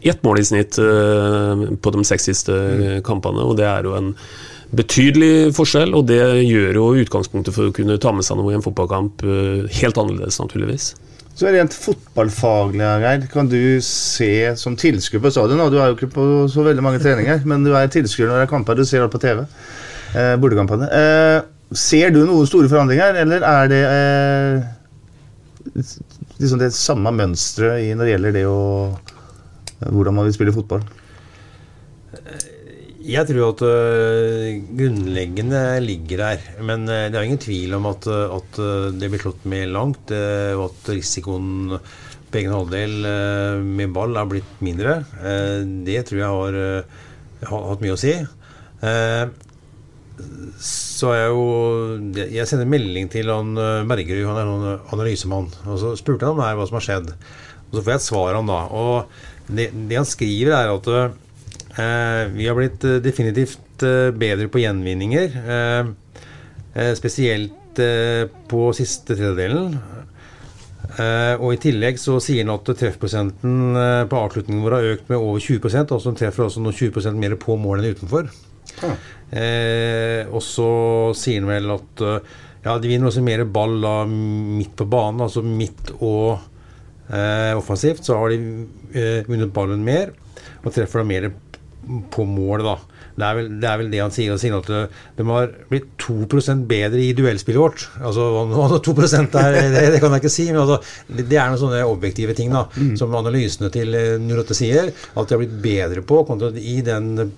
ett 0.02 0.22
mål 0.22 0.38
i 0.38 0.46
snitt 0.46 0.78
eh, 0.78 1.66
på 1.82 1.94
de 1.94 2.04
seks 2.06 2.30
siste 2.30 2.54
eh, 2.54 3.00
kampene, 3.02 3.42
og 3.42 3.58
det 3.58 3.66
er 3.66 3.88
jo 3.88 3.96
en 3.98 4.12
betydelig 4.76 5.54
forskjell, 5.56 5.94
og 5.96 6.02
det 6.10 6.20
gjør 6.44 6.74
jo 6.76 6.88
utgangspunktet 7.02 7.54
for 7.56 7.64
å 7.68 7.74
kunne 7.74 7.98
ta 8.02 8.10
med 8.12 8.24
seg 8.26 8.36
noe 8.38 8.52
i 8.52 8.56
en 8.58 8.64
fotballkamp 8.64 9.22
eh, 9.24 9.62
helt 9.80 9.96
annerledes, 10.00 10.40
naturligvis. 10.42 10.84
Så 11.38 11.46
rent 11.54 11.74
fotballfaglig, 11.76 12.82
Geir, 12.82 13.26
kan 13.30 13.48
du 13.48 13.78
se 13.84 14.56
som 14.58 14.74
tilskuer 14.74 15.22
på 15.22 15.30
stadion 15.30 15.70
Du 15.70 15.76
er 15.78 15.92
jo 15.92 15.94
ikke 15.94 16.10
på 16.10 16.24
så 16.50 16.64
veldig 16.66 16.82
mange 16.82 16.98
treninger, 17.02 17.44
men 17.46 17.62
du 17.62 17.70
er 17.78 17.86
tilskuer 17.94 18.26
når 18.26 18.36
det 18.40 18.46
er 18.48 18.50
kamper. 18.50 18.74
Du 18.74 18.84
ser 18.88 19.04
alt 19.04 19.14
på 19.14 19.22
TV. 19.22 19.44
Eh, 20.18 20.34
Bordekampene. 20.42 20.86
Eh, 20.90 21.38
ser 21.78 22.10
du 22.10 22.24
noen 22.26 22.46
store 22.48 22.68
forandringer, 22.72 23.14
eller 23.22 23.40
er 23.46 23.64
det 23.70 23.84
eh, 23.86 24.54
liksom 26.42 26.58
det 26.58 26.72
samme 26.74 27.10
mønsteret 27.14 27.94
når 27.94 28.04
det 28.04 28.12
gjelder 28.16 28.32
det 28.40 28.46
å 28.50 28.58
hvordan 29.78 30.14
man 30.16 30.26
vil 30.26 30.34
spille 30.34 30.56
fotball? 30.56 30.82
Jeg 33.08 33.24
tror 33.24 33.54
at 33.54 33.62
øh, 33.64 34.58
grunnleggende 34.76 35.80
ligger 35.80 36.20
der. 36.20 36.42
Men 36.60 36.84
øh, 36.84 37.06
det 37.08 37.16
er 37.16 37.24
ingen 37.24 37.40
tvil 37.40 37.72
om 37.78 37.86
at, 37.88 38.04
øh, 38.04 38.36
at 38.36 38.58
det 39.00 39.08
blir 39.08 39.22
slått 39.22 39.46
med 39.48 39.72
langt, 39.72 40.12
og 40.12 40.64
at 40.66 40.90
risikoen 40.92 41.78
på 42.28 42.36
egen 42.36 42.52
halvdel 42.52 43.62
med 43.64 43.94
ball 43.96 44.16
er 44.20 44.28
blitt 44.28 44.60
mindre. 44.60 44.98
Eh, 45.24 45.64
det 45.86 46.02
tror 46.04 46.20
jeg 46.20 46.34
har, 46.34 46.58
har 47.48 47.68
hatt 47.70 47.84
mye 47.84 47.94
å 47.96 48.00
si. 48.00 48.12
Eh, 48.84 49.24
så 50.58 51.12
jeg 51.14 51.28
jo 51.30 51.42
Jeg 52.26 52.48
sender 52.50 52.66
melding 52.66 53.06
til 53.08 53.30
han 53.30 53.54
Bergerud, 53.88 54.26
han 54.26 54.40
er 54.42 54.48
noen 54.50 54.90
analysemann. 54.92 55.48
Og 55.64 55.80
så 55.80 55.94
spurte 55.96 56.28
han 56.28 56.36
meg 56.36 56.58
hva 56.58 56.68
som 56.68 56.76
har 56.76 56.84
skjedd. 56.84 57.14
Og 57.70 57.78
så 57.78 57.84
får 57.86 57.94
jeg 57.94 58.02
et 58.02 58.10
svar 58.10 58.34
av 58.34 58.42
han 58.42 58.52
da. 58.52 58.60
Og 58.68 59.48
det, 59.48 59.70
det 59.88 59.96
han 59.96 60.08
skriver, 60.08 60.52
er 60.58 60.74
at 60.74 60.92
Eh, 60.98 61.14
vi 62.34 62.48
har 62.48 62.56
blitt 62.58 62.84
eh, 62.84 62.98
definitivt 63.04 63.84
eh, 63.86 64.10
bedre 64.10 64.48
på 64.50 64.62
gjenvinninger. 64.62 65.36
eh, 65.44 65.90
eh, 66.74 66.94
spesielt 66.98 67.78
eh, 67.78 68.26
på 68.50 68.72
siste 68.76 69.14
tredjedelen. 69.14 69.78
Eh, 70.98 71.34
og 71.38 71.52
I 71.54 71.60
tillegg 71.62 72.00
så 72.00 72.16
sier 72.22 72.42
han 72.42 72.54
at 72.56 72.72
treffprosenten 72.80 73.76
eh, 73.76 74.02
på 74.10 74.18
avslutningen 74.24 74.64
vår 74.64 74.76
har 74.78 74.90
økt 74.96 75.10
med 75.12 75.20
over 75.20 75.42
20% 75.44 75.92
altså 75.94 76.10
han 76.10 76.18
treffer 76.18 76.46
også 76.46 76.62
noen 76.64 76.74
20% 76.74 77.20
mer 77.20 77.36
på 77.38 77.58
mål 77.60 77.82
enn 77.82 77.96
utenfor. 77.96 78.30
Ja. 78.78 78.92
og 80.30 80.42
så 80.44 80.68
sier 81.18 81.40
han 81.42 81.48
vel 81.50 81.72
at 81.74 82.02
eh, 82.04 82.36
ja, 82.64 82.76
de 82.78 82.90
vinner 82.90 83.08
også 83.08 83.22
mer 83.24 83.44
ball 83.48 83.78
da 83.82 83.94
midt 84.08 84.74
på 84.78 84.86
banen, 84.90 85.22
altså 85.24 85.42
midt 85.46 85.92
og 85.98 86.38
eh, 87.08 87.54
offensivt. 87.56 88.04
Så 88.06 88.18
har 88.18 88.32
de 88.32 88.38
eh, 88.92 89.28
vunnet 89.28 89.52
ballen 89.54 89.84
mer 89.86 90.12
og 90.64 90.72
treffer 90.74 91.02
da 91.02 91.08
mer 91.08 91.28
på 92.12 92.24
mål, 92.28 92.64
da. 92.66 92.76
Det 93.18 93.26
er, 93.26 93.34
vel, 93.34 93.48
det 93.58 93.66
er 93.68 93.80
vel 93.80 93.88
det 93.90 94.02
han 94.02 94.14
sier. 94.14 94.30
Han 94.30 94.40
sier 94.40 94.54
at 94.58 94.68
eh, 94.70 95.00
de 95.18 95.26
har 95.26 95.50
blitt 95.70 95.88
2% 96.04 96.68
bedre 96.70 97.00
i 97.02 97.10
duellspillet 97.18 97.58
vårt. 97.58 97.86
Altså, 97.98 98.28
hva 98.34 98.44
nå 98.46 98.78
2 98.88 98.94
er, 99.08 99.58
det, 99.74 99.84
det 99.96 100.02
kan 100.04 100.14
jeg 100.14 100.22
ikke 100.22 100.34
si, 100.36 100.46
men 100.52 100.62
altså, 100.62 100.78
det 101.08 101.26
er 101.34 101.50
noen 101.50 101.62
sånne 101.64 101.82
objektive 101.88 102.36
ting 102.38 102.54
da, 102.54 102.66
som 103.00 103.18
analysene 103.18 103.72
til 103.74 103.98
eh, 103.98 104.16
08 104.22 104.58
sier. 104.58 104.92
At 105.14 105.26
de 105.26 105.36
har 105.36 105.42
blitt 105.42 105.60
bedre 105.64 106.06
på 106.06 106.22
i 106.58 106.80
den 106.86 107.30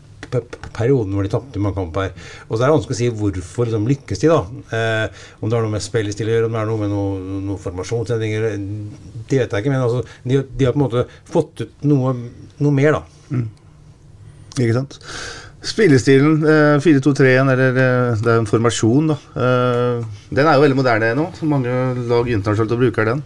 perioden 0.77 1.15
hvor 1.15 1.27
de 1.27 1.31
tapte 1.33 1.63
mange 1.63 1.79
kamper. 1.79 2.13
Og 2.49 2.57
så 2.57 2.63
er 2.63 2.69
det 2.69 2.75
vanskelig 2.77 2.97
å 2.97 3.01
si 3.01 3.09
hvorfor 3.23 3.69
liksom, 3.69 3.89
lykkes 3.91 4.23
de, 4.23 4.31
da. 4.31 4.41
Eh, 4.77 5.23
om 5.41 5.49
det 5.49 5.59
har 5.59 5.65
noe 5.65 5.75
med 5.75 5.85
spillestil 5.85 6.31
å 6.31 6.35
gjøre, 6.35 6.51
om 6.51 6.59
det 6.59 6.61
er 6.61 6.71
noe 6.71 6.83
med 6.83 6.93
noen 6.95 7.41
noe 7.49 7.63
formasjonsendringer 7.63 8.47
Det 8.51 9.41
vet 9.41 9.57
jeg 9.57 9.65
ikke, 9.65 9.73
men 9.73 9.87
altså, 9.87 10.05
de, 10.25 10.43
de 10.45 10.69
har 10.69 10.77
på 10.77 10.81
en 10.83 10.87
måte 10.87 11.07
fått 11.31 11.65
ut 11.65 11.89
noe, 11.89 12.15
noe 12.61 12.77
mer, 12.77 13.01
da. 13.01 13.41
Ikke 14.59 14.75
sant? 14.77 14.99
Spillestilen 15.61 16.41
eh, 16.49 16.81
4-2-3-en, 16.81 17.51
eller 17.53 17.77
eh, 17.77 18.21
det 18.25 18.33
er 18.33 18.39
en 18.41 18.49
formasjon, 18.49 19.11
da. 19.13 19.17
Eh, 19.37 20.21
den 20.33 20.49
er 20.49 20.57
jo 20.57 20.65
veldig 20.65 20.79
moderne 20.79 21.11
nå. 21.19 21.27
Mange 21.51 21.75
lag 22.09 22.31
internasjonalt 22.33 22.77
og 22.77 22.81
bruker 22.81 23.11
den. 23.11 23.25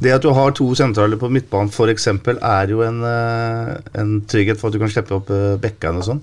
Det 0.00 0.12
at 0.12 0.24
du 0.24 0.30
har 0.36 0.52
to 0.56 0.66
sentraler 0.76 1.20
på 1.20 1.28
midtbanen 1.32 1.72
f.eks., 1.72 2.06
er 2.36 2.72
jo 2.72 2.84
en, 2.84 3.02
eh, 3.04 3.72
en 4.00 4.14
trygghet 4.28 4.60
for 4.60 4.68
at 4.68 4.76
du 4.76 4.80
kan 4.80 4.92
slippe 4.92 5.16
opp 5.16 5.32
eh, 5.32 5.56
bekkene 5.60 6.00
og 6.00 6.08
sånn. 6.08 6.22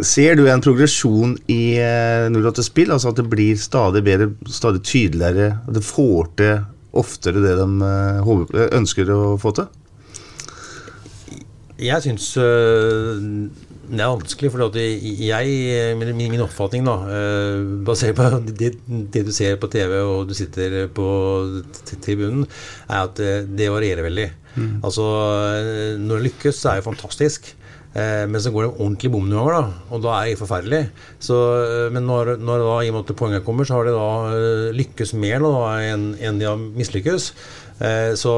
Ser 0.00 0.36
du 0.36 0.46
en 0.48 0.62
progresjon 0.64 1.34
i 1.52 1.76
eh, 1.80 2.28
08-spill? 2.32 2.92
Altså 2.92 3.12
at 3.12 3.20
det 3.20 3.28
blir 3.32 3.56
stadig 3.60 4.04
bedre, 4.04 4.30
stadig 4.48 4.84
tydeligere, 4.84 5.54
at 5.64 5.76
det 5.76 5.84
får 5.84 6.30
til 6.40 6.54
oftere 7.00 7.44
det 7.44 7.56
de 7.58 7.68
eh, 7.88 8.72
ønsker 8.76 9.12
å 9.12 9.20
få 9.40 9.56
til? 9.56 9.68
Jeg 11.80 12.04
syns 12.04 12.36
øh, 12.36 13.20
det 13.90 14.02
er 14.04 14.10
vanskelig, 14.12 14.50
for 14.52 14.76
jeg, 14.78 15.96
min, 15.96 16.42
oppfatning, 16.44 16.86
da, 16.86 16.96
øh, 17.10 17.84
basert 17.84 18.14
på 18.14 18.28
det, 18.60 18.74
det 18.86 19.24
du 19.26 19.32
ser 19.32 19.56
på 19.56 19.66
TV 19.66 19.96
og 19.98 20.28
du 20.28 20.34
sitter 20.34 20.86
på 20.94 21.06
tribunen, 22.04 22.46
er 22.88 23.00
at 23.02 23.16
det, 23.18 23.48
det 23.58 23.70
varierer 23.72 24.06
veldig. 24.06 24.28
Mm. 24.54 24.76
Altså, 24.84 25.02
øh, 25.02 25.98
når 25.98 26.14
det 26.14 26.28
lykkes, 26.30 26.54
så 26.54 26.70
er 26.70 26.74
det 26.74 26.84
fantastisk. 26.84 27.56
Eh, 27.90 28.22
men 28.30 28.38
så 28.38 28.52
går 28.54 28.68
det 28.68 28.74
ordentlig 28.78 29.10
bom 29.10 29.24
noen 29.26 29.40
ganger, 29.40 29.56
da, 29.56 29.86
og 29.90 30.02
da 30.04 30.12
er 30.20 30.28
det 30.30 30.38
forferdelig. 30.38 30.82
Så, 31.18 31.34
øh, 31.66 31.86
men 31.90 32.06
når, 32.06 32.36
når 32.38 32.62
da, 32.62 32.74
i 32.86 32.90
og 32.92 33.00
med 33.00 33.10
at 33.10 33.16
poengene 33.18 33.42
kommer, 33.42 33.66
så 33.66 33.80
har 33.80 33.88
de 33.88 33.94
da 33.96 34.10
øh, 34.38 34.68
lykkes 34.78 35.14
mer 35.18 35.42
nå 35.42 35.50
da, 35.56 35.72
enn 35.90 36.04
enn 36.22 36.38
de 36.38 36.46
har 36.46 36.60
mislykkes. 36.60 37.32
Eh, 37.80 38.12
Så, 38.20 38.34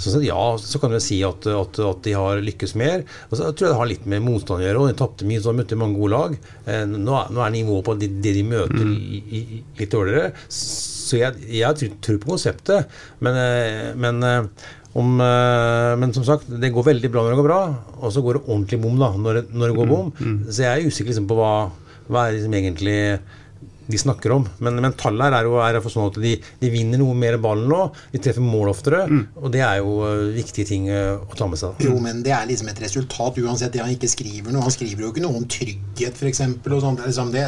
sånn 0.00 0.24
ja, 0.24 0.56
så 0.60 0.80
kan 0.80 0.90
du 0.90 0.98
si 1.00 1.18
at, 1.24 1.46
at, 1.46 1.78
at 1.80 2.02
de 2.04 2.12
har 2.16 2.40
lykkes 2.44 2.74
mer. 2.80 3.04
Og 3.30 3.36
så 3.38 3.50
tror 3.52 3.66
jeg 3.68 3.72
det 3.74 3.80
har 3.80 3.90
litt 3.92 4.06
med 4.06 4.22
motstand 4.24 4.62
å 4.62 4.66
gjøre. 4.66 4.86
De 4.92 4.96
tapte 4.98 5.24
mye, 5.28 5.40
så 5.40 5.52
de 5.52 5.60
møtte 5.62 5.76
mange 5.80 5.98
gode 6.00 6.12
lag. 6.16 6.38
Eh, 6.66 6.84
Nå 6.86 7.20
nå 7.30 7.44
er 7.44 7.50
nivået 7.54 7.84
på 7.84 7.94
det, 8.00 8.10
de, 8.22 8.32
de 8.40 8.42
møter, 8.44 8.84
Mm. 8.84 8.96
i- 8.96 9.22
i- 9.38 9.62
litt 9.78 9.90
dårligere. 9.92 10.32
Så 10.48 11.18
jeg, 11.20 11.34
jeg 11.60 11.92
tror, 12.00 12.18
på 12.18 12.32
konseptet. 12.34 12.86
Men, 13.20 13.36
eh, 13.36 13.94
men 13.94 14.50
om, 14.96 15.16
men 15.18 16.12
som 16.16 16.24
sagt, 16.24 16.46
det 16.48 16.72
går 16.72 16.84
veldig 16.86 17.10
bra 17.12 17.22
når 17.22 17.34
det 17.34 17.40
går 17.42 17.48
bra, 17.50 17.62
og 18.00 18.12
så 18.14 18.22
går 18.24 18.38
det 18.38 18.46
ordentlig 18.48 18.78
bom 18.80 18.96
da, 18.98 19.10
når 19.12 19.42
når 19.52 19.68
det 19.68 19.76
går 19.76 19.90
bom. 19.90 20.12
Så 20.48 20.62
jeg 20.64 20.72
er 20.72 20.86
usikker 20.88 21.12
liksom, 21.12 21.26
på 21.28 21.36
hva, 21.36 21.70
hva 22.08 22.22
er 22.30 22.38
liksom 22.38 22.54
egentlig 22.56 22.96
de 23.86 23.98
snakker 23.98 24.34
om. 24.34 24.46
Men, 24.58 24.80
men 24.82 24.94
tallet 24.98 25.28
her 25.28 25.38
er 25.38 25.48
jo 25.48 25.58
er 25.62 25.78
sånn 25.92 26.08
at 26.10 26.18
de, 26.22 26.34
de 26.62 26.70
vinner 26.72 27.00
noe 27.00 27.14
mer 27.18 27.38
ballen 27.42 27.68
nå. 27.70 27.82
De 28.12 28.20
treffer 28.22 28.44
mål 28.44 28.72
oftere. 28.72 29.04
Og 29.40 29.52
det 29.54 29.62
er 29.66 29.80
jo 29.82 30.00
eh, 30.08 30.24
viktige 30.36 30.68
ting 30.68 30.88
eh, 30.92 31.14
å 31.14 31.38
ta 31.38 31.48
med 31.50 31.60
seg. 31.60 31.78
Jo, 31.86 31.96
men 32.02 32.24
det 32.26 32.34
er 32.36 32.48
liksom 32.50 32.72
et 32.72 32.82
resultat 32.82 33.38
uansett 33.42 33.76
det 33.76 33.84
han 33.84 33.94
ikke 33.94 34.10
skriver 34.10 34.52
noe. 34.54 34.64
Han 34.66 34.74
skriver 34.74 35.06
jo 35.06 35.12
ikke 35.14 35.24
noe 35.24 35.42
om 35.42 35.46
trygghet, 35.50 36.18
f.eks. 36.18 36.42
Det, 36.66 36.74
er 36.74 37.06
liksom 37.06 37.32
det, 37.34 37.46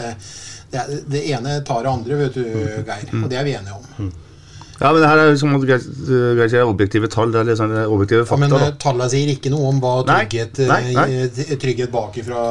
det, 0.72 0.86
det 1.11 1.26
ene 1.34 1.59
tar 1.66 1.84
det 1.84 1.93
andre, 1.93 2.22
vet 2.24 2.39
du, 2.39 2.47
Geir. 2.86 3.12
Og 3.22 3.28
det 3.30 3.41
er 3.41 3.47
vi 3.49 3.59
enige 3.59 3.78
om. 3.78 4.11
Ja, 4.81 4.93
men 4.95 5.01
det 5.03 5.09
her 5.11 5.18
er 5.18 5.33
liksom 5.33 5.55
objektive 5.59 7.09
tall. 7.11 7.33
Det 7.35 7.41
er 7.41 7.49
litt 7.49 7.59
sånn 7.59 7.72
objektive 7.91 8.22
Ja, 8.29 8.37
men 8.39 8.53
eh, 8.55 8.68
tallene 8.79 9.09
sier 9.11 9.33
ikke 9.33 9.51
noe 9.51 9.72
om 9.72 9.81
hva 9.83 9.95
trygghet, 10.07 10.61
nei, 10.70 10.93
nei. 10.95 11.07
eh, 11.24 11.57
trygghet 11.59 11.91
bakifra 11.91 12.45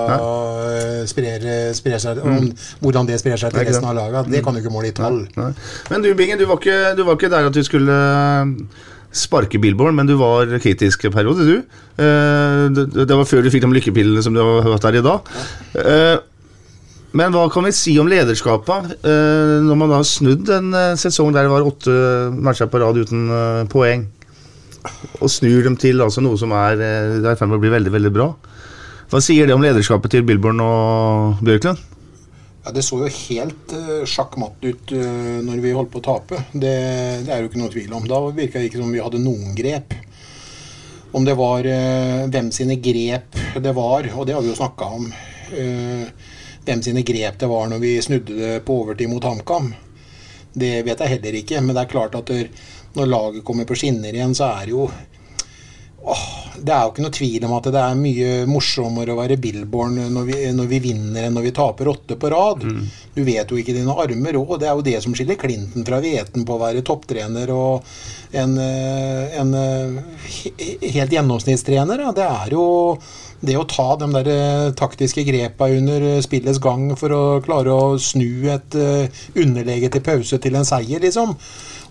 eh, 0.68 1.06
sprer, 1.08 1.48
sprer 1.78 2.04
seg 2.04 2.20
om 2.24 2.36
Mm. 2.38 2.52
Hvordan 2.84 3.08
det 3.08 3.18
sprer 3.22 3.40
seg 3.40 3.54
til 3.56 3.66
resten 3.66 3.88
av 3.88 3.96
laget. 3.98 4.28
Det 4.32 4.44
kan 4.44 4.54
du 4.54 4.60
ikke 4.60 4.74
måle 4.74 4.92
i 4.92 4.96
tall. 4.98 5.24
Nei. 5.40 5.52
Men 5.90 6.04
du, 6.04 6.12
Bingen, 6.20 6.38
du 6.38 6.46
var 6.50 6.60
ikke, 6.60 6.96
du 7.00 7.04
var 7.08 7.16
ikke 7.18 7.32
der 7.32 7.48
at 7.48 7.56
du 7.56 7.64
skulle 7.66 7.96
eh, 7.96 8.52
sparke 9.18 9.58
Billborn, 9.64 9.96
men 9.96 10.06
du 10.10 10.18
var 10.20 10.52
kritisk 10.62 11.08
periode, 11.14 11.48
du. 11.48 11.56
Eh, 11.98 12.68
Det, 12.76 12.86
det 13.08 13.16
var 13.16 13.24
før 13.26 13.42
du 13.42 13.50
fikk 13.54 13.64
de 13.64 13.72
lykkepillene 13.80 14.22
som 14.22 14.36
du 14.36 14.42
har 14.44 14.68
hatt 14.76 14.84
her 14.92 15.00
i 15.00 15.06
dag. 15.06 15.32
Men 17.16 17.32
hva 17.32 17.46
kan 17.52 17.64
vi 17.64 17.72
si 17.76 17.94
om 18.02 18.10
lederskapet, 18.12 18.98
eh, 19.00 19.58
når 19.64 19.80
man 19.80 19.92
da 19.92 20.02
har 20.02 20.08
snudd 20.08 20.50
en 20.52 20.74
eh, 20.76 20.96
sesong 21.00 21.32
der 21.32 21.48
det 21.48 21.54
var 21.54 21.68
åtte 21.68 21.94
matcher 22.36 22.68
på 22.72 22.82
rad 22.84 23.00
uten 23.00 23.30
eh, 23.32 23.64
poeng, 23.72 24.04
og 25.22 25.32
snur 25.32 25.64
dem 25.64 25.78
til 25.80 26.04
altså 26.04 26.24
noe 26.24 26.40
som 26.40 26.52
er, 26.56 26.82
i 27.20 27.22
ferd 27.24 27.48
med 27.48 27.60
å 27.60 27.64
bli 27.64 27.72
veldig, 27.72 27.94
veldig 27.96 28.12
bra. 28.16 28.28
Hva 29.08 29.22
sier 29.24 29.48
det 29.48 29.56
om 29.56 29.64
lederskapet 29.64 30.12
til 30.12 30.26
Billborn 30.28 30.60
og 30.64 31.40
Bjørklund? 31.48 31.80
Ja, 32.66 32.74
Det 32.76 32.84
så 32.84 33.00
jo 33.00 33.08
helt 33.08 33.72
uh, 33.72 34.04
sjakkmatt 34.04 34.60
ut 34.66 34.92
uh, 34.92 35.38
når 35.48 35.62
vi 35.64 35.72
holdt 35.72 35.94
på 35.94 36.02
å 36.02 36.04
tape. 36.04 36.42
Det, 36.52 36.74
det 37.24 37.32
er 37.32 37.40
jo 37.40 37.48
ikke 37.48 37.62
noe 37.62 37.72
tvil 37.72 37.94
om. 37.96 38.08
Da 38.10 38.20
virka 38.36 38.60
det 38.60 38.68
ikke 38.68 38.82
som 38.82 38.92
vi 38.92 39.00
hadde 39.00 39.24
noen 39.24 39.56
grep. 39.56 39.96
Om 41.16 41.24
det 41.24 41.38
var 41.40 41.64
uh, 41.64 42.28
hvem 42.28 42.52
sine 42.52 42.76
grep 42.84 43.40
det 43.64 43.76
var, 43.78 44.12
og 44.12 44.28
det 44.28 44.36
har 44.36 44.44
vi 44.44 44.52
jo 44.52 44.60
snakka 44.60 44.92
om 44.98 45.08
eh, 45.56 46.27
Hvem 46.68 46.84
sine 46.84 47.04
grep 47.08 47.38
det 47.40 47.48
var 47.48 47.70
når 47.72 47.84
vi 47.84 47.98
snudde 48.04 48.38
det 48.38 48.56
på 48.68 48.82
overtid 48.84 49.10
mot 49.12 49.24
HamKam, 49.24 49.72
det 50.58 50.82
vet 50.88 51.00
jeg 51.00 51.16
heller 51.16 51.38
ikke. 51.42 51.62
Men 51.64 51.76
det 51.76 51.86
er 51.86 51.94
klart 51.94 52.18
at 52.20 52.34
når 52.98 53.12
laget 53.14 53.46
kommer 53.48 53.68
på 53.70 53.78
skinner 53.78 54.12
igjen, 54.14 54.36
så 54.36 54.52
er 54.58 54.68
det 54.68 54.76
jo 54.76 54.90
Åh, 56.08 56.28
det 56.64 56.72
er 56.72 56.86
jo 56.86 56.92
ikke 56.94 57.04
noe 57.04 57.14
tvil 57.18 57.46
om 57.48 57.54
at 57.58 57.66
det 57.74 57.80
er 57.82 57.98
mye 58.00 58.28
morsommere 58.48 59.12
å 59.12 59.18
være 59.18 59.36
Billborn 59.44 59.98
når 60.14 60.28
vi, 60.30 60.38
når 60.56 60.70
vi 60.72 60.80
vinner 60.86 61.26
enn 61.28 61.36
når 61.36 61.48
vi 61.50 61.52
taper 61.58 61.90
åtte 61.92 62.16
på 62.22 62.30
rad. 62.32 62.64
Du 63.12 63.20
vet 63.28 63.52
jo 63.52 63.60
ikke 63.60 63.76
dine 63.76 63.92
armer 63.92 64.40
òg. 64.40 64.54
Det 64.62 64.70
er 64.70 64.78
jo 64.78 64.86
det 64.88 65.02
som 65.04 65.16
skiller 65.18 65.40
Clinton 65.42 65.84
fra 65.88 66.00
Veten 66.00 66.46
på 66.48 66.56
å 66.56 66.62
være 66.62 66.86
topptrener 66.88 67.52
og 67.52 67.90
en, 68.32 68.56
eh, 68.62 69.36
en 69.42 69.54
eh, 69.58 70.00
helt 70.96 71.18
gjennomsnittstrener. 71.18 72.06
Det 72.16 72.30
er 72.30 72.56
jo 72.56 72.66
det 73.46 73.58
å 73.60 73.68
ta 73.70 73.92
de 74.02 74.08
der 74.16 74.30
eh, 74.34 74.74
taktiske 74.78 75.24
grepa 75.28 75.70
under 75.70 76.02
eh, 76.02 76.22
spillets 76.26 76.62
gang 76.64 76.90
for 76.98 77.14
å 77.14 77.24
klare 77.46 77.74
å 77.74 77.98
snu 78.02 78.48
et 78.54 78.78
underlege 79.38 79.92
til 79.94 80.06
pause 80.06 80.40
til 80.42 80.58
en 80.58 80.68
seier, 80.68 81.04
liksom. 81.04 81.36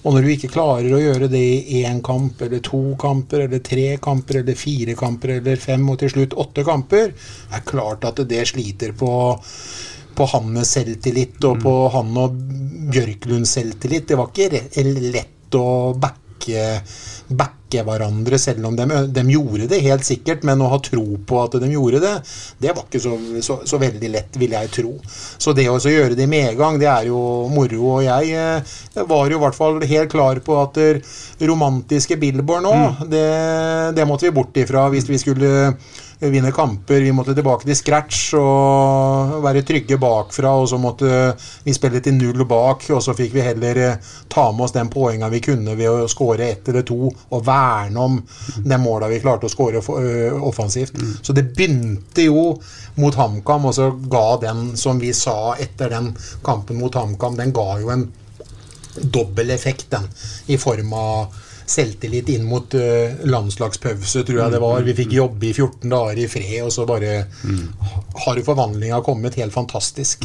Og 0.07 0.15
når 0.15 0.23
du 0.23 0.31
ikke 0.37 0.53
klarer 0.55 0.93
å 0.95 1.01
gjøre 1.03 1.27
det 1.33 1.43
i 1.43 1.81
én 1.89 1.99
kamp, 2.05 2.39
eller 2.47 2.61
to 2.63 2.81
kamper, 3.01 3.47
eller 3.47 3.63
tre 3.67 3.97
kamper, 4.03 4.41
eller 4.43 4.59
fire 4.59 4.95
kamper, 4.99 5.41
eller 5.41 5.59
fem, 5.59 5.83
og 5.91 5.99
til 5.99 6.13
slutt 6.13 6.37
åtte 6.39 6.63
kamper, 6.67 7.11
er 7.51 7.65
klart 7.67 8.07
at 8.07 8.23
det 8.31 8.45
sliter 8.47 8.95
på, 8.99 9.11
på 10.15 10.29
hans 10.31 10.77
selvtillit 10.77 11.43
og 11.49 11.59
på 11.65 11.75
han 11.97 12.23
og 12.23 12.39
Bjørklunds 12.87 13.57
selvtillit. 13.57 14.07
Det 14.07 14.21
var 14.21 14.31
ikke 14.31 14.87
lett 15.11 15.59
å 15.59 15.67
backe, 15.99 16.26
backe 17.27 17.83
hverandre, 17.87 18.39
selv 18.39 18.69
om 18.69 18.77
de, 18.79 18.87
de 19.11 19.25
gjorde 19.33 19.67
det 19.71 19.83
helt 19.85 20.07
sikkert. 20.07 20.45
Men 20.47 20.63
å 20.63 20.71
ha 20.73 20.79
tro 20.85 21.05
på 21.27 21.41
at 21.43 21.57
de 21.63 21.71
gjorde 21.73 22.03
det, 22.05 22.15
det 22.63 22.75
var 22.77 22.87
ikke 22.87 23.03
så, 23.03 23.17
så, 23.43 23.59
så 23.67 23.81
veldig 23.83 24.13
lett, 24.13 24.39
vil 24.41 24.55
jeg 24.57 24.73
tro. 24.77 24.95
Så 25.09 25.55
det 25.57 25.69
å 25.73 25.79
gjøre 25.81 26.15
det 26.19 26.27
i 26.29 26.31
medgang, 26.31 26.79
det 26.83 26.91
er 26.93 27.11
jo 27.11 27.21
moro. 27.53 27.83
Og 27.97 28.07
jeg 28.07 28.33
eh, 28.37 28.79
var 29.09 29.31
jo 29.31 29.41
i 29.41 29.45
hvert 29.45 29.59
fall 29.59 29.81
helt 29.83 30.13
klar 30.13 30.41
på 30.45 30.61
at 30.63 30.81
romantiske 31.43 32.19
Billboard 32.21 32.67
nå, 32.67 32.75
det, 33.11 33.29
det 33.97 34.09
måtte 34.09 34.29
vi 34.29 34.35
bort 34.37 34.57
ifra 34.61 34.89
hvis 34.93 35.09
vi 35.11 35.21
skulle 35.21 35.55
vinne 36.19 36.53
kamper. 36.53 37.01
Vi 37.01 37.13
måtte 37.13 37.35
tilbake 37.35 37.67
til 37.67 37.77
scratch 37.77 38.35
og 38.39 39.43
være 39.45 39.63
trygge 39.67 39.99
bakfra, 40.01 40.53
og 40.57 40.69
så 40.71 40.79
måtte 40.81 41.11
vi 41.65 41.75
spille 41.77 42.01
til 42.01 42.17
null 42.17 42.47
bak, 42.49 42.87
og 42.95 43.03
så 43.05 43.15
fikk 43.17 43.35
vi 43.37 43.45
heller 43.45 43.81
eh, 43.83 44.11
ta 44.33 44.49
med 44.53 44.67
oss 44.67 44.75
den 44.77 44.91
poenga 44.93 45.29
vi 45.33 45.43
kunne 45.45 45.77
ved 45.77 45.91
å 45.93 46.11
skåre 46.11 46.49
ett 46.49 46.69
eller 46.73 46.87
to, 46.89 47.11
og 47.11 47.47
verne 47.47 48.07
om 48.09 48.19
de 48.65 48.81
måla 48.81 49.11
vi 49.13 49.21
klarte 49.21 49.51
å 49.51 49.53
skåre 49.53 49.83
eh, 49.83 50.37
offensivt. 50.37 50.97
Så 51.23 51.37
det 51.37 51.49
begynte 51.57 52.27
jo 52.27 52.49
mot 52.97 53.17
HamKam, 53.17 53.69
og 53.69 53.77
så 53.77 53.91
ga 54.11 54.29
den, 54.49 54.71
som 54.77 55.01
vi 55.03 55.13
sa 55.17 55.57
etter 55.61 55.93
den 55.93 56.15
kampen 56.45 56.81
mot 56.81 56.95
HamKam, 56.97 57.37
den 57.37 57.53
ga 57.57 57.75
jo 57.83 57.93
en 57.93 58.09
dobbel 58.97 59.51
effekt, 59.53 59.91
den, 59.93 60.07
i 60.49 60.57
form 60.57 60.95
av 60.97 61.43
selvtillit 61.67 62.29
inn 62.35 62.47
mot 62.47 62.75
uh, 62.79 63.17
landslagspause, 63.27 64.23
tror 64.27 64.43
jeg 64.43 64.55
det 64.55 64.63
var. 64.63 64.85
Vi 64.87 64.97
fikk 64.97 65.17
jobbe 65.19 65.51
i 65.51 65.55
14 65.55 65.91
dager 65.91 66.23
i 66.23 66.29
fred, 66.31 66.61
og 66.67 66.73
så 66.75 66.87
bare 66.89 67.15
har 68.27 68.39
jo 68.39 68.45
forvandlinga 68.47 69.01
kommet 69.05 69.37
helt 69.41 69.55
fantastisk. 69.55 70.25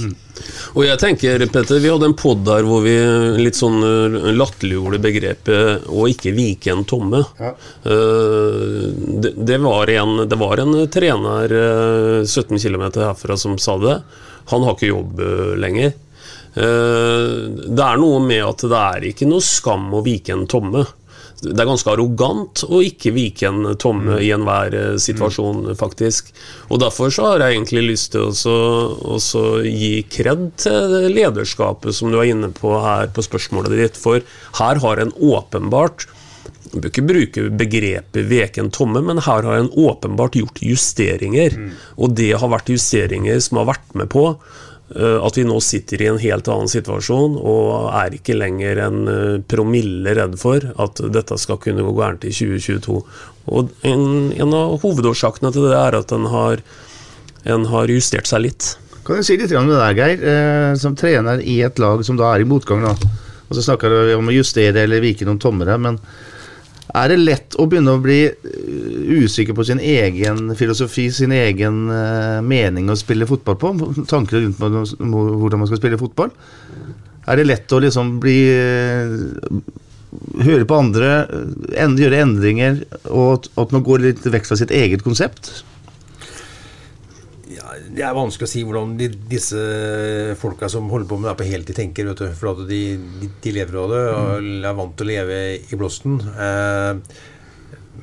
Og 0.75 0.85
jeg 0.85 0.99
tenker, 1.01 1.43
Petter, 1.51 1.79
vi 1.81 1.91
hadde 1.91 2.07
en 2.09 2.17
pod 2.17 2.43
der 2.47 2.65
hvor 2.67 2.83
vi 2.85 2.95
litt 3.41 3.57
sånn 3.59 3.81
eh, 3.85 4.31
latterliggjorde 4.35 5.01
begrepet 5.03 5.87
'å 5.87 6.07
ikke 6.11 6.33
vike 6.37 6.71
en 6.73 6.85
tomme'. 6.87 7.23
Eh, 7.41 8.85
det, 9.23 9.33
det, 9.37 9.57
var 9.63 9.91
en, 9.91 10.27
det 10.29 10.39
var 10.39 10.63
en 10.63 10.77
trener 10.91 11.51
uh, 11.51 12.23
17 12.25 12.57
km 12.57 12.87
herfra 13.01 13.37
som 13.37 13.57
sa 13.59 13.77
det. 13.81 13.99
Han 14.53 14.63
har 14.65 14.77
ikke 14.77 14.93
jobb 14.93 15.19
eh, 15.19 15.51
lenger. 15.59 15.93
Det 16.51 17.79
er 17.79 17.99
noe 18.01 18.17
med 18.19 18.41
at 18.43 18.63
det 18.67 18.79
er 18.79 19.05
ikke 19.07 19.23
noe 19.29 19.39
skam 19.39 19.85
å 19.95 20.01
vike 20.03 20.33
en 20.35 20.43
tomme. 20.51 20.81
Det 21.41 21.57
er 21.57 21.65
ganske 21.65 21.89
arrogant 21.89 22.61
å 22.69 22.83
ikke 22.85 23.13
vike 23.15 23.49
en 23.49 23.71
tomme 23.81 24.19
i 24.21 24.29
enhver 24.33 24.75
eh, 24.77 24.93
situasjon, 25.01 25.71
faktisk. 25.79 26.29
Og 26.69 26.81
Derfor 26.83 27.13
så 27.13 27.31
har 27.31 27.43
jeg 27.43 27.57
egentlig 27.57 27.83
lyst 27.87 28.13
til 28.13 28.29
å 28.29 29.43
gi 29.65 29.93
kred 30.13 30.47
til 30.61 30.95
lederskapet 31.15 31.97
som 31.97 32.13
du 32.13 32.19
er 32.21 32.29
inne 32.35 32.51
på 32.53 32.75
her 32.83 33.09
på 33.13 33.25
spørsmålet 33.25 33.77
ditt. 33.79 33.99
For 34.01 34.21
her 34.61 34.81
har 34.85 35.01
en 35.01 35.13
åpenbart 35.17 36.07
Du 36.71 36.77
bør 36.79 36.87
ikke 36.87 37.03
bruke 37.03 37.41
begrepet 37.59 38.27
'veken 38.29 38.69
tomme', 38.71 39.01
men 39.03 39.17
her 39.17 39.43
har 39.43 39.57
en 39.59 39.67
åpenbart 39.75 40.37
gjort 40.39 40.61
justeringer. 40.63 41.57
Og 41.97 42.15
det 42.15 42.31
har 42.39 42.47
vært 42.47 42.71
justeringer 42.71 43.41
som 43.43 43.59
har 43.59 43.73
vært 43.73 43.91
med 43.93 44.07
på 44.07 44.37
at 45.23 45.37
vi 45.37 45.45
nå 45.47 45.55
sitter 45.63 46.01
i 46.03 46.07
en 46.11 46.19
helt 46.19 46.49
annen 46.51 46.69
situasjon 46.71 47.37
og 47.39 47.89
er 47.95 48.17
ikke 48.17 48.35
lenger 48.35 48.81
en 48.83 48.99
eh, 49.07 49.41
promille 49.47 50.15
redd 50.17 50.35
for 50.41 50.65
at 50.83 51.01
dette 51.15 51.37
skal 51.39 51.59
kunne 51.63 51.85
gå 51.85 51.93
gærent 51.95 52.27
i 52.27 52.33
2022. 52.35 52.97
Og 53.51 53.71
en, 53.87 54.05
en 54.35 54.55
av 54.57 54.77
hovedårsakene 54.83 55.53
til 55.55 55.69
det 55.69 55.77
er 55.79 55.97
at 56.01 56.11
en 56.15 56.27
har, 56.33 56.63
en 57.55 57.67
har 57.71 57.93
justert 57.93 58.27
seg 58.29 58.45
litt. 58.49 58.73
Kan 59.07 59.21
du 59.21 59.25
si 59.25 59.37
litt 59.39 59.53
om 59.57 59.69
det 59.71 59.79
der, 59.79 59.95
Geir? 59.97 60.25
Eh, 60.33 60.73
som 60.81 60.97
trener 60.99 61.39
i 61.41 61.61
et 61.65 61.79
lag 61.81 62.03
som 62.05 62.19
da 62.19 62.33
er 62.33 62.43
i 62.43 62.49
motgang, 62.49 62.83
da. 62.85 62.95
Og 63.47 63.57
så 63.57 63.63
snakker 63.65 63.95
vi 64.09 64.15
om 64.15 64.29
å 64.29 64.35
justere 64.35 64.85
eller 64.85 65.03
vike 65.03 65.27
noen 65.27 65.39
tommere, 65.41 65.79
men 65.81 65.97
er 66.91 67.11
det 67.11 67.19
lett 67.21 67.55
å 67.59 67.67
begynne 67.71 67.95
å 67.95 68.01
bli 68.03 68.19
eh, 68.27 69.21
usikker 69.23 69.55
på 69.55 69.65
sin 69.67 69.79
egen 69.79 70.51
filosofi, 70.59 71.07
sin 71.13 71.31
egen 71.35 71.85
eh, 71.93 72.39
mening 72.43 72.91
å 72.91 72.97
spille 72.99 73.27
fotball 73.29 73.59
på? 73.61 73.73
Tanker 74.09 74.41
rundt 74.41 74.59
hvordan 74.59 75.61
man 75.61 75.69
skal 75.69 75.79
spille 75.79 76.01
fotball? 76.01 76.33
Er 77.29 77.37
det 77.39 77.47
lett 77.47 77.71
å 77.71 77.79
liksom 77.83 78.17
bli 78.23 78.39
eh, 78.51 79.15
Høre 80.43 80.65
på 80.67 80.75
andre, 80.75 81.09
gjøre 81.71 82.17
endringer, 82.19 82.81
og 83.15 83.45
at 83.55 83.71
man 83.71 83.83
går 83.85 84.01
litt 84.03 84.25
vekk 84.27 84.49
fra 84.49 84.57
sitt 84.59 84.73
eget 84.75 85.05
konsept? 85.05 85.61
Det 87.91 88.03
er 88.07 88.15
vanskelig 88.15 88.47
å 88.47 88.51
si 88.51 88.61
hvordan 88.63 88.95
de, 88.99 89.09
disse 89.31 89.59
folka 90.39 90.69
som 90.71 90.87
holder 90.91 91.09
på 91.09 91.17
med 91.19 91.31
det 91.31 91.35
på 91.41 91.49
heltid, 91.49 91.75
tenker. 91.75 92.07
Vet 92.11 92.23
du, 92.23 92.29
for 92.37 92.53
at 92.53 92.63
de, 92.69 92.81
de, 93.43 93.53
lever 93.55 93.81
av 93.81 93.91
det 93.91 94.01
og 94.13 94.49
er 94.71 94.79
vant 94.79 94.95
til 94.95 95.07
å 95.07 95.11
leve 95.11 95.41
i 95.59 95.79
blåsten. 95.79 96.17
Eh, 96.31 97.19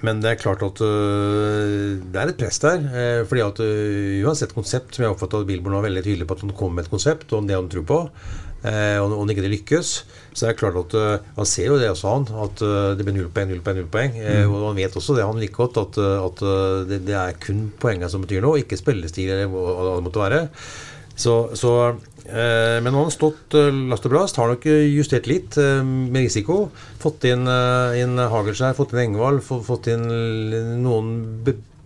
men 0.04 0.20
det 0.22 0.30
er 0.30 0.40
klart 0.40 0.62
at 0.62 0.80
øh, 0.84 1.96
det 1.98 2.20
er 2.20 2.30
et 2.30 2.38
press 2.38 2.60
der. 2.62 2.84
Eh, 2.86 3.22
fordi 3.26 3.42
at 3.42 3.62
øh, 3.64 4.26
uansett 4.28 4.54
konsept, 4.54 4.94
som 4.94 5.04
jeg 5.04 5.14
oppfatter 5.14 5.42
at 5.42 5.48
Billborn 5.48 5.78
var 5.78 5.88
veldig 5.88 6.04
tydelig 6.04 6.28
på 6.28 6.36
at 6.36 6.44
han 6.44 6.54
kom 6.58 6.76
med 6.76 6.86
et 6.86 6.92
konsept, 6.92 7.32
og 7.32 7.48
det 7.48 7.56
han 7.56 7.70
tror 7.72 7.86
på, 7.88 7.98
eh, 8.64 8.98
om 9.02 9.28
ikke 9.30 9.44
det 9.44 9.52
lykkes, 9.52 9.92
så 10.34 10.46
er 10.46 10.52
det 10.54 10.58
klart 10.60 10.76
at 10.80 10.94
øh, 10.98 11.18
han 11.36 11.46
ser 11.46 11.66
jo 11.70 11.78
det 11.78 11.90
også, 11.92 12.08
han, 12.14 12.26
at 12.44 12.62
øh, 12.62 12.96
det 12.98 13.04
blir 13.06 13.16
null 13.18 13.30
poeng, 13.34 13.48
null 13.52 13.60
poeng, 13.64 13.78
null 13.82 13.90
poeng. 13.92 14.16
Eh, 14.18 14.44
Mm. 14.46 14.54
og 14.54 14.66
han 14.72 14.76
vet 14.82 14.96
også 14.98 15.16
det, 15.16 15.24
han 15.26 15.38
like 15.40 15.54
godt, 15.56 15.76
at, 15.82 15.98
at 15.98 16.44
det, 16.90 17.00
det 17.06 17.14
er 17.14 17.32
kun 17.42 17.72
poengene 17.80 18.10
som 18.10 18.22
betyr 18.22 18.42
noe, 18.44 18.58
ikke 18.62 18.78
spillestil 18.80 19.30
eller 19.34 19.50
hva 19.50 19.96
det 19.98 20.04
måtte 20.06 20.22
være. 20.24 20.42
Så, 21.18 21.32
så 21.58 21.70
eh, 22.30 22.78
Men 22.78 22.92
nå 22.94 23.00
har 23.00 23.08
han 23.08 23.14
stått 23.14 23.54
eh, 23.58 23.72
last 23.90 24.04
og 24.06 24.12
brast. 24.12 24.36
Har 24.38 24.52
nok 24.52 24.66
eh, 24.70 24.84
justert 24.94 25.26
litt 25.26 25.56
eh, 25.58 25.80
med 25.82 26.28
risiko. 26.28 26.68
Fått 27.02 27.24
inn, 27.26 27.42
eh, 27.50 27.96
inn 28.04 28.14
Hagelskjær, 28.22 28.76
fått 28.78 28.94
inn 28.94 29.00
Engvald, 29.08 29.42
få- 29.42 29.58
fått 29.66 29.88
inn 29.90 30.06
noen 30.84 31.10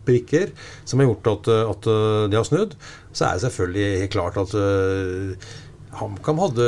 brikker 0.04 0.50
som 0.84 1.00
har 1.00 1.08
gjort 1.08 1.30
at, 1.32 1.48
eh, 1.48 1.70
at 1.72 1.88
eh, 1.94 2.28
det 2.28 2.36
har 2.42 2.44
snudd. 2.50 2.76
Så 3.16 3.24
er 3.30 3.38
det 3.38 3.44
selvfølgelig 3.46 3.88
helt 4.02 4.14
klart 4.18 4.36
at 4.44 4.52
eh, 4.58 5.48
HamKam 5.92 6.38
hadde 6.40 6.66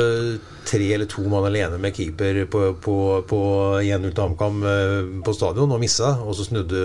tre 0.65 0.85
eller 0.95 1.05
to 1.09 1.23
mann 1.29 1.45
alene 1.47 1.77
med 1.81 1.93
keeper 1.97 2.43
på, 2.49 2.61
på, 2.81 2.95
på 3.29 3.39
1-0 3.81 4.11
til 4.13 4.21
HamKam 4.23 4.59
eh, 4.69 4.95
på 5.25 5.33
stadion 5.33 5.73
og 5.75 5.81
missa, 5.81 6.11
og 6.25 6.33
så 6.37 6.45
snudde 6.47 6.81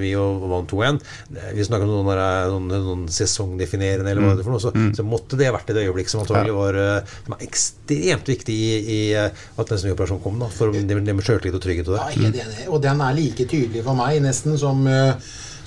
vi 0.00 0.12
og 0.18 0.44
vant 0.50 0.70
2-1. 0.70 1.00
Vi 1.54 1.66
snakker 1.66 1.86
om 1.86 1.92
noen, 1.96 2.10
der, 2.12 2.50
noen, 2.52 2.68
noen 2.88 3.04
sesongdefinerende, 3.14 4.10
eller 4.12 4.22
hva 4.26 4.34
det 4.36 4.42
er 4.44 4.48
for 4.48 4.56
noe, 4.56 4.62
så, 4.62 4.74
Mm. 4.78 4.92
så 4.94 5.02
måtte 5.06 5.38
det 5.40 5.48
vært 5.54 5.70
et 5.72 5.80
øyeblikk 5.82 6.10
som 6.12 6.20
antagelig 6.22 6.54
var 6.54 6.76
eh, 6.78 7.14
som 7.26 7.34
er 7.38 7.46
ekstremt 7.48 8.28
viktig 8.30 8.54
i, 8.54 8.70
i 8.94 9.00
eh, 9.18 9.30
at 9.58 9.72
den 9.72 9.80
snuoperasjonen 9.82 10.22
kom, 10.22 10.38
da, 10.42 10.50
for 10.54 10.70
det, 10.74 10.84
det 10.86 11.14
med 11.16 11.24
sjøltillit 11.26 11.56
og 11.58 11.64
trygghet 11.64 11.90
og 11.94 11.98
Ja, 11.98 12.08
det. 12.14 12.44
helt. 12.44 12.68
Og 12.74 12.82
den 12.84 13.00
er 13.02 13.16
like 13.18 13.46
tydelig 13.50 13.82
for 13.86 13.98
meg 13.98 14.20
nesten 14.22 14.58
som, 14.60 14.86
eh, 14.86 15.14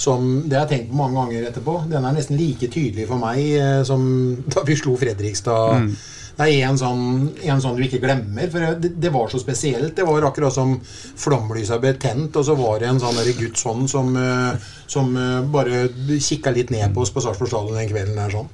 som 0.02 0.50
Det 0.50 0.58
har 0.58 0.66
jeg 0.66 0.72
tenkt 0.72 0.90
på 0.92 0.98
mange 0.98 1.20
ganger 1.20 1.50
etterpå. 1.52 1.76
Den 1.92 2.06
er 2.08 2.16
nesten 2.16 2.40
like 2.40 2.72
tydelig 2.74 3.06
for 3.10 3.22
meg 3.22 3.42
eh, 3.60 3.84
som 3.88 4.02
da 4.50 4.66
vi 4.66 4.78
slo 4.80 4.96
Fredrikstad. 4.98 5.78
Mm. 5.78 5.94
Det 6.42 6.48
er 6.48 6.64
en 6.66 6.80
sånn, 6.80 7.02
en 7.44 7.62
sånn 7.62 7.78
du 7.78 7.84
ikke 7.86 8.00
glemmer. 8.02 8.48
For 8.50 8.80
det, 8.82 8.94
det 9.04 9.12
var 9.14 9.30
så 9.30 9.38
spesielt. 9.42 9.94
Det 9.98 10.06
var 10.08 10.26
akkurat 10.26 10.56
som 10.56 10.74
flomlysa 10.82 11.78
ble 11.82 11.94
tent, 12.02 12.38
og 12.40 12.48
så 12.48 12.56
var 12.58 12.80
det 12.82 12.90
en 12.90 13.02
sånn 13.04 13.20
Guds 13.38 13.66
hånd 13.68 13.90
som, 13.92 14.14
eh, 14.18 14.70
som 14.90 15.12
eh, 15.14 15.42
bare 15.54 15.84
kikka 16.18 16.56
litt 16.56 16.74
ned 16.74 16.96
på 16.96 17.06
oss 17.06 17.14
på 17.14 17.22
Sarpsborg 17.22 17.52
stadion 17.52 17.78
den 17.78 17.92
kvelden 17.92 18.18
der 18.18 18.34
sånn. 18.34 18.50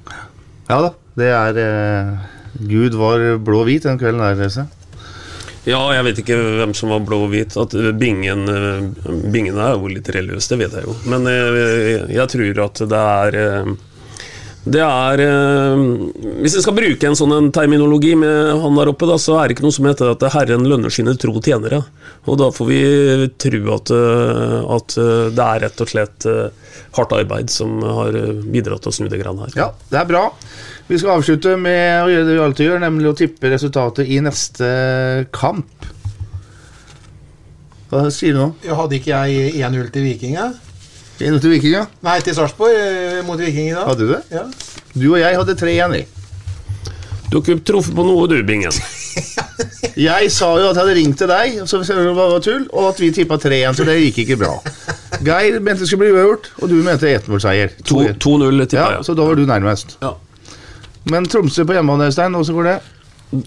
Ja 0.68 0.82
da, 0.84 0.92
det 1.16 1.30
er 1.32 1.62
eh, 1.64 2.12
Gud 2.68 2.98
var 2.98 3.24
blå-hvit 3.40 3.88
den 3.88 4.00
kvelden 4.00 4.20
der, 4.26 4.36
Reze. 4.42 4.68
Ja, 5.68 5.82
jeg 5.92 6.06
vet 6.06 6.22
ikke 6.22 6.38
hvem 6.62 6.72
som 6.76 6.94
var 6.94 7.04
blå 7.04 7.24
og 7.26 7.34
hvit. 7.34 7.56
At 7.60 7.74
eh, 7.76 7.90
bingen, 7.96 8.46
eh, 8.48 9.10
bingen 9.32 9.58
er 9.60 9.76
jo 9.76 9.90
litt 9.92 10.08
religiøs, 10.14 10.48
det 10.52 10.60
vet 10.62 10.78
jeg 10.78 10.88
jo. 10.88 10.96
Men 11.10 11.28
jeg, 11.28 12.08
jeg 12.16 12.32
tror 12.34 12.64
at 12.68 12.82
det 12.88 13.04
er 13.04 13.38
eh, 13.42 13.76
det 14.68 14.80
er 14.82 15.20
eh, 15.22 15.82
Hvis 16.42 16.56
jeg 16.58 16.64
skal 16.64 16.76
bruke 16.76 17.08
en 17.08 17.16
sånn 17.18 17.34
en 17.36 17.50
terminologi 17.54 18.14
med 18.18 18.60
han 18.62 18.78
der 18.78 18.90
oppe, 18.92 19.08
da, 19.08 19.16
så 19.20 19.38
er 19.38 19.48
det 19.48 19.56
ikke 19.56 19.66
noe 19.66 19.76
som 19.76 19.88
heter 19.88 20.12
at 20.12 20.24
Herren 20.34 20.66
lønner 20.68 20.92
sine 20.92 21.14
tro 21.20 21.36
tjenere. 21.40 21.82
Og 22.28 22.40
da 22.40 22.50
får 22.54 22.68
vi 22.68 22.80
tro 23.40 23.62
at, 23.76 23.92
eh, 23.94 24.56
at 24.76 24.98
eh, 25.00 25.28
det 25.36 25.46
er 25.46 25.62
rett 25.66 25.84
og 25.84 25.92
slett 25.92 26.28
eh, 26.28 26.74
hardt 26.98 27.14
arbeid 27.16 27.52
som 27.54 27.78
har 27.82 28.18
eh, 28.18 28.42
bidratt 28.44 28.84
til 28.84 28.92
å 28.92 28.98
snu 28.98 29.08
det 29.12 29.22
grann 29.22 29.40
her. 29.44 29.54
Ja, 29.56 29.70
det 29.92 30.02
er 30.02 30.10
bra. 30.10 30.26
Vi 30.88 30.96
skal 30.96 31.18
avslutte 31.18 31.52
med 31.60 32.00
å 32.00 32.08
gjøre 32.08 32.24
det 32.24 32.34
vi 32.34 32.40
alltid 32.40 32.66
gjør, 32.70 32.78
nemlig 32.80 33.10
å 33.10 33.16
tippe 33.16 33.50
resultatet 33.52 34.08
i 34.08 34.22
neste 34.24 34.68
kamp. 35.36 35.88
Hva 37.90 38.06
sier 38.12 38.32
du 38.32 38.40
nå? 38.40 38.46
Hadde 38.78 38.96
ikke 38.96 39.12
jeg 39.12 39.52
1-0 39.60 39.90
til 39.92 40.06
Viking, 40.06 40.38
jeg? 40.38 40.54
1-0 41.28 41.42
til 41.44 41.52
Viking, 41.52 41.74
ja? 41.74 41.82
Nei, 42.04 42.18
til 42.24 42.36
Sarpsborg 42.36 42.72
eh, 42.72 43.18
mot 43.26 43.40
Viking 43.40 43.68
i 43.68 43.74
dag. 43.76 43.84
Hadde 43.90 44.06
du 44.06 44.14
det? 44.14 44.22
Ja. 44.32 44.46
Du 44.94 45.06
og 45.10 45.18
jeg 45.20 45.36
hadde 45.36 45.56
3-1, 45.60 45.96
vi. 45.96 46.02
Du 47.28 47.36
har 47.36 47.44
ikke 47.44 47.58
truffet 47.68 47.96
på 47.96 48.06
noe, 48.08 48.24
du, 48.30 48.38
Bingen. 48.48 48.72
Jeg 49.98 50.30
sa 50.30 50.52
jo 50.54 50.68
at 50.68 50.76
jeg 50.76 50.78
hadde 50.78 50.94
ringt 50.94 51.16
til 51.18 51.26
deg, 51.26 51.56
og 51.64 51.66
så 51.66 51.80
det 51.82 52.12
var 52.14 52.36
tull, 52.44 52.68
og 52.70 52.84
at 52.92 53.00
vi 53.02 53.08
tippa 53.16 53.34
3-1, 53.42 53.74
så 53.80 53.86
det 53.88 53.96
gikk 53.98 54.20
ikke 54.22 54.36
bra. 54.38 54.52
Geir 55.26 55.58
mente 55.58 55.82
det 55.82 55.88
skulle 55.90 56.06
bli 56.06 56.12
uavgjort, 56.14 56.46
og 56.62 56.70
du 56.70 56.76
mente 56.86 57.10
ettmålseier. 57.10 57.74
2-0 57.82 58.62
tippa 58.70 58.86
Ja, 58.94 59.02
så 59.02 59.16
da 59.18 59.26
var 59.26 59.34
du 59.34 59.42
nærmest. 59.48 59.96
Ja. 60.04 60.12
Men 61.08 61.28
Tromsø 61.30 61.64
på 61.68 61.76
hjemmebane, 61.76 62.08
Øystein, 62.10 62.36
åssen 62.38 62.56
går 62.58 62.72
det? 62.72 62.78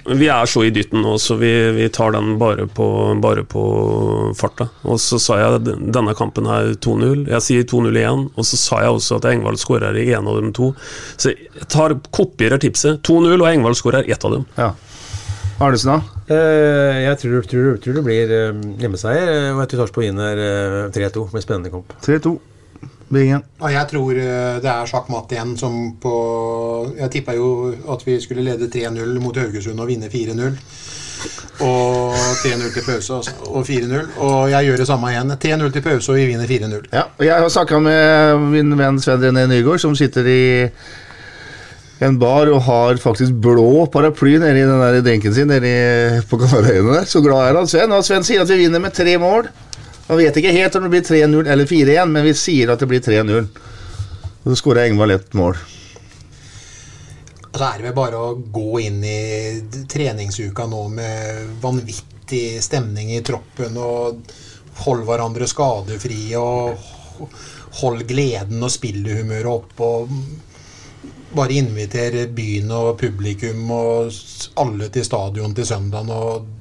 Vi 0.05 0.27
er 0.29 0.45
så 0.45 0.61
i 0.61 0.69
dytten 0.73 1.01
nå, 1.01 1.15
så 1.17 1.35
vi, 1.41 1.49
vi 1.73 1.87
tar 1.89 2.13
den 2.13 2.35
bare 2.41 2.67
på, 2.69 2.85
bare 3.21 3.41
på 3.49 3.63
farta. 4.37 4.67
Og 4.85 4.99
så 5.01 5.17
sa 5.21 5.39
jeg 5.39 5.63
denne 5.65 6.13
kampen 6.17 6.45
er 6.45 6.75
2-0. 6.77 7.25
Jeg 7.31 7.45
sier 7.47 7.65
2-0 7.65 7.97
igjen. 7.97 8.27
Og 8.35 8.45
så 8.45 8.59
sa 8.61 8.83
jeg 8.85 8.93
også 8.99 9.17
at 9.17 9.25
Engvald 9.31 9.57
skårer 9.61 9.97
i 9.97 10.11
en 10.13 10.29
av 10.29 10.37
dem 10.37 10.53
to. 10.53 10.69
Så 11.17 11.33
jeg 11.33 11.65
tar 11.65 11.97
kopierer 12.13 12.61
tipset. 12.61 13.01
2-0, 13.07 13.33
og 13.39 13.49
Engvald 13.49 13.79
skårer 13.81 14.05
ett 14.05 14.29
av 14.29 14.37
dem. 14.37 14.45
Ja. 14.59 14.69
Arnesen, 15.61 15.95
da? 15.95 16.21
Eh, 16.33 17.01
jeg 17.07 17.17
tror, 17.21 17.41
tror, 17.49 17.73
tror 17.81 17.97
det 17.97 18.05
blir 18.05 18.31
eh, 18.33 18.61
hjemmeseier, 18.81 19.27
eh, 19.29 19.49
og 19.53 19.63
jeg 19.63 19.73
tror 19.73 19.83
Sarpsborg 19.83 20.07
vinner 20.07 20.39
her 20.41 20.93
3-2 20.93 21.27
med 21.33 21.43
spennende 21.45 21.73
kamp. 21.73 21.93
3-2. 22.05 22.37
Bingen. 23.11 23.43
Jeg 23.59 23.87
tror 23.91 24.15
eh, 24.15 24.61
det 24.63 24.71
er 24.71 24.87
sjakkmatt 24.87 25.33
igjen 25.35 25.57
som 25.59 25.75
på 26.01 26.13
Jeg 26.95 27.11
tippa 27.11 27.35
jo 27.35 27.73
at 27.91 28.05
vi 28.07 28.15
skulle 28.23 28.45
lede 28.45 28.71
3-0 28.71 29.19
mot 29.19 29.37
Haugesund 29.37 29.79
og 29.79 29.91
vinne 29.91 30.07
4-0. 30.11 30.55
Og 31.61 32.15
3-0 32.41 32.71
til 32.73 32.85
pause 32.85 33.19
altså, 33.19 33.35
og 33.51 33.67
4-0. 33.67 34.07
Og 34.17 34.49
jeg 34.53 34.69
gjør 34.69 34.81
det 34.81 34.87
samme 34.89 35.11
igjen. 35.11 35.35
3-0 35.45 35.69
til 35.75 35.85
pause, 35.85 36.11
og 36.11 36.17
vi 36.17 36.25
vinner 36.31 36.49
4-0. 36.49 36.89
Ja, 36.93 37.05
og 37.17 37.25
jeg 37.27 37.37
har 37.43 37.53
snakka 37.53 37.79
med 37.83 38.49
min 38.55 38.77
venn 38.79 38.99
Sven 39.03 39.21
René 39.27 39.45
Nygaard, 39.51 39.83
som 39.83 39.95
sitter 39.95 40.27
i 40.31 40.43
en 42.01 42.17
bar 42.17 42.49
og 42.49 42.63
har 42.65 42.97
faktisk 42.97 43.35
blå 43.43 43.85
paraply 43.93 44.39
nede 44.41 44.63
i 44.63 44.65
den 44.65 44.81
der 44.81 45.03
drinken 45.05 45.35
sin 45.35 45.51
nede 45.51 46.23
på 46.29 46.39
Kanarøyene 46.41 46.95
der. 46.95 47.05
Så 47.05 47.21
glad 47.21 47.51
er 47.51 47.59
han 47.59 47.69
Sven. 47.69 47.93
Og 47.93 48.05
Sven 48.05 48.25
sier 48.25 48.41
at 48.41 48.49
vi 48.49 48.63
vinner 48.63 48.81
med 48.81 48.95
tre 48.97 49.17
mål. 49.21 49.51
Han 50.11 50.19
vet 50.19 50.35
ikke 50.35 50.51
helt 50.51 50.75
om 50.75 50.83
det 50.83 50.89
blir 50.91 51.03
3-0 51.07 51.47
eller 51.47 51.65
4-1, 51.65 52.09
men 52.11 52.25
vi 52.27 52.33
sier 52.35 52.73
at 52.73 52.81
det 52.83 52.87
blir 52.91 52.99
3-0. 52.99 53.45
Og 54.41 54.49
så 54.49 54.55
skårer 54.59 54.89
Engvald 54.89 55.15
ett 55.15 55.37
mål. 55.39 55.55
Så 57.55 57.63
er 57.63 57.77
det 57.79 57.85
vel 57.85 57.95
bare 57.95 58.19
å 58.19 58.33
gå 58.35 58.81
inn 58.83 58.99
i 59.07 59.85
treningsuka 59.87 60.67
nå 60.67 60.81
med 60.97 61.55
vanvittig 61.63 62.59
stemning 62.59 63.15
i 63.15 63.23
troppen 63.23 63.79
og 63.79 64.35
holde 64.83 65.07
hverandre 65.07 65.47
skadefrie 65.47 66.43
og 66.43 67.31
hold 67.79 68.03
gleden 68.11 68.67
og 68.67 68.75
spillehumøret 68.75 69.51
opp 69.55 69.83
og 69.87 70.11
bare 71.31 71.55
invitere 71.55 72.27
byen 72.27 72.75
og 72.75 72.97
publikum 72.99 73.63
og 73.71 74.11
alle 74.59 74.91
til 74.91 75.07
stadion 75.07 75.55
til 75.55 75.71
søndagen 75.71 76.11
og 76.11 76.57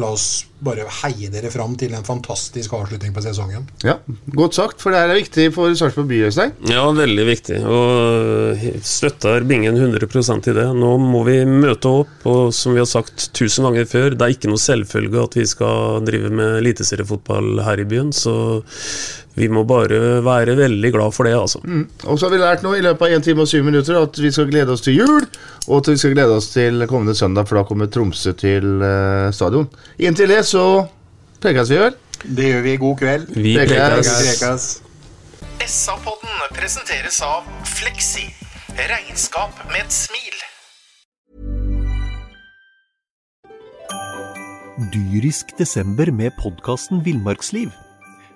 la 0.00 0.10
oss 0.14 0.44
bare 0.64 0.86
heie 1.02 1.28
dere 1.30 1.50
fram 1.52 1.74
til 1.78 1.92
en 1.94 2.06
fantastisk 2.06 2.72
avslutning 2.74 3.12
på 3.14 3.22
sesongen. 3.24 3.66
Ja, 3.84 3.98
Godt 4.34 4.56
sagt, 4.56 4.80
for 4.82 4.94
det 4.94 5.02
her 5.02 5.12
er 5.12 5.18
viktig 5.20 5.48
for 5.54 5.74
Sarpsborg 5.76 6.08
by. 6.08 6.20
Øystein. 6.28 6.54
Ja, 6.70 6.84
veldig 6.96 7.26
viktig. 7.28 7.58
Og 7.68 8.64
støtter 8.86 9.44
Bingen 9.48 9.76
100% 9.76 10.48
i 10.50 10.56
det. 10.56 10.66
Nå 10.78 10.94
må 11.02 11.24
vi 11.28 11.36
møte 11.48 11.92
opp, 12.00 12.14
og 12.30 12.54
som 12.56 12.74
vi 12.74 12.80
har 12.82 12.88
sagt 12.90 13.28
tusen 13.36 13.68
ganger 13.68 13.86
før, 13.90 14.16
det 14.16 14.24
er 14.24 14.36
ikke 14.38 14.50
noe 14.52 14.62
selvfølge 14.62 15.26
at 15.28 15.36
vi 15.38 15.46
skal 15.50 16.00
drive 16.08 16.32
med 16.32 16.62
eliteseriefotball 16.62 17.60
her 17.66 17.84
i 17.84 17.88
byen, 17.90 18.14
så 18.16 18.34
vi 19.34 19.48
må 19.50 19.64
bare 19.66 19.98
være 20.22 20.54
veldig 20.58 20.90
glad 20.94 21.14
for 21.14 21.26
det, 21.26 21.34
altså. 21.34 21.60
Mm. 21.64 21.88
Og 22.04 22.18
så 22.18 22.28
har 22.28 22.34
vi 22.34 22.42
lært 22.42 22.62
nå 22.62 22.74
i 22.78 22.84
løpet 22.84 23.08
av 23.08 23.16
1 23.18 23.26
time 23.26 23.42
og 23.42 23.50
7 23.50 23.64
minutter 23.66 23.98
at 23.98 24.20
vi 24.22 24.30
skal 24.34 24.46
glede 24.50 24.74
oss 24.76 24.84
til 24.86 25.00
jul, 25.00 25.26
og 25.66 25.80
at 25.80 25.90
vi 25.90 25.96
skal 25.98 26.14
glede 26.14 26.36
oss 26.38 26.52
til 26.54 26.86
kommende 26.90 27.16
søndag, 27.18 27.48
for 27.48 27.58
da 27.58 27.66
kommer 27.66 27.90
Tromsø 27.90 28.32
til 28.38 28.78
uh, 28.84 29.32
stadion. 29.34 29.66
Inntil 29.98 30.30
det 30.30 30.44
så 30.46 30.64
prekes 31.42 31.74
vi 31.74 31.82
vel. 31.82 31.98
Det 32.24 32.48
gjør 32.52 32.64
vi. 32.64 32.76
God 32.80 32.96
kveld. 33.02 33.28
Vi 33.34 33.58
Prekes. 33.58 34.80
SA-podden 35.64 36.48
presenteres 36.54 37.18
av 37.24 37.46
Fleksi. 37.68 38.28
Regnskap 38.74 39.66
med 39.70 39.82
et 39.82 39.94
smil. 39.94 40.42
Dyrisk 44.94 45.54
desember 45.58 46.10
med 46.10 46.34
podkasten 46.40 47.04
Villmarksliv. 47.04 47.70